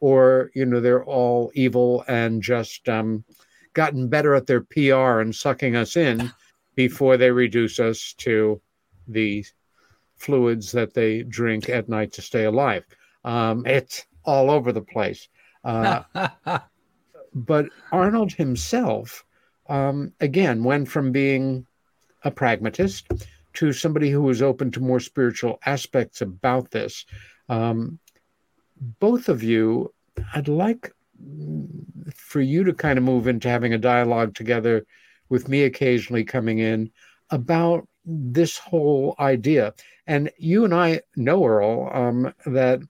Or, 0.01 0.51
you 0.53 0.67
know, 0.67 0.81
they're 0.81 1.05
all 1.05 1.53
evil 1.55 2.05
and 2.09 2.43
just 2.43 2.89
um, 2.89 3.25
gotten 3.73 4.09
better 4.09 4.35
at 4.35 4.47
their 4.47 4.63
PR 4.63 5.21
and 5.21 5.35
sucking 5.35 5.77
us 5.77 5.97
in 5.97 6.31
before 6.75 7.17
they 7.17 7.31
reduce 7.31 7.79
us 7.79 8.15
to 8.19 8.61
the 9.07 9.45
fluids 10.17 10.73
that 10.73 10.93
they 10.93 11.23
drink 11.23 11.69
at 11.69 11.89
night 11.89 12.13
to 12.15 12.23
stay 12.23 12.45
alive. 12.45 12.85
Um, 13.25 13.65
it's 13.65 14.07
all 14.25 14.51
over 14.51 14.73
the 14.73 14.83
place. 14.83 15.29
Uh, 15.63 16.03
but 17.35 17.67
Arnold 17.93 18.33
himself, 18.33 19.25
um, 19.69 20.13
again, 20.21 20.65
went 20.65 20.89
from 20.89 21.13
being 21.13 21.65
a 22.25 22.31
pragmatist 22.31 23.07
to 23.57 23.73
somebody 23.73 24.11
who 24.11 24.29
is 24.31 24.43
open 24.43 24.71
to 24.71 24.81
more 24.81 25.01
spiritual 25.01 25.59
aspects 25.67 26.21
about 26.21 26.71
this. 26.71 27.05
Um, 27.49 27.99
both 29.01 29.29
of 29.29 29.43
you, 29.43 29.93
I'd 30.35 30.49
like 30.49 30.93
for 32.15 32.41
you 32.41 32.65
to 32.65 32.75
kind 32.75 32.99
of 32.99 33.05
move 33.05 33.27
into 33.27 33.49
having 33.49 33.73
a 33.73 33.79
dialogue 33.79 34.35
together 34.35 34.85
with 35.29 35.49
me 35.49 35.65
occasionally 35.65 36.25
coming 36.25 36.59
in 36.59 36.91
about 37.31 37.89
this 38.05 38.57
whole 38.59 39.15
idea. 39.19 39.75
And 40.07 40.31
you 40.39 40.65
and 40.65 40.75
I 40.75 41.01
know, 41.17 41.45
Earl, 41.45 41.91
um, 41.93 42.35
that 42.47 42.81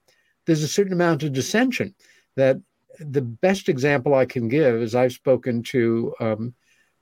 there's 0.45 0.63
a 0.63 0.67
certain 0.67 0.93
amount 0.93 1.23
of 1.23 1.33
dissension. 1.33 1.95
That 2.35 2.57
the 2.99 3.21
best 3.21 3.69
example 3.69 4.13
I 4.13 4.25
can 4.25 4.47
give 4.47 4.75
is 4.75 4.93
I've 4.93 5.13
spoken 5.13 5.63
to 5.63 6.13
um, 6.19 6.53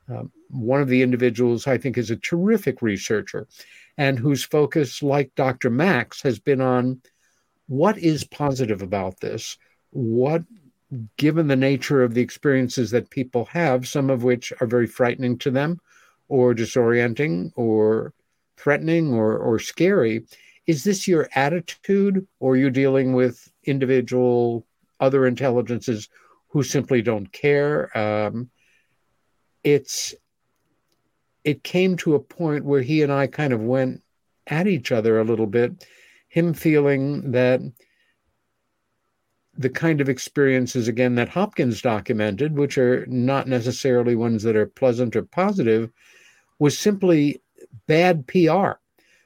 um, 0.07 0.31
one 0.49 0.81
of 0.81 0.87
the 0.87 1.01
individuals 1.01 1.67
I 1.67 1.77
think 1.77 1.97
is 1.97 2.11
a 2.11 2.15
terrific 2.15 2.81
researcher 2.81 3.47
and 3.97 4.19
whose 4.19 4.43
focus, 4.43 5.01
like 5.01 5.33
Dr. 5.35 5.69
Max, 5.69 6.21
has 6.21 6.39
been 6.39 6.61
on 6.61 7.01
what 7.67 7.97
is 7.97 8.23
positive 8.23 8.81
about 8.81 9.19
this? 9.19 9.57
What 9.91 10.43
given 11.17 11.47
the 11.47 11.55
nature 11.55 12.03
of 12.03 12.13
the 12.13 12.21
experiences 12.21 12.91
that 12.91 13.09
people 13.09 13.45
have, 13.45 13.87
some 13.87 14.09
of 14.09 14.23
which 14.23 14.53
are 14.61 14.67
very 14.67 14.87
frightening 14.87 15.37
to 15.39 15.51
them 15.51 15.79
or 16.27 16.53
disorienting 16.53 17.51
or 17.55 18.13
threatening 18.57 19.13
or, 19.13 19.37
or 19.37 19.59
scary, 19.59 20.25
is 20.67 20.83
this 20.83 21.07
your 21.07 21.29
attitude 21.35 22.27
or 22.39 22.53
are 22.53 22.57
you 22.57 22.69
dealing 22.69 23.13
with 23.13 23.51
individual 23.65 24.65
other 24.99 25.25
intelligences 25.25 26.09
who 26.49 26.63
simply 26.63 27.01
don't 27.01 27.31
care? 27.31 27.95
Um, 27.97 28.49
it's 29.65 30.13
it 31.43 31.63
came 31.63 31.97
to 31.97 32.15
a 32.15 32.19
point 32.19 32.63
where 32.63 32.81
he 32.81 33.01
and 33.01 33.11
I 33.11 33.27
kind 33.27 33.51
of 33.51 33.61
went 33.61 34.01
at 34.47 34.67
each 34.67 34.91
other 34.91 35.19
a 35.19 35.23
little 35.23 35.47
bit, 35.47 35.85
him 36.27 36.53
feeling 36.53 37.31
that 37.31 37.61
the 39.57 39.69
kind 39.69 40.01
of 40.01 40.09
experiences 40.09 40.87
again 40.87 41.15
that 41.15 41.29
Hopkins 41.29 41.81
documented, 41.81 42.57
which 42.57 42.77
are 42.77 43.05
not 43.07 43.47
necessarily 43.47 44.15
ones 44.15 44.43
that 44.43 44.55
are 44.55 44.65
pleasant 44.65 45.15
or 45.15 45.23
positive, 45.23 45.91
was 46.59 46.77
simply 46.77 47.41
bad 47.87 48.27
PR 48.27 48.71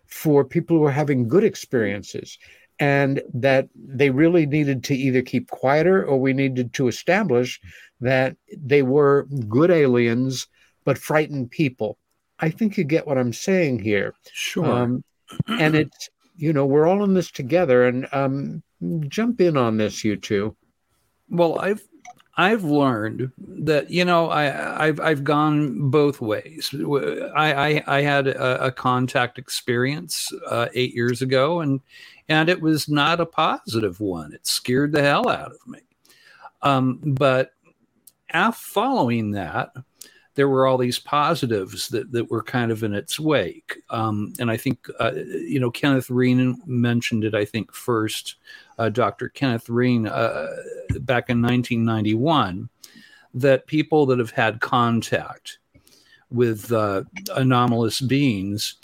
for 0.06 0.45
people 0.45 0.78
who 0.78 0.84
are 0.86 0.91
having 0.91 1.28
good 1.28 1.44
experiences. 1.44 2.38
And 2.80 3.22
that 3.34 3.68
they 3.76 4.10
really 4.10 4.46
needed 4.46 4.84
to 4.86 4.96
either 4.96 5.22
keep 5.22 5.50
quieter 5.50 6.06
or 6.06 6.18
we 6.18 6.32
needed 6.32 6.74
to 6.74 6.88
establish 6.88 7.60
that 8.00 8.38
they 8.58 8.84
were 8.84 9.28
good 9.50 9.70
aliens, 9.70 10.48
but 10.86 10.98
frightened 10.98 11.52
people. 11.52 11.98
I 12.40 12.50
think 12.50 12.78
you 12.78 12.86
get 12.86 13.06
what 13.06 13.18
I'm 13.18 13.34
saying 13.34 13.80
here. 13.80 14.14
Sure. 14.32 14.66
Um, 14.66 15.04
and 15.48 15.76
it's, 15.76 16.10
you 16.38 16.54
know, 16.54 16.66
we're 16.66 16.88
all 16.88 17.04
in 17.04 17.14
this 17.14 17.32
together. 17.32 17.86
And 17.86 18.08
um, 18.14 18.64
jump 19.10 19.42
in 19.42 19.58
on 19.58 19.76
this, 19.76 20.06
you 20.06 20.16
two. 20.16 20.56
Well, 21.30 21.60
I've 21.60 21.86
I've 22.40 22.64
learned 22.64 23.34
that 23.38 23.90
you 23.90 24.06
know 24.06 24.30
I 24.30 24.86
I've 24.86 25.02
I've 25.02 25.24
gone 25.26 25.90
both 25.90 26.22
ways. 26.22 26.74
I 27.36 27.53
I, 27.53 27.84
I 27.86 28.02
had 28.02 28.28
a, 28.28 28.68
a, 28.68 28.72
contact 28.72 29.38
experience 29.38 30.32
uh, 30.48 30.70
eight 30.74 30.95
years 30.95 31.22
ago, 31.22 31.60
and 31.60 31.82
and 32.30 32.48
it 32.48 32.61
was 32.61 32.88
not 32.88 33.20
a 33.20 33.26
positive 33.26 33.99
one. 33.99 34.32
It 34.32 34.48
scared 34.48 34.94
the 34.94 35.02
hell 35.02 35.28
out 35.28 35.52
of 35.52 35.68
me. 35.68 35.80
Um, 36.61 37.02
but 37.03 37.52
after 38.30 38.70
following 38.70 39.32
that, 39.32 39.74
there 40.40 40.48
were 40.48 40.66
all 40.66 40.78
these 40.78 40.99
positives 40.99 41.90
that, 41.90 42.14
that 42.14 42.32
were 42.32 42.41
kind 42.41 42.72
of 42.72 42.82
in 42.82 42.94
its 42.94 43.20
wake. 43.20 43.76
Um, 43.90 44.32
and 44.40 44.49
I 44.49 44.56
think, 44.56 44.88
uh, 44.98 45.11
you 45.14 45.60
know, 45.60 45.70
Kenneth 45.70 46.10
Ring 46.10 46.61
mentioned 46.66 47.26
it, 47.26 47.36
I 47.36 47.44
think, 47.44 47.74
first, 47.74 48.36
uh, 48.78 48.88
Dr. 48.88 49.28
Kenneth 49.28 49.68
Ring, 49.68 50.07
uh, 50.07 50.48
back 51.02 51.30
in 51.30 51.41
1991, 51.41 52.70
that 53.34 53.68
people 53.68 54.06
that 54.06 54.18
have 54.18 54.32
had 54.32 54.61
contact 54.61 55.60
with 56.32 56.72
uh, 56.72 57.03
anomalous 57.36 57.99
beings 57.99 58.76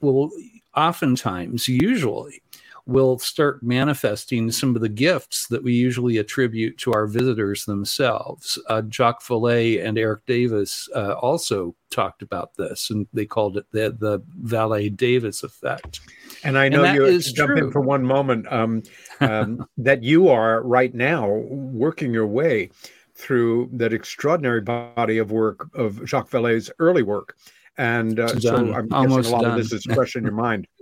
will 0.00 0.32
oftentimes, 0.74 1.68
usually, 1.68 2.41
will 2.86 3.18
start 3.18 3.62
manifesting 3.62 4.50
some 4.50 4.74
of 4.74 4.82
the 4.82 4.88
gifts 4.88 5.46
that 5.48 5.62
we 5.62 5.72
usually 5.72 6.18
attribute 6.18 6.76
to 6.78 6.92
our 6.92 7.06
visitors 7.06 7.64
themselves. 7.64 8.58
Uh, 8.68 8.82
Jacques 8.88 9.22
Vallée 9.22 9.84
and 9.84 9.96
Eric 9.96 10.26
Davis 10.26 10.88
uh, 10.94 11.12
also 11.12 11.76
talked 11.90 12.22
about 12.22 12.56
this, 12.56 12.90
and 12.90 13.06
they 13.12 13.24
called 13.24 13.56
it 13.56 13.66
the, 13.70 13.96
the 13.98 14.20
Vallée 14.42 14.94
Davis 14.94 15.44
effect. 15.44 16.00
And 16.42 16.58
I 16.58 16.68
know 16.68 16.84
And 16.84 16.96
you 16.96 17.20
jump 17.20 17.56
in 17.56 17.70
for 17.70 17.80
one 17.80 18.04
moment 18.04 18.50
um, 18.52 18.82
um, 19.20 19.64
that 19.76 20.02
you 20.02 20.28
are 20.28 20.62
right 20.62 20.92
now 20.92 21.28
working 21.28 22.12
your 22.12 22.26
way 22.26 22.70
through 23.14 23.70
that 23.74 23.92
extraordinary 23.92 24.60
body 24.60 25.18
of 25.18 25.30
work 25.30 25.68
of 25.74 26.04
Jacques 26.06 26.30
Vallée's 26.30 26.70
early 26.80 27.02
work. 27.02 27.36
And 27.78 28.18
uh, 28.18 28.40
so. 28.40 28.74
I'm 28.74 28.92
Almost 28.92 29.16
guessing 29.16 29.32
a 29.32 29.36
lot 29.36 29.42
done. 29.42 29.50
of 29.52 29.56
this 29.58 29.72
is 29.72 29.84
fresh 29.94 30.16
in 30.16 30.24
your 30.24 30.32
mind. 30.32 30.66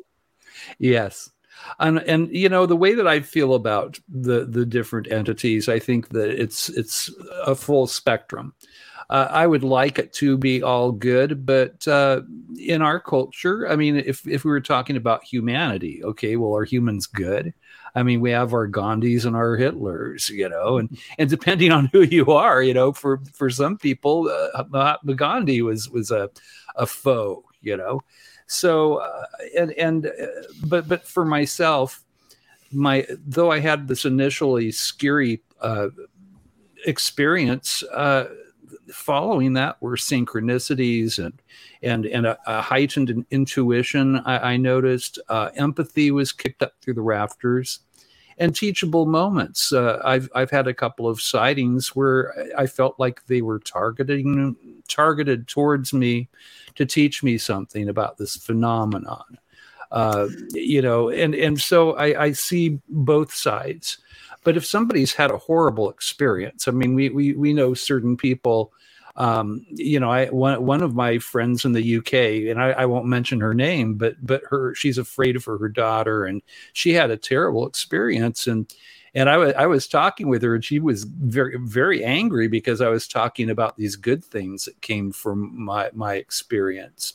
Yes. 0.78 1.31
And 1.78 1.99
and 2.01 2.35
you 2.35 2.49
know 2.49 2.66
the 2.66 2.77
way 2.77 2.95
that 2.95 3.07
I 3.07 3.20
feel 3.20 3.55
about 3.55 3.99
the 4.09 4.45
the 4.45 4.66
different 4.66 5.11
entities, 5.11 5.69
I 5.69 5.78
think 5.78 6.09
that 6.11 6.31
it's 6.31 6.69
it's 6.69 7.11
a 7.45 7.55
full 7.55 7.87
spectrum. 7.87 8.55
Uh, 9.11 9.27
I 9.28 9.47
would 9.49 9.65
like 9.65 9.99
it 9.99 10.12
to 10.15 10.39
be 10.39 10.62
all 10.62 10.93
good, 10.93 11.45
but 11.45 11.87
uh, 11.89 12.20
in 12.57 12.81
our 12.81 13.01
culture, 13.01 13.69
I 13.69 13.74
mean, 13.74 13.97
if 13.97 14.24
if 14.27 14.45
we 14.45 14.53
were 14.53 14.61
talking 14.61 14.97
about 14.97 15.24
humanity, 15.24 16.05
okay, 16.05 16.37
well, 16.37 16.55
are 16.55 16.65
humans 16.65 17.07
good? 17.07 17.53
I 17.97 18.05
mean, 18.05 18.20
we 18.20 18.31
have 18.31 18.55
our 18.55 18.69
Gandhis 18.69 19.24
and 19.24 19.35
our 19.35 19.57
Hitlers, 19.59 20.31
you 20.31 20.49
know, 20.49 20.78
and 20.78 20.97
and 21.19 21.28
depending 21.28 21.73
on 21.73 21.87
who 21.93 22.03
you 22.03 22.31
are, 22.31 22.62
you 22.62 22.73
know, 22.73 22.93
for 22.93 23.20
for 23.32 23.51
some 23.51 23.77
people, 23.78 24.28
uh, 24.55 24.65
Mahatma 24.69 25.15
Gandhi 25.15 25.61
was 25.62 25.91
was 25.91 26.12
a 26.12 26.31
a 26.77 26.87
foe, 26.87 27.45
you 27.62 27.77
know. 27.77 28.03
So 28.51 28.97
uh, 28.97 29.27
and 29.56 29.70
and 29.74 30.06
uh, 30.06 30.10
but 30.64 30.89
but 30.89 31.06
for 31.06 31.24
myself, 31.24 32.02
my 32.72 33.06
though 33.09 33.52
I 33.52 33.60
had 33.60 33.86
this 33.86 34.05
initially 34.05 34.72
scary 34.72 35.40
uh, 35.60 35.89
experience. 36.85 37.85
Uh, 37.85 38.27
following 38.93 39.52
that 39.52 39.81
were 39.81 39.94
synchronicities 39.94 41.24
and 41.24 41.40
and 41.85 42.06
and 42.06 42.27
a, 42.27 42.36
a 42.44 42.60
heightened 42.60 43.24
intuition. 43.31 44.16
I, 44.24 44.55
I 44.55 44.56
noticed 44.56 45.20
uh, 45.28 45.51
empathy 45.55 46.10
was 46.10 46.32
kicked 46.32 46.60
up 46.60 46.72
through 46.81 46.94
the 46.94 47.02
rafters, 47.02 47.78
and 48.41 48.57
teachable 48.57 49.05
moments. 49.07 49.73
Uh, 49.73 50.01
I've 50.03 50.29
I've 50.35 50.51
had 50.51 50.67
a 50.67 50.75
couple 50.75 51.07
of 51.07 51.21
sightings 51.21 51.95
where 51.95 52.35
I 52.57 52.67
felt 52.67 52.99
like 52.99 53.25
they 53.27 53.43
were 53.43 53.61
targeting 53.61 54.57
targeted 54.89 55.47
towards 55.47 55.93
me 55.93 56.29
to 56.75 56.87
teach 56.87 57.23
me 57.23 57.39
something 57.39 57.89
about 57.89 58.17
this 58.17 58.37
phenomenon. 58.37 59.39
Uh, 59.93 60.29
you 60.53 60.81
know, 60.81 61.11
and 61.11 61.35
and 61.35 61.61
so 61.61 61.93
I, 61.93 62.25
I 62.25 62.33
see 62.33 62.81
both 62.89 63.33
sides. 63.33 63.99
But 64.43 64.57
if 64.57 64.65
somebody's 64.65 65.12
had 65.12 65.31
a 65.31 65.37
horrible 65.37 65.91
experience, 65.91 66.67
I 66.67 66.71
mean, 66.71 66.95
we 66.95 67.11
we 67.11 67.35
we 67.35 67.53
know 67.53 67.75
certain 67.75 68.17
people. 68.17 68.73
Um, 69.20 69.66
you 69.68 70.01
know, 70.01 70.10
I 70.10 70.28
one 70.28 70.64
one 70.64 70.82
of 70.82 70.94
my 70.94 71.18
friends 71.18 71.66
in 71.66 71.72
the 71.72 71.97
UK, 71.98 72.51
and 72.51 72.59
I, 72.59 72.70
I 72.70 72.86
won't 72.86 73.05
mention 73.05 73.38
her 73.40 73.52
name, 73.52 73.97
but 73.97 74.14
but 74.24 74.42
her 74.48 74.74
she's 74.74 74.97
afraid 74.97 75.42
for 75.44 75.59
her 75.59 75.68
daughter, 75.68 76.24
and 76.24 76.40
she 76.72 76.94
had 76.94 77.10
a 77.10 77.18
terrible 77.18 77.66
experience, 77.66 78.47
and 78.47 78.74
and 79.14 79.28
I 79.28 79.36
wa- 79.36 79.52
I 79.59 79.66
was 79.66 79.86
talking 79.86 80.28
with 80.30 80.40
her, 80.42 80.55
and 80.55 80.64
she 80.64 80.78
was 80.78 81.05
very 81.05 81.59
very 81.60 82.02
angry 82.02 82.48
because 82.48 82.80
I 82.80 82.88
was 82.88 83.06
talking 83.06 83.51
about 83.51 83.76
these 83.76 83.94
good 83.94 84.24
things 84.24 84.64
that 84.64 84.80
came 84.80 85.12
from 85.12 85.52
my 85.55 85.90
my 85.92 86.14
experience. 86.14 87.12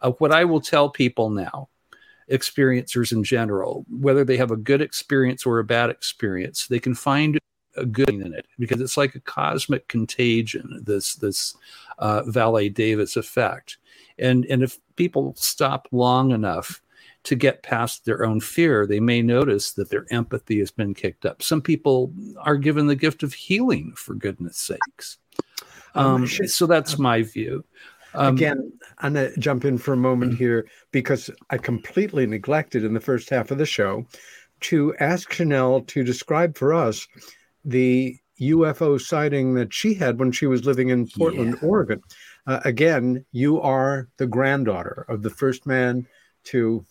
Uh, 0.00 0.10
what 0.18 0.32
I 0.32 0.44
will 0.44 0.60
tell 0.60 0.90
people 0.90 1.30
now, 1.30 1.68
experiencers 2.28 3.12
in 3.12 3.22
general, 3.22 3.86
whether 3.88 4.24
they 4.24 4.36
have 4.36 4.50
a 4.50 4.56
good 4.56 4.82
experience 4.82 5.46
or 5.46 5.60
a 5.60 5.64
bad 5.64 5.90
experience, 5.90 6.66
they 6.66 6.80
can 6.80 6.96
find 6.96 7.38
a 7.80 7.86
good 7.86 8.06
thing 8.06 8.20
in 8.20 8.32
it 8.34 8.46
because 8.58 8.80
it's 8.80 8.96
like 8.96 9.14
a 9.14 9.20
cosmic 9.20 9.88
contagion. 9.88 10.82
This 10.84 11.14
this 11.16 11.56
uh, 11.98 12.22
Vallée 12.22 12.72
Davis 12.72 13.16
effect, 13.16 13.78
and 14.18 14.46
and 14.46 14.62
if 14.62 14.78
people 14.96 15.34
stop 15.36 15.88
long 15.92 16.30
enough 16.32 16.82
to 17.22 17.34
get 17.34 17.62
past 17.62 18.04
their 18.04 18.24
own 18.24 18.40
fear, 18.40 18.86
they 18.86 19.00
may 19.00 19.20
notice 19.20 19.72
that 19.72 19.90
their 19.90 20.06
empathy 20.10 20.58
has 20.58 20.70
been 20.70 20.94
kicked 20.94 21.26
up. 21.26 21.42
Some 21.42 21.60
people 21.60 22.12
are 22.38 22.56
given 22.56 22.86
the 22.86 22.96
gift 22.96 23.22
of 23.22 23.34
healing, 23.34 23.92
for 23.94 24.14
goodness 24.14 24.56
sakes. 24.56 25.18
Um, 25.94 26.22
Um, 26.22 26.26
so 26.26 26.66
that's 26.66 26.98
my 26.98 27.22
view. 27.22 27.64
Um, 28.14 28.36
Again, 28.36 28.72
I'm 28.98 29.12
going 29.14 29.32
to 29.32 29.40
jump 29.40 29.64
in 29.64 29.78
for 29.78 29.92
a 29.92 29.98
moment 29.98 30.38
here 30.38 30.66
because 30.92 31.30
I 31.50 31.58
completely 31.58 32.26
neglected 32.26 32.84
in 32.84 32.94
the 32.94 33.00
first 33.00 33.30
half 33.30 33.50
of 33.50 33.58
the 33.58 33.66
show 33.66 34.06
to 34.60 34.94
ask 35.00 35.30
Shanelle 35.32 35.86
to 35.88 36.04
describe 36.04 36.56
for 36.56 36.72
us 36.74 37.06
the 37.64 38.16
UFO 38.40 39.00
sighting 39.00 39.54
that 39.54 39.72
she 39.72 39.94
had 39.94 40.18
when 40.18 40.32
she 40.32 40.46
was 40.46 40.64
living 40.64 40.88
in 40.88 41.06
Portland, 41.08 41.58
Oregon. 41.62 42.00
Uh, 42.46 42.60
again, 42.64 43.24
you 43.32 43.60
are 43.60 44.08
the 44.16 44.26
granddaughter 44.26 45.04
of 45.08 45.22
the 45.22 45.30
first 45.30 45.66
man 45.66 46.06
to 46.44 46.84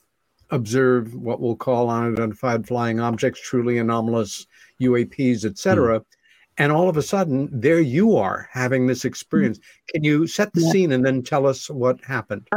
observe 0.52 1.16
what 1.16 1.40
we'll 1.40 1.56
call 1.56 1.90
unidentified 1.90 2.68
flying 2.68 3.00
objects, 3.00 3.42
truly 3.42 3.78
anomalous 3.80 4.46
UAPs, 4.82 5.46
etc. 5.46 6.04
And 6.58 6.72
all 6.72 6.90
of 6.90 6.98
a 6.98 7.02
sudden, 7.02 7.50
there 7.52 7.80
you 7.80 8.18
are 8.18 8.48
having 8.52 8.86
this 8.86 9.06
experience. 9.06 9.60
Can 9.88 10.04
you 10.04 10.28
set 10.28 10.54
the 10.54 10.62
scene 10.62 10.92
and 10.92 11.06
then 11.06 11.24
tell 11.24 11.48
us 11.48 11.70
what 11.70 12.04
happened? 12.04 12.48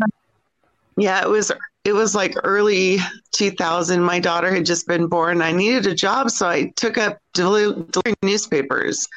Yeah, 0.97 1.23
it 1.23 1.29
was 1.29 1.53
it 1.85 1.93
was 1.93 2.15
like 2.15 2.35
early 2.45 2.99
2000. 3.33 4.03
My 4.03 4.21
daughter 4.21 4.55
had 4.55 4.65
just 4.65 4.87
been 4.87 5.09
born. 5.09 5.43
I 5.43 5.53
needed 5.53 5.87
a 5.87 5.95
job, 5.95 6.31
so 6.31 6.49
I 6.49 6.73
took 6.77 6.97
up 6.97 7.19
deli- 7.35 7.85
delivering 7.91 8.17
newspapers. 8.23 9.09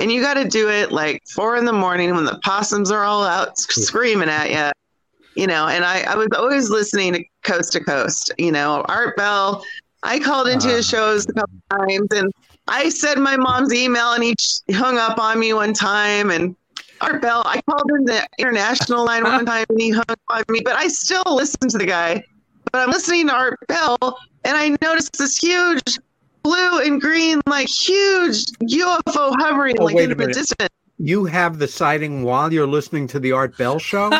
And 0.00 0.10
you 0.10 0.20
got 0.20 0.34
to 0.34 0.44
do 0.44 0.70
it 0.70 0.92
like 0.92 1.22
four 1.34 1.56
in 1.56 1.64
the 1.64 1.72
morning 1.72 2.14
when 2.14 2.24
the 2.24 2.38
possums 2.44 2.90
are 2.90 3.04
all 3.04 3.24
out 3.24 3.48
hmm. 3.48 3.80
screaming 3.80 4.28
at 4.28 4.50
you, 4.50 5.42
you 5.42 5.46
know. 5.46 5.66
And 5.66 5.84
I, 5.84 6.02
I 6.02 6.14
was 6.14 6.28
always 6.36 6.70
listening 6.70 7.14
to 7.14 7.24
Coast 7.42 7.72
to 7.72 7.80
Coast, 7.80 8.32
you 8.38 8.52
know, 8.52 8.84
Art 8.88 9.16
Bell. 9.16 9.64
I 10.04 10.18
called 10.18 10.48
into 10.48 10.68
his 10.68 10.92
ah. 10.92 10.96
shows 10.96 11.26
a 11.28 11.32
couple 11.32 11.58
times, 11.70 12.08
and 12.12 12.32
I 12.68 12.88
said 12.88 13.18
my 13.18 13.36
mom's 13.36 13.72
email, 13.72 14.12
and 14.12 14.22
he 14.22 14.34
hung 14.72 14.96
up 14.98 15.18
on 15.18 15.38
me 15.38 15.52
one 15.54 15.74
time, 15.74 16.30
and 16.30 16.56
Art 17.02 17.20
Bell. 17.20 17.42
I 17.44 17.60
called 17.62 17.90
in 17.98 18.04
the 18.04 18.26
international 18.38 19.04
line 19.04 19.24
one 19.24 19.34
uh-huh. 19.34 19.44
time 19.44 19.66
and 19.68 19.80
he 19.80 19.90
hung 19.90 20.04
up 20.08 20.20
on 20.28 20.44
me, 20.48 20.60
but 20.64 20.76
I 20.76 20.88
still 20.88 21.24
listen 21.26 21.68
to 21.68 21.78
the 21.78 21.86
guy. 21.86 22.22
But 22.70 22.82
I'm 22.82 22.90
listening 22.90 23.26
to 23.28 23.34
Art 23.34 23.58
Bell 23.68 24.18
and 24.44 24.56
I 24.56 24.76
noticed 24.80 25.18
this 25.18 25.36
huge 25.36 25.98
blue 26.42 26.80
and 26.80 27.00
green, 27.00 27.40
like 27.46 27.68
huge 27.68 28.44
UFO 28.62 29.34
hovering 29.38 29.76
Oh, 29.80 29.84
like 29.84 29.96
in 29.96 30.16
the 30.16 30.26
distance. 30.26 30.70
You 30.98 31.24
have 31.24 31.58
the 31.58 31.66
sighting 31.66 32.22
while 32.22 32.52
you're 32.52 32.66
listening 32.66 33.06
to 33.08 33.20
the 33.20 33.32
Art 33.32 33.56
Bell 33.58 33.78
show? 33.78 34.10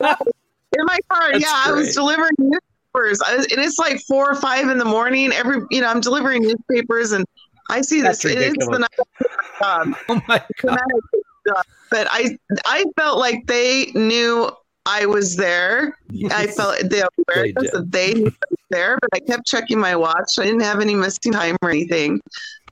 In 0.78 0.84
my 0.84 0.98
car, 1.10 1.32
That's 1.32 1.44
yeah, 1.44 1.64
I 1.66 1.72
was 1.72 1.94
delivering 1.94 2.30
newspapers. 2.38 3.20
I 3.26 3.36
was, 3.36 3.46
and 3.46 3.60
it's 3.60 3.78
like 3.78 4.00
four 4.02 4.30
or 4.30 4.36
five 4.36 4.68
in 4.68 4.78
the 4.78 4.84
morning. 4.84 5.32
Every, 5.32 5.62
you 5.68 5.80
know, 5.80 5.88
I'm 5.88 6.00
delivering 6.00 6.42
newspapers 6.42 7.10
and 7.10 7.26
I 7.68 7.80
see 7.80 8.00
this. 8.00 8.22
That's 8.22 8.36
It 8.36 8.38
is 8.38 8.68
the 8.68 8.78
night 8.78 8.88
job. 9.60 9.94
Oh 10.08 10.22
my 10.28 10.42
God. 10.62 10.78
But 11.90 12.06
I, 12.10 12.38
I 12.66 12.84
felt 12.96 13.18
like 13.18 13.46
they 13.46 13.86
knew 13.94 14.50
I 14.86 15.06
was 15.06 15.36
there. 15.36 15.96
I 16.30 16.46
felt 16.46 16.78
the 16.80 17.08
awareness 17.28 17.70
that 17.72 17.90
they 17.90 18.14
knew 18.14 18.28
I 18.28 18.46
was 18.50 18.58
there, 18.70 18.98
but 19.00 19.10
I 19.12 19.20
kept 19.20 19.46
checking 19.46 19.78
my 19.78 19.94
watch. 19.94 20.38
I 20.38 20.44
didn't 20.44 20.60
have 20.62 20.80
any 20.80 20.94
missing 20.94 21.32
time 21.32 21.56
or 21.62 21.70
anything. 21.70 22.20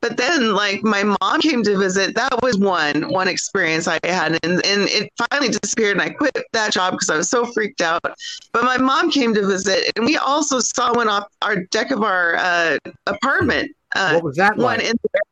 But 0.01 0.17
then, 0.17 0.55
like 0.55 0.85
my 0.85 1.03
mom 1.03 1.41
came 1.41 1.65
to 1.65 1.77
visit. 1.77 2.15
That 2.15 2.41
was 2.41 2.57
one 2.57 3.09
one 3.09 3.27
experience 3.27 3.89
I 3.89 3.99
had, 4.05 4.39
and 4.45 4.65
and 4.65 4.89
it 4.89 5.13
finally 5.29 5.49
disappeared. 5.51 5.93
And 5.99 6.03
I 6.03 6.11
quit 6.11 6.39
that 6.53 6.73
job 6.73 6.93
because 6.93 7.11
I 7.11 7.17
was 7.17 7.29
so 7.29 7.45
freaked 7.47 7.81
out. 7.81 8.01
But 8.03 8.63
my 8.65 8.79
mom 8.79 9.11
came 9.11 9.35
to 9.35 9.45
visit, 9.45 9.91
and 9.97 10.07
we 10.07 10.17
also 10.17 10.61
saw 10.61 10.95
one 10.95 11.09
off 11.09 11.27
our 11.43 11.65
deck 11.67 11.91
of 11.91 12.03
our 12.05 12.37
uh, 12.37 12.79
apartment. 13.07 13.73
Uh, 13.97 14.13
What 14.15 14.23
was 14.25 14.37
that 14.37 14.57
one 14.57 14.79
like? 14.79 14.87
in 14.87 14.95
there, 15.13 15.23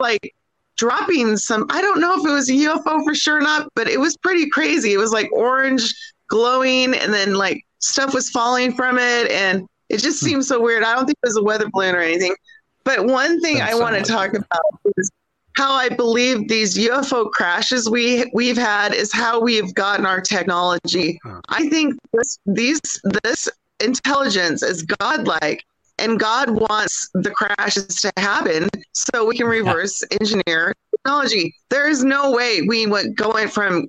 like 0.00 0.34
dropping 0.76 1.36
some. 1.36 1.66
I 1.70 1.80
don't 1.80 2.00
know 2.00 2.14
if 2.18 2.26
it 2.26 2.32
was 2.32 2.48
a 2.50 2.52
UFO 2.54 3.02
for 3.04 3.14
sure 3.14 3.38
or 3.38 3.40
not, 3.40 3.68
but 3.74 3.88
it 3.88 4.00
was 4.00 4.16
pretty 4.16 4.48
crazy. 4.50 4.92
It 4.92 4.98
was 4.98 5.12
like 5.12 5.30
orange, 5.32 5.94
glowing, 6.28 6.94
and 6.94 7.12
then 7.12 7.34
like 7.34 7.62
stuff 7.78 8.14
was 8.14 8.30
falling 8.30 8.72
from 8.74 8.98
it, 8.98 9.30
and 9.30 9.66
it 9.88 9.98
just 9.98 10.20
Hmm. 10.20 10.26
seemed 10.26 10.44
so 10.46 10.60
weird. 10.60 10.82
I 10.82 10.94
don't 10.94 11.06
think 11.06 11.18
it 11.22 11.26
was 11.26 11.36
a 11.36 11.42
weather 11.42 11.68
balloon 11.72 11.94
or 11.94 12.00
anything. 12.00 12.34
But 12.84 13.06
one 13.06 13.40
thing 13.40 13.58
Doesn't 13.58 13.80
I 13.80 13.80
want 13.80 13.96
to 13.96 14.02
talk 14.02 14.34
about 14.34 14.60
is 14.96 15.10
how 15.56 15.72
I 15.72 15.88
believe 15.88 16.48
these 16.48 16.76
UFO 16.76 17.30
crashes 17.30 17.88
we 17.88 18.30
we've 18.34 18.56
had 18.56 18.92
is 18.92 19.12
how 19.12 19.40
we've 19.40 19.72
gotten 19.74 20.04
our 20.04 20.20
technology. 20.20 21.20
I 21.48 21.68
think 21.68 21.94
this 22.12 22.38
these 22.44 22.80
this 23.22 23.48
intelligence 23.80 24.62
is 24.62 24.82
godlike 24.82 25.64
and 25.98 26.18
God 26.18 26.50
wants 26.50 27.08
the 27.14 27.30
crashes 27.30 28.00
to 28.00 28.12
happen 28.16 28.68
so 28.92 29.24
we 29.26 29.36
can 29.36 29.46
reverse 29.46 30.02
engineer 30.20 30.74
technology. 31.04 31.54
There 31.70 31.88
is 31.88 32.04
no 32.04 32.30
way 32.30 32.62
we 32.62 32.86
went 32.86 33.16
going 33.16 33.48
from 33.48 33.88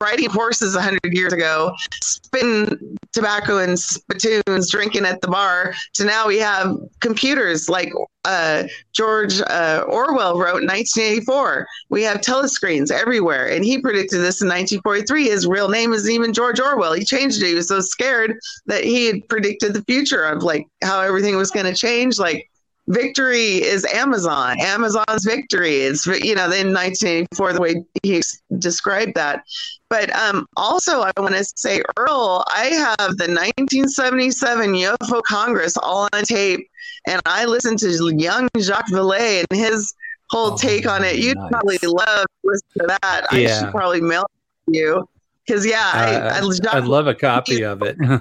riding 0.00 0.30
horses 0.30 0.74
100 0.74 1.00
years 1.12 1.32
ago, 1.32 1.74
spitting 2.02 2.96
tobacco 3.12 3.58
and 3.58 3.78
spittoons 3.78 4.70
drinking 4.70 5.04
at 5.04 5.20
the 5.20 5.28
bar 5.28 5.74
to 5.94 6.04
now 6.04 6.26
we 6.26 6.38
have 6.38 6.76
computers 7.00 7.68
like 7.68 7.92
uh, 8.24 8.64
George 8.92 9.40
uh, 9.42 9.84
Orwell 9.88 10.38
wrote 10.38 10.62
in 10.62 10.68
1984. 10.68 11.66
We 11.90 12.02
have 12.02 12.20
telescreens 12.20 12.90
everywhere. 12.90 13.48
And 13.48 13.64
he 13.64 13.78
predicted 13.78 14.20
this 14.20 14.40
in 14.40 14.48
1943. 14.48 15.28
His 15.28 15.46
real 15.46 15.68
name 15.68 15.92
isn't 15.92 16.10
even 16.10 16.32
George 16.32 16.60
Orwell. 16.60 16.94
He 16.94 17.04
changed 17.04 17.42
it. 17.42 17.48
He 17.48 17.54
was 17.54 17.68
so 17.68 17.80
scared 17.80 18.38
that 18.66 18.84
he 18.84 19.06
had 19.06 19.28
predicted 19.28 19.74
the 19.74 19.82
future 19.82 20.24
of 20.24 20.42
like 20.42 20.66
how 20.82 21.00
everything 21.00 21.36
was 21.36 21.50
going 21.50 21.66
to 21.66 21.74
change. 21.74 22.18
Like 22.18 22.48
victory 22.88 23.62
is 23.62 23.84
Amazon. 23.86 24.56
Amazon's 24.60 25.24
victory. 25.24 25.76
It's 25.78 26.06
you 26.06 26.34
know 26.34 26.44
in 26.44 26.72
1984 26.72 27.52
the 27.52 27.60
way 27.60 27.84
he 28.02 28.22
described 28.58 29.14
that. 29.14 29.44
But 29.88 30.14
um, 30.14 30.46
also 30.56 31.02
I 31.02 31.12
want 31.18 31.34
to 31.34 31.44
say, 31.56 31.82
Earl, 31.96 32.44
I 32.48 32.66
have 32.66 33.16
the 33.16 33.28
1977 33.28 34.72
UFO 34.72 35.22
Congress 35.22 35.76
all 35.76 36.08
on 36.12 36.24
tape, 36.24 36.68
and 37.06 37.20
I 37.26 37.44
listened 37.44 37.78
to 37.80 38.14
young 38.16 38.48
Jacques 38.58 38.90
Vallée 38.90 39.44
and 39.48 39.58
his 39.58 39.94
whole 40.30 40.52
oh, 40.52 40.56
take 40.56 40.86
on 40.86 41.04
it. 41.04 41.16
You'd 41.16 41.38
nice. 41.38 41.50
probably 41.50 41.78
love 41.84 42.26
to 42.26 42.26
listen 42.44 42.68
to 42.78 42.86
that. 42.88 43.26
Yeah. 43.32 43.38
I 43.38 43.60
should 43.60 43.70
probably 43.70 44.00
mail 44.00 44.22
it 44.68 44.72
to 44.72 44.78
you 44.78 45.08
because 45.46 45.66
yeah, 45.66 45.90
uh, 45.94 46.34
I, 46.34 46.38
I 46.38 46.74
would 46.74 46.88
love 46.88 47.06
a 47.06 47.14
copy 47.14 47.64
of 47.64 47.82
it. 47.82 47.96
yeah, 48.02 48.20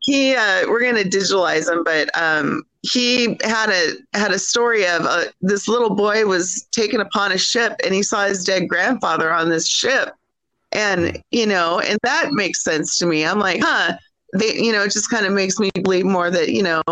he 0.00 0.36
uh, 0.36 0.68
we're 0.68 0.82
gonna 0.82 1.04
digitalize 1.04 1.66
them, 1.66 1.82
but 1.84 2.10
um, 2.16 2.62
he 2.84 3.38
had 3.42 3.70
a 3.70 3.94
had 4.12 4.30
a 4.30 4.38
story 4.38 4.86
of 4.86 5.06
uh, 5.06 5.24
this 5.40 5.68
little 5.68 5.94
boy 5.94 6.26
was 6.26 6.66
taken 6.70 7.00
upon 7.00 7.32
a 7.32 7.38
ship 7.38 7.80
and 7.82 7.94
he 7.94 8.02
saw 8.02 8.26
his 8.26 8.44
dead 8.44 8.68
grandfather 8.68 9.32
on 9.32 9.48
this 9.48 9.66
ship. 9.66 10.14
And 10.72 11.22
you 11.30 11.46
know 11.46 11.80
and 11.80 11.98
that 12.02 12.32
makes 12.32 12.62
sense 12.62 12.98
to 12.98 13.06
me. 13.06 13.24
I'm 13.24 13.38
like 13.38 13.60
huh 13.62 13.96
they 14.34 14.54
you 14.54 14.72
know 14.72 14.82
it 14.82 14.92
just 14.92 15.08
kind 15.08 15.24
of 15.24 15.32
makes 15.32 15.58
me 15.58 15.70
believe 15.74 16.04
more 16.04 16.30
that 16.30 16.50
you 16.50 16.62
know 16.62 16.82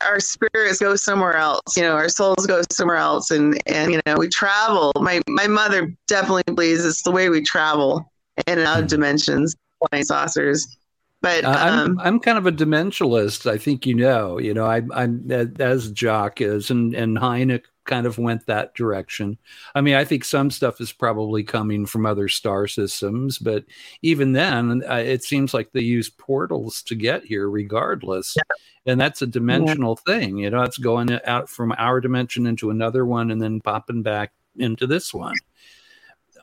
our 0.00 0.18
spirits 0.18 0.80
go 0.80 0.96
somewhere 0.96 1.36
else 1.36 1.76
you 1.76 1.82
know 1.82 1.92
our 1.92 2.08
souls 2.08 2.46
go 2.46 2.62
somewhere 2.72 2.96
else. 2.96 3.30
And 3.30 3.62
and 3.66 3.92
you 3.92 4.00
know 4.06 4.16
we 4.18 4.28
travel. 4.28 4.92
My 4.96 5.22
my 5.28 5.46
mother 5.46 5.94
definitely 6.08 6.52
believes 6.52 6.84
it's 6.84 7.02
the 7.02 7.12
way 7.12 7.28
we 7.28 7.44
travel 7.44 8.10
in 8.48 8.58
and 8.58 8.66
out 8.66 8.80
of 8.80 8.88
dimensions 8.88 9.54
flying 9.88 10.04
saucers 10.04 10.76
but 11.24 11.44
uh, 11.44 11.48
I'm 11.48 11.78
um, 11.78 12.00
I'm 12.00 12.20
kind 12.20 12.36
of 12.36 12.46
a 12.46 12.52
dimensionalist. 12.52 13.50
I 13.50 13.56
think 13.56 13.86
you 13.86 13.94
know. 13.94 14.38
You 14.38 14.52
know, 14.52 14.66
I, 14.66 14.82
I'm 14.92 15.30
as 15.58 15.90
Jacques 15.90 16.42
is, 16.42 16.70
and 16.70 16.94
and 16.94 17.16
Hynek 17.16 17.62
kind 17.84 18.06
of 18.06 18.18
went 18.18 18.44
that 18.46 18.74
direction. 18.74 19.38
I 19.74 19.80
mean, 19.80 19.94
I 19.94 20.04
think 20.04 20.24
some 20.24 20.50
stuff 20.50 20.82
is 20.82 20.92
probably 20.92 21.42
coming 21.42 21.86
from 21.86 22.04
other 22.04 22.28
star 22.28 22.66
systems, 22.66 23.38
but 23.38 23.64
even 24.02 24.32
then, 24.32 24.82
uh, 24.88 24.96
it 24.96 25.24
seems 25.24 25.54
like 25.54 25.72
they 25.72 25.80
use 25.80 26.10
portals 26.10 26.82
to 26.82 26.94
get 26.94 27.24
here, 27.24 27.48
regardless. 27.48 28.34
Yeah. 28.36 28.92
And 28.92 29.00
that's 29.00 29.22
a 29.22 29.26
dimensional 29.26 29.98
yeah. 30.06 30.14
thing. 30.14 30.38
You 30.38 30.50
know, 30.50 30.62
it's 30.62 30.78
going 30.78 31.18
out 31.24 31.48
from 31.48 31.72
our 31.78 32.02
dimension 32.02 32.46
into 32.46 32.68
another 32.68 33.06
one, 33.06 33.30
and 33.30 33.40
then 33.40 33.62
popping 33.62 34.02
back 34.02 34.32
into 34.58 34.86
this 34.86 35.14
one. 35.14 35.34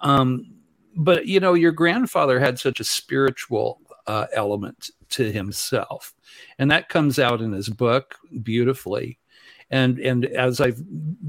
Um, 0.02 0.56
but 0.96 1.28
you 1.28 1.40
know, 1.40 1.54
your 1.54 1.72
grandfather 1.72 2.40
had 2.40 2.58
such 2.58 2.80
a 2.80 2.84
spiritual 2.84 3.80
uh, 4.08 4.28
element 4.34 4.90
to 5.10 5.32
himself, 5.32 6.14
and 6.60 6.72
that 6.72 6.90
comes 6.90 7.20
out 7.20 7.42
in 7.42 7.52
his 7.52 7.70
book 7.70 8.16
beautifully. 8.44 9.18
And 9.70 10.00
and 10.00 10.26
as 10.26 10.60
I've 10.60 10.82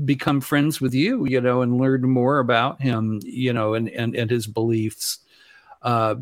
become 0.05 0.41
friends 0.41 0.81
with 0.81 0.95
you, 0.95 1.27
you 1.27 1.41
know, 1.41 1.63
and 1.63 1.79
learned 1.79 2.05
more 2.05 2.41
about 2.41 2.83
him, 2.83 3.21
you 3.23 3.53
know, 3.53 3.75
and 3.75 3.89
and 3.89 4.17
and 4.17 4.31
his 4.31 4.47
beliefs, 4.47 5.19
uh, 5.83 6.17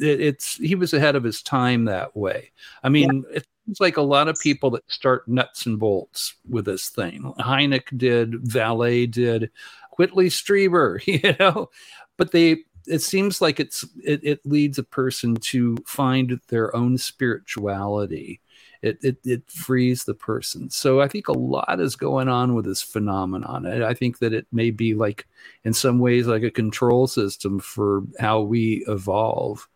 it, 0.00 0.20
it's 0.20 0.56
he 0.56 0.74
was 0.74 0.92
ahead 0.92 1.16
of 1.16 1.24
his 1.24 1.42
time 1.42 1.86
that 1.86 2.16
way. 2.16 2.52
I 2.82 2.88
mean, 2.88 3.24
yeah. 3.30 3.40
it's 3.68 3.80
like 3.80 3.96
a 3.96 4.02
lot 4.02 4.28
of 4.28 4.38
people 4.40 4.70
that 4.70 4.90
start 4.90 5.26
nuts 5.28 5.66
and 5.66 5.78
bolts 5.78 6.34
with 6.48 6.64
this 6.64 6.88
thing. 6.88 7.34
Hynek 7.38 7.96
did, 7.96 8.32
Vallée 8.32 9.10
did, 9.10 9.50
Whitley 9.98 10.28
Strieber, 10.28 11.04
you 11.06 11.34
know, 11.38 11.70
but 12.16 12.32
they 12.32 12.64
it 12.86 13.00
seems 13.00 13.40
like 13.40 13.60
it's 13.60 13.84
it, 14.04 14.20
it 14.22 14.40
leads 14.44 14.78
a 14.78 14.82
person 14.82 15.36
to 15.36 15.76
find 15.86 16.40
their 16.48 16.74
own 16.74 16.98
spirituality. 16.98 18.40
It, 18.82 18.98
it 19.02 19.18
it 19.24 19.50
frees 19.50 20.04
the 20.04 20.14
person. 20.14 20.68
So 20.70 21.00
i 21.00 21.08
think 21.08 21.28
a 21.28 21.32
lot 21.32 21.80
is 21.80 21.94
going 21.96 22.28
on 22.28 22.54
with 22.54 22.64
this 22.64 22.82
phenomenon. 22.82 23.66
And 23.66 23.84
i 23.84 23.94
think 23.94 24.18
that 24.18 24.32
it 24.32 24.46
may 24.52 24.70
be 24.70 24.94
like 24.94 25.26
in 25.64 25.72
some 25.72 25.98
ways 25.98 26.26
like 26.26 26.42
a 26.42 26.50
control 26.50 27.06
system 27.06 27.58
for 27.60 28.02
how 28.18 28.40
we 28.40 28.84
evolve. 28.88 29.68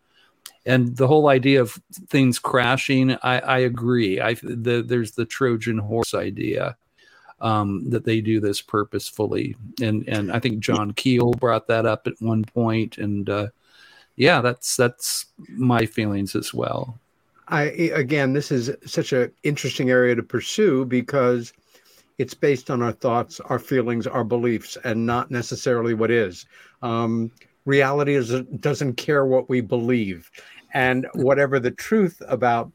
And 0.64 0.96
the 0.96 1.06
whole 1.06 1.28
idea 1.28 1.60
of 1.60 1.78
things 2.08 2.38
crashing 2.38 3.12
i 3.22 3.38
i 3.40 3.58
agree. 3.58 4.20
I 4.20 4.34
the, 4.34 4.82
there's 4.86 5.12
the 5.12 5.24
trojan 5.24 5.78
horse 5.78 6.14
idea 6.14 6.76
um, 7.40 7.88
that 7.90 8.04
they 8.04 8.20
do 8.20 8.40
this 8.40 8.60
purposefully. 8.60 9.56
And 9.80 10.08
and 10.08 10.32
I 10.32 10.38
think 10.38 10.60
John 10.60 10.92
Keel 10.92 11.32
brought 11.32 11.66
that 11.68 11.86
up 11.86 12.06
at 12.06 12.14
one 12.20 12.44
point, 12.44 12.98
and 12.98 13.28
uh, 13.28 13.48
yeah, 14.16 14.40
that's 14.40 14.76
that's 14.76 15.26
my 15.48 15.86
feelings 15.86 16.34
as 16.34 16.54
well. 16.54 16.98
I 17.48 17.62
again, 17.94 18.32
this 18.32 18.50
is 18.50 18.70
such 18.84 19.12
an 19.12 19.30
interesting 19.42 19.90
area 19.90 20.14
to 20.14 20.22
pursue 20.22 20.84
because 20.84 21.52
it's 22.18 22.34
based 22.34 22.70
on 22.70 22.82
our 22.82 22.92
thoughts, 22.92 23.40
our 23.40 23.58
feelings, 23.58 24.06
our 24.06 24.24
beliefs, 24.24 24.78
and 24.84 25.04
not 25.04 25.30
necessarily 25.30 25.94
what 25.94 26.10
is. 26.10 26.46
Um, 26.82 27.30
reality 27.66 28.14
is 28.14 28.40
doesn't 28.60 28.94
care 28.94 29.26
what 29.26 29.48
we 29.48 29.60
believe, 29.60 30.30
and 30.72 31.06
whatever 31.14 31.60
the 31.60 31.70
truth 31.70 32.22
about 32.26 32.72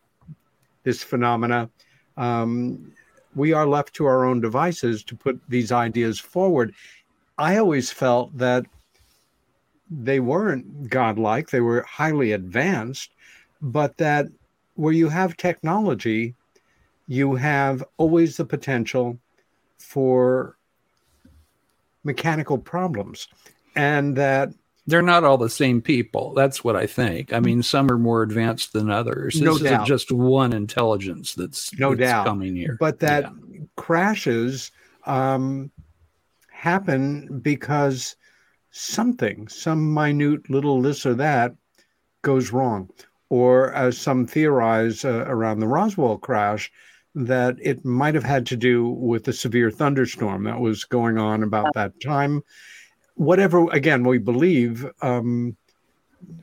this 0.83 1.03
phenomena, 1.03 1.69
um, 2.17 2.93
we 3.35 3.53
are 3.53 3.65
left 3.65 3.93
to 3.95 4.05
our 4.05 4.25
own 4.25 4.41
devices 4.41 5.03
to 5.05 5.15
put 5.15 5.39
these 5.47 5.71
ideas 5.71 6.19
forward. 6.19 6.73
I 7.37 7.57
always 7.57 7.91
felt 7.91 8.37
that 8.37 8.65
they 9.89 10.19
weren't 10.19 10.89
godlike, 10.89 11.49
they 11.49 11.59
were 11.59 11.83
highly 11.83 12.31
advanced, 12.31 13.11
but 13.61 13.97
that 13.97 14.27
where 14.75 14.93
you 14.93 15.09
have 15.09 15.35
technology, 15.37 16.33
you 17.07 17.35
have 17.35 17.83
always 17.97 18.37
the 18.37 18.45
potential 18.45 19.19
for 19.77 20.57
mechanical 22.03 22.57
problems. 22.57 23.27
And 23.75 24.15
that 24.15 24.53
they're 24.87 25.01
not 25.01 25.23
all 25.23 25.37
the 25.37 25.49
same 25.49 25.81
people. 25.81 26.33
That's 26.33 26.63
what 26.63 26.75
I 26.75 26.87
think. 26.87 27.33
I 27.33 27.39
mean, 27.39 27.61
some 27.61 27.91
are 27.91 27.97
more 27.97 28.23
advanced 28.23 28.73
than 28.73 28.89
others. 28.89 29.39
No 29.39 29.57
this 29.57 29.71
doubt. 29.71 29.87
just 29.87 30.11
one 30.11 30.53
intelligence 30.53 31.33
that's 31.33 31.77
no 31.77 31.95
that's 31.95 32.09
doubt 32.09 32.25
coming 32.25 32.55
here. 32.55 32.77
But 32.79 32.99
that 32.99 33.23
yeah. 33.23 33.59
crashes 33.77 34.71
um, 35.05 35.71
happen 36.51 37.39
because 37.39 38.15
something, 38.71 39.47
some 39.47 39.93
minute 39.93 40.49
little 40.49 40.81
this 40.81 41.05
or 41.05 41.13
that, 41.15 41.55
goes 42.23 42.51
wrong, 42.51 42.89
or 43.29 43.73
as 43.73 43.97
some 43.97 44.25
theorize 44.25 45.05
uh, 45.05 45.25
around 45.27 45.59
the 45.59 45.67
Roswell 45.67 46.17
crash, 46.17 46.71
that 47.13 47.57
it 47.61 47.83
might 47.83 48.15
have 48.15 48.23
had 48.23 48.45
to 48.47 48.55
do 48.55 48.89
with 48.89 49.25
the 49.25 49.33
severe 49.33 49.69
thunderstorm 49.69 50.43
that 50.45 50.59
was 50.59 50.85
going 50.85 51.17
on 51.17 51.43
about 51.43 51.73
that 51.73 51.99
time 52.01 52.41
whatever 53.21 53.69
again 53.71 54.03
we 54.03 54.17
believe 54.17 54.83
um, 55.03 55.55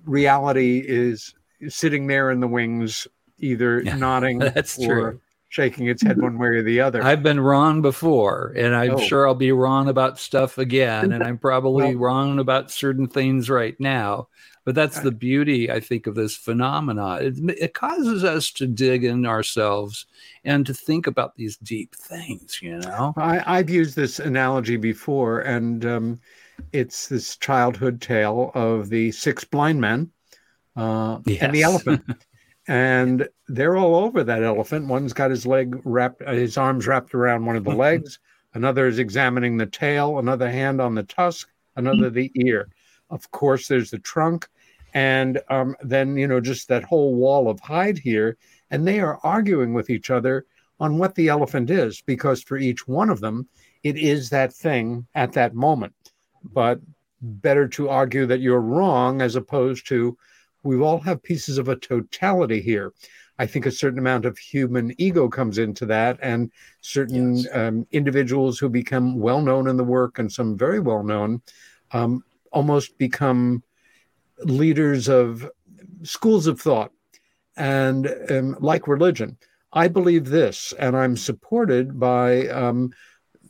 reality 0.05 0.80
is 0.86 1.34
sitting 1.68 2.06
there 2.06 2.30
in 2.30 2.38
the 2.38 2.46
wings 2.46 3.09
either 3.38 3.82
yeah, 3.82 3.96
nodding 3.96 4.38
that's 4.38 4.78
or 4.78 4.84
true. 4.84 5.20
shaking 5.48 5.88
its 5.88 6.02
head 6.02 6.22
one 6.22 6.38
way 6.38 6.46
or 6.46 6.62
the 6.62 6.80
other 6.80 7.02
i've 7.02 7.22
been 7.22 7.40
wrong 7.40 7.82
before 7.82 8.55
and 8.56 8.76
i'm 8.76 8.92
oh. 8.92 8.98
sure 8.98 9.26
i'll 9.26 9.34
be 9.34 9.50
wrong 9.50 9.88
about 9.88 10.20
stuff 10.20 10.56
again 10.56 11.10
and 11.10 11.24
i'm 11.24 11.36
probably 11.48 11.96
well, 11.96 12.05
wrong 12.05 12.38
about 12.38 12.70
certain 12.70 13.09
things 13.09 13.50
right 13.50 13.78
now 13.80 14.28
but 14.64 14.76
that's 14.76 15.00
the 15.00 15.10
beauty 15.10 15.72
i 15.72 15.80
think 15.80 16.06
of 16.06 16.14
this 16.14 16.36
phenomenon 16.36 17.20
it, 17.20 17.59
it 17.59 17.74
causes 17.74 18.22
us 18.22 18.52
to 18.52 18.68
dig 18.68 19.02
in 19.02 19.26
ourselves 19.26 20.06
and 20.44 20.64
to 20.64 20.72
think 20.72 21.09
about 21.09 21.34
these 21.34 21.56
deep 21.56 21.92
things 21.96 22.62
you 22.62 22.78
know 22.78 23.12
I, 23.16 23.56
have 23.56 23.68
used 23.68 23.96
this 23.96 24.20
analogy 24.20 24.76
before 24.76 25.40
and 25.40 25.84
um, 25.84 26.20
it's 26.72 27.09
this 27.09 27.36
childhood 27.36 28.01
tale 28.01 28.51
of 28.55 28.89
the 28.89 29.12
six 29.12 29.44
blind 29.44 29.80
men 29.80 30.10
uh, 30.76 31.18
yes. 31.26 31.43
and 31.43 31.55
the 31.55 31.62
elephant. 31.62 32.05
and 32.68 33.28
they're 33.48 33.76
all 33.76 33.97
over 33.97 34.22
that 34.24 34.43
elephant. 34.43 34.86
One's 34.86 35.12
got 35.12 35.30
his 35.30 35.47
leg 35.47 35.80
wrapped, 35.85 36.22
uh, 36.22 36.32
his 36.32 36.56
arms 36.56 36.86
wrapped 36.86 37.14
around 37.14 37.44
one 37.44 37.56
of 37.56 37.64
the 37.64 37.74
legs. 37.74 38.18
Another 38.55 38.86
is 38.86 38.98
examining 38.98 39.56
the 39.56 39.66
tail. 39.66 40.18
Another 40.18 40.51
hand 40.51 40.80
on 40.80 40.94
the 40.94 41.02
tusk. 41.02 41.48
Another 41.76 42.10
the 42.10 42.32
ear. 42.35 42.68
Of 43.10 43.30
course, 43.30 43.68
there's 43.68 43.90
the 43.90 44.01
trunk, 44.01 44.48
and 44.94 45.40
um, 45.48 45.76
then 45.80 46.16
you 46.16 46.26
know 46.26 46.40
just 46.40 46.68
that 46.68 46.82
whole 46.82 47.14
wall 47.14 47.48
of 47.48 47.60
hide 47.60 47.98
here. 47.98 48.36
And 48.70 48.86
they 48.86 49.01
are 49.01 49.20
arguing 49.22 49.74
with 49.74 49.89
each 49.89 50.10
other 50.10 50.44
on 50.80 50.98
what 50.98 51.14
the 51.14 51.28
elephant 51.28 51.70
is, 51.70 52.02
because 52.02 52.43
for 52.43 52.56
each 52.56 52.89
one 52.89 53.10
of 53.10 53.20
them, 53.20 53.48
it 53.82 53.97
is 53.97 54.28
that 54.30 54.52
thing 54.52 55.06
at 55.14 55.32
that 55.32 55.55
moment 55.55 55.94
but 56.43 56.81
better 57.20 57.66
to 57.69 57.89
argue 57.89 58.27
that 58.27 58.40
you're 58.40 58.60
wrong 58.60 59.20
as 59.20 59.36
opposed 59.36 59.86
to 59.89 60.16
we 60.62 60.78
all 60.81 61.01
have 61.01 61.23
pieces 61.23 61.59
of 61.59 61.69
a 61.69 61.77
totality 61.77 62.60
here. 62.60 62.93
I 63.39 63.47
think 63.47 63.66
a 63.66 63.70
certain 63.70 64.01
amount 64.01 64.24
of 64.24 64.36
human 64.36 64.93
ego 64.98 65.28
comes 65.28 65.59
into 65.59 65.86
that, 65.86 66.19
and 66.20 66.51
certain 66.81 67.36
yes. 67.36 67.47
um, 67.52 67.86
individuals 67.93 68.59
who 68.59 68.69
become 68.69 69.19
well 69.20 69.40
known 69.40 69.69
in 69.69 69.77
the 69.77 69.85
work 69.85 70.19
and 70.19 70.31
some 70.31 70.59
very 70.59 70.81
well 70.81 71.05
known 71.05 71.40
um, 71.93 72.24
almost 72.52 72.98
become 72.98 73.62
leaders 74.40 75.09
of 75.09 75.48
schools 76.02 76.47
of 76.47 76.60
thought 76.60 76.93
and 77.56 78.12
um, 78.31 78.56
like 78.60 78.89
religion. 78.89 79.36
I 79.73 79.86
believe 79.86 80.24
this, 80.27 80.73
and 80.78 80.97
I'm 80.97 81.16
supported 81.16 82.01
by 82.01 82.48
um, 82.48 82.90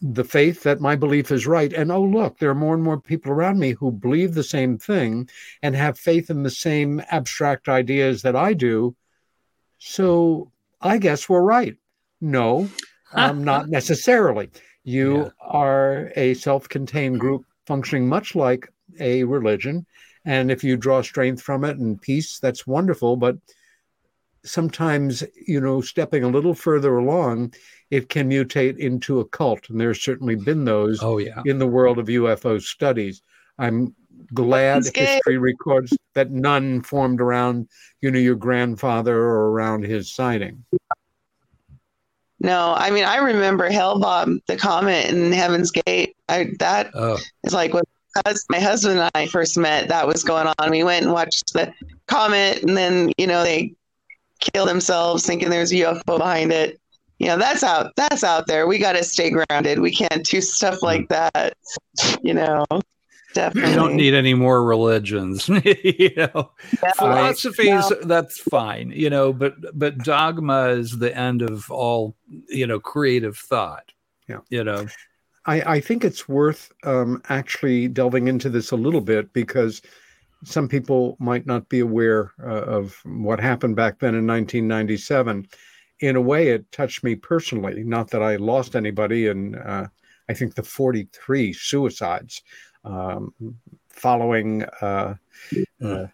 the 0.00 0.24
faith 0.24 0.62
that 0.62 0.80
my 0.80 0.96
belief 0.96 1.30
is 1.30 1.46
right. 1.46 1.72
And 1.72 1.90
oh, 1.90 2.02
look, 2.02 2.38
there 2.38 2.50
are 2.50 2.54
more 2.54 2.74
and 2.74 2.82
more 2.82 3.00
people 3.00 3.32
around 3.32 3.58
me 3.58 3.72
who 3.72 3.90
believe 3.90 4.34
the 4.34 4.42
same 4.42 4.78
thing 4.78 5.28
and 5.62 5.74
have 5.74 5.98
faith 5.98 6.30
in 6.30 6.42
the 6.42 6.50
same 6.50 7.02
abstract 7.10 7.68
ideas 7.68 8.22
that 8.22 8.36
I 8.36 8.52
do 8.52 8.96
so 9.78 10.50
I 10.80 10.98
guess 10.98 11.28
we're 11.28 11.42
right. 11.42 11.76
No, 12.20 12.68
um, 13.12 13.44
not 13.44 13.68
necessarily. 13.68 14.50
You 14.84 15.24
yeah. 15.24 15.30
are 15.40 16.12
a 16.16 16.34
self 16.34 16.68
contained 16.68 17.20
group 17.20 17.44
functioning 17.66 18.08
much 18.08 18.34
like 18.34 18.68
a 19.00 19.24
religion. 19.24 19.86
And 20.24 20.50
if 20.50 20.62
you 20.62 20.76
draw 20.76 21.02
strength 21.02 21.42
from 21.42 21.64
it 21.64 21.78
and 21.78 22.00
peace, 22.00 22.38
that's 22.38 22.66
wonderful. 22.66 23.16
But 23.16 23.36
sometimes, 24.44 25.22
you 25.46 25.60
know, 25.60 25.80
stepping 25.80 26.24
a 26.24 26.28
little 26.28 26.54
further 26.54 26.98
along, 26.98 27.54
it 27.90 28.08
can 28.08 28.28
mutate 28.28 28.78
into 28.78 29.20
a 29.20 29.24
cult. 29.24 29.68
And 29.70 29.80
there's 29.80 30.02
certainly 30.02 30.36
been 30.36 30.64
those 30.64 31.02
oh, 31.02 31.18
yeah. 31.18 31.42
in 31.46 31.58
the 31.58 31.66
world 31.66 31.98
of 31.98 32.06
UFO 32.06 32.60
studies. 32.60 33.22
I'm 33.58 33.94
glad 34.34 34.84
history 34.94 35.38
records 35.38 35.96
that 36.14 36.30
none 36.30 36.82
formed 36.82 37.20
around, 37.20 37.68
you 38.00 38.10
know, 38.10 38.18
your 38.18 38.34
grandfather 38.34 39.16
or 39.16 39.50
around 39.50 39.84
his 39.84 40.12
sighting. 40.12 40.64
No, 42.40 42.74
I 42.76 42.90
mean 42.90 43.04
I 43.04 43.16
remember 43.16 43.68
Hale-Bopp, 43.68 44.40
the 44.46 44.56
comet 44.56 45.06
in 45.06 45.32
Heaven's 45.32 45.72
Gate. 45.72 46.16
I 46.28 46.50
that 46.60 46.90
oh. 46.94 47.18
is 47.42 47.52
like 47.52 47.74
when 47.74 47.82
my 48.48 48.58
husband 48.58 48.98
and 48.98 49.10
I 49.14 49.26
first 49.26 49.56
met. 49.56 49.88
That 49.88 50.06
was 50.06 50.24
going 50.24 50.52
on. 50.58 50.70
We 50.70 50.84
went 50.84 51.04
and 51.04 51.12
watched 51.12 51.52
the 51.52 51.72
comet, 52.06 52.62
and 52.62 52.76
then 52.76 53.12
you 53.18 53.26
know 53.26 53.42
they 53.42 53.74
killed 54.40 54.68
themselves 54.68 55.26
thinking 55.26 55.50
there's 55.50 55.72
a 55.72 55.76
UFO 55.76 56.18
behind 56.18 56.52
it. 56.52 56.80
You 57.18 57.26
know 57.26 57.38
that's 57.38 57.64
out. 57.64 57.92
That's 57.96 58.22
out 58.22 58.46
there. 58.46 58.66
We 58.66 58.78
got 58.78 58.92
to 58.92 59.04
stay 59.04 59.30
grounded. 59.30 59.80
We 59.80 59.90
can't 59.90 60.24
do 60.24 60.40
stuff 60.40 60.82
like 60.82 61.08
that. 61.08 61.54
You 62.22 62.34
know. 62.34 62.64
Definitely. 63.34 63.70
We 63.70 63.76
don't 63.76 63.96
need 63.96 64.14
any 64.14 64.34
more 64.34 64.64
religions. 64.64 65.48
you 65.64 66.10
know, 66.16 66.50
yeah, 66.82 66.92
philosophies 66.96 67.90
right. 67.90 68.00
that's 68.04 68.40
fine. 68.40 68.90
You 68.90 69.10
know, 69.10 69.32
but 69.32 69.54
but 69.78 69.98
dogma 69.98 70.68
is 70.68 70.98
the 70.98 71.14
end 71.16 71.42
of 71.42 71.70
all. 71.70 72.16
You 72.48 72.66
know, 72.66 72.80
creative 72.80 73.36
thought. 73.36 73.92
Yeah. 74.28 74.38
You 74.48 74.64
know, 74.64 74.86
I 75.44 75.60
I 75.60 75.80
think 75.80 76.04
it's 76.04 76.28
worth 76.28 76.72
um, 76.84 77.20
actually 77.28 77.88
delving 77.88 78.28
into 78.28 78.48
this 78.48 78.70
a 78.70 78.76
little 78.76 79.02
bit 79.02 79.32
because 79.32 79.82
some 80.44 80.68
people 80.68 81.16
might 81.18 81.46
not 81.46 81.68
be 81.68 81.80
aware 81.80 82.32
uh, 82.42 82.62
of 82.62 83.00
what 83.04 83.40
happened 83.40 83.76
back 83.76 83.98
then 83.98 84.14
in 84.14 84.26
1997. 84.26 85.48
In 86.00 86.16
a 86.16 86.20
way, 86.20 86.48
it 86.48 86.70
touched 86.70 87.02
me 87.02 87.14
personally. 87.14 87.82
Not 87.82 88.10
that 88.10 88.22
I 88.22 88.36
lost 88.36 88.76
anybody, 88.76 89.28
and 89.28 89.56
uh, 89.56 89.86
I 90.28 90.34
think 90.34 90.54
the 90.54 90.62
43 90.62 91.52
suicides 91.52 92.42
um, 92.84 93.32
following 93.88 94.62
uh, 94.80 95.14
uh, 95.82 96.06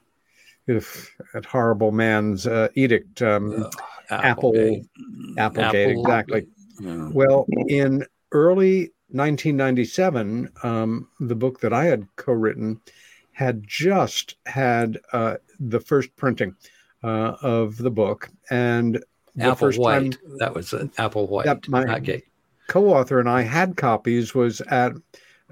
if, 0.66 1.14
that 1.34 1.44
horrible 1.44 1.92
man's 1.92 2.46
uh, 2.46 2.68
edict, 2.74 3.22
um, 3.22 3.68
Applegate. 4.10 4.86
Applegate, 5.38 5.88
Apple, 5.88 6.00
exactly. 6.00 6.46
Yeah. 6.80 7.08
Well, 7.12 7.46
in 7.68 8.04
early 8.32 8.92
1997, 9.08 10.50
um, 10.62 11.08
the 11.20 11.34
book 11.34 11.60
that 11.60 11.72
I 11.72 11.84
had 11.84 12.06
co-written 12.16 12.80
had 13.32 13.64
just 13.66 14.36
had 14.46 14.98
uh, 15.12 15.36
the 15.58 15.80
first 15.80 16.14
printing 16.16 16.54
uh, 17.02 17.36
of 17.42 17.76
the 17.76 17.90
book, 17.90 18.30
and 18.50 19.02
the 19.34 19.44
Apple 19.44 19.56
first 19.56 19.78
White. 19.78 20.12
Time, 20.12 20.38
that 20.38 20.54
was 20.54 20.72
an 20.72 20.90
Applewhite. 20.90 21.44
That 21.44 21.68
my 21.68 21.84
co-author 22.68 23.20
and 23.20 23.28
I 23.28 23.42
had 23.42 23.76
copies 23.76 24.34
was 24.34 24.60
at 24.62 24.92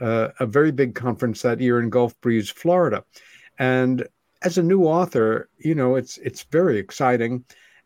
uh, 0.00 0.28
a 0.40 0.46
very 0.46 0.72
big 0.72 0.94
conference 0.94 1.42
that 1.42 1.60
year 1.60 1.80
in 1.80 1.90
Gulf 1.90 2.18
Breeze, 2.20 2.50
Florida. 2.50 3.04
And 3.58 4.06
as 4.42 4.58
a 4.58 4.62
new 4.62 4.84
author, 4.84 5.48
you 5.58 5.74
know, 5.74 5.96
it's 5.96 6.18
it's 6.18 6.44
very 6.44 6.78
exciting. 6.78 7.44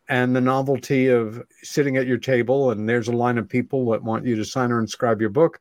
And 0.09 0.35
the 0.35 0.41
novelty 0.41 1.07
of 1.07 1.43
sitting 1.63 1.97
at 1.97 2.07
your 2.07 2.17
table 2.17 2.71
and 2.71 2.87
there's 2.87 3.09
a 3.09 3.15
line 3.15 3.37
of 3.37 3.49
people 3.49 3.89
that 3.91 4.01
want 4.01 4.25
you 4.25 4.37
to 4.37 4.45
sign 4.45 4.71
or 4.71 4.79
inscribe 4.79 5.19
your 5.19 5.29
book. 5.29 5.59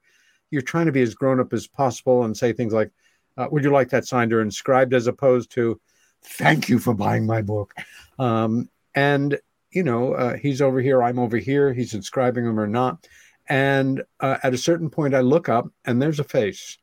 You're 0.50 0.62
trying 0.62 0.86
to 0.86 0.92
be 0.92 1.02
as 1.02 1.14
grown 1.14 1.40
up 1.40 1.52
as 1.52 1.66
possible 1.66 2.22
and 2.22 2.36
say 2.36 2.52
things 2.52 2.72
like, 2.72 2.92
uh, 3.36 3.48
"Would 3.50 3.64
you 3.64 3.72
like 3.72 3.90
that 3.90 4.06
signed 4.06 4.32
or 4.32 4.40
inscribed?" 4.40 4.94
as 4.94 5.08
opposed 5.08 5.50
to, 5.52 5.80
"Thank 6.22 6.68
you 6.68 6.78
for 6.78 6.94
buying 6.94 7.26
my 7.26 7.42
book." 7.42 7.74
Um, 8.20 8.70
and 8.94 9.36
you 9.76 9.82
know, 9.82 10.14
uh, 10.14 10.38
he's 10.38 10.62
over 10.62 10.80
here, 10.80 11.02
I'm 11.02 11.18
over 11.18 11.36
here. 11.36 11.74
He's 11.74 11.92
inscribing 11.92 12.46
them 12.46 12.58
or 12.58 12.66
not. 12.66 13.06
And 13.46 14.02
uh, 14.20 14.38
at 14.42 14.54
a 14.54 14.58
certain 14.58 14.88
point, 14.88 15.14
I 15.14 15.20
look 15.20 15.50
up 15.50 15.68
and 15.84 16.00
there's 16.00 16.18
a 16.18 16.24
face. 16.24 16.78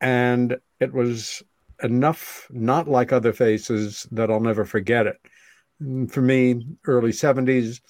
And 0.00 0.56
it 0.78 0.92
was 0.92 1.42
enough, 1.82 2.46
not 2.50 2.86
like 2.86 3.12
other 3.12 3.32
faces, 3.32 4.06
that 4.12 4.30
I'll 4.30 4.38
never 4.38 4.64
forget 4.64 5.08
it. 5.08 5.16
And 5.80 6.10
for 6.10 6.22
me, 6.22 6.64
early 6.86 7.10
70s, 7.10 7.80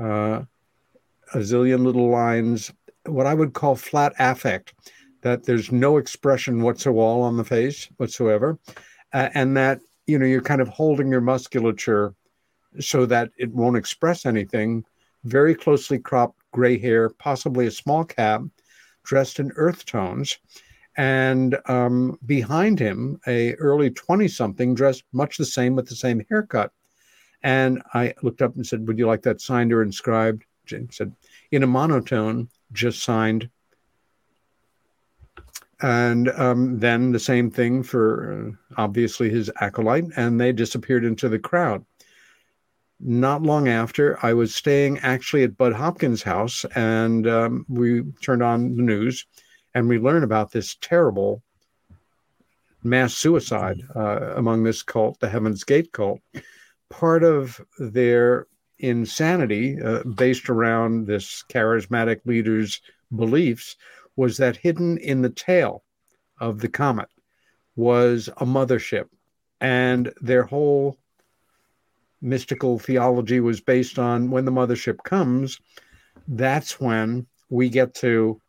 uh, 0.00 0.42
a 1.34 1.38
zillion 1.38 1.84
little 1.84 2.08
lines, 2.08 2.72
what 3.04 3.26
I 3.26 3.34
would 3.34 3.52
call 3.52 3.76
flat 3.76 4.14
affect, 4.18 4.72
that 5.20 5.44
there's 5.44 5.70
no 5.70 5.98
expression 5.98 6.62
whatsoever 6.62 7.22
on 7.22 7.36
the 7.36 7.44
face 7.44 7.90
whatsoever. 7.98 8.58
Uh, 9.12 9.28
and 9.34 9.58
that, 9.58 9.80
you 10.06 10.18
know, 10.18 10.24
you're 10.24 10.40
kind 10.40 10.62
of 10.62 10.68
holding 10.68 11.10
your 11.10 11.20
musculature 11.20 12.14
so 12.80 13.06
that 13.06 13.30
it 13.36 13.52
won't 13.52 13.76
express 13.76 14.26
anything, 14.26 14.84
very 15.24 15.54
closely 15.54 15.98
cropped 15.98 16.40
gray 16.52 16.78
hair, 16.78 17.10
possibly 17.10 17.66
a 17.66 17.70
small 17.70 18.04
cap, 18.04 18.42
dressed 19.04 19.38
in 19.40 19.52
earth 19.56 19.84
tones. 19.84 20.38
And 20.96 21.58
um, 21.66 22.18
behind 22.24 22.78
him, 22.78 23.20
a 23.26 23.54
early 23.54 23.90
20 23.90 24.28
something 24.28 24.74
dressed 24.74 25.04
much 25.12 25.36
the 25.36 25.44
same 25.44 25.74
with 25.76 25.88
the 25.88 25.94
same 25.94 26.24
haircut. 26.30 26.72
And 27.42 27.82
I 27.92 28.14
looked 28.22 28.40
up 28.40 28.56
and 28.56 28.66
said, 28.66 28.86
Would 28.86 28.98
you 28.98 29.06
like 29.06 29.22
that 29.22 29.40
signed 29.40 29.72
or 29.72 29.82
inscribed? 29.82 30.44
Jane 30.64 30.88
said, 30.90 31.12
In 31.50 31.62
a 31.62 31.66
monotone, 31.66 32.48
just 32.72 33.02
signed. 33.02 33.50
And 35.82 36.30
um, 36.30 36.78
then 36.78 37.12
the 37.12 37.20
same 37.20 37.50
thing 37.50 37.82
for 37.82 38.56
uh, 38.78 38.80
obviously 38.80 39.28
his 39.28 39.50
acolyte, 39.60 40.06
and 40.16 40.40
they 40.40 40.52
disappeared 40.52 41.04
into 41.04 41.28
the 41.28 41.38
crowd 41.38 41.84
not 43.00 43.42
long 43.42 43.68
after, 43.68 44.18
I 44.24 44.32
was 44.32 44.54
staying 44.54 44.98
actually 45.00 45.42
at 45.42 45.56
Bud 45.56 45.72
Hopkins' 45.72 46.22
house, 46.22 46.64
and 46.74 47.26
um, 47.26 47.66
we 47.68 48.02
turned 48.22 48.42
on 48.42 48.76
the 48.76 48.82
news, 48.82 49.26
and 49.74 49.88
we 49.88 49.98
learned 49.98 50.24
about 50.24 50.52
this 50.52 50.76
terrible 50.80 51.42
mass 52.82 53.14
suicide 53.14 53.82
uh, 53.94 54.34
among 54.36 54.62
this 54.62 54.82
cult, 54.82 55.20
the 55.20 55.28
Heaven's 55.28 55.64
Gate 55.64 55.92
cult. 55.92 56.20
Part 56.88 57.24
of 57.24 57.60
their 57.78 58.46
insanity, 58.78 59.80
uh, 59.82 60.02
based 60.04 60.48
around 60.48 61.06
this 61.06 61.44
charismatic 61.50 62.20
leader's 62.24 62.80
beliefs, 63.14 63.76
was 64.16 64.36
that 64.38 64.56
hidden 64.56 64.98
in 64.98 65.20
the 65.20 65.30
tail 65.30 65.84
of 66.40 66.60
the 66.60 66.68
comet 66.68 67.08
was 67.74 68.28
a 68.38 68.46
mothership, 68.46 69.08
and 69.60 70.12
their 70.20 70.44
whole 70.44 70.96
mystical 72.20 72.78
theology 72.78 73.40
was 73.40 73.60
based 73.60 73.98
on 73.98 74.30
when 74.30 74.44
the 74.44 74.52
mothership 74.52 74.98
comes, 75.04 75.60
that's 76.28 76.80
when 76.80 77.26
we 77.50 77.68
get 77.68 77.94
to 77.94 78.40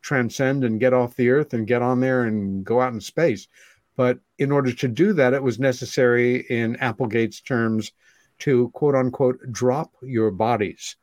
transcend 0.00 0.64
and 0.64 0.80
get 0.80 0.94
off 0.94 1.16
the 1.16 1.30
earth 1.30 1.52
and 1.52 1.66
get 1.66 1.82
on 1.82 2.00
there 2.00 2.24
and 2.24 2.64
go 2.64 2.80
out 2.80 2.92
in 2.92 3.00
space. 3.00 3.48
But 3.96 4.18
in 4.38 4.52
order 4.52 4.72
to 4.72 4.88
do 4.88 5.12
that, 5.14 5.34
it 5.34 5.42
was 5.42 5.58
necessary, 5.58 6.46
in 6.48 6.76
Applegate's 6.76 7.40
terms, 7.40 7.92
to 8.40 8.68
quote 8.70 8.94
unquote 8.94 9.38
drop 9.50 9.94
your 10.02 10.30
bodies, 10.30 10.96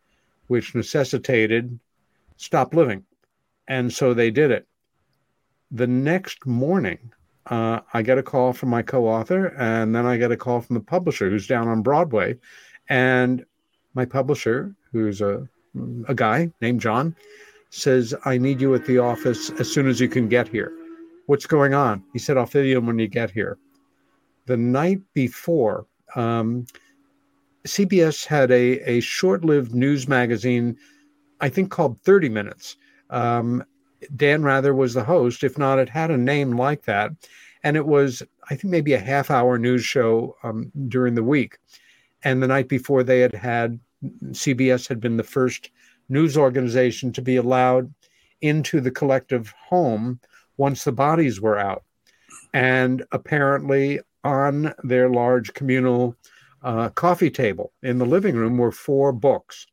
which 0.47 0.75
necessitated 0.75 1.79
stop 2.37 2.73
living. 2.73 3.03
And 3.67 3.91
so 3.91 4.13
they 4.13 4.29
did 4.29 4.51
it. 4.51 4.67
The 5.71 5.87
next 5.87 6.45
morning, 6.45 7.11
uh, 7.47 7.81
I 7.93 8.01
get 8.01 8.17
a 8.17 8.23
call 8.23 8.53
from 8.53 8.69
my 8.69 8.81
co-author, 8.81 9.47
and 9.57 9.95
then 9.95 10.05
I 10.05 10.17
get 10.17 10.31
a 10.31 10.37
call 10.37 10.61
from 10.61 10.75
the 10.75 10.81
publisher 10.81 11.29
who's 11.29 11.47
down 11.47 11.67
on 11.67 11.81
Broadway, 11.81 12.37
and 12.89 13.45
my 13.93 14.05
publisher, 14.05 14.75
who's 14.91 15.21
a 15.21 15.47
a 16.07 16.13
guy 16.13 16.51
named 16.61 16.81
John, 16.81 17.15
says, 17.69 18.13
"I 18.25 18.37
need 18.37 18.61
you 18.61 18.75
at 18.75 18.85
the 18.85 18.99
office 18.99 19.49
as 19.59 19.71
soon 19.71 19.87
as 19.87 19.99
you 19.99 20.07
can 20.07 20.27
get 20.29 20.47
here." 20.47 20.71
What's 21.25 21.45
going 21.45 21.73
on? 21.73 22.03
He 22.13 22.19
said, 22.19 22.37
"I'll 22.37 22.45
fill 22.45 22.65
you 22.65 22.77
in 22.77 22.85
when 22.85 22.99
you 22.99 23.07
get 23.07 23.31
here." 23.31 23.57
the 24.45 24.57
night 24.57 25.01
before, 25.13 25.85
um, 26.15 26.65
CBS 27.65 28.25
had 28.25 28.51
a, 28.51 28.79
a 28.89 28.99
short 28.99 29.45
lived 29.45 29.73
news 29.73 30.07
magazine, 30.07 30.77
I 31.39 31.49
think 31.49 31.71
called 31.71 32.01
30 32.01 32.29
Minutes. 32.29 32.77
Um, 33.09 33.63
Dan 34.15 34.43
Rather 34.43 34.73
was 34.73 34.93
the 34.93 35.03
host. 35.03 35.43
If 35.43 35.57
not, 35.57 35.79
it 35.79 35.89
had 35.89 36.11
a 36.11 36.17
name 36.17 36.51
like 36.51 36.83
that. 36.83 37.11
And 37.63 37.77
it 37.77 37.85
was, 37.85 38.21
I 38.49 38.55
think, 38.55 38.65
maybe 38.71 38.93
a 38.93 38.99
half 38.99 39.31
hour 39.31 39.57
news 39.57 39.83
show 39.83 40.35
um, 40.43 40.71
during 40.87 41.15
the 41.15 41.23
week. 41.23 41.57
And 42.23 42.41
the 42.41 42.47
night 42.47 42.67
before, 42.67 43.03
they 43.03 43.19
had 43.19 43.33
had 43.33 43.79
CBS 44.31 44.87
had 44.87 44.99
been 44.99 45.17
the 45.17 45.23
first 45.23 45.69
news 46.09 46.37
organization 46.37 47.11
to 47.13 47.21
be 47.21 47.37
allowed 47.37 47.93
into 48.41 48.81
the 48.81 48.91
collective 48.91 49.53
home 49.67 50.19
once 50.57 50.83
the 50.83 50.91
bodies 50.91 51.39
were 51.39 51.57
out. 51.57 51.83
And 52.53 53.03
apparently, 53.11 53.99
on 54.23 54.73
their 54.83 55.09
large 55.09 55.53
communal 55.53 56.15
uh, 56.61 56.89
coffee 56.89 57.31
table 57.31 57.73
in 57.81 57.97
the 57.97 58.05
living 58.05 58.35
room 58.35 58.57
were 58.57 58.71
four 58.71 59.11
books. 59.11 59.67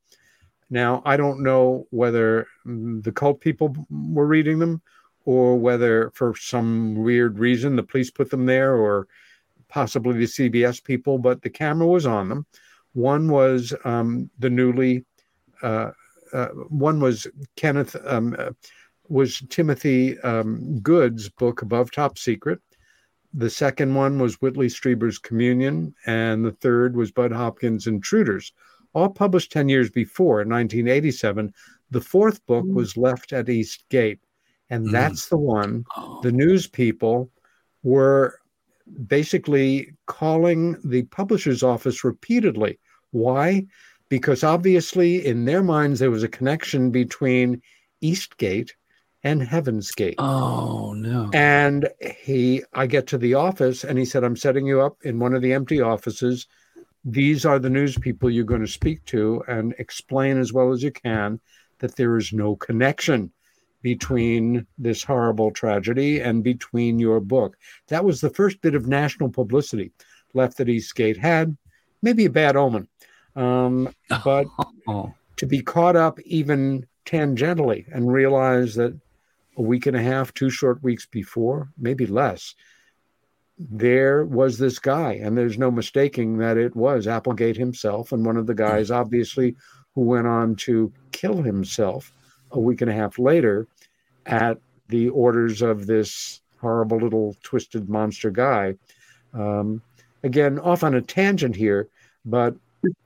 Now, 0.71 1.03
I 1.05 1.17
don't 1.17 1.43
know 1.43 1.87
whether 1.91 2.47
the 2.65 3.13
cult 3.13 3.41
people 3.41 3.75
were 3.91 4.27
reading 4.27 4.61
them 4.61 4.81
or 5.25 5.59
whether 5.59 6.11
for 6.15 6.35
some 6.37 6.95
weird 6.95 7.39
reason 7.39 7.77
the 7.77 7.83
police 7.83 8.11
put 8.11 8.31
them 8.31 8.47
there 8.47 8.77
or 8.77 9.09
possibly 9.69 10.15
the 10.15 10.25
CBS 10.25 10.83
people, 10.83 11.19
but 11.19 11.43
the 11.43 11.51
camera 11.51 11.87
was 11.87 12.07
on 12.07 12.29
them. 12.29 12.47
One 12.93 13.29
was 13.29 13.75
um, 13.85 14.31
the 14.39 14.51
newly, 14.51 15.05
uh, 15.63 15.91
uh, 16.33 16.49
one 16.69 17.01
was 17.01 17.27
Kenneth, 17.57 17.97
um, 18.05 18.37
uh, 18.39 18.51
was 19.09 19.43
Timothy 19.49 20.19
um, 20.21 20.79
Good's 20.81 21.29
book, 21.29 21.63
Above 21.63 21.91
Top 21.91 22.17
Secret. 22.19 22.61
The 23.33 23.51
second 23.51 23.95
one 23.95 24.19
was 24.19 24.41
Whitley 24.41 24.69
Strieber's 24.69 25.19
Communion, 25.19 25.95
and 26.07 26.45
the 26.45 26.53
third 26.53 26.97
was 26.97 27.13
Bud 27.13 27.31
Hopkins' 27.31 27.87
Intruders, 27.87 28.53
all 28.93 29.09
published 29.09 29.53
10 29.53 29.69
years 29.69 29.91
before, 29.91 30.43
in 30.43 30.49
1987. 30.49 31.53
The 31.91 32.01
fourth 32.01 32.45
book 32.47 32.65
was 32.69 32.97
left 32.97 33.33
at 33.33 33.49
East 33.49 33.85
Gate, 33.89 34.21
and 34.69 34.87
Mm. 34.87 34.93
that's 34.93 35.29
the 35.29 35.37
one 35.37 35.85
the 36.23 36.33
news 36.33 36.67
people 36.67 37.31
were 37.83 38.39
basically 39.07 39.93
calling 40.07 40.77
the 40.85 41.03
publisher's 41.05 41.63
office 41.63 42.05
repeatedly. 42.05 42.79
Why? 43.13 43.67
Because 44.09 44.43
obviously, 44.43 45.25
in 45.25 45.45
their 45.45 45.63
minds, 45.63 46.01
there 46.01 46.11
was 46.11 46.23
a 46.25 46.29
connection 46.29 46.91
between 46.91 47.63
Eastgate 48.01 48.75
and 49.23 49.43
Heaven's 49.43 49.93
Gate. 49.93 50.17
Oh 50.19 50.95
no. 50.95 51.31
And 51.33 51.89
he, 52.01 52.63
I 52.73 52.87
get 52.87 53.07
to 53.09 53.19
the 53.19 53.35
office 53.35 53.85
and 53.85 53.99
he 53.99 54.05
said, 54.05 54.25
I'm 54.25 54.37
setting 54.37 54.67
you 54.67 54.81
up 54.81 54.97
in 55.03 55.19
one 55.19 55.35
of 55.35 55.43
the 55.43 55.53
empty 55.53 55.81
offices. 55.81 56.47
These 57.05 57.47
are 57.47 57.59
the 57.59 57.71
news 57.71 57.97
people 57.97 58.31
you're 58.31 58.45
going 58.45 58.61
to 58.61 58.69
speak 58.69 59.05
to 59.07 59.43
and 59.49 59.75
explain 59.79 60.39
as 60.39 60.53
well 60.53 60.73
as 60.73 60.83
you 60.83 60.91
can 60.91 61.41
that 61.79 61.97
there 61.97 62.17
is 62.17 62.33
no 62.33 62.57
connection 62.57 63.33
between 63.83 64.67
this 64.77 65.03
horrible 65.03 65.51
tragedy 65.51 66.21
and 66.21 66.45
between 66.45 66.99
your 66.99 67.21
book. 67.21 67.57
That 67.89 68.05
was 68.05 68.21
the 68.21 68.31
first 68.31 68.61
bit 68.61 68.75
of 68.75 68.87
national 68.87 69.31
publicity 69.31 69.93
Left 70.35 70.61
at 70.61 70.69
East 70.69 70.95
Gate 70.95 71.17
had. 71.17 71.57
Maybe 72.03 72.27
a 72.27 72.31
bad 72.31 72.57
omen. 72.57 72.89
Um, 73.35 73.95
but 74.25 74.47
to 75.37 75.47
be 75.47 75.63
caught 75.63 75.97
up 75.97 76.21
even 76.21 76.87
tangentially 77.07 77.87
and 77.93 78.13
realize 78.13 78.75
that 78.75 78.99
a 79.57 79.63
week 79.63 79.87
and 79.87 79.97
a 79.97 80.03
half, 80.03 80.33
two 80.35 80.51
short 80.51 80.83
weeks 80.83 81.07
before, 81.07 81.71
maybe 81.79 82.07
less, 82.07 82.55
there 83.69 84.25
was 84.25 84.57
this 84.57 84.79
guy, 84.79 85.15
and 85.15 85.37
there's 85.37 85.59
no 85.59 85.71
mistaking 85.71 86.39
that 86.39 86.57
it 86.57 86.75
was 86.75 87.07
Applegate 87.07 87.57
himself, 87.57 88.13
and 88.13 88.25
one 88.25 88.39
of 88.39 88.47
the 88.47 88.55
guys, 88.55 88.91
obviously, 88.91 89.55
who 89.95 90.03
went 90.03 90.27
on 90.27 90.57
to 90.57 90.93
kill 91.13 91.43
himself 91.43 92.13
a 92.53 92.59
week 92.59 92.81
and 92.81 92.91
a 92.91 92.95
half 92.95 93.19
later 93.19 93.67
at 94.27 94.59
the 94.89 95.11
orders 95.11 95.61
of 95.61 95.87
this 95.87 96.41
horrible 96.61 96.99
little 96.99 97.37
twisted 97.43 97.89
monster 97.89 98.31
guy. 98.31 98.75
Um, 99.35 99.83
again, 100.23 100.59
off 100.59 100.83
on 100.83 100.95
a 100.95 101.03
tangent 101.03 101.55
here, 101.55 101.89
but 102.25 102.55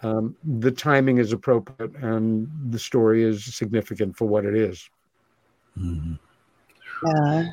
um, 0.00 0.36
the 0.44 0.70
timing 0.70 1.18
is 1.18 1.32
appropriate 1.32 1.94
and 1.96 2.48
the 2.70 2.78
story 2.78 3.24
is 3.24 3.44
significant 3.44 4.16
for 4.16 4.26
what 4.26 4.44
it 4.44 4.54
is. 4.54 4.88
Yeah. 7.04 7.48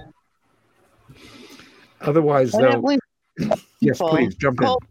Otherwise, 2.02 2.54
I 2.56 2.62
though, 2.62 2.98
yes, 3.80 3.98
please 3.98 4.36
jump 4.36 4.60
in. 4.62 4.68
Cult- 4.68 4.84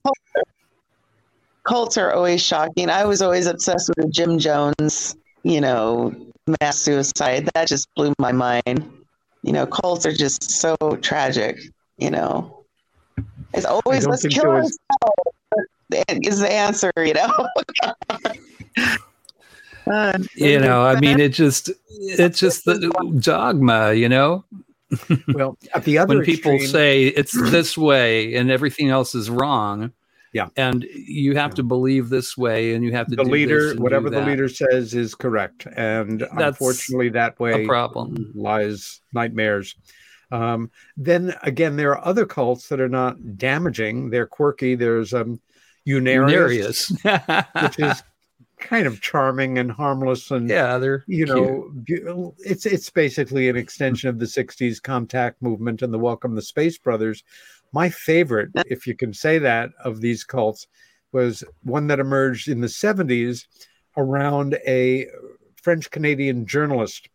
cults 1.65 1.97
are- 1.99 2.13
always 2.13 2.43
shocking. 2.43 2.89
I 2.91 3.05
was 3.05 3.23
always 3.23 3.47
obsessed 3.47 3.91
with 3.97 4.13
Jim 4.13 4.39
Jones, 4.39 5.17
you 5.43 5.61
know, 5.61 6.15
mass 6.61 6.79
suicide. 6.79 7.49
That 7.55 7.69
just 7.69 7.89
blew 7.95 8.13
my 8.19 8.33
mind. 8.33 8.91
You 9.43 9.53
know, 9.53 9.67
cults 9.67 10.07
are 10.07 10.13
just 10.13 10.51
so 10.51 10.77
tragic. 11.03 11.59
You 11.99 12.11
know, 12.11 12.65
it's 13.55 13.67
always 13.67 14.07
let's 14.07 14.27
kill 14.27 14.43
there 14.45 14.51
was- 14.63 14.79
ourselves 15.03 15.27
is 16.27 16.41
the 16.41 16.53
answer. 16.53 16.93
You 16.97 17.15
know. 17.15 17.49
Uh, 19.87 20.17
You 20.37 20.61
know, 20.61 20.83
I 20.85 21.01
mean, 21.01 21.19
it 21.19 21.31
just 21.31 21.71
it's 21.89 22.39
just 22.39 22.65
the 22.65 22.79
dogma. 23.19 23.93
You 23.95 24.09
know, 24.09 24.45
well, 25.35 25.59
at 25.75 25.85
the 25.85 25.99
other 25.99 26.17
when 26.17 26.25
people 26.25 26.53
extreme- 26.53 26.71
say 26.71 27.07
it's 27.07 27.33
this 27.51 27.77
way 27.77 28.35
and 28.35 28.51
everything 28.51 28.89
else 28.89 29.15
is 29.15 29.31
wrong, 29.31 29.93
yeah, 30.33 30.49
and 30.57 30.85
you 30.95 31.37
have 31.37 31.55
to 31.55 31.63
believe 31.63 32.09
this 32.09 32.37
way, 32.37 32.75
and 32.75 32.85
you 32.85 32.93
have 32.93 33.09
to 33.09 33.17
the 33.17 33.25
do 33.25 33.31
leader, 33.31 33.63
this 33.63 33.71
and 33.71 33.79
do 33.79 33.83
whatever 33.83 34.11
the 34.11 34.21
leader 34.21 34.49
says, 34.49 34.95
is 34.95 35.15
correct, 35.15 35.67
and 35.77 36.21
That's 36.21 36.61
unfortunately, 36.61 37.09
that 37.11 37.39
way 37.41 37.65
a 37.65 37.67
problem. 37.67 38.33
lies 38.35 39.01
nightmares. 39.13 39.75
Um, 40.33 40.71
then 40.97 41.35
again, 41.43 41.77
there 41.77 41.91
are 41.91 42.07
other 42.07 42.27
cults 42.27 42.69
that 42.69 42.81
are 42.81 42.89
not 42.89 43.37
damaging; 43.37 44.11
they're 44.11 44.27
quirky. 44.27 44.77
There's 44.77 45.13
um, 45.13 45.41
Unarius, 45.89 46.91
which 47.63 47.79
is 47.81 48.03
kind 48.61 48.87
of 48.87 49.01
charming 49.01 49.59
and 49.59 49.71
harmless, 49.73 50.31
and 50.31 50.49
yeah, 50.49 50.79
they're 50.79 51.05
you 51.07 51.27
know, 51.27 51.71
bu- 51.73 52.33
it's 52.39 52.67
it's 52.67 52.91
basically 52.91 53.49
an 53.49 53.57
extension 53.57 54.09
of 54.09 54.19
the 54.19 54.27
'60s 54.27 54.83
contact 54.83 55.41
movement 55.43 55.83
and 55.83 55.93
the 55.93 55.99
Welcome 55.99 56.35
the 56.35 56.43
Space 56.43 56.79
Brothers. 56.79 57.25
My 57.73 57.89
favorite, 57.89 58.51
if 58.67 58.87
you 58.87 58.95
can 58.97 59.13
say 59.15 59.39
that, 59.39 59.71
of 59.85 60.01
these 60.01 60.25
cults 60.25 60.67
was 61.13 61.43
one 61.63 61.87
that 61.89 62.01
emerged 62.01 62.49
in 62.49 62.61
the 62.61 62.67
'70s 62.69 63.47
around 63.97 64.55
a 64.67 65.07
French 65.63 65.91
Canadian 65.91 66.47
journalist 66.47 67.09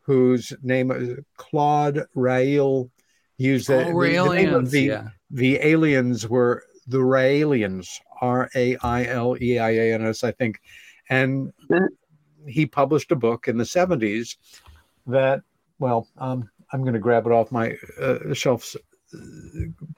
whose 0.00 0.52
name 0.62 0.90
is 0.90 1.18
Claude 1.36 2.02
Rael. 2.14 2.90
Used 3.38 3.68
the, 3.68 3.84
Oh, 3.88 4.00
the- 4.02 4.16
the 4.16 4.34
name 4.34 4.54
of 4.54 4.70
the 4.70 4.80
yeah. 4.82 5.08
the 5.30 5.56
aliens 5.60 6.26
were 6.28 6.62
the 6.86 6.98
Raelians, 6.98 7.86
R 8.22 8.48
A 8.54 8.76
I 8.76 9.04
L 9.04 9.36
E 9.42 9.58
I 9.58 9.70
A 9.70 9.92
N 9.94 10.06
S, 10.06 10.24
I 10.24 10.30
think. 10.32 10.58
And 11.08 11.52
he 12.46 12.66
published 12.66 13.12
a 13.12 13.16
book 13.16 13.48
in 13.48 13.56
the 13.56 13.64
70s 13.64 14.36
that, 15.06 15.42
well, 15.78 16.08
um, 16.18 16.48
I'm 16.72 16.82
going 16.82 16.94
to 16.94 17.00
grab 17.00 17.26
it 17.26 17.32
off 17.32 17.52
my 17.52 17.76
uh, 18.00 18.34
shelves 18.34 18.76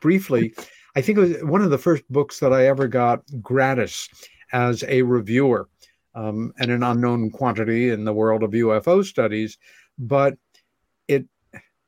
briefly. 0.01 0.55
I 0.97 1.01
think 1.01 1.19
it 1.19 1.21
was 1.21 1.45
one 1.45 1.63
of 1.63 1.71
the 1.71 1.79
first 1.79 2.03
books 2.11 2.41
that 2.41 2.53
I 2.53 2.67
ever 2.67 2.89
got 2.89 3.23
gratis 3.41 4.09
as 4.53 4.85
a 4.89 5.03
reviewer 5.03 5.69
um, 6.15 6.53
and 6.59 6.71
an 6.71 6.83
unknown 6.83 7.31
quantity 7.31 7.91
in 7.91 8.05
the 8.05 8.13
world 8.13 8.43
of 8.43 8.51
UFO 8.51 9.05
studies. 9.05 9.59
But 9.99 10.37
it 11.07 11.27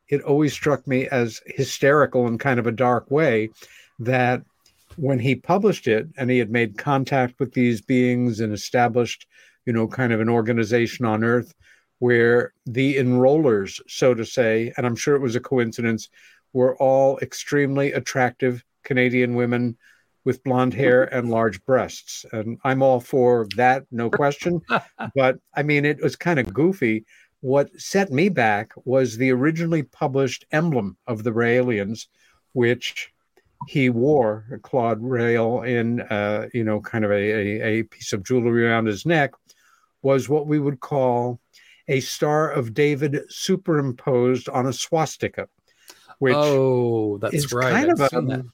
it 0.09 0.23
always 0.23 0.53
struck 0.53 0.87
me 0.87 1.07
as 1.09 1.41
hysterical 1.47 2.27
in 2.27 2.39
kind 2.39 2.59
of 2.59 2.67
a 2.67 2.73
dark 2.73 3.11
way 3.11 3.51
that 4.01 4.43
when 4.97 5.19
he 5.19 5.35
published 5.35 5.87
it 5.87 6.09
and 6.17 6.31
he 6.31 6.39
had 6.39 6.51
made 6.51 6.79
contact 6.79 7.39
with 7.39 7.53
these 7.53 7.81
beings 7.81 8.41
and 8.41 8.53
established, 8.53 9.27
you 9.67 9.73
know, 9.73 9.87
kind 9.87 10.13
of 10.13 10.21
an 10.21 10.29
organization 10.29 11.05
on 11.05 11.25
Earth 11.25 11.55
where 12.01 12.55
the 12.67 12.97
enrollers, 12.97 13.81
so 13.87 14.15
to 14.15 14.25
say, 14.25 14.73
and 14.77 14.87
I'm 14.87 14.97
sure 14.97 15.15
it 15.15 15.23
was 15.23 15.37
a 15.37 15.41
coincidence, 15.41 16.09
were 16.53 16.77
all 16.77 17.19
extremely 17.19 17.93
attractive 17.93 18.65
Canadian 18.85 19.35
women 19.35 19.77
with 20.25 20.43
blonde 20.43 20.75
hair 20.75 21.05
and 21.15 21.31
large 21.31 21.65
breasts. 21.65 22.25
And 22.33 22.59
I'm 22.65 22.83
all 22.83 23.01
for 23.01 23.47
that, 23.57 23.85
no 23.91 24.11
question. 24.11 24.61
but 25.15 25.39
I 25.55 25.63
mean, 25.63 25.85
it 25.85 26.03
was 26.03 26.17
kind 26.17 26.39
of 26.39 26.53
goofy. 26.53 27.05
What 27.41 27.71
set 27.81 28.11
me 28.11 28.29
back 28.29 28.73
was 28.85 29.17
the 29.17 29.31
originally 29.31 29.83
published 29.83 30.45
emblem 30.53 30.97
of 31.07 31.23
the 31.23 31.33
Raelians, 31.33 32.07
which 32.53 33.13
he 33.67 33.91
wore, 33.91 34.61
Claude 34.63 35.03
Rael, 35.03 35.63
in, 35.63 36.01
uh, 36.03 36.49
you 36.55 36.65
know, 36.65 36.81
kind 36.81 37.05
of 37.05 37.11
a, 37.11 37.15
a, 37.15 37.63
a 37.63 37.83
piece 37.85 38.13
of 38.13 38.23
jewelry 38.23 38.67
around 38.67 38.87
his 38.87 39.05
neck, 39.05 39.33
was 40.03 40.29
what 40.29 40.47
we 40.47 40.59
would 40.59 40.81
call 40.81 41.41
a 41.89 42.01
Star 42.01 42.51
of 42.51 42.73
David 42.73 43.21
superimposed 43.29 44.49
on 44.49 44.67
a 44.67 44.73
swastika. 44.73 45.49
Which 46.19 46.35
oh, 46.37 47.17
that's 47.19 47.51
right. 47.53 47.73
kind 47.73 47.91
I've 47.93 48.13
of 48.13 48.27
that. 48.27 48.45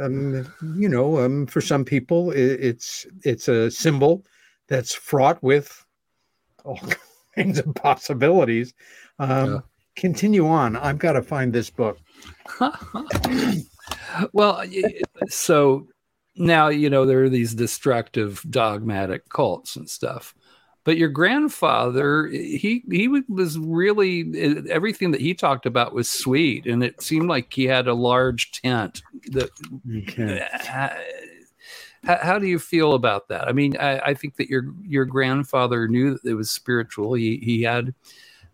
um, 0.00 0.52
you 0.76 0.88
know, 0.88 1.20
um, 1.20 1.46
for 1.46 1.60
some 1.60 1.84
people, 1.84 2.30
i 2.30 2.34
it's 2.34 3.06
it's 3.24 3.46
a 3.46 3.70
symbol 3.70 4.24
that's 4.66 4.92
fraught 4.92 5.40
with 5.44 5.84
all 6.64 6.80
kinds 7.36 7.60
of 7.60 7.72
possibilities. 7.74 8.74
Um, 9.18 9.52
Yeah. 9.52 9.58
Continue 9.94 10.46
on. 10.46 10.74
I've 10.74 10.98
got 10.98 11.12
to 11.12 11.22
find 11.22 11.52
this 11.52 11.68
book. 11.68 11.98
well, 14.32 14.62
so 15.28 15.88
now 16.36 16.68
you 16.68 16.88
know 16.90 17.04
there 17.04 17.24
are 17.24 17.28
these 17.28 17.54
destructive 17.54 18.44
dogmatic 18.48 19.28
cults 19.28 19.76
and 19.76 19.88
stuff. 19.88 20.34
But 20.84 20.96
your 20.96 21.10
grandfather, 21.10 22.26
he 22.26 22.82
he 22.90 23.06
was 23.06 23.56
really 23.58 24.64
everything 24.68 25.12
that 25.12 25.20
he 25.20 25.32
talked 25.32 25.64
about 25.64 25.94
was 25.94 26.08
sweet, 26.08 26.66
and 26.66 26.82
it 26.82 27.00
seemed 27.00 27.28
like 27.28 27.52
he 27.52 27.64
had 27.64 27.86
a 27.86 27.94
large 27.94 28.50
tent. 28.50 29.02
That 29.30 29.50
uh, 30.68 30.88
how, 32.04 32.18
how 32.20 32.38
do 32.38 32.48
you 32.48 32.58
feel 32.58 32.94
about 32.94 33.28
that? 33.28 33.46
I 33.46 33.52
mean, 33.52 33.76
I, 33.76 33.98
I 34.00 34.14
think 34.14 34.36
that 34.36 34.48
your 34.48 34.74
your 34.82 35.04
grandfather 35.04 35.86
knew 35.86 36.14
that 36.14 36.28
it 36.28 36.34
was 36.34 36.50
spiritual. 36.50 37.14
He 37.14 37.36
he 37.36 37.62
had 37.62 37.94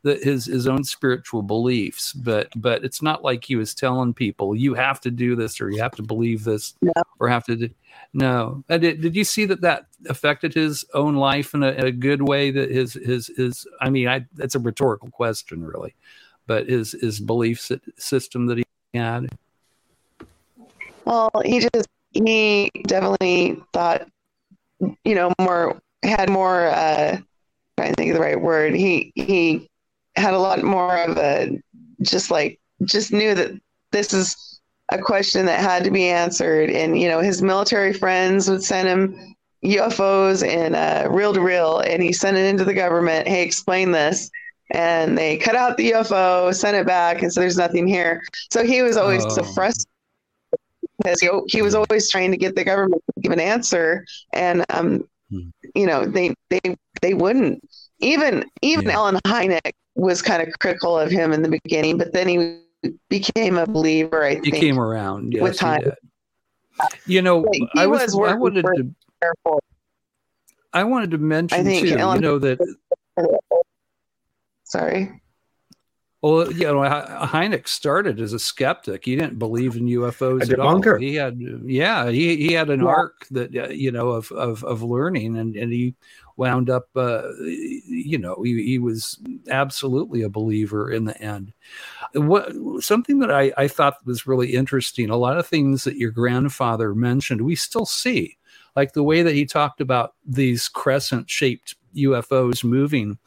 the, 0.09 0.15
his 0.23 0.47
his 0.47 0.67
own 0.67 0.85
spiritual 0.85 1.43
beliefs, 1.43 2.13
but 2.13 2.49
but 2.57 2.85
it's 2.85 3.03
not 3.03 3.23
like 3.23 3.45
he 3.45 3.57
was 3.57 3.75
telling 3.75 4.15
people 4.15 4.57
you 4.57 4.75
have 4.75 5.01
to 5.03 5.11
do 5.11 5.37
this 5.37 5.61
or 5.61 5.71
you 5.71 5.81
have 5.81 5.97
to 5.97 6.03
believe 6.03 6.45
this 6.45 6.75
or 7.21 7.29
have 7.29 7.45
to. 7.45 7.57
Do, 7.57 7.71
no, 8.13 8.65
Uh, 8.69 8.79
did, 8.79 9.01
did 9.01 9.15
you 9.15 9.25
see 9.25 9.45
that 9.45 9.61
that 9.61 9.87
affected 10.09 10.55
his 10.55 10.85
own 10.95 11.15
life 11.15 11.55
in 11.55 11.63
a, 11.63 11.71
in 11.73 11.87
a 11.87 11.93
good 11.93 12.23
way? 12.23 12.51
That 12.51 12.71
his 12.71 12.95
his 12.95 13.31
his 13.37 13.67
I 13.81 13.91
mean, 13.91 14.09
I 14.09 14.27
that's 14.35 14.55
a 14.55 14.59
rhetorical 14.59 15.11
question, 15.11 15.65
really, 15.65 15.95
but 16.47 16.69
his 16.69 16.93
his 16.93 17.21
belief 17.21 17.71
system 17.97 18.47
that 18.47 18.59
he 18.59 18.65
had. 18.95 19.29
Well, 21.05 21.31
he 21.45 21.61
just 21.61 21.89
he 22.13 22.71
definitely 22.87 23.63
thought, 23.73 24.09
you 25.05 25.15
know, 25.15 25.33
more 25.41 25.81
had 26.03 26.31
more. 26.31 26.67
uh 26.67 27.19
Trying 27.79 27.95
to 27.95 27.97
think 27.97 28.11
of 28.11 28.17
the 28.17 28.25
right 28.25 28.41
word. 28.41 28.75
He 28.75 29.13
he 29.15 29.71
had 30.19 30.35
a 30.35 30.39
lot 30.39 30.63
more 30.63 30.97
of 30.97 31.17
a 31.17 31.59
just 32.03 32.31
like 32.31 32.59
just 32.85 33.13
knew 33.13 33.35
that 33.35 33.53
this 33.93 34.13
is 34.13 34.61
a 34.93 34.99
question 34.99 35.47
that 35.47 35.61
had 35.61 35.85
to 35.85 35.91
be 35.91 36.09
answered, 36.09 36.71
and 36.71 36.99
you 36.99 37.09
know, 37.09 37.21
his 37.21 37.43
military 37.43 37.93
friends 37.93 38.49
would 38.51 38.63
send 38.63 38.89
him 38.89 39.35
UFOs 39.65 40.47
and 40.47 40.75
uh, 40.77 41.09
reel 41.11 41.33
to 41.35 41.41
reel, 41.41 41.81
and 41.81 42.03
he 42.03 42.13
sent 42.13 42.37
it 42.37 42.47
into 42.47 42.65
the 42.65 42.75
government. 42.75 43.29
Hey, 43.29 43.43
explain 43.43 43.91
this. 43.93 44.31
And 44.73 45.17
they 45.17 45.39
cut 45.39 45.57
out 45.57 45.77
the 45.79 45.93
UFO, 45.93 46.53
sent 46.55 46.77
it 46.77 46.87
back, 46.87 47.23
and 47.23 47.33
so 47.33 47.41
there's 47.41 47.57
nothing 47.57 47.87
here. 47.87 48.23
So 48.51 48.65
he 48.65 48.83
was 48.83 48.97
always 48.97 49.25
so 49.29 49.43
Oh. 49.43 49.53
frustrated 49.55 49.87
because 50.99 51.21
he, 51.21 51.29
he 51.47 51.63
was 51.63 51.75
always 51.75 52.11
trying 52.11 52.31
to 52.33 52.37
get 52.37 52.55
the 52.55 52.65
government 52.65 53.03
to 53.15 53.21
give 53.23 53.33
an 53.33 53.41
answer 53.41 54.05
and 54.33 54.65
um 54.71 55.05
you 55.75 55.87
know 55.87 56.05
they 56.07 56.35
they 56.51 56.61
they 57.03 57.15
wouldn't 57.15 57.63
even 58.01 58.45
even 58.63 58.89
Allen 58.91 59.17
Hynek 59.27 59.73
was 59.95 60.23
kind 60.23 60.47
of 60.47 60.53
critical 60.61 60.99
of 60.99 61.11
him 61.11 61.33
in 61.33 61.43
the 61.43 61.49
beginning 61.63 61.99
but 61.99 62.13
then 62.13 62.29
he 62.29 62.93
became 63.09 63.59
a 63.59 63.67
believer 63.67 64.23
I 64.23 64.35
think 64.35 64.45
He 64.45 64.51
think 64.53 64.63
came 64.63 64.79
around 64.79 65.33
yes, 65.35 65.43
with 65.43 65.57
time. 65.57 65.83
You 67.07 67.23
know, 67.23 67.43
But 67.43 67.81
I 67.81 67.87
was, 67.89 68.15
was 68.15 68.31
I 68.31 68.35
wanted 68.35 68.63
to 68.63 68.95
Air 69.21 69.33
Force. 69.43 69.61
I 70.73 70.85
wanted 70.85 71.11
to 71.11 71.19
mention 71.19 71.65
think 71.65 71.89
too. 71.89 71.97
Allen- 71.97 72.23
you 72.23 72.29
know 72.29 72.39
that 72.39 72.59
sorry 74.65 75.21
Well, 76.23 76.53
you 76.53 76.67
know, 76.67 76.83
He- 76.83 77.27
Hynek 77.27 77.69
started 77.69 78.21
as 78.21 78.33
a 78.33 78.39
skeptic. 78.39 79.05
He 79.05 79.15
didn't 79.17 79.39
believe 79.39 79.77
in 79.77 79.87
UFOs 79.87 80.51
A 80.51 80.53
at 80.53 80.59
all. 80.61 80.99
He 80.99 81.15
had, 81.15 81.41
yeah, 81.65 82.11
he 82.11 82.37
he 82.37 82.53
had 82.53 82.71
an 82.71 82.81
Yeah. 82.81 82.87
arc 82.87 83.27
that 83.31 83.57
uh, 83.57 83.69
you 83.69 83.91
know 83.93 84.11
of 84.11 84.31
of 84.33 84.63
of 84.65 84.83
learning, 84.83 85.37
and 85.39 85.55
and 85.57 85.73
he 85.73 85.95
wound 86.39 86.71
up, 86.71 86.89
uh, 86.97 87.23
you 87.41 88.17
know, 88.17 88.43
he 88.43 88.63
he 88.65 88.79
was 88.79 89.19
absolutely 89.51 90.23
a 90.23 90.31
believer 90.31 90.91
in 90.91 91.05
the 91.05 91.21
end. 91.21 91.53
What 92.15 92.53
something 92.81 93.19
that 93.19 93.31
I 93.31 93.53
I 93.59 93.69
thought 93.69 94.07
was 94.07 94.27
really 94.27 94.55
interesting. 94.55 95.11
A 95.11 95.17
lot 95.17 95.37
of 95.37 95.47
things 95.47 95.85
that 95.85 95.97
your 95.97 96.13
grandfather 96.13 96.95
mentioned, 96.95 97.43
we 97.43 97.57
still 97.57 97.85
see, 97.85 98.39
like 98.77 98.93
the 98.93 99.03
way 99.03 99.23
that 99.23 99.35
he 99.35 99.45
talked 99.45 99.81
about 99.81 100.15
these 100.25 100.69
crescent 100.69 101.29
shaped 101.29 101.75
UFOs 101.97 102.65
moving. 102.65 103.19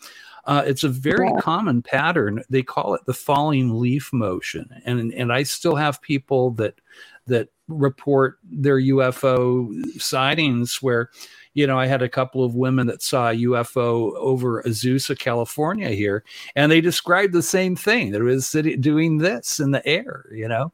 Uh, 0.45 0.63
it's 0.65 0.83
a 0.83 0.89
very 0.89 1.31
common 1.39 1.83
pattern. 1.83 2.43
They 2.49 2.63
call 2.63 2.95
it 2.95 3.05
the 3.05 3.13
falling 3.13 3.79
leaf 3.79 4.11
motion, 4.11 4.67
and 4.85 5.13
and 5.13 5.31
I 5.31 5.43
still 5.43 5.75
have 5.75 6.01
people 6.01 6.51
that 6.51 6.81
that 7.27 7.49
report 7.67 8.39
their 8.43 8.79
UFO 8.79 9.69
sightings 9.99 10.81
where, 10.81 11.09
you 11.53 11.67
know, 11.67 11.77
I 11.79 11.87
had 11.87 12.01
a 12.01 12.09
couple 12.09 12.43
of 12.43 12.55
women 12.55 12.87
that 12.87 13.01
saw 13.01 13.29
a 13.29 13.35
UFO 13.35 14.13
over 14.15 14.63
Azusa, 14.63 15.17
California 15.17 15.89
here, 15.89 16.23
and 16.55 16.71
they 16.71 16.81
described 16.81 17.33
the 17.33 17.43
same 17.43 17.75
thing. 17.75 18.11
That 18.11 18.21
it 18.21 18.25
was 18.25 18.47
sitting, 18.47 18.79
doing 18.81 19.17
this 19.17 19.59
in 19.59 19.71
the 19.71 19.85
air, 19.85 20.25
you 20.31 20.47
know. 20.47 20.71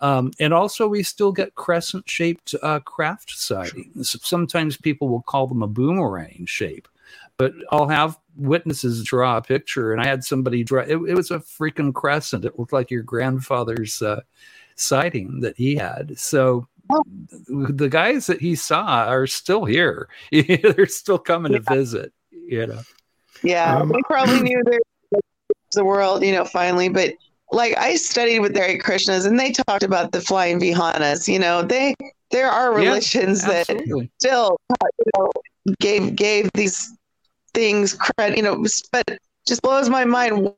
Um, 0.00 0.32
and 0.40 0.52
also, 0.52 0.88
we 0.88 1.02
still 1.02 1.32
get 1.32 1.54
crescent 1.54 2.08
shaped 2.08 2.54
uh, 2.62 2.80
craft 2.80 3.30
sightings. 3.30 4.16
Sometimes 4.22 4.76
people 4.76 5.08
will 5.08 5.22
call 5.22 5.46
them 5.46 5.62
a 5.62 5.68
boomerang 5.68 6.46
shape 6.46 6.88
but 7.36 7.52
I'll 7.70 7.88
have 7.88 8.18
witnesses 8.36 9.02
draw 9.02 9.36
a 9.36 9.42
picture. 9.42 9.92
And 9.92 10.00
I 10.00 10.06
had 10.06 10.24
somebody 10.24 10.62
draw 10.64 10.82
it, 10.82 10.90
it 10.90 11.14
was 11.14 11.30
a 11.30 11.38
freaking 11.38 11.92
crescent. 11.92 12.44
It 12.44 12.58
looked 12.58 12.72
like 12.72 12.90
your 12.90 13.02
grandfather's 13.02 14.02
uh, 14.02 14.20
sighting 14.76 15.40
that 15.40 15.56
he 15.56 15.74
had. 15.76 16.18
So 16.18 16.66
the 16.88 17.88
guys 17.90 18.26
that 18.26 18.40
he 18.40 18.54
saw 18.54 19.04
are 19.06 19.26
still 19.26 19.64
here. 19.64 20.08
They're 20.32 20.86
still 20.86 21.18
coming 21.18 21.52
to 21.52 21.60
visit, 21.60 22.12
you 22.30 22.66
know. 22.66 22.84
Yeah, 23.42 23.80
Um, 23.80 23.90
they 23.92 24.02
probably 24.02 24.40
knew 24.42 24.62
the 25.72 25.84
world, 25.84 26.24
you 26.24 26.32
know, 26.32 26.44
finally. 26.44 26.88
But 26.88 27.14
like 27.52 27.76
I 27.76 27.96
studied 27.96 28.40
with 28.40 28.54
the 28.54 28.60
Hare 28.60 28.78
Krishnas, 28.78 29.26
and 29.26 29.38
they 29.38 29.52
talked 29.52 29.82
about 29.82 30.12
the 30.12 30.20
flying 30.20 30.60
vimanas. 30.60 31.28
You 31.28 31.38
know, 31.38 31.62
they 31.62 31.94
there 32.30 32.48
are 32.48 32.72
Yeah, 32.74 32.94
religions 32.94 33.42
that 33.44 33.66
still, 34.18 34.56
you 34.70 35.10
know, 35.18 35.30
gave 35.80 36.16
gave 36.16 36.50
these 36.54 36.92
things 37.54 37.94
credit. 37.94 38.36
You 38.36 38.42
know, 38.42 38.64
but 38.92 39.04
just 39.46 39.62
blows 39.62 39.88
my 39.88 40.04
mind. 40.04 40.50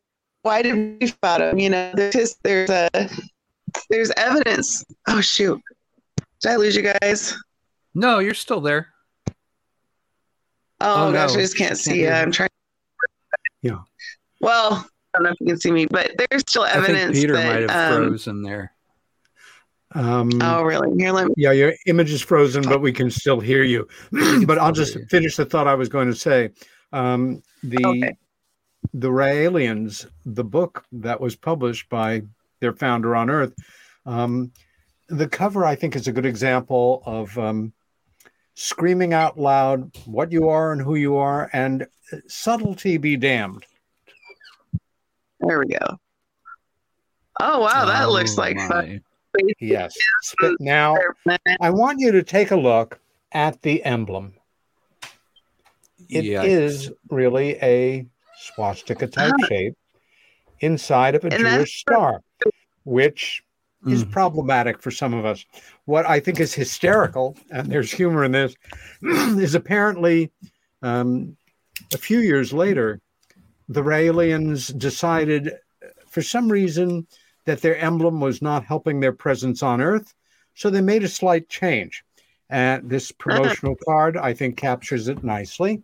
Why 0.42 0.62
did 0.62 0.74
we 1.00 1.12
about 1.20 1.38
them? 1.40 1.58
You 1.58 1.70
know, 1.70 1.92
there's 1.94 2.36
there's 2.44 2.70
a 2.70 2.88
there's 3.90 4.10
evidence. 4.16 4.84
Oh 5.08 5.20
shoot, 5.20 5.60
did 6.40 6.52
I 6.52 6.56
lose 6.56 6.76
you 6.76 6.82
guys? 7.00 7.36
No, 7.94 8.18
you're 8.18 8.34
still 8.34 8.60
there. 8.60 8.88
Oh, 10.80 11.08
Oh, 11.08 11.12
gosh, 11.12 11.32
no, 11.32 11.38
I 11.38 11.42
just 11.42 11.56
can't 11.56 11.68
can't 11.70 11.78
see. 11.78 12.00
you. 12.00 12.06
you. 12.06 12.10
I'm 12.12 12.30
trying. 12.30 12.50
Yeah. 13.62 13.78
Well, 14.40 14.72
I 15.14 15.18
don't 15.18 15.24
know 15.24 15.30
if 15.30 15.36
you 15.40 15.46
can 15.46 15.58
see 15.58 15.70
me, 15.70 15.86
but 15.86 16.12
there's 16.30 16.42
still 16.42 16.62
I 16.64 16.74
think 16.74 16.88
evidence 16.90 17.18
Peter 17.18 17.32
that. 17.34 17.46
might 17.46 17.70
have 17.70 17.92
um, 17.92 18.08
frozen 18.08 18.42
there. 18.42 18.72
Um, 19.94 20.30
oh, 20.42 20.62
really? 20.62 20.94
Here, 20.98 21.12
let 21.12 21.28
me. 21.28 21.34
Yeah, 21.38 21.52
your 21.52 21.72
image 21.86 22.12
is 22.12 22.20
frozen, 22.20 22.62
but 22.62 22.82
we 22.82 22.92
can 22.92 23.10
still 23.10 23.40
hear 23.40 23.62
you. 23.62 23.88
but 24.46 24.58
I'll 24.58 24.72
just 24.72 24.98
finish 25.08 25.36
the 25.36 25.46
thought 25.46 25.66
I 25.66 25.74
was 25.74 25.88
going 25.88 26.08
to 26.08 26.14
say. 26.14 26.50
Um, 26.92 27.42
the 27.62 28.12
the 28.92 29.08
Raelians, 29.08 30.06
the 30.26 30.44
book 30.44 30.84
that 30.92 31.18
was 31.20 31.34
published 31.34 31.88
by 31.88 32.22
their 32.60 32.72
founder 32.74 33.16
on 33.16 33.30
Earth, 33.30 33.54
um, 34.04 34.52
the 35.08 35.28
cover 35.28 35.64
I 35.64 35.74
think 35.74 35.96
is 35.96 36.08
a 36.08 36.12
good 36.12 36.26
example 36.26 37.02
of 37.06 37.36
um, 37.38 37.72
screaming 38.54 39.12
out 39.12 39.38
loud 39.38 39.96
what 40.06 40.32
you 40.32 40.48
are 40.48 40.72
and 40.72 40.80
who 40.80 40.96
you 40.96 41.16
are, 41.16 41.50
and 41.52 41.86
subtlety 42.26 42.96
be 42.96 43.16
damned. 43.16 43.64
There 45.40 45.58
we 45.58 45.66
go. 45.66 45.98
Oh 47.40 47.60
wow, 47.60 47.84
that 47.84 48.08
looks 48.10 48.38
like 48.38 48.56
fun. 48.56 49.02
Yes. 49.60 49.94
Now 50.60 50.96
I 51.60 51.70
want 51.70 52.00
you 52.00 52.10
to 52.12 52.22
take 52.22 52.50
a 52.50 52.56
look 52.56 52.98
at 53.32 53.60
the 53.62 53.84
emblem. 53.84 54.34
It 56.08 56.24
is 56.24 56.88
Yikes. 56.88 56.92
really 57.10 57.56
a 57.56 58.06
swastika 58.38 59.06
type 59.06 59.34
shape 59.48 59.76
inside 60.60 61.14
of 61.14 61.24
a 61.24 61.34
And 61.34 61.44
Jewish 61.44 61.80
star, 61.80 62.22
which 62.84 63.42
is 63.86 64.04
Mm. 64.04 64.10
problematic 64.10 64.80
for 64.80 64.90
some 64.90 65.14
of 65.14 65.24
us. 65.24 65.44
What 65.84 66.06
I 66.06 66.20
think 66.20 66.40
is 66.40 66.54
hysterical, 66.54 67.36
and 67.50 67.70
there's 67.70 67.90
humor 67.92 68.24
in 68.24 68.32
this, 68.32 68.54
is 69.02 69.54
apparently 69.54 70.32
um, 70.82 71.36
a 71.92 71.98
few 71.98 72.20
years 72.20 72.52
later, 72.52 73.00
the 73.68 73.82
Raelians 73.82 74.76
decided 74.76 75.52
for 76.08 76.22
some 76.22 76.50
reason 76.50 77.06
that 77.44 77.60
their 77.62 77.76
emblem 77.76 78.20
was 78.20 78.42
not 78.42 78.64
helping 78.64 79.00
their 79.00 79.12
presence 79.12 79.62
on 79.62 79.80
Earth, 79.80 80.14
so 80.54 80.70
they 80.70 80.80
made 80.80 81.04
a 81.04 81.08
slight 81.08 81.48
change. 81.48 82.04
And 82.48 82.88
this 82.88 83.12
promotional 83.18 83.76
card, 83.84 84.16
I 84.16 84.32
think, 84.34 84.56
captures 84.56 85.08
it 85.08 85.22
nicely. 85.24 85.82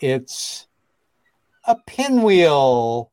It's 0.00 0.66
a 1.66 1.76
pinwheel, 1.86 3.10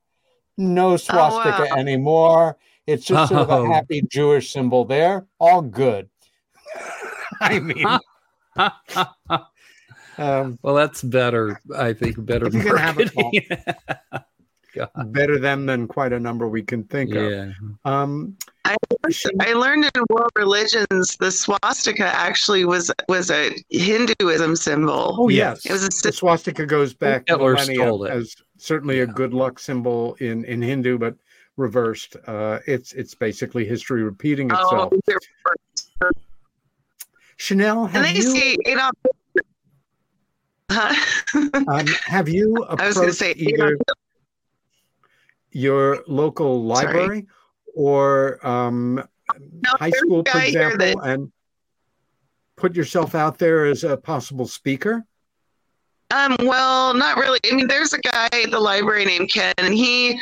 no 0.57 0.97
swastika 0.97 1.67
wow. 1.69 1.77
anymore. 1.77 2.57
It's 2.87 3.05
just 3.05 3.29
sort 3.29 3.41
of 3.41 3.49
Oh. 3.51 3.65
a 3.65 3.73
happy 3.73 4.01
Jewish 4.01 4.51
symbol 4.51 4.85
there. 4.85 5.25
All 5.39 5.61
good. 5.61 6.09
I 7.41 7.59
mean, 7.59 7.85
um, 10.17 10.59
well, 10.61 10.75
that's 10.75 11.01
better. 11.03 11.59
I 11.75 11.93
think 11.93 12.23
better. 12.25 12.47
If 12.47 12.53
you're 12.53 12.63
gonna 12.63 12.79
have 12.79 12.97
a 12.99 13.05
marketing. 13.15 13.47
call, 14.73 15.03
better 15.07 15.39
them 15.39 15.65
than 15.65 15.87
quite 15.87 16.13
a 16.13 16.19
number 16.19 16.47
we 16.47 16.61
can 16.61 16.83
think 16.85 17.13
Yeah. 17.13 17.51
of. 17.85 17.91
Um, 17.91 18.37
I, 18.65 18.75
I 19.41 19.53
learned 19.53 19.85
in 19.85 20.03
world 20.09 20.29
religions 20.35 21.17
the 21.17 21.31
swastika 21.31 22.05
actually 22.05 22.65
was 22.65 22.91
was 23.09 23.31
a 23.31 23.55
Hinduism 23.69 24.55
symbol. 24.55 25.15
Oh 25.19 25.29
yes, 25.29 25.65
it 25.65 25.71
was 25.71 25.83
a 25.83 25.89
the 26.03 26.11
swastika 26.11 26.65
goes 26.65 26.93
back 26.93 27.23
Hitler 27.27 27.53
millennia 27.53 27.75
stole 27.75 28.03
it. 28.05 28.11
as 28.11 28.35
certainly 28.57 28.99
a 28.99 29.07
good 29.07 29.33
luck 29.33 29.59
symbol 29.59 30.15
in 30.19 30.45
in 30.45 30.61
Hindu, 30.61 30.97
but 30.99 31.15
reversed. 31.57 32.15
Uh, 32.27 32.59
it's 32.67 32.93
it's 32.93 33.15
basically 33.15 33.65
history 33.65 34.03
repeating 34.03 34.51
Oh, 34.53 34.89
itself. 34.89 34.93
Shanelle, 37.37 37.85
and 37.87 37.95
have 37.97 38.05
they 38.05 38.13
you 38.13 38.21
say. 38.21 38.57
Huh? 40.69 40.95
um, 41.67 41.85
have 42.05 42.29
you 42.29 42.63
I 42.69 42.87
was 42.87 42.97
approached 42.97 43.17
say 43.17 43.31
either 43.33 43.77
your 45.51 46.03
local 46.07 46.63
library 46.63 47.27
or 47.75 48.45
um, 48.47 49.03
high 49.65 49.89
school, 49.89 50.23
for 50.23 50.39
example, 50.39 51.01
and 51.01 51.31
put 52.55 52.75
yourself 52.75 53.15
out 53.15 53.37
there 53.37 53.65
as 53.65 53.83
a 53.83 53.97
possible 53.97 54.47
speaker? 54.47 55.03
Um, 56.11 56.35
well, 56.41 56.93
not 56.93 57.17
really. 57.17 57.39
I 57.49 57.55
mean, 57.55 57.67
there's 57.67 57.93
a 57.93 57.99
guy 57.99 58.29
at 58.31 58.51
the 58.51 58.59
library 58.59 59.05
named 59.05 59.31
Ken, 59.31 59.53
and 59.57 59.73
he 59.73 60.19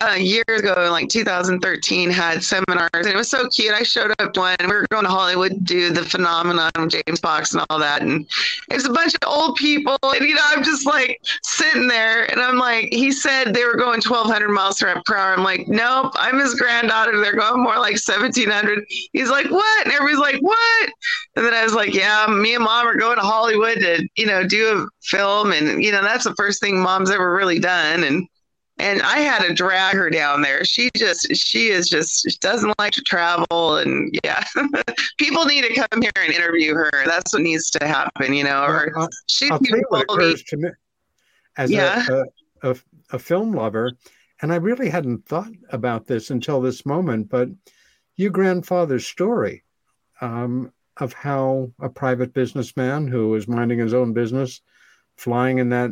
uh, 0.00 0.14
years 0.14 0.44
ago, 0.48 0.88
like 0.90 1.08
2013, 1.08 2.10
had 2.10 2.42
seminars, 2.42 2.90
and 2.94 3.06
it 3.06 3.16
was 3.16 3.28
so 3.28 3.48
cute. 3.48 3.72
I 3.72 3.82
showed 3.82 4.12
up 4.18 4.36
one, 4.36 4.56
we 4.60 4.66
were 4.66 4.86
going 4.90 5.04
to 5.04 5.10
Hollywood 5.10 5.52
to 5.52 5.58
do 5.58 5.90
the 5.90 6.02
phenomenon 6.02 6.70
of 6.74 6.88
James 6.88 7.20
Fox 7.20 7.52
and 7.52 7.64
all 7.68 7.78
that, 7.78 8.02
and 8.02 8.26
it's 8.70 8.86
a 8.86 8.92
bunch 8.92 9.14
of 9.14 9.20
old 9.26 9.56
people, 9.56 9.98
and 10.02 10.26
you 10.26 10.34
know, 10.34 10.42
I'm 10.46 10.64
just 10.64 10.86
like 10.86 11.20
sitting 11.42 11.86
there, 11.86 12.30
and 12.30 12.40
I'm 12.40 12.56
like, 12.56 12.92
he 12.92 13.12
said 13.12 13.52
they 13.52 13.64
were 13.64 13.76
going 13.76 14.00
1,200 14.00 14.48
miles 14.48 14.78
per 14.78 15.16
hour. 15.16 15.34
I'm 15.34 15.44
like, 15.44 15.68
nope, 15.68 16.12
I'm 16.16 16.38
his 16.38 16.54
granddaughter. 16.54 17.18
They're 17.18 17.36
going 17.36 17.62
more 17.62 17.78
like 17.78 17.98
1,700. 18.00 18.84
He's 19.12 19.30
like, 19.30 19.50
what? 19.50 19.86
And 19.86 19.92
everybody's 19.92 20.18
like, 20.18 20.40
what? 20.40 20.90
And 21.36 21.44
then 21.44 21.54
I 21.54 21.62
was 21.62 21.74
like, 21.74 21.94
yeah, 21.94 22.26
me 22.26 22.54
and 22.54 22.64
mom 22.64 22.86
are 22.86 22.96
going 22.96 23.16
to 23.16 23.22
Hollywood 23.22 23.78
to, 23.78 24.08
you 24.16 24.26
know, 24.26 24.46
do 24.46 24.82
a 24.82 24.86
film. 25.02 25.52
And, 25.52 25.82
you 25.82 25.92
know, 25.92 26.02
that's 26.02 26.24
the 26.24 26.34
first 26.34 26.60
thing 26.60 26.80
mom's 26.80 27.10
ever 27.10 27.34
really 27.34 27.58
done. 27.58 28.04
And, 28.04 28.26
and 28.80 29.02
I 29.02 29.18
had 29.18 29.46
to 29.46 29.54
drag 29.54 29.94
her 29.94 30.10
down 30.10 30.42
there. 30.42 30.64
She 30.64 30.90
just, 30.96 31.34
she 31.36 31.68
is 31.68 31.88
just, 31.88 32.30
she 32.30 32.36
doesn't 32.38 32.74
like 32.78 32.92
to 32.94 33.02
travel. 33.02 33.76
And 33.76 34.18
yeah, 34.24 34.44
people 35.18 35.44
need 35.44 35.62
to 35.64 35.74
come 35.74 36.02
here 36.02 36.12
and 36.16 36.32
interview 36.32 36.74
her. 36.74 36.90
That's 37.06 37.32
what 37.32 37.42
needs 37.42 37.70
to 37.70 37.86
happen, 37.86 38.32
you 38.32 38.44
know, 38.44 38.62
or 38.64 38.92
I'll, 38.98 39.08
she 39.26 39.50
I'll 39.50 39.58
tell 39.58 39.78
you 39.78 39.84
what 39.88 40.04
occurs 40.04 40.42
to 40.44 40.56
me 40.56 40.70
as 41.56 41.70
Yeah. 41.70 42.04
a, 42.08 42.24
a, 42.68 42.70
a, 42.72 42.76
a 43.12 43.18
film 43.18 43.52
lover, 43.52 43.92
and 44.42 44.52
I 44.52 44.56
really 44.56 44.88
hadn't 44.88 45.26
thought 45.26 45.52
about 45.70 46.06
this 46.06 46.30
until 46.30 46.60
this 46.60 46.86
moment, 46.86 47.28
but 47.28 47.48
your 48.16 48.30
grandfather's 48.30 49.06
story 49.06 49.64
um, 50.20 50.72
of 50.96 51.12
how 51.12 51.72
a 51.80 51.88
private 51.88 52.32
businessman 52.32 53.06
who 53.08 53.28
was 53.28 53.48
minding 53.48 53.78
his 53.78 53.94
own 53.94 54.12
business, 54.12 54.60
flying 55.16 55.58
in 55.58 55.70
that, 55.70 55.90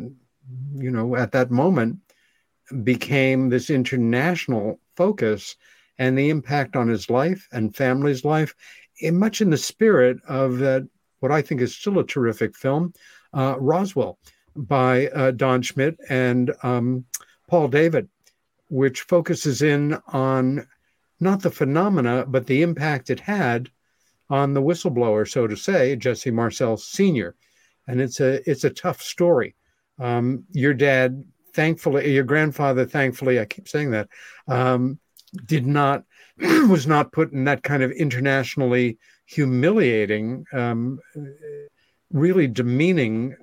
you 0.75 0.91
know, 0.91 1.15
at 1.15 1.31
that 1.33 1.51
moment, 1.51 1.99
became 2.83 3.49
this 3.49 3.69
international 3.69 4.79
focus 4.95 5.55
and 5.97 6.17
the 6.17 6.29
impact 6.29 6.75
on 6.75 6.87
his 6.87 7.09
life 7.09 7.47
and 7.51 7.75
family's 7.75 8.23
life, 8.23 8.55
in 9.01 9.17
much 9.17 9.41
in 9.41 9.49
the 9.49 9.57
spirit 9.57 10.17
of 10.27 10.57
that, 10.59 10.87
what 11.19 11.31
I 11.31 11.41
think 11.41 11.61
is 11.61 11.75
still 11.75 11.99
a 11.99 12.05
terrific 12.05 12.55
film, 12.55 12.93
uh, 13.33 13.55
Roswell 13.59 14.17
by 14.55 15.07
uh, 15.07 15.31
Don 15.31 15.61
Schmitt 15.61 15.97
and 16.09 16.53
um, 16.63 17.05
Paul 17.47 17.67
David, 17.67 18.07
which 18.69 19.01
focuses 19.01 19.61
in 19.61 19.97
on 20.07 20.67
not 21.19 21.41
the 21.41 21.51
phenomena, 21.51 22.25
but 22.27 22.47
the 22.47 22.61
impact 22.61 23.09
it 23.09 23.19
had 23.19 23.69
on 24.29 24.53
the 24.53 24.61
whistleblower, 24.61 25.29
so 25.29 25.47
to 25.47 25.57
say, 25.57 25.95
Jesse 25.95 26.31
Marcel 26.31 26.77
Sr. 26.77 27.35
And 27.87 27.99
it's 27.99 28.19
a 28.19 28.47
it's 28.49 28.63
a 28.63 28.69
tough 28.69 29.01
story. 29.01 29.55
Um, 29.97 30.45
your 30.51 30.73
dad, 30.73 31.23
thankfully, 31.59 32.13
your 32.13 32.23
grandfather, 32.23 32.85
thankfully, 32.85 33.37
I 33.37 33.43
keep 33.43 33.67
saying 33.67 33.91
that, 33.91 34.07
um, 34.47 34.97
did 35.45 35.67
not 35.67 36.05
was 36.69 36.87
not 36.87 37.11
put 37.11 37.33
in 37.33 37.43
that 37.43 37.63
kind 37.63 37.83
of 37.83 37.91
internationally 37.91 38.97
humiliating, 39.25 40.45
um, 40.53 41.01
really 42.13 42.47
demeaning 42.47 43.35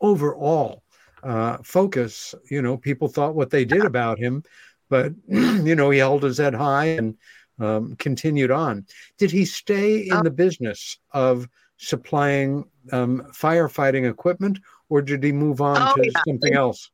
overall 0.00 0.82
uh, 1.22 1.58
focus. 1.62 2.34
You 2.50 2.62
know, 2.62 2.78
people 2.78 3.08
thought 3.08 3.34
what 3.34 3.50
they 3.50 3.66
did 3.66 3.84
about 3.84 4.18
him, 4.18 4.42
but 4.88 5.12
you 5.28 5.74
know, 5.74 5.90
he 5.90 5.98
held 5.98 6.22
his 6.22 6.38
head 6.38 6.54
high 6.54 6.86
and 6.86 7.18
um, 7.60 7.96
continued 7.96 8.50
on. 8.50 8.86
Did 9.18 9.30
he 9.30 9.44
stay 9.44 10.08
in 10.08 10.22
the 10.24 10.30
business 10.30 10.98
of 11.12 11.48
supplying 11.76 12.64
um, 12.92 13.26
firefighting 13.32 14.08
equipment, 14.08 14.58
or 14.88 15.02
did 15.02 15.22
he 15.22 15.32
move 15.32 15.60
on 15.60 15.76
Oh, 15.80 15.94
to 15.94 16.06
yeah. 16.06 16.20
something 16.26 16.54
else? 16.54 16.90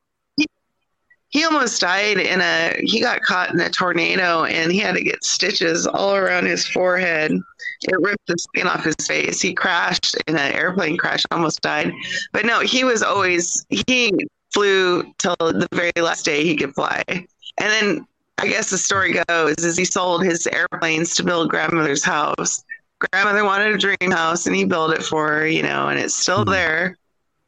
he 1.35 1.43
almost 1.43 1.81
died 1.81 2.17
in 2.17 2.39
a 2.39 2.79
he 2.81 3.01
got 3.01 3.21
caught 3.21 3.53
in 3.53 3.59
a 3.59 3.69
tornado 3.69 4.45
and 4.45 4.71
he 4.71 4.79
had 4.79 4.95
to 4.95 5.03
get 5.03 5.21
stitches 5.21 5.85
all 5.85 6.15
around 6.15 6.45
his 6.45 6.65
forehead. 6.65 7.33
It 7.81 7.99
ripped 7.99 8.25
the 8.27 8.37
skin 8.37 8.67
off 8.67 8.85
his 8.85 8.95
face. 9.05 9.41
He 9.41 9.53
crashed 9.53 10.15
in 10.27 10.37
an 10.37 10.53
airplane 10.53 10.95
crash 10.95 11.25
almost 11.31 11.59
died. 11.59 11.91
But 12.31 12.45
no 12.45 12.61
he 12.61 12.85
was 12.85 13.03
always 13.03 13.65
he 13.69 14.13
flew 14.53 15.03
till 15.17 15.35
the 15.37 15.67
very 15.73 15.91
last 15.97 16.23
day 16.23 16.45
he 16.45 16.55
could 16.55 16.73
fly. 16.73 17.03
And 17.07 17.27
then 17.57 18.07
i 18.37 18.47
guess 18.47 18.69
the 18.69 18.77
story 18.77 19.13
goes 19.27 19.55
is 19.57 19.77
he 19.77 19.83
sold 19.83 20.23
his 20.23 20.47
airplanes 20.47 21.15
to 21.15 21.23
build 21.23 21.49
grandmother's 21.49 22.03
house. 22.03 22.63
Grandmother 23.11 23.43
wanted 23.43 23.75
a 23.75 23.77
dream 23.77 24.11
house 24.11 24.45
and 24.47 24.55
he 24.55 24.63
built 24.63 24.93
it 24.93 25.03
for 25.03 25.27
her 25.27 25.45
you 25.45 25.63
know 25.63 25.89
and 25.89 25.99
it's 25.99 26.15
still 26.15 26.45
hmm. 26.45 26.51
there 26.51 26.97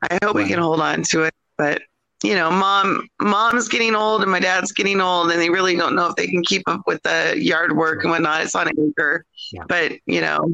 i 0.04 0.18
hope 0.24 0.36
we 0.36 0.48
can 0.48 0.60
hold 0.60 0.80
on 0.80 1.04
to 1.04 1.24
it 1.24 1.34
but 1.58 1.82
you 2.24 2.34
know, 2.34 2.50
mom, 2.50 3.08
mom's 3.22 3.68
getting 3.68 3.96
old 3.96 4.24
and 4.24 4.32
my 4.32 4.40
dad's 4.40 4.72
getting 4.72 5.02
old, 5.02 5.32
and 5.32 5.40
they 5.40 5.50
really 5.50 5.76
don't 5.76 5.96
know 5.96 6.08
if 6.08 6.16
they 6.16 6.28
can 6.28 6.44
keep 6.44 6.64
up 6.68 6.82
with 6.88 7.02
the 7.04 7.36
yard 7.38 7.78
work 7.78 8.04
and 8.04 8.12
whatnot. 8.12 8.42
It's 8.42 8.56
on 8.56 8.70
acre, 8.70 9.24
but 9.68 9.94
you 10.08 10.22
know, 10.22 10.50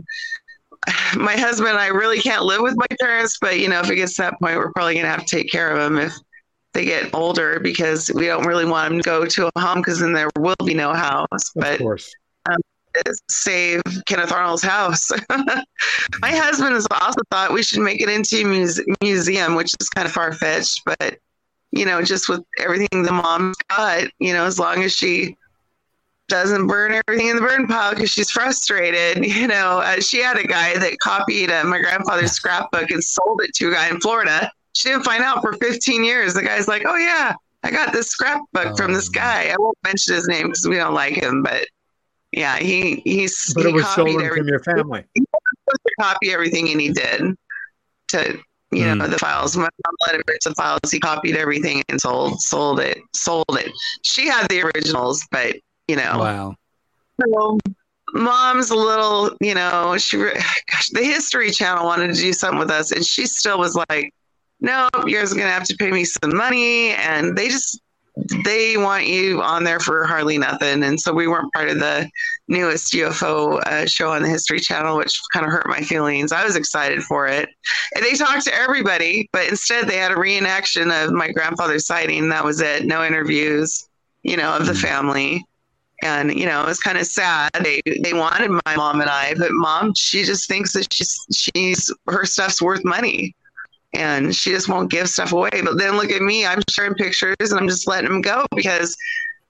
my 1.16 1.38
husband 1.38 1.72
and 1.72 1.80
I 1.80 1.88
really 1.88 2.20
can't 2.20 2.44
live 2.44 2.62
with 2.62 2.76
my 2.76 2.88
parents. 3.00 3.38
But 3.40 3.60
you 3.60 3.70
know, 3.70 3.80
if 3.80 3.90
it 3.90 3.96
gets 3.96 4.16
to 4.16 4.24
that 4.24 4.40
point, 4.42 4.58
we're 4.58 4.74
probably 4.74 4.96
gonna 4.96 5.08
have 5.08 5.26
to 5.26 5.36
take 5.36 5.50
care 5.50 5.72
of 5.72 5.80
them 5.80 5.98
if 5.98 6.14
they 6.74 6.86
get 6.86 7.14
older 7.14 7.60
because 7.60 8.12
we 8.14 8.26
don't 8.26 8.46
really 8.46 8.66
want 8.66 8.90
them 8.90 9.02
to 9.02 9.04
go 9.04 9.26
to 9.26 9.50
a 9.56 9.60
home 9.60 9.80
because 9.80 10.00
then 10.00 10.12
there 10.12 10.30
will 10.38 10.56
be 10.66 10.74
no 10.74 10.94
house. 10.94 11.52
But 11.56 11.76
of 11.76 11.80
course. 11.80 12.14
um, 12.50 12.58
save 13.30 13.82
Kenneth 14.06 14.32
Arnold's 14.32 14.64
house. 14.64 15.12
My 16.20 16.32
husband 16.32 16.74
has 16.74 16.88
also 16.92 17.22
thought 17.32 17.54
we 17.54 17.64
should 17.64 17.82
make 17.82 18.02
it 18.02 18.10
into 18.10 18.42
a 18.42 18.46
muse- 18.46 18.86
museum, 19.02 19.56
which 19.56 19.74
is 19.80 19.90
kind 19.90 20.06
of 20.06 20.14
far 20.14 20.34
fetched, 20.34 20.82
but 20.86 21.18
you 21.72 21.86
know, 21.86 22.04
just 22.04 22.30
with 22.30 22.44
everything 22.60 23.02
the 23.02 23.12
mom's 23.12 23.58
got, 23.68 24.04
you 24.20 24.32
know, 24.32 24.46
as 24.46 24.60
long 24.60 24.84
as 24.84 24.94
she 24.94 25.36
doesn't 26.30 26.68
burn 26.68 27.00
everything 27.08 27.28
in 27.28 27.36
the 27.36 27.42
burn 27.42 27.68
pile 27.68 27.94
because 27.94 28.12
she's 28.12 28.30
frustrated, 28.30 29.26
you 29.36 29.48
know, 29.48 29.80
uh, 29.80 30.00
she 30.00 30.20
had 30.20 30.38
a 30.38 30.46
guy 30.46 30.78
that 30.78 31.00
copied 31.00 31.52
uh, 31.52 31.64
my 31.64 31.80
grandfather's 31.80 32.32
scrapbook 32.32 32.92
and 32.92 33.04
sold 33.04 33.42
it 33.42 33.54
to 33.56 33.70
a 33.70 33.74
guy 33.74 33.90
in 33.90 34.00
Florida. 34.00 34.52
She 34.74 34.90
didn't 34.90 35.04
find 35.04 35.24
out 35.24 35.42
for 35.42 35.54
15 35.54 36.04
years. 36.04 36.34
The 36.34 36.44
guy's 36.44 36.68
like, 36.68 36.84
oh, 36.86 36.98
yeah, 36.98 37.34
I 37.64 37.72
got 37.72 37.92
this 37.92 38.10
scrapbook 38.10 38.78
from 38.78 38.94
this 38.94 39.10
guy. 39.10 39.50
I 39.50 39.56
won't 39.58 39.78
mention 39.84 40.16
his 40.16 40.28
name 40.28 40.48
because 40.48 40.68
we 40.68 40.76
don't 40.76 40.94
like 40.94 41.14
him, 41.14 41.44
but 41.44 41.68
yeah, 42.34 42.58
he 42.58 43.02
he's 43.06 43.54
But 43.54 43.64
he 43.64 43.70
it 43.70 43.74
was 43.74 43.88
stolen 43.90 44.22
every- 44.22 44.40
from 44.40 44.48
your 44.48 44.60
family. 44.60 45.04
He 45.14 45.22
was 45.22 45.42
supposed 45.66 45.82
to 45.88 45.94
copy 46.02 46.32
everything, 46.32 46.70
and 46.72 46.82
he 46.82 46.90
did 46.92 47.36
to 48.10 48.38
you 48.72 48.86
know 48.86 49.06
Mm. 49.06 49.12
the 49.12 49.20
files. 49.20 49.56
My 49.56 49.64
mom 49.64 49.96
let 50.08 50.16
him 50.16 50.22
the 50.26 50.54
files. 50.56 50.92
He 50.92 51.00
copied 51.00 51.36
everything 51.38 51.84
and 51.90 52.02
sold 52.02 52.42
sold 52.42 52.80
it 52.80 52.98
sold 53.16 53.46
it. 53.52 53.72
She 54.04 54.28
had 54.28 54.48
the 54.50 54.62
originals, 54.62 55.26
but 55.32 55.56
you 55.88 55.96
know, 55.96 56.18
Wow. 56.20 56.56
so 57.22 57.60
mom's 58.14 58.70
a 58.70 58.76
little, 58.76 59.36
you 59.42 59.54
know, 59.54 59.98
she, 59.98 60.18
gosh, 60.72 60.90
the 60.92 61.04
History 61.04 61.52
Channel 61.52 61.86
wanted 61.86 62.14
to 62.16 62.20
do 62.22 62.32
something 62.34 62.60
with 62.60 62.72
us, 62.72 62.92
and 62.92 63.06
she 63.06 63.26
still 63.26 63.60
was 63.60 63.76
like, 63.90 64.14
no, 64.62 64.88
you're 65.06 65.24
going 65.26 65.38
to 65.40 65.44
have 65.50 65.66
to 65.66 65.76
pay 65.78 65.92
me 65.92 66.06
some 66.06 66.36
money. 66.36 66.92
And 66.92 67.36
they 67.38 67.50
just, 67.50 67.82
they 68.46 68.78
want 68.78 69.08
you 69.08 69.42
on 69.42 69.64
there 69.64 69.80
for 69.80 70.06
hardly 70.06 70.38
nothing. 70.38 70.84
And 70.84 71.00
so 71.00 71.14
we 71.14 71.28
weren't 71.28 71.52
part 71.54 71.70
of 71.70 71.80
the 71.80 72.10
newest 72.48 72.94
UFO 72.94 73.60
uh, 73.64 73.86
show 73.88 74.12
on 74.12 74.22
the 74.22 74.30
History 74.30 74.60
Channel, 74.60 74.98
which 74.98 75.20
kind 75.34 75.46
of 75.46 75.52
hurt 75.52 75.68
my 75.68 75.82
feelings. 75.82 76.32
I 76.32 76.44
was 76.44 76.56
excited 76.56 77.02
for 77.04 77.28
it. 77.28 77.50
And 77.96 78.06
they 78.06 78.14
talked 78.14 78.46
to 78.46 78.56
everybody, 78.56 79.30
but 79.34 79.48
instead 79.50 79.88
they 79.88 79.98
had 79.98 80.12
a 80.12 80.16
reenaction 80.16 80.92
of 80.92 81.12
my 81.14 81.32
grandfather's 81.32 81.88
sighting. 81.88 82.30
That 82.30 82.44
was 82.46 82.62
it. 82.62 82.86
No 82.86 83.04
interviews, 83.04 83.88
you 84.24 84.38
know, 84.38 84.56
of 84.56 84.68
the 84.68 84.76
family 84.76 85.44
And 86.04 86.34
you 86.38 86.46
know, 86.46 86.62
it 86.64 86.68
was 86.68 86.80
kind 86.80 86.98
of 86.98 87.06
sad. 87.08 87.52
They 87.64 87.82
they 88.04 88.14
wanted 88.14 88.52
my 88.66 88.76
mom 88.76 89.02
and 89.02 89.10
I, 89.10 89.36
but 89.36 89.50
mom, 89.52 89.94
she 89.96 90.24
just 90.24 90.48
thinks 90.48 90.74
that 90.74 90.92
she's 90.94 91.26
she's 91.34 91.92
her 92.08 92.26
stuff's 92.26 92.62
worth 92.62 92.84
money, 92.84 93.36
and 93.94 94.36
she 94.36 94.52
just 94.52 94.70
won't 94.70 94.92
give 94.92 95.10
stuff 95.10 95.34
away. 95.34 95.62
But 95.64 95.78
then 95.78 95.98
look 95.98 96.12
at 96.12 96.22
me, 96.22 96.46
I'm 96.46 96.62
sharing 96.70 96.96
pictures 96.96 97.36
and 97.40 97.60
I'm 97.60 97.68
just 97.68 97.88
letting 97.88 98.10
them 98.10 98.22
go 98.22 98.46
because 98.56 98.98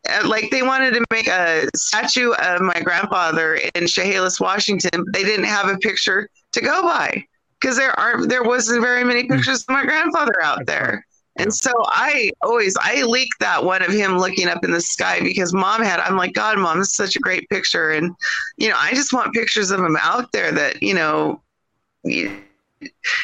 uh, 0.10 0.28
like 0.28 0.50
they 0.52 0.62
wanted 0.62 0.94
to 0.94 1.06
make 1.12 1.28
a 1.28 1.68
statue 1.76 2.32
of 2.34 2.62
my 2.62 2.80
grandfather 2.82 3.56
in 3.76 3.88
Chehalis, 3.88 4.40
Washington. 4.40 5.06
But 5.06 5.14
they 5.14 5.24
didn't 5.24 5.46
have 5.46 5.70
a 5.70 5.78
picture 5.78 6.30
to 6.52 6.62
go 6.62 6.84
by 6.84 7.26
because 7.60 7.78
there 7.78 7.98
aren't 8.00 8.30
there 8.30 8.44
wasn't 8.44 8.82
very 8.82 9.04
many 9.04 9.28
pictures 9.28 9.62
of 9.62 9.70
my 9.70 9.86
grandfather 9.86 10.42
out 10.42 10.66
there. 10.66 11.06
And 11.38 11.54
so 11.54 11.72
I 11.88 12.32
always 12.44 12.76
I 12.80 13.02
leaked 13.04 13.40
that 13.40 13.64
one 13.64 13.82
of 13.82 13.92
him 13.92 14.20
looking 14.20 14.48
up 14.48 14.64
in 14.64 14.72
the 14.72 14.82
sky 14.82 15.20
because 15.22 15.54
mom 15.54 15.82
had 15.82 16.00
I'm 16.00 16.16
like 16.16 16.34
God 16.34 16.60
mom 16.60 16.80
this 16.80 16.90
is 16.90 16.96
such 16.96 17.16
a 17.16 17.20
great 17.20 17.50
picture 17.50 17.92
and 17.92 18.14
you 18.58 18.70
know 18.70 18.76
I 18.78 18.92
just 18.92 19.14
want 19.14 19.34
pictures 19.34 19.72
of 19.72 19.80
him 19.80 19.98
out 20.00 20.32
there 20.32 20.52
that 20.52 20.84
you 20.84 20.94
know 20.94 21.42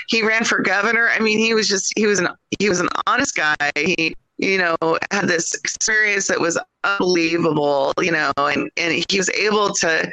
he 0.08 0.24
ran 0.24 0.44
for 0.44 0.60
governor. 0.60 1.10
I 1.10 1.20
mean 1.20 1.40
he 1.40 1.54
was 1.54 1.68
just 1.68 1.94
he 1.96 2.06
was 2.06 2.20
an 2.20 2.30
he 2.60 2.70
was 2.70 2.80
an 2.80 2.90
honest 3.08 3.36
guy. 3.36 3.56
He 3.76 4.16
you 4.38 4.58
know 4.58 4.78
had 5.12 5.28
this 5.28 5.54
experience 5.56 6.28
that 6.28 6.40
was 6.40 6.58
unbelievable 6.86 7.94
you 8.00 8.12
know 8.12 8.32
and 8.38 8.72
and 8.78 9.06
he 9.10 9.18
was 9.18 9.30
able 9.32 9.74
to 9.74 10.10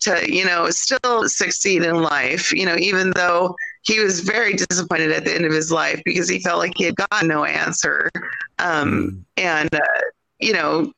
to 0.00 0.24
you 0.28 0.44
know 0.44 0.68
still 0.70 1.28
succeed 1.28 1.84
in 1.84 2.02
life 2.02 2.52
you 2.52 2.66
know 2.66 2.74
even 2.76 3.12
though 3.14 3.54
he 3.88 4.00
was 4.00 4.20
very 4.20 4.52
disappointed 4.54 5.10
at 5.12 5.24
the 5.24 5.34
end 5.34 5.46
of 5.46 5.52
his 5.52 5.72
life 5.72 6.00
because 6.04 6.28
he 6.28 6.38
felt 6.40 6.58
like 6.58 6.72
he 6.76 6.84
had 6.84 6.94
gotten 6.96 7.26
no 7.26 7.44
answer. 7.44 8.10
Um, 8.58 9.24
and, 9.38 9.74
uh, 9.74 9.80
you 10.38 10.52
know, 10.52 10.92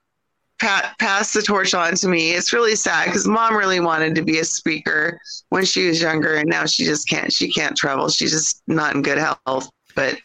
pat, 0.61 0.95
pass 0.99 1.33
the 1.33 1.43
torch 1.43 1.75
on 1.75 1.95
to 1.97 2.09
me. 2.09 2.33
It's 2.33 2.53
really 2.53 2.77
sad 2.77 3.07
because 3.07 3.27
mom 3.27 3.57
really 3.57 3.81
wanted 3.81 4.15
to 4.15 4.23
be 4.23 4.39
a 4.39 4.45
speaker 4.45 5.21
when 5.49 5.65
she 5.65 5.89
was 5.89 6.01
younger, 6.01 6.35
and 6.35 6.49
now 6.49 6.67
she 6.67 6.85
just 6.85 7.09
can't. 7.09 7.33
She 7.33 7.51
can't 7.51 7.77
travel. 7.77 8.09
She's 8.09 8.31
just 8.31 8.63
not 8.67 8.95
in 8.95 9.03
good 9.03 9.19
health. 9.19 9.71
But 9.95 10.19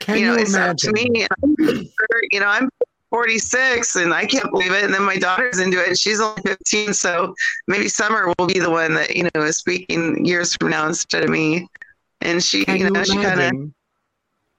Can 0.00 0.18
you 0.18 0.26
know, 0.26 0.34
you 0.34 0.40
it's 0.40 0.54
up 0.54 0.76
to 0.78 0.92
me. 0.92 1.26
You 2.32 2.40
know, 2.40 2.46
I'm 2.46 2.68
46 3.10 3.96
and 3.96 4.12
I 4.12 4.26
can't 4.26 4.50
believe 4.50 4.72
it. 4.72 4.84
And 4.84 4.92
then 4.92 5.02
my 5.02 5.16
daughter's 5.16 5.58
into 5.58 5.80
it, 5.80 5.88
and 5.88 5.98
she's 5.98 6.20
only 6.20 6.42
15. 6.42 6.92
So 6.94 7.34
maybe 7.68 7.88
Summer 7.88 8.32
will 8.38 8.46
be 8.46 8.58
the 8.58 8.70
one 8.70 8.94
that 8.94 9.14
you 9.16 9.28
know 9.34 9.42
is 9.42 9.58
speaking 9.58 10.24
years 10.24 10.54
from 10.54 10.70
now 10.70 10.86
instead 10.86 11.24
of 11.24 11.30
me. 11.30 11.68
And 12.22 12.42
she, 12.42 12.64
Can 12.64 12.78
you 12.78 12.90
know, 12.90 13.00
you 13.00 13.04
she 13.04 13.22
kind 13.22 13.40
of 13.40 13.72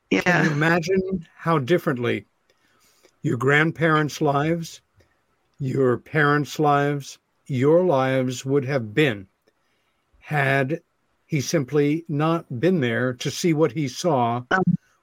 yeah. 0.10 0.22
Can 0.22 0.46
you 0.46 0.52
imagine 0.52 1.28
how 1.36 1.60
differently 1.60 2.26
your 3.22 3.38
grandparents' 3.38 4.22
lives, 4.22 4.82
your 5.60 5.98
parents' 5.98 6.60
lives, 6.60 7.18
your 7.48 7.84
lives 7.84 8.46
would 8.46 8.66
have 8.66 8.94
been 8.94 9.28
had 10.20 10.82
he 11.26 11.40
simply 11.42 12.06
not 12.08 12.60
been 12.60 12.82
there 12.82 13.14
to 13.14 13.32
see 13.32 13.54
what 13.54 13.72
he 13.72 13.88
saw 13.88 14.44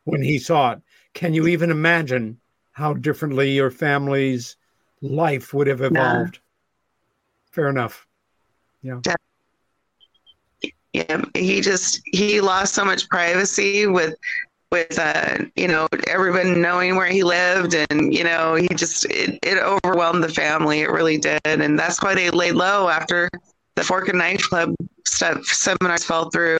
when 0.04 0.22
he 0.22 0.38
saw 0.38 0.72
it? 0.72 0.80
Can 1.14 1.32
you 1.32 1.46
even 1.46 1.70
imagine 1.70 2.38
how 2.72 2.94
differently 2.94 3.52
your 3.52 3.70
family's 3.70 4.56
life 5.00 5.54
would 5.54 5.66
have 5.66 5.80
evolved? 5.80 6.40
Fair 7.52 7.68
enough. 7.68 8.06
Yeah. 8.82 9.00
yeah 10.92 11.22
he 11.34 11.60
just 11.60 12.02
he 12.04 12.40
lost 12.40 12.74
so 12.74 12.84
much 12.84 13.08
privacy 13.08 13.86
with 13.86 14.14
with 14.74 14.98
uh 14.98 15.38
you 15.54 15.68
know 15.68 15.86
everyone 16.08 16.60
knowing 16.60 16.96
where 16.96 17.06
he 17.06 17.22
lived 17.22 17.74
and 17.90 18.12
you 18.12 18.24
know 18.24 18.56
he 18.56 18.66
just 18.74 19.04
it, 19.06 19.38
it 19.42 19.58
overwhelmed 19.62 20.22
the 20.24 20.28
family. 20.28 20.80
It 20.80 20.90
really 20.90 21.16
did. 21.16 21.40
And 21.44 21.78
that's 21.78 22.02
why 22.02 22.14
they 22.16 22.28
laid 22.30 22.54
low 22.54 22.88
after 22.88 23.30
the 23.76 23.84
fork 23.84 24.08
and 24.08 24.18
knife 24.18 24.42
club 24.50 24.74
stuff 25.06 25.44
seminars 25.44 26.04
fell 26.04 26.28
through. 26.30 26.58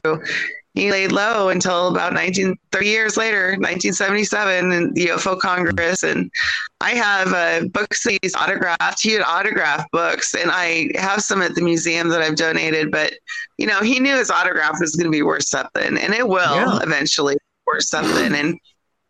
He 0.75 0.91
laid 0.91 1.13
low 1.13 1.49
until 1.51 1.89
about 1.89 2.13
19 2.15 2.57
30 2.73 2.87
years 2.89 3.17
later 3.17 3.57
1977 3.59 4.73
in 4.73 4.93
the 4.95 5.07
ufo 5.07 5.37
congress. 5.39 6.03
And 6.05 6.31
i 6.81 6.91
have 6.91 7.33
uh, 7.33 7.67
books 7.69 8.05
that 8.05 8.19
he's 8.23 8.35
autographed. 8.37 9.01
He 9.03 9.13
had 9.13 9.23
autographed 9.23 9.91
books 9.93 10.35
and 10.35 10.51
i 10.53 10.91
have 10.95 11.21
some 11.21 11.43
at 11.43 11.55
the 11.57 11.63
museum 11.63 12.09
that 12.11 12.23
i've 12.23 12.37
donated. 12.37 12.91
But 12.93 13.15
you 13.59 13.67
know 13.67 13.81
he 13.83 13.99
knew 14.01 14.17
his 14.17 14.31
autograph 14.31 14.77
was 14.81 14.95
going 14.97 15.11
to 15.11 15.17
be 15.19 15.23
worth 15.23 15.45
something 15.47 15.97
and 15.99 16.15
it 16.15 16.27
will 16.29 16.55
Yeah. 16.55 16.79
eventually 16.83 17.37
worth 17.67 17.85
something 17.85 18.35
and 18.35 18.59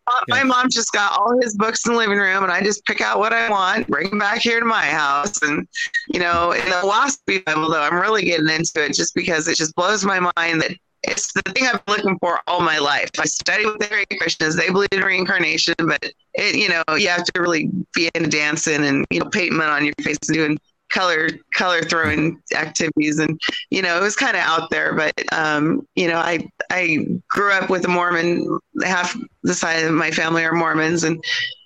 uh, 0.07 0.19
my 0.27 0.43
mom 0.43 0.69
just 0.69 0.91
got 0.91 1.17
all 1.17 1.35
his 1.41 1.55
books 1.55 1.85
in 1.85 1.93
the 1.93 1.97
living 1.97 2.17
room 2.17 2.43
and 2.43 2.51
i 2.51 2.61
just 2.61 2.85
pick 2.85 3.01
out 3.01 3.17
what 3.17 3.33
i 3.33 3.49
want 3.49 3.87
bring 3.87 4.09
them 4.09 4.19
back 4.19 4.39
here 4.39 4.59
to 4.59 4.65
my 4.65 4.85
house 4.85 5.41
and 5.41 5.67
you 6.07 6.19
know 6.19 6.51
in 6.51 6.65
the 6.65 6.75
Oahspe 6.75 7.43
bible 7.45 7.69
though 7.69 7.81
i'm 7.81 7.99
really 7.99 8.23
getting 8.23 8.49
into 8.49 8.83
it 8.83 8.93
just 8.93 9.15
because 9.15 9.47
it 9.47 9.55
just 9.55 9.75
blows 9.75 10.05
my 10.05 10.19
mind 10.19 10.61
that 10.61 10.75
it's 11.07 11.33
the 11.33 11.41
thing 11.51 11.67
I've 11.67 11.85
been 11.85 11.97
looking 11.97 12.19
for 12.19 12.39
all 12.47 12.61
my 12.61 12.79
life. 12.79 13.09
I 13.19 13.25
study 13.25 13.65
with 13.65 13.79
the 13.79 13.85
Hare 13.85 14.05
Krishnas. 14.05 14.57
They 14.57 14.71
believe 14.71 14.89
in 14.91 15.01
reincarnation, 15.01 15.75
but 15.85 16.03
it, 16.33 16.55
you 16.55 16.69
know, 16.69 16.83
you 16.95 17.09
have 17.09 17.23
to 17.25 17.41
really 17.41 17.69
be 17.93 18.09
into 18.15 18.29
dancing 18.29 18.83
and 18.83 19.05
you 19.09 19.19
know, 19.19 19.29
painting 19.29 19.59
on 19.59 19.85
your 19.85 19.93
face 20.01 20.17
and 20.27 20.35
doing 20.35 20.57
color 20.89 21.29
color 21.53 21.81
throwing 21.81 22.41
activities 22.55 23.19
and 23.19 23.39
you 23.69 23.81
know 23.81 23.97
it 23.97 24.01
was 24.01 24.15
kind 24.15 24.35
of 24.35 24.41
out 24.41 24.69
there 24.69 24.93
but 24.93 25.13
um 25.33 25.85
you 25.95 26.07
know 26.07 26.17
i 26.17 26.47
i 26.71 27.05
grew 27.27 27.51
up 27.51 27.69
with 27.69 27.83
a 27.85 27.87
mormon 27.87 28.59
half 28.83 29.17
the 29.43 29.53
side 29.53 29.83
of 29.83 29.91
my 29.91 30.11
family 30.11 30.43
are 30.43 30.53
mormons 30.53 31.03
and 31.03 31.21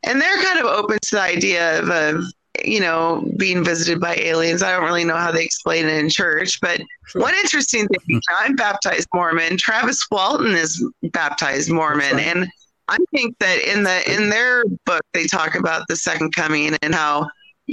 and 0.05 0.21
they're 0.21 0.43
kind 0.43 0.59
of 0.59 0.65
open 0.65 0.97
to 1.01 1.15
the 1.15 1.21
idea 1.21 1.79
of, 1.79 1.89
of 1.89 2.23
you 2.63 2.79
know 2.79 3.29
being 3.37 3.63
visited 3.63 3.99
by 3.99 4.15
aliens. 4.15 4.63
I 4.63 4.71
don't 4.71 4.83
really 4.83 5.05
know 5.05 5.15
how 5.15 5.31
they 5.31 5.43
explain 5.43 5.85
it 5.85 5.93
in 5.93 6.09
church 6.09 6.59
but 6.61 6.81
one 7.13 7.33
interesting 7.35 7.87
thing 7.87 8.21
i'm 8.37 8.55
baptized 8.55 9.07
mormon. 9.13 9.57
Travis 9.57 10.05
walton 10.11 10.53
is 10.55 10.83
baptized 11.11 11.69
mormon. 11.69 12.19
And 12.19 12.47
i 12.87 12.97
think 13.11 13.37
that 13.39 13.59
in 13.61 13.83
the 13.83 14.13
in 14.13 14.29
their 14.29 14.63
book 14.85 15.01
they 15.13 15.25
talk 15.25 15.55
about 15.55 15.83
the 15.87 15.95
second 15.95 16.33
coming 16.33 16.75
and 16.81 16.95
how 16.95 17.27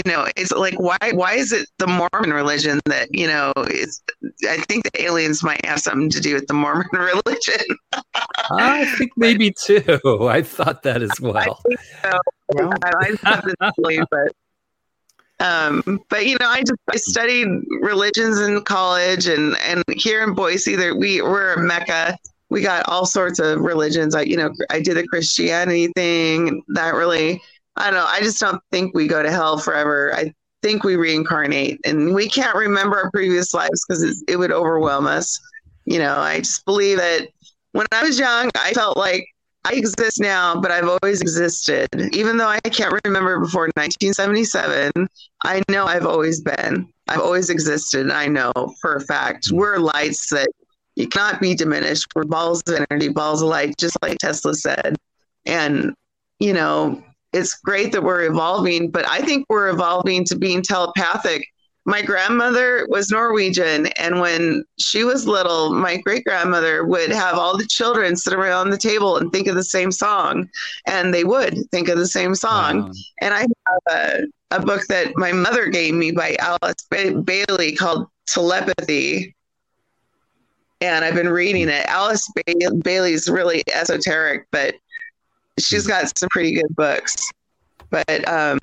you 0.05 0.13
know 0.13 0.27
it's 0.37 0.53
like 0.53 0.79
why 0.79 0.99
why 1.15 1.35
is 1.35 1.53
it 1.53 1.69
the 1.79 1.87
mormon 1.87 2.33
religion 2.33 2.81
that 2.85 3.09
you 3.15 3.27
know 3.27 3.53
is 3.71 4.03
i 4.49 4.59
think 4.69 4.85
the 4.85 5.03
aliens 5.03 5.43
might 5.43 5.65
have 5.65 5.79
something 5.79 6.11
to 6.11 6.21
do 6.21 6.35
with 6.35 6.47
the 6.49 6.55
mormon 6.55 6.87
religion 6.93 7.65
I 8.51 8.85
think 8.97 9.13
maybe 9.17 9.53
too. 9.53 9.83
I 10.29 10.43
thought 10.43 10.83
that 10.85 11.03
as 11.03 11.21
well. 11.21 11.61
so 12.03 12.19
I, 12.59 12.91
I 13.01 13.09
just 13.11 13.45
this 13.45 13.73
feeling, 13.77 14.05
but 14.11 14.33
um, 15.45 16.01
but 16.09 16.27
you 16.27 16.37
know, 16.39 16.49
I 16.49 16.61
just 16.61 16.81
I 16.91 16.97
studied 16.97 17.49
religions 17.81 18.41
in 18.41 18.63
college, 18.63 19.27
and 19.27 19.57
and 19.59 19.83
here 19.97 20.23
in 20.23 20.35
Boise, 20.35 20.77
there 20.77 20.97
we 20.97 21.23
we're 21.23 21.55
a 21.55 21.59
mecca. 21.59 22.17
We 22.49 22.63
got 22.63 22.89
all 22.89 23.07
sorts 23.07 23.39
of 23.39 23.61
religions. 23.61 24.15
I 24.15 24.23
you 24.23 24.37
know 24.37 24.53
I 24.71 24.81
did 24.81 24.97
the 24.97 25.07
Christianity 25.07 25.89
thing. 25.95 26.63
That 26.69 26.95
really 26.95 27.43
I 27.77 27.91
don't 27.91 27.95
know. 27.95 28.07
I 28.09 28.21
just 28.21 28.41
don't 28.41 28.63
think 28.71 28.95
we 28.95 29.07
go 29.07 29.23
to 29.23 29.31
hell 29.31 29.59
forever. 29.59 30.15
I 30.15 30.33
think 30.63 30.83
we 30.83 30.97
reincarnate, 30.97 31.81
and 31.85 32.15
we 32.15 32.29
can't 32.29 32.57
remember 32.57 32.97
our 32.97 33.11
previous 33.11 33.53
lives 33.53 33.85
because 33.87 34.25
it, 34.27 34.37
would 34.37 34.53
overwhelm 34.53 35.07
us. 35.07 35.39
You 35.85 35.99
know, 35.99 36.19
I 36.19 36.39
just 36.39 36.65
believe 36.65 36.99
that 36.99 37.29
when 37.73 37.87
I 37.93 38.03
was 38.03 38.19
young, 38.19 38.51
I 38.57 38.73
felt 38.73 38.97
like 38.97 39.27
I 39.65 39.75
exist 39.75 40.21
now, 40.21 40.61
but 40.61 40.71
I've 40.71 40.89
always 40.89 41.21
existed. 41.21 41.89
Even 42.13 42.37
though 42.37 42.49
I 42.49 42.61
can't 42.61 42.99
remember 43.05 43.39
before 43.41 43.65
1977, 43.75 45.09
I 45.45 45.63
know 45.69 45.85
I've 45.85 46.07
always 46.07 46.41
been. 46.41 46.89
I've 47.09 47.21
always 47.21 47.51
existed. 47.51 48.11
I 48.11 48.27
know 48.27 48.53
for 48.81 48.97
a 48.97 49.01
fact. 49.01 49.51
We're 49.53 49.79
lights 49.79 50.31
that 50.31 50.49
you 50.97 51.09
cannot 51.09 51.41
be 51.41 51.55
diminished. 51.55 52.07
We're 52.15 52.25
balls 52.25 52.63
of 52.67 52.85
energy, 52.91 53.09
balls 53.09 53.43
of 53.43 53.49
light, 53.49 53.77
just 53.77 53.97
like 54.03 54.19
Tesla 54.19 54.55
said. 54.55 54.97
And, 55.45 55.95
you 56.41 56.53
know, 56.53 57.03
it's 57.37 57.55
great 57.55 57.93
that 57.93 58.03
we're 58.03 58.25
evolving, 58.25 58.91
but 58.91 59.07
I 59.09 59.21
think 59.21 59.47
we're 59.49 59.69
evolving 59.69 60.25
to 60.25 60.37
being 60.37 60.63
telepathic. 60.63 61.47
My 61.85 62.03
grandmother 62.03 62.87
was 62.89 63.11
Norwegian, 63.11 63.87
and 63.99 64.19
when 64.19 64.65
she 64.79 65.05
was 65.05 65.29
little, 65.29 65.73
my 65.73 65.99
great 65.99 66.25
grandmother 66.25 66.85
would 66.85 67.11
have 67.11 67.39
all 67.39 67.57
the 67.57 67.67
children 67.67 68.17
sit 68.17 68.33
around 68.33 68.71
the 68.71 68.79
table 68.79 69.19
and 69.19 69.31
think 69.31 69.47
of 69.47 69.55
the 69.55 69.63
same 69.63 69.93
song, 69.93 70.49
and 70.87 71.15
they 71.15 71.23
would 71.23 71.71
think 71.71 71.89
of 71.89 71.99
the 71.99 72.09
same 72.09 72.35
song. 72.35 72.93
And 73.21 73.35
I 73.35 73.41
have 73.41 74.29
a, 74.51 74.57
a 74.57 74.61
book 74.67 74.83
that 74.89 75.13
my 75.17 75.31
mother 75.31 75.69
gave 75.69 75.95
me 75.95 76.11
by 76.11 76.37
Alice 76.41 76.87
ba- 76.91 77.23
Bailey 77.23 77.77
called 77.77 78.09
Telepathy, 78.27 79.37
and 80.81 81.05
I've 81.05 81.15
been 81.15 81.29
reading 81.29 81.69
it. 81.69 81.87
Alice 81.87 82.29
ba- 82.35 82.73
Bailey's 82.83 83.29
really 83.29 83.63
esoteric, 83.73 84.47
but 84.51 84.75
she's 85.59 85.87
got 85.87 86.17
some 86.19 86.29
pretty 86.31 86.55
good 86.55 86.75
books. 86.77 87.17
But 87.91 88.27
um, 88.29 88.59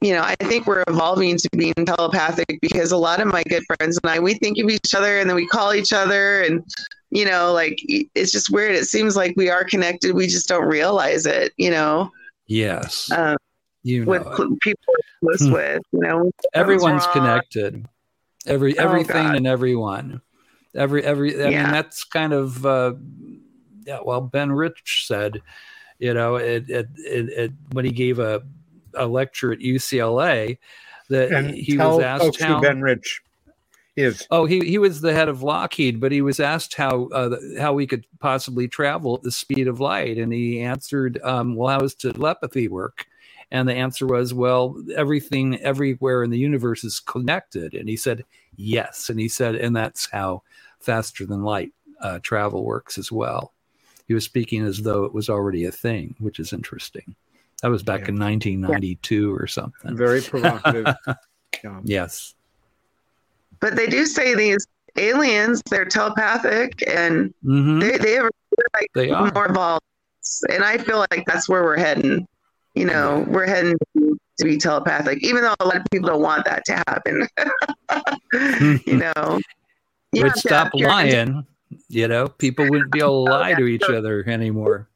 you 0.00 0.12
know, 0.12 0.22
I 0.22 0.34
think 0.44 0.66
we're 0.66 0.84
evolving 0.88 1.36
to 1.38 1.48
being 1.56 1.72
telepathic 1.86 2.58
because 2.60 2.92
a 2.92 2.96
lot 2.96 3.20
of 3.20 3.28
my 3.28 3.42
good 3.44 3.62
friends 3.64 3.98
and 4.02 4.10
I, 4.10 4.18
we 4.18 4.34
think 4.34 4.58
of 4.58 4.68
each 4.68 4.94
other 4.94 5.18
and 5.18 5.28
then 5.30 5.36
we 5.36 5.46
call 5.46 5.72
each 5.72 5.92
other 5.94 6.42
and, 6.42 6.62
you 7.10 7.24
know, 7.24 7.52
like 7.52 7.78
it's 8.14 8.30
just 8.30 8.50
weird. 8.50 8.74
It 8.74 8.84
seems 8.84 9.16
like 9.16 9.34
we 9.36 9.48
are 9.48 9.64
connected. 9.64 10.14
We 10.14 10.26
just 10.26 10.46
don't 10.48 10.66
realize 10.66 11.24
it, 11.24 11.52
you 11.56 11.70
know? 11.70 12.10
Yes. 12.46 13.10
Um, 13.12 13.36
You 13.82 14.04
with 14.04 14.24
know 14.26 14.36
cl- 14.36 14.56
people 14.60 14.94
close 15.22 15.46
Hmm. 15.46 15.52
with. 15.52 15.82
You 15.92 16.00
know, 16.00 16.30
everyone's 16.52 17.06
connected 17.06 17.86
every 18.46 18.78
Oh, 18.78 18.82
everything 18.82 19.28
God. 19.28 19.36
and 19.36 19.46
everyone 19.46 20.20
every 20.74 21.02
every 21.04 21.40
i 21.42 21.50
mean 21.50 21.70
that's 21.70 22.02
kind 22.04 22.32
of 22.34 22.66
uh 22.66 22.92
yeah 23.86 24.00
well 24.04 24.20
ben 24.20 24.50
rich 24.52 25.04
said 25.06 25.40
you 26.04 26.12
know 26.12 26.36
it 26.36 26.68
it, 26.68 26.88
it, 26.98 27.28
it 27.30 27.52
when 27.72 27.84
he 27.86 27.90
gave 27.90 28.18
a 28.18 28.42
a 28.94 29.06
lecture 29.06 29.52
at 29.52 29.60
ucla 29.60 30.58
that 31.08 31.32
And 31.32 31.54
he 31.54 31.78
was 31.78 32.00
asked 32.00 32.40
how 32.40 32.60
Ben 32.60 32.80
Rich 32.80 33.22
is. 33.96 34.26
Oh, 34.30 34.44
he, 34.44 34.60
he 34.60 34.78
was 34.78 35.00
the 35.00 35.12
head 35.12 35.28
of 35.28 35.42
Lockheed, 35.42 36.00
but 36.00 36.12
he 36.12 36.22
was 36.22 36.40
asked 36.40 36.74
how 36.74 37.08
uh, 37.08 37.36
how 37.58 37.72
we 37.72 37.86
could 37.86 38.06
possibly 38.20 38.68
travel 38.68 39.14
at 39.14 39.22
the 39.22 39.30
speed 39.30 39.66
of 39.66 39.80
light, 39.80 40.18
and 40.18 40.32
he 40.32 40.60
answered, 40.60 41.20
um, 41.22 41.56
"Well, 41.56 41.68
how 41.68 41.78
does 41.78 41.94
telepathy 41.94 42.68
work?" 42.68 43.06
And 43.50 43.68
the 43.68 43.74
answer 43.74 44.06
was, 44.06 44.34
"Well, 44.34 44.76
everything 44.96 45.58
everywhere 45.60 46.22
in 46.22 46.30
the 46.30 46.38
universe 46.38 46.84
is 46.84 47.00
connected." 47.00 47.74
And 47.74 47.88
he 47.88 47.96
said, 47.96 48.24
"Yes," 48.56 49.08
and 49.08 49.18
he 49.18 49.28
said, 49.28 49.54
"And 49.54 49.74
that's 49.74 50.10
how 50.10 50.42
faster 50.80 51.24
than 51.24 51.42
light 51.42 51.72
uh, 52.00 52.18
travel 52.22 52.64
works 52.64 52.98
as 52.98 53.10
well." 53.10 53.53
He 54.06 54.14
was 54.14 54.24
speaking 54.24 54.62
as 54.64 54.82
though 54.82 55.04
it 55.04 55.14
was 55.14 55.28
already 55.28 55.64
a 55.64 55.72
thing, 55.72 56.14
which 56.18 56.38
is 56.38 56.52
interesting. 56.52 57.14
That 57.62 57.68
was 57.70 57.82
back 57.82 58.08
in 58.08 58.18
1992 58.18 59.34
or 59.34 59.46
something. 59.46 59.96
Very 59.96 60.20
provocative. 60.20 60.94
Yeah. 61.62 61.80
yes. 61.84 62.34
but 63.60 63.76
they 63.76 63.86
do 63.86 64.04
say 64.06 64.34
these 64.34 64.66
aliens 64.98 65.62
they're 65.70 65.84
telepathic 65.84 66.82
and 66.86 67.32
Mhm. 67.44 67.80
they 67.80 67.96
they 67.96 68.12
have 68.14 68.28
like 68.74 68.88
They 68.92 69.10
are. 69.10 69.30
more 69.32 69.46
evolved, 69.46 69.84
and 70.50 70.62
I 70.64 70.78
feel 70.78 70.98
like 71.10 71.24
that's 71.26 71.48
where 71.48 71.62
we're 71.62 71.78
heading. 71.78 72.26
You 72.74 72.86
know, 72.86 73.24
we're 73.28 73.46
heading 73.46 73.76
to 73.94 74.44
be 74.44 74.58
telepathic, 74.58 75.22
even 75.22 75.42
though 75.42 75.54
a 75.60 75.64
lot 75.64 75.76
of 75.76 75.84
people 75.92 76.08
don't 76.08 76.20
want 76.22 76.44
that 76.44 76.64
to 76.66 76.74
happen. 76.88 77.28
you 78.86 78.96
know, 78.98 79.40
You 80.12 80.24
would 80.24 80.36
stop 80.36 80.64
have 80.66 80.72
your- 80.74 80.88
lying. 80.90 81.46
You 81.88 82.08
know, 82.08 82.28
people 82.28 82.68
wouldn't 82.68 82.92
be 82.92 83.00
able 83.00 83.26
to 83.26 83.30
lie 83.32 83.54
to 83.54 83.66
each 83.66 83.82
other 83.82 84.28
anymore. 84.28 84.88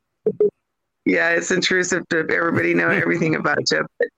yeah, 1.04 1.30
it's 1.30 1.50
intrusive 1.50 2.08
to 2.08 2.18
everybody 2.18 2.74
know 2.74 2.88
everything 2.88 3.34
about 3.34 3.70
you. 3.70 3.86
But, 3.98 4.08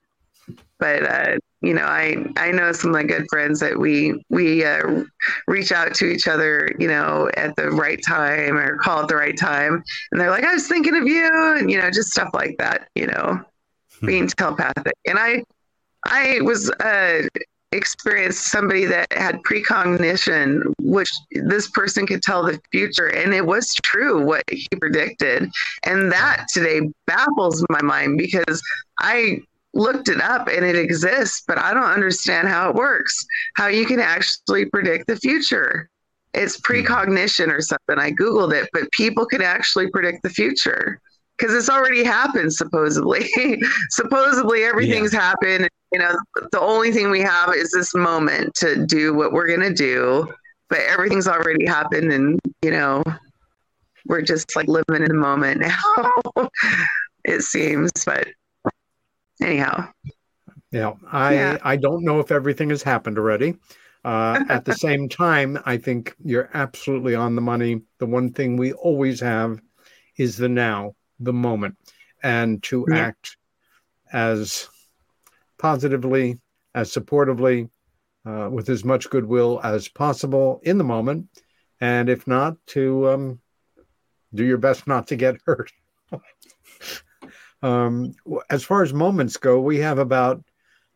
but 0.79 1.03
uh, 1.05 1.37
you 1.61 1.75
know, 1.75 1.85
I 1.85 2.25
I 2.37 2.51
know 2.51 2.73
some 2.73 2.91
of 2.91 2.95
my 2.95 3.03
good 3.03 3.27
friends 3.29 3.61
that 3.61 3.79
we 3.79 4.25
we 4.31 4.65
uh, 4.65 5.05
reach 5.47 5.73
out 5.73 5.95
to 5.95 6.07
each 6.07 6.27
other, 6.27 6.73
you 6.79 6.89
know, 6.89 7.31
at 7.37 7.55
the 7.57 7.71
right 7.71 8.01
time 8.03 8.57
or 8.57 8.79
call 8.79 9.03
at 9.03 9.09
the 9.09 9.17
right 9.17 9.37
time, 9.37 9.83
and 10.11 10.21
they're 10.21 10.31
like, 10.31 10.45
I 10.45 10.55
was 10.55 10.67
thinking 10.67 10.97
of 10.97 11.07
you, 11.07 11.29
and 11.59 11.71
you 11.71 11.79
know, 11.81 11.91
just 11.91 12.11
stuff 12.11 12.31
like 12.33 12.57
that. 12.59 12.89
You 12.95 13.09
know, 13.09 13.41
being 14.01 14.27
telepathic, 14.27 14.95
and 15.07 15.19
I 15.19 15.45
I 16.07 16.41
was 16.41 16.71
uh, 16.71 17.23
experienced 17.73 18.51
somebody 18.51 18.85
that 18.87 19.13
had 19.13 19.43
precognition, 19.43 20.75
which 20.81 21.11
this 21.31 21.71
person 21.71 22.07
could 22.07 22.23
tell 22.23 22.43
the 22.43 22.61
future, 22.73 23.07
and 23.07 23.33
it 23.33 23.47
was 23.47 23.75
true 23.83 24.25
what 24.25 24.43
he 24.51 24.67
predicted. 24.79 25.49
And 25.85 26.11
that 26.11 26.47
today 26.53 26.91
baffles 27.07 27.65
my 27.71 27.83
mind 27.83 28.19
because 28.19 28.63
I 28.99 29.41
looked 29.73 30.09
it 30.09 30.21
up 30.21 30.49
and 30.49 30.65
it 30.65 30.77
exists, 30.77 31.45
but 31.47 31.59
I 31.59 31.73
don't 31.73 31.85
understand 31.85 32.49
how 32.49 32.71
it 32.71 32.75
works, 32.75 33.25
how 33.55 33.69
you 33.69 33.87
can 33.87 34.01
actually 34.01 34.67
predict 34.67 35.07
the 35.07 35.17
future. 35.17 35.89
It's 36.35 36.57
hmm. 36.57 36.63
precognition 36.63 37.51
or 37.51 37.61
something. 37.61 37.99
I 37.99 38.11
Googled 38.11 38.53
it, 38.53 38.69
but 38.73 38.91
people 38.93 39.27
can 39.27 39.43
actually 39.43 39.91
predict 39.91 40.23
the 40.23 40.31
future 40.31 41.01
because 41.39 41.55
it's 41.55 41.71
already 41.71 42.05
happened 42.05 42.53
supposedly 42.53 43.27
supposedly 43.91 44.63
everything's 44.63 45.11
happened 45.11 45.71
you 45.93 45.99
know 45.99 46.15
the 46.53 46.61
only 46.61 46.93
thing 46.93 47.11
we 47.11 47.21
have 47.21 47.55
is 47.55 47.71
this 47.73 47.95
moment 47.95 48.55
to 48.55 48.87
do 48.87 49.15
what 49.15 49.33
we're 49.33 49.47
going 49.49 49.61
to 49.61 49.75
do 49.75 50.33
but 50.69 50.79
everything's 50.81 51.27
already 51.29 51.67
happened 51.67 52.13
and 52.13 52.39
you 52.63 52.71
know 52.71 53.03
we're 54.07 54.23
just 54.23 54.55
like 54.57 54.69
living 54.69 55.03
in 55.03 55.05
the 55.05 55.15
moment 55.15 55.61
now 55.61 56.49
it 57.25 57.43
seems 57.43 57.91
but 58.05 58.27
anyhow 59.43 59.87
Yeah, 60.73 60.93
I 61.11 61.35
Yeah. 61.35 61.59
I 61.63 61.77
don't 61.77 62.05
know 62.05 62.21
if 62.21 62.31
everything 62.31 62.71
has 62.71 62.83
happened 62.83 63.19
already. 63.19 63.57
Uh, 64.05 64.43
at 64.49 64.65
the 64.65 64.73
same 64.73 65.09
time, 65.25 65.59
I 65.67 65.77
think 65.77 66.15
you're 66.25 66.49
absolutely 66.55 67.15
on 67.15 67.35
the 67.35 67.43
money. 67.43 67.83
The 67.99 68.07
one 68.07 68.33
thing 68.33 68.57
we 68.57 68.73
always 68.73 69.21
have 69.21 69.61
is 70.17 70.37
the 70.37 70.49
now, 70.49 70.95
the 71.19 71.33
moment, 71.33 71.77
and 72.23 72.63
to 72.65 72.87
Yeah. 72.89 73.07
act 73.09 73.37
as 74.13 74.69
positively, 75.61 76.39
as 76.75 76.93
supportively, 76.93 77.69
uh, 78.27 78.49
with 78.51 78.69
as 78.69 78.85
much 78.85 79.11
goodwill 79.11 79.61
as 79.63 79.89
possible 79.89 80.61
in 80.65 80.79
the 80.79 80.85
moment, 80.85 81.29
and 81.81 82.09
if 82.09 82.27
not, 82.27 82.57
to 82.67 83.09
um, 83.11 83.41
do 84.35 84.45
your 84.45 84.59
best 84.59 84.87
not 84.87 85.07
to 85.09 85.17
get 85.17 85.37
hurt. 85.47 85.71
um, 87.63 88.15
as 88.49 88.65
far 88.65 88.83
as 88.83 88.93
moments 88.93 89.37
go, 89.37 89.61
we 89.61 89.79
have 89.79 89.99
about 89.99 90.43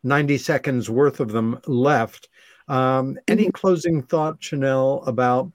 90 0.03 0.37
seconds 0.37 0.89
worth 0.89 1.19
of 1.19 1.31
them 1.31 1.59
left. 1.67 2.29
Um, 2.67 3.17
any 3.27 3.51
closing 3.51 4.01
thought, 4.01 4.41
Shanelle, 4.41 5.07
about 5.07 5.51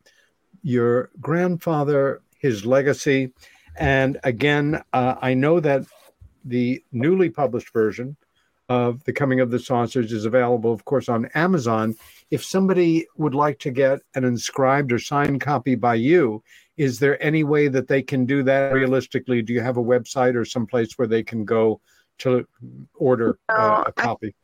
your 0.63 1.11
grandfather, 1.21 2.23
his 2.39 2.65
legacy? 2.65 3.33
And 3.77 4.19
again, 4.25 4.83
uh, 4.93 5.17
I 5.21 5.35
know 5.35 5.61
that 5.61 5.85
the 6.45 6.83
newly 6.93 7.31
published 7.31 7.73
version 7.73 8.17
of 8.71 9.03
The 9.03 9.13
Coming 9.13 9.41
of 9.41 9.51
the 9.51 9.59
Saucers 9.59 10.13
is 10.13 10.25
available, 10.25 10.73
of 10.73 10.85
course, 10.85 11.09
on 11.09 11.27
Amazon. 11.35 11.97
If 12.31 12.45
somebody 12.45 13.07
would 13.17 13.35
like 13.35 13.59
to 13.59 13.73
get 13.73 13.99
an 14.15 14.25
inscribed 14.25 14.93
or 14.93 14.99
signed 15.01 15.41
copy 15.41 15.75
by 15.75 15.97
you, 15.97 16.43
is 16.77 17.01
there 17.01 17.23
any 17.23 17.43
way 17.43 17.67
that 17.67 17.89
they 17.89 18.01
can 18.01 18.25
do 18.25 18.45
that 18.45 18.73
realistically? 18.73 19.43
Do 19.43 19.53
you 19.53 19.61
have 19.61 19.77
a 19.77 19.83
website 19.83 20.37
or 20.37 20.45
someplace 20.45 20.97
where 20.97 21.09
they 21.09 21.25
can 21.25 21.45
go 21.45 21.81
to 22.19 22.47
order 22.95 23.39
uh, 23.49 23.85
a 23.87 23.93
copy? 23.93 24.35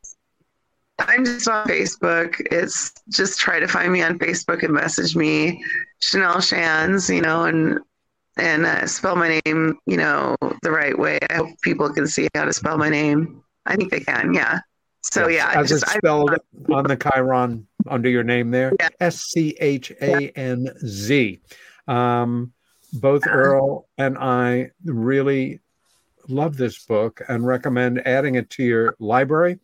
i'm 0.98 1.26
just 1.26 1.46
on 1.46 1.66
facebook 1.66 2.40
it's 2.50 2.94
just 3.10 3.38
try 3.38 3.60
to 3.60 3.68
find 3.68 3.92
me 3.92 4.00
on 4.00 4.18
facebook 4.18 4.62
and 4.62 4.72
message 4.72 5.14
me 5.14 5.62
Shanelle 6.00 6.36
Schanz 6.36 7.14
you 7.14 7.20
know 7.20 7.44
and 7.44 7.78
and 8.38 8.64
uh, 8.64 8.86
spell 8.86 9.14
my 9.14 9.38
name 9.44 9.78
you 9.84 9.98
know 9.98 10.34
the 10.62 10.70
right 10.70 10.98
way 10.98 11.18
i 11.28 11.34
hope 11.34 11.50
people 11.60 11.92
can 11.92 12.06
see 12.06 12.28
how 12.34 12.46
to 12.46 12.52
spell 12.54 12.78
my 12.78 12.88
name 12.88 13.42
i 13.66 13.76
think 13.76 13.90
they 13.90 14.00
can 14.00 14.32
yeah 14.34 14.58
so 15.02 15.28
Yes, 15.28 15.52
yeah 15.54 15.60
as 15.60 15.68
just, 15.68 15.82
it's 15.84 15.92
I- 15.94 15.98
spelled 15.98 16.34
on 16.70 16.84
the 16.84 16.96
chyron 16.96 17.64
under 17.88 18.08
your 18.08 18.24
name 18.24 18.50
there, 18.50 18.72
S 18.98 19.22
C 19.26 19.56
H 19.60 19.92
A 20.02 20.30
N 20.30 20.68
Z. 20.84 21.40
Um, 21.86 22.52
both 22.94 23.22
Earl 23.26 23.88
and 23.98 24.18
I 24.18 24.72
really 24.84 25.60
love 26.28 26.56
this 26.56 26.84
book 26.84 27.20
and 27.28 27.46
recommend 27.46 28.04
adding 28.06 28.34
it 28.34 28.50
to 28.50 28.64
your 28.64 28.96
library. 28.98 29.60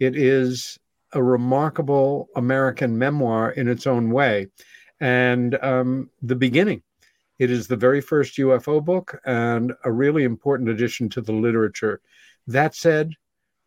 It 0.00 0.16
is 0.16 0.78
a 1.12 1.22
remarkable 1.22 2.28
American 2.36 2.96
memoir 2.98 3.50
in 3.50 3.68
its 3.68 3.86
own 3.86 4.10
way, 4.10 4.46
and 5.00 5.62
um, 5.62 6.08
the 6.22 6.36
beginning. 6.36 6.82
It 7.38 7.50
is 7.50 7.68
the 7.68 7.76
very 7.76 8.00
first 8.00 8.38
UFO 8.38 8.82
book 8.82 9.20
and 9.26 9.74
a 9.84 9.92
really 9.92 10.24
important 10.24 10.70
addition 10.70 11.10
to 11.10 11.20
the 11.20 11.32
literature. 11.32 12.00
That 12.46 12.74
said, 12.74 13.12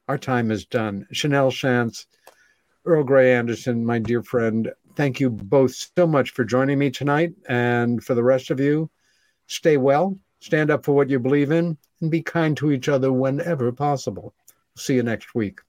our 0.10 0.18
time 0.18 0.50
is 0.50 0.66
done. 0.66 1.06
Shanelle 1.14 1.52
Schanz, 1.52 2.08
Earl 2.84 3.04
Grey 3.04 3.32
Anderson, 3.32 3.86
my 3.86 4.00
dear 4.00 4.24
friend, 4.24 4.72
thank 4.96 5.20
you 5.20 5.30
both 5.30 5.88
so 5.96 6.08
much 6.08 6.32
for 6.32 6.44
joining 6.44 6.80
me 6.80 6.90
tonight. 6.90 7.34
And 7.48 8.04
for 8.04 8.16
the 8.16 8.24
rest 8.24 8.50
of 8.50 8.60
you, 8.60 8.90
stay 9.46 9.78
well, 9.78 10.18
stand 10.40 10.72
up 10.72 10.84
for 10.84 10.94
what 10.94 11.12
you 11.12 11.20
believe 11.20 11.52
in, 11.52 11.78
and 12.02 12.10
be 12.10 12.24
kind 12.24 12.58
to 12.58 12.72
each 12.72 12.90
other 12.90 13.14
whenever 13.14 13.72
possible. 13.72 14.34
See 14.76 14.96
you 14.96 15.04
next 15.04 15.36
week. 15.36 15.60